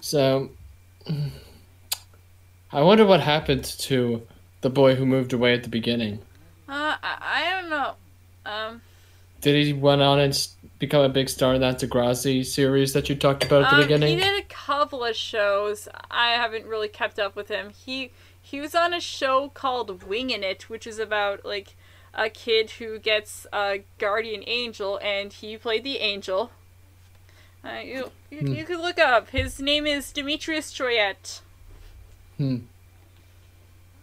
So, 0.00 0.50
I 2.72 2.82
wonder 2.82 3.06
what 3.06 3.20
happened 3.20 3.64
to 3.64 4.26
the 4.60 4.70
boy 4.70 4.94
who 4.94 5.06
moved 5.06 5.32
away 5.32 5.54
at 5.54 5.62
the 5.62 5.68
beginning. 5.68 6.20
Uh, 6.68 6.96
I, 7.02 7.16
I 7.20 7.60
don't 7.60 7.70
know. 7.70 7.94
Um, 8.44 8.82
Did 9.40 9.64
he 9.64 9.72
went 9.72 10.02
on 10.02 10.18
and 10.18 10.48
become 10.78 11.02
a 11.02 11.08
big 11.08 11.28
star 11.28 11.54
in 11.54 11.60
that 11.60 11.78
Degrassi 11.80 12.44
series 12.44 12.92
that 12.92 13.08
you 13.08 13.14
talked 13.14 13.44
about 13.44 13.64
at 13.64 13.70
the 13.70 13.76
um, 13.76 13.82
beginning? 13.82 14.18
he 14.18 14.24
did 14.24 14.42
a 14.42 14.46
couple 14.46 15.04
of 15.04 15.16
shows. 15.16 15.88
I 16.10 16.30
haven't 16.30 16.66
really 16.66 16.88
kept 16.88 17.18
up 17.18 17.36
with 17.36 17.48
him. 17.48 17.70
He 17.70 18.10
he 18.50 18.60
was 18.60 18.74
on 18.74 18.92
a 18.92 19.00
show 19.00 19.48
called 19.48 20.02
Wingin' 20.02 20.42
It, 20.42 20.68
which 20.68 20.86
is 20.86 20.98
about 20.98 21.44
like 21.44 21.76
a 22.12 22.28
kid 22.28 22.70
who 22.72 22.98
gets 22.98 23.46
a 23.52 23.82
guardian 23.98 24.42
angel, 24.46 24.98
and 25.02 25.32
he 25.32 25.56
played 25.56 25.84
the 25.84 25.98
angel. 25.98 26.50
Uh, 27.64 27.80
you 27.84 28.10
you, 28.30 28.38
Hmm. 28.40 28.54
you 28.54 28.64
could 28.64 28.80
look 28.80 28.98
up. 28.98 29.30
His 29.30 29.60
name 29.60 29.86
is 29.86 30.12
Demetrius 30.12 30.72
Joyette. 30.72 31.40
Hmm. 32.38 32.56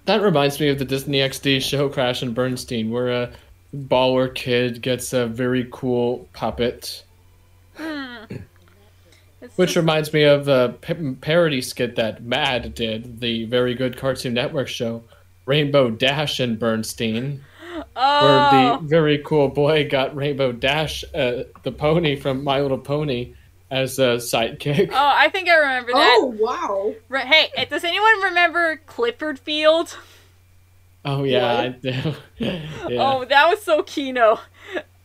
That 0.06 0.22
reminds 0.22 0.60
me 0.60 0.70
of 0.70 0.80
the 0.80 0.86
Disney 0.86 1.18
XD 1.20 1.62
show 1.62 1.90
Crash 1.90 2.22
and 2.22 2.34
Bernstein, 2.34 2.92
where 2.92 3.10
a 3.10 3.32
baller 3.76 4.34
kid 4.34 4.82
gets 4.82 5.12
a 5.12 5.26
very 5.28 5.68
cool 5.72 6.30
puppet. 6.32 7.04
It's 7.80 8.17
Which 9.58 9.76
reminds 9.76 10.14
me 10.14 10.24
of 10.24 10.46
the 10.46 10.76
parody 11.22 11.62
skit 11.62 11.96
that 11.98 12.24
Mad 12.24 12.74
did, 12.74 13.20
the 13.20 13.46
very 13.46 13.74
good 13.74 13.98
Cartoon 13.98 14.34
Network 14.34 14.68
show, 14.68 15.04
Rainbow 15.46 15.90
Dash 15.90 16.40
and 16.40 16.58
Bernstein, 16.60 17.44
where 17.74 17.86
oh, 17.96 18.78
the 18.80 18.88
very 18.88 19.18
cool 19.26 19.50
boy 19.50 19.90
got 19.90 20.16
Rainbow 20.16 20.52
Dash, 20.52 21.04
uh, 21.14 21.44
the 21.64 21.72
pony 21.72 22.16
from 22.16 22.44
My 22.44 22.62
Little 22.62 22.78
Pony, 22.78 23.34
as 23.70 24.00
a 24.00 24.18
sidekick. 24.18 24.90
oh, 24.92 24.96
I 25.16 25.30
think 25.30 25.50
I 25.50 25.56
remember 25.58 25.92
that. 25.94 26.18
Oh 26.22 26.36
wow! 26.40 26.96
Re- 27.10 27.26
hey, 27.26 27.66
does 27.66 27.84
anyone 27.84 28.22
remember 28.22 28.80
Clifford 28.86 29.40
Field? 29.40 29.98
Oh, 31.04 31.24
yeah, 31.24 31.56
What? 31.56 31.66
I 31.66 31.70
do. 31.70 32.14
yeah. 32.38 32.68
Oh, 33.00 33.26
that 33.26 33.50
was 33.50 33.62
so 33.62 33.82
Kino. 33.82 34.40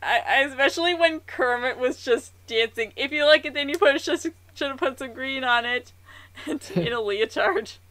I, 0.02 0.20
I 0.28 0.40
especially 0.48 0.94
when 0.94 1.20
Kermit 1.20 1.78
was 1.78 2.04
just 2.04 2.32
dancing. 2.48 2.92
If 2.96 3.12
you 3.12 3.24
like 3.24 3.44
it, 3.44 3.54
then 3.54 3.68
you 3.68 3.78
put 3.78 4.00
just 4.02 4.26
should 4.62 4.70
have 4.70 4.78
put 4.78 4.98
some 4.98 5.12
green 5.12 5.42
on 5.42 5.64
it, 5.64 5.92
and 6.46 6.62
in 6.76 6.92
a 6.92 7.00
leotard. 7.00 7.72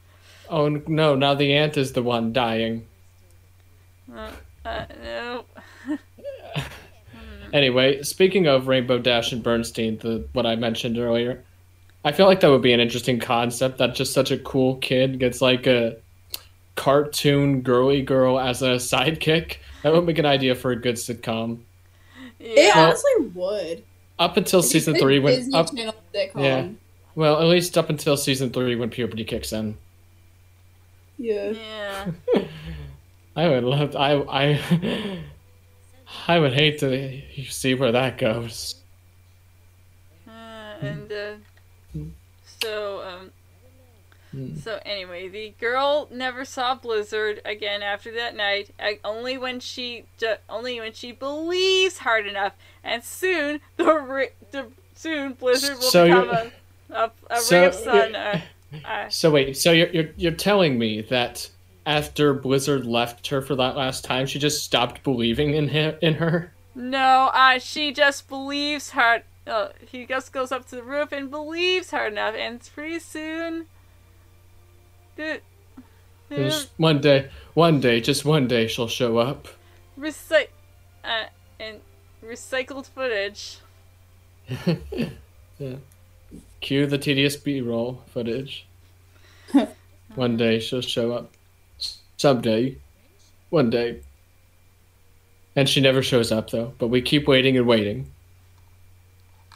Oh 0.49 0.67
no! 0.67 1.15
Now 1.15 1.33
the 1.33 1.53
ant 1.53 1.77
is 1.77 1.93
the 1.93 2.03
one 2.03 2.33
dying. 2.33 2.85
Uh, 4.13 4.31
uh, 4.65 4.85
no. 5.01 5.45
Anyway, 7.53 8.01
speaking 8.01 8.47
of 8.47 8.67
Rainbow 8.69 8.97
Dash 8.97 9.33
and 9.33 9.43
Bernstein, 9.43 9.97
the 9.97 10.25
what 10.31 10.45
I 10.45 10.55
mentioned 10.55 10.97
earlier, 10.97 11.43
I 12.03 12.13
feel 12.13 12.25
like 12.25 12.39
that 12.41 12.49
would 12.49 12.61
be 12.61 12.71
an 12.71 12.79
interesting 12.79 13.19
concept. 13.19 13.77
That 13.77 13.93
just 13.93 14.13
such 14.13 14.31
a 14.31 14.37
cool 14.37 14.75
kid 14.77 15.19
gets 15.19 15.41
like 15.41 15.67
a 15.67 15.97
cartoon 16.75 17.61
girly 17.61 18.01
girl 18.01 18.39
as 18.39 18.61
a 18.61 18.75
sidekick. 18.75 19.57
That 19.83 19.93
would 19.93 20.05
make 20.05 20.17
an 20.17 20.25
idea 20.25 20.55
for 20.55 20.71
a 20.71 20.77
good 20.77 20.95
sitcom. 20.95 21.59
It 22.39 22.75
honestly 22.75 23.27
would. 23.33 23.83
Up 24.21 24.37
until 24.37 24.61
season 24.61 24.93
three, 24.95 25.17
when 25.17 25.35
Disney 25.35 25.57
up, 25.57 25.75
Channel 25.75 25.95
sitcom. 26.13 26.43
Yeah. 26.43 26.67
well, 27.15 27.41
at 27.41 27.47
least 27.47 27.75
up 27.75 27.89
until 27.89 28.15
season 28.15 28.51
three, 28.51 28.75
when 28.75 28.91
puberty 28.91 29.23
kicks 29.23 29.51
in. 29.51 29.75
Yeah. 31.17 31.51
Yeah. 31.51 32.43
I 33.35 33.47
would 33.49 33.63
love. 33.63 33.95
I 33.95 34.13
I 34.29 35.23
I 36.27 36.37
would 36.37 36.53
hate 36.53 36.77
to 36.79 37.21
see 37.49 37.73
where 37.73 37.91
that 37.91 38.19
goes. 38.19 38.75
Uh, 40.27 40.31
and 40.81 41.11
uh, 41.11 41.33
so 42.61 43.01
um. 43.01 43.31
Hmm. 44.31 44.55
So 44.55 44.79
anyway, 44.85 45.27
the 45.27 45.53
girl 45.59 46.07
never 46.11 46.45
saw 46.45 46.75
Blizzard 46.75 47.41
again 47.43 47.83
after 47.83 48.11
that 48.13 48.35
night. 48.35 48.71
Only 49.03 49.37
when 49.37 49.59
she, 49.59 50.05
only 50.49 50.79
when 50.79 50.93
she 50.93 51.11
believes 51.11 51.99
hard 51.99 52.25
enough, 52.27 52.53
and 52.83 53.03
soon 53.03 53.59
the, 53.77 54.29
the 54.51 54.67
soon 54.95 55.33
Blizzard 55.33 55.77
will 55.77 55.81
So 55.83 56.05
become 56.05 56.29
a, 56.29 56.51
a, 56.95 57.11
a 57.29 57.37
so 57.37 57.59
ray 57.61 57.67
of 57.67 57.73
sun. 57.75 58.15
Uh, 58.15 58.41
uh, 58.85 59.09
So 59.09 59.31
wait, 59.31 59.57
so 59.57 59.71
you're 59.71 59.89
you're 59.89 60.09
you're 60.15 60.31
telling 60.31 60.79
me 60.79 61.01
that 61.03 61.49
after 61.85 62.33
Blizzard 62.33 62.85
left 62.85 63.27
her 63.27 63.41
for 63.41 63.55
that 63.55 63.75
last 63.75 64.05
time, 64.05 64.27
she 64.27 64.39
just 64.39 64.63
stopped 64.63 65.03
believing 65.03 65.53
in 65.53 65.67
him 65.69 65.95
in 66.01 66.13
her? 66.15 66.53
no, 66.73 67.29
uh, 67.33 67.59
she 67.59 67.91
just 67.91 68.29
believes 68.29 68.91
hard. 68.91 69.23
Uh, 69.45 69.69
he 69.87 70.05
just 70.05 70.31
goes 70.31 70.51
up 70.51 70.69
to 70.69 70.75
the 70.75 70.83
roof 70.83 71.11
and 71.11 71.29
believes 71.31 71.91
hard 71.91 72.13
enough, 72.13 72.35
and 72.35 72.61
pretty 72.73 72.99
soon, 72.99 73.65
Just 76.29 76.69
one 76.77 77.01
day, 77.01 77.29
one 77.53 77.81
day, 77.81 77.99
just 77.99 78.23
one 78.23 78.47
day, 78.47 78.67
she'll 78.67 78.87
show 78.87 79.17
up. 79.17 79.47
recy- 79.99 80.47
uh, 81.03 81.25
and 81.59 81.79
recycled 82.23 82.87
footage. 82.87 83.57
yeah. 85.59 85.75
Cue 86.61 86.85
the 86.85 86.97
tedious 86.97 87.35
B-roll 87.35 88.01
footage. 88.13 88.65
one 90.15 90.37
day 90.37 90.59
she'll 90.59 90.81
show 90.81 91.11
up. 91.11 91.31
Someday. 92.17 92.77
One 93.49 93.69
day. 93.69 94.01
And 95.55 95.67
she 95.67 95.81
never 95.81 96.01
shows 96.01 96.31
up 96.31 96.51
though, 96.51 96.73
but 96.77 96.87
we 96.87 97.01
keep 97.01 97.27
waiting 97.27 97.57
and 97.57 97.67
waiting. 97.67 98.11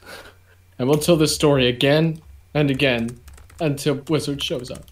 And 0.78 0.90
we'll 0.90 0.98
tell 0.98 1.16
this 1.16 1.34
story 1.34 1.70
again 1.70 2.22
and 2.54 2.70
again 2.70 3.18
until 3.62 3.96
Wizard 4.10 4.44
shows 4.44 4.70
up. 4.70 4.86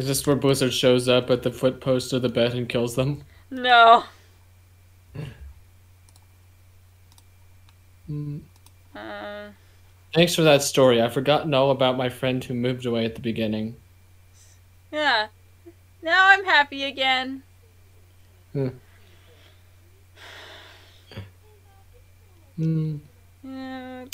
Is 0.00 0.06
this 0.06 0.26
where 0.26 0.34
Blizzard 0.34 0.72
shows 0.72 1.10
up 1.10 1.28
at 1.28 1.42
the 1.42 1.50
foot 1.50 1.78
post 1.82 2.14
of 2.14 2.22
the 2.22 2.30
bed 2.30 2.54
and 2.54 2.66
kills 2.66 2.94
them? 2.94 3.22
No. 3.50 4.04
Mm. 8.08 8.40
Um, 8.94 9.54
Thanks 10.14 10.34
for 10.34 10.40
that 10.40 10.62
story. 10.62 11.02
I've 11.02 11.12
forgotten 11.12 11.52
all 11.52 11.70
about 11.70 11.98
my 11.98 12.08
friend 12.08 12.42
who 12.42 12.54
moved 12.54 12.86
away 12.86 13.04
at 13.04 13.14
the 13.14 13.20
beginning. 13.20 13.76
yeah. 14.90 15.26
Now 16.02 16.28
I'm 16.28 16.46
happy 16.46 16.84
again. 16.84 17.42
Hmm. 18.54 18.68
Yeah. 23.44 24.04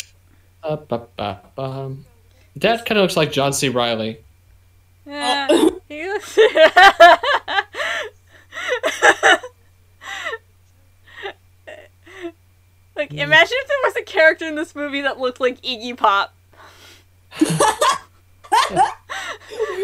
Up, 0.64 0.92
up, 0.92 1.12
up, 1.16 1.56
um. 1.56 2.04
Dad 2.58 2.84
kind 2.84 2.98
of 2.98 3.02
looks 3.02 3.16
like 3.16 3.30
John 3.30 3.52
C. 3.52 3.68
Reilly. 3.68 4.18
Yeah. 5.06 5.46
Oh. 5.50 5.80
He 5.88 6.06
looks- 6.06 6.36
like, 12.96 13.12
imagine 13.12 13.56
if 13.60 13.68
there 13.68 13.76
was 13.84 13.96
a 13.96 14.02
character 14.02 14.46
in 14.46 14.54
this 14.54 14.74
movie 14.74 15.02
that 15.02 15.18
looked 15.18 15.40
like 15.40 15.60
Iggy 15.62 15.96
Pop. 15.96 16.34
we 17.40 17.46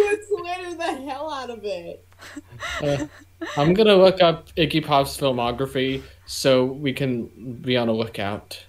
would 0.07 0.21
slander 0.29 0.77
the 0.77 1.03
hell 1.09 1.33
out 1.33 1.51
of 1.51 1.61
it. 1.65 2.07
Uh, 2.81 3.07
I'm 3.57 3.75
gonna 3.75 3.97
look 3.97 4.23
up 4.23 4.53
Iggy 4.55 4.85
Pop's 4.85 5.17
filmography 5.17 6.03
so 6.27 6.65
we 6.65 6.93
can 6.93 7.27
be 7.61 7.77
on 7.77 7.89
a 7.89 7.93
lookout. 7.93 8.65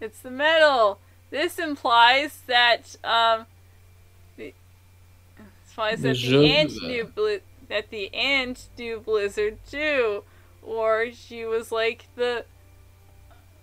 It's 0.00 0.20
the 0.20 0.30
metal. 0.30 0.98
This 1.30 1.58
implies 1.58 2.40
that 2.46 2.96
um, 3.04 3.46
the 4.36 4.52
implies 5.68 6.02
that 6.02 6.16
Je- 6.16 6.30
the 6.38 6.50
ant 6.56 6.72
knew 6.82 7.04
Bli- 7.04 7.40
that 7.68 7.90
the 7.90 8.12
ant 8.14 8.68
knew 8.76 8.98
Blizzard 9.00 9.58
too, 9.70 10.24
or 10.62 11.06
she 11.12 11.44
was 11.44 11.70
like 11.70 12.06
the 12.16 12.44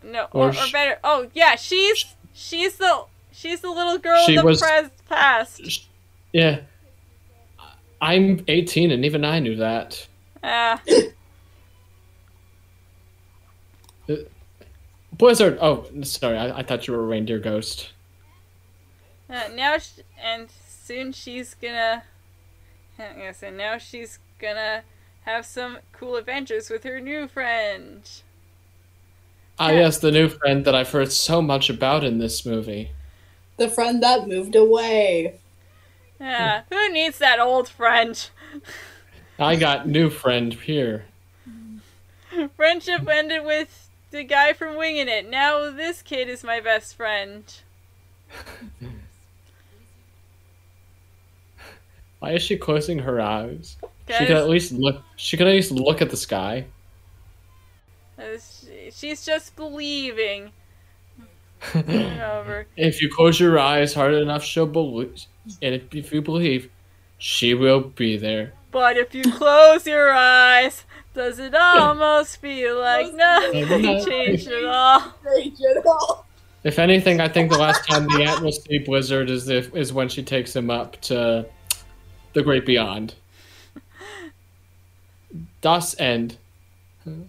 no, 0.03 0.27
or, 0.31 0.47
Or 0.47 0.49
or, 0.49 0.53
better. 0.71 0.97
Oh 1.03 1.27
yeah, 1.33 1.55
she's 1.55 2.15
she's 2.33 2.77
the 2.77 3.03
she's 3.33 3.59
the 3.61 3.69
little 3.69 3.97
girl 3.97 4.25
in 4.27 4.35
the 4.35 4.43
was- 4.45 4.61
pres- 4.61 4.89
past. 5.09 5.87
Yeah. 6.31 6.61
I'm 7.99 8.43
18 8.47 8.91
and 8.91 9.03
even 9.03 9.25
I 9.25 9.39
knew 9.39 9.55
that. 9.55 10.05
Ah, 10.43 10.79
Blizzard! 15.17 15.57
Oh, 15.61 15.85
sorry, 16.03 16.37
I, 16.37 16.59
I 16.59 16.63
thought 16.63 16.87
you 16.87 16.93
were 16.93 16.99
a 17.03 17.07
reindeer 17.07 17.39
ghost. 17.39 17.89
uh, 19.29 19.47
now 19.53 19.77
sh- 19.77 19.99
and 20.21 20.49
soon 20.67 21.11
she's 21.11 21.53
gonna. 21.53 22.03
Yes, 22.99 23.43
and 23.43 23.55
now 23.57 23.77
she's 23.77 24.17
gonna 24.39 24.81
have 25.21 25.45
some 25.45 25.77
cool 25.91 26.15
adventures 26.15 26.69
with 26.71 26.83
her 26.83 26.99
new 26.99 27.27
friend. 27.27 28.01
Ah, 29.59 29.69
Yeah. 29.69 29.79
yes, 29.81 29.99
the 29.99 30.11
new 30.11 30.29
friend 30.29 30.65
that 30.65 30.73
I've 30.73 30.89
heard 30.89 31.11
so 31.11 31.39
much 31.41 31.69
about 31.69 32.03
in 32.03 32.17
this 32.17 32.43
movie. 32.43 32.91
The 33.57 33.69
friend 33.69 34.01
that 34.01 34.27
moved 34.27 34.55
away. 34.55 35.35
Yeah, 36.19 36.63
who 36.71 36.91
needs 36.91 37.19
that 37.19 37.39
old 37.39 37.69
friend? 37.69 38.29
I 39.39 39.55
got 39.55 39.87
new 39.87 40.09
friend 40.09 40.53
here. 40.55 41.05
Friendship 42.55 43.07
ended 43.07 43.45
with 43.45 43.86
the 44.11 44.23
guy 44.23 44.53
from 44.53 44.77
Winging 44.77 45.07
It. 45.07 45.29
Now 45.29 45.69
this 45.71 46.01
kid 46.01 46.29
is 46.29 46.43
my 46.43 46.59
best 46.59 46.95
friend. 46.95 47.43
Why 52.19 52.31
is 52.31 52.41
she 52.41 52.57
closing 52.57 52.99
her 52.99 53.21
eyes? 53.21 53.77
She 53.81 53.87
Guys, 54.13 54.27
could 54.27 54.37
at 54.37 54.49
least 54.49 54.71
look. 54.71 55.03
She 55.17 55.37
could 55.37 55.47
at 55.47 55.53
least 55.53 55.71
look 55.71 56.01
at 56.01 56.09
the 56.09 56.17
sky. 56.17 56.65
uh, 58.17 58.23
she's 58.91 59.25
just 59.25 59.55
believing. 59.55 60.51
If 62.77 63.01
you 63.01 63.09
close 63.11 63.39
your 63.39 63.57
eyes 63.59 63.93
hard 63.93 64.13
enough, 64.13 64.43
she'll 64.43 64.67
believe. 64.67 65.25
And 65.61 65.75
if, 65.75 65.93
if 65.95 66.11
you 66.13 66.21
believe, 66.21 66.69
she 67.17 67.53
will 67.55 67.81
be 67.81 68.15
there. 68.17 68.53
But 68.71 68.97
if 68.97 69.15
you 69.15 69.23
close 69.31 69.87
your 69.87 70.11
eyes, 70.11 70.85
does 71.17 71.39
it 71.39 71.53
almost 71.53 72.37
feel 72.37 72.79
like 72.79 73.13
nothing 73.13 73.61
Nothing 73.67 74.05
changed 74.05 74.47
at 74.47 74.63
all? 74.65 74.99
Great, 75.23 75.59
you? 75.59 75.83
If 76.63 76.79
anything, 76.79 77.19
I 77.19 77.27
think 77.27 77.51
the 77.51 77.57
last 77.57 77.85
time 77.87 78.07
the 78.07 78.23
ant 78.23 78.41
will 78.41 78.51
see 78.51 78.79
Blizzard 78.79 79.29
is 79.29 79.49
if, 79.49 79.75
is 79.75 79.91
when 79.93 80.07
she 80.09 80.23
takes 80.23 80.55
him 80.55 80.69
up 80.69 80.99
to 81.01 81.45
the 82.33 82.41
great 82.43 82.65
beyond. 82.65 83.15
Das 85.61 85.95
End. 85.99 86.37
Mhm. 87.07 87.27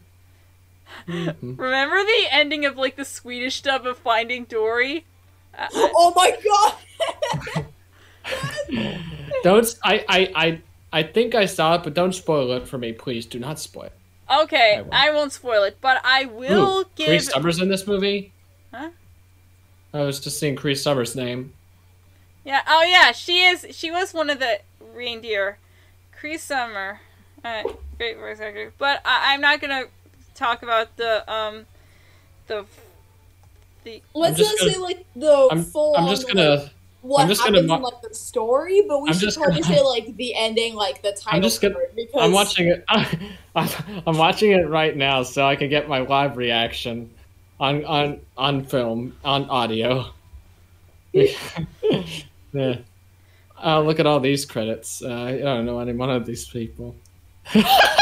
Remember 1.06 2.02
the 2.05 2.27
ending 2.31 2.65
of 2.65 2.77
like 2.77 2.97
the 2.97 3.05
Swedish 3.05 3.60
dub 3.62 3.86
of 3.86 3.97
Finding 3.98 4.44
Dory? 4.44 5.05
Uh, 5.56 5.66
Oh 5.73 6.12
my 6.16 6.36
god! 7.55 7.65
Don't 9.43 9.65
s- 9.65 9.78
I, 9.85 10.05
I 10.09 10.32
I 10.35 10.60
I 10.93 11.02
think 11.02 11.35
I 11.35 11.47
saw 11.47 11.74
it, 11.74 11.82
but 11.85 11.94
don't 11.94 12.15
spoil 12.15 12.52
it 12.52 12.66
for 12.66 12.78
me, 12.78 12.93
please. 12.93 13.27
Do 13.27 13.39
not 13.39 13.59
spoil. 13.59 13.85
it. 13.85 13.93
okay, 14.43 14.77
I 14.77 14.81
won't. 14.82 14.94
I 14.94 15.10
won't 15.10 15.32
spoil 15.32 15.62
it, 15.65 15.78
but 15.81 16.01
I 16.05 16.24
will 16.27 16.81
Ooh, 16.81 16.85
Cree 16.97 17.06
give. 17.06 17.23
Summers 17.24 17.60
in 17.60 17.69
this 17.69 17.86
movie. 17.86 18.32
Huh? 18.73 18.90
I 19.93 20.01
was 20.02 20.20
just 20.20 20.39
seeing 20.39 20.56
Cree 20.56 20.74
Summers' 20.74 21.15
name. 21.16 21.52
Yeah. 22.44 22.62
Oh 22.66 22.82
yeah, 22.82 23.12
she 23.12 23.44
is. 23.44 23.66
She 23.70 23.90
was 23.90 24.15
one 24.15 24.31
of 24.31 24.39
the 24.39 24.60
reindeer. 24.94 25.59
Cree 26.12 26.39
Summer, 26.39 27.01
uh, 27.44 27.62
great 27.97 28.19
voice 28.19 28.40
actor. 28.40 28.73
But 28.78 29.01
I, 29.05 29.35
I'm 29.35 29.40
not 29.40 29.60
gonna 29.60 29.85
talk 30.35 30.62
about 30.62 30.97
the 30.97 31.31
um, 31.32 31.66
the 32.47 32.65
the. 33.85 34.02
Let's 34.15 34.39
just 34.39 34.52
not 34.52 34.59
gonna- 34.60 34.73
say 34.73 34.78
like 34.81 35.06
the 35.15 35.48
I'm, 35.51 35.62
full. 35.62 35.94
I'm 35.97 36.09
just 36.09 36.27
gonna. 36.27 36.70
What 37.09 37.22
I'm 37.22 37.28
just 37.28 37.43
gonna 37.43 37.56
happens 37.59 37.72
in 37.72 37.82
like 37.82 38.01
the 38.02 38.14
story, 38.14 38.82
but 38.86 39.01
we 39.02 39.10
I'm 39.10 39.16
should 39.18 39.35
probably 39.35 39.62
gonna- 39.62 39.74
say 39.76 39.82
like 39.85 40.16
the 40.16 40.35
ending, 40.35 40.74
like 40.74 41.02
the 41.02 41.12
title. 41.12 41.36
I'm 41.36 41.43
just 41.43 41.60
gonna- 41.60 41.74
because 41.97 42.20
I'm 42.22 42.32
watching 42.32 42.68
it. 42.68 42.85
I'm, 43.56 43.68
I'm 44.06 44.16
watching 44.18 44.52
it 44.52 44.68
right 44.68 44.97
now, 44.97 45.22
so 45.22 45.44
I 45.47 45.56
can 45.56 45.68
get 45.68 45.89
my 45.89 46.01
live 46.01 46.36
reaction 46.36 47.10
on 47.59 47.85
on 47.85 48.20
on 48.36 48.64
film 48.64 49.16
on 49.24 49.48
audio. 49.51 50.06
yeah. 51.12 51.32
Oh, 53.60 53.82
look 53.82 53.98
at 53.98 54.06
all 54.06 54.20
these 54.20 54.44
credits. 54.47 55.02
Uh, 55.02 55.09
I 55.24 55.39
don't 55.39 55.66
know 55.66 55.80
any 55.80 55.93
one 55.93 56.10
of 56.10 56.24
these 56.24 56.47
people. 56.48 56.94
What 57.52 57.64
the- 57.64 57.93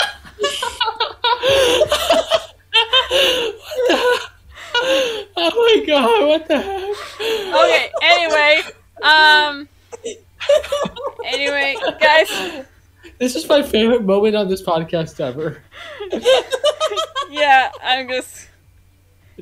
oh 5.36 5.76
my 5.78 5.84
god! 5.86 6.28
What 6.28 6.48
the 6.48 6.60
heck? 6.60 6.90
Okay. 7.20 7.90
Anyway, 8.02 8.60
um. 9.02 9.68
Anyway, 11.24 11.74
guys. 12.00 12.64
This 13.18 13.34
is 13.34 13.48
my 13.48 13.62
favorite 13.62 14.04
moment 14.04 14.36
on 14.36 14.48
this 14.48 14.62
podcast 14.62 15.18
ever. 15.20 15.62
Yeah, 17.30 17.70
I'm 17.82 18.08
just. 18.08 18.48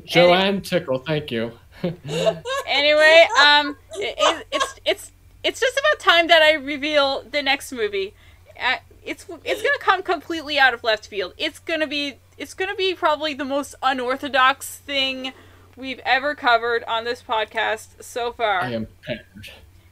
Joanne 0.04 0.62
Tickle, 0.62 0.98
thank 0.98 1.30
you. 1.30 1.52
Anyway, 2.66 3.28
um, 3.38 3.76
it, 3.96 4.14
it, 4.16 4.46
it's 4.50 4.74
it's 4.86 5.12
it's 5.42 5.60
just 5.60 5.78
about 5.78 6.00
time 6.00 6.28
that 6.28 6.40
I 6.40 6.54
reveal 6.54 7.22
the 7.30 7.42
next 7.42 7.72
movie. 7.72 8.14
Uh, 8.58 8.76
it's 9.04 9.26
it's 9.44 9.62
gonna 9.62 9.78
come 9.78 10.02
completely 10.02 10.58
out 10.58 10.72
of 10.72 10.82
left 10.82 11.06
field. 11.06 11.34
It's 11.36 11.58
gonna 11.58 11.86
be 11.86 12.14
it's 12.38 12.54
gonna 12.54 12.74
be 12.74 12.94
probably 12.94 13.34
the 13.34 13.44
most 13.44 13.74
unorthodox 13.82 14.76
thing 14.78 15.34
we've 15.76 16.00
ever 16.04 16.34
covered 16.34 16.84
on 16.84 17.04
this 17.04 17.22
podcast 17.22 18.02
so 18.02 18.32
far. 18.32 18.60
I 18.60 18.70
am 18.72 18.86
prepared. 18.86 19.26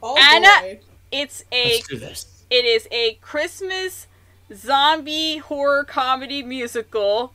oh 0.01 0.17
Anna- 0.17 0.61
boy. 0.75 0.79
It's 1.11 1.43
a 1.51 1.73
Let's 1.75 1.87
do 1.87 1.97
this. 1.97 2.43
it 2.49 2.65
is 2.65 2.87
a 2.91 3.13
Christmas 3.21 4.07
zombie 4.53 5.37
horror 5.37 5.83
comedy 5.83 6.41
musical 6.41 7.33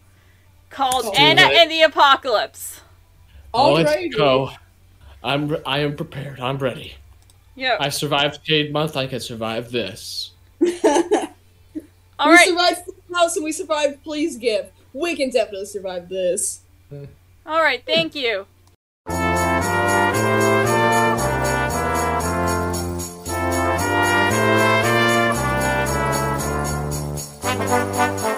called 0.70 1.05
Let's 1.07 1.19
Anna 1.19 1.43
it. 1.43 1.57
and 1.57 1.70
the 1.70 1.83
Apocalypse. 1.83 2.81
Oh, 3.55 3.75
let's 3.75 3.91
Alrighty. 3.93 4.15
go. 4.16 4.51
I'm 5.23 5.57
I 5.65 5.79
am 5.81 5.97
prepared. 5.97 6.41
I'm 6.41 6.59
ready. 6.59 6.95
Yeah. 7.55 7.77
I 7.81 7.89
survived 7.89 8.45
Jade 8.45 8.73
Month. 8.73 8.97
I 8.97 9.07
can 9.07 9.20
survive 9.20 9.70
this. 9.70 10.33
All 10.61 10.69
we 12.29 12.35
right. 12.35 12.49
survived 12.49 12.81
Full 12.85 13.16
House 13.16 13.37
and 13.37 13.45
we 13.45 13.53
survived 13.53 14.03
Please 14.03 14.37
Give. 14.37 14.66
We 14.93 15.15
can 15.16 15.31
definitely 15.31 15.66
survive 15.66 16.09
this. 16.09 16.61
Hmm. 16.91 17.05
All 17.49 17.62
right, 17.62 17.83
thank 17.87 18.15
you. 18.15 18.47
Thank 27.99 28.23
you. 28.23 28.38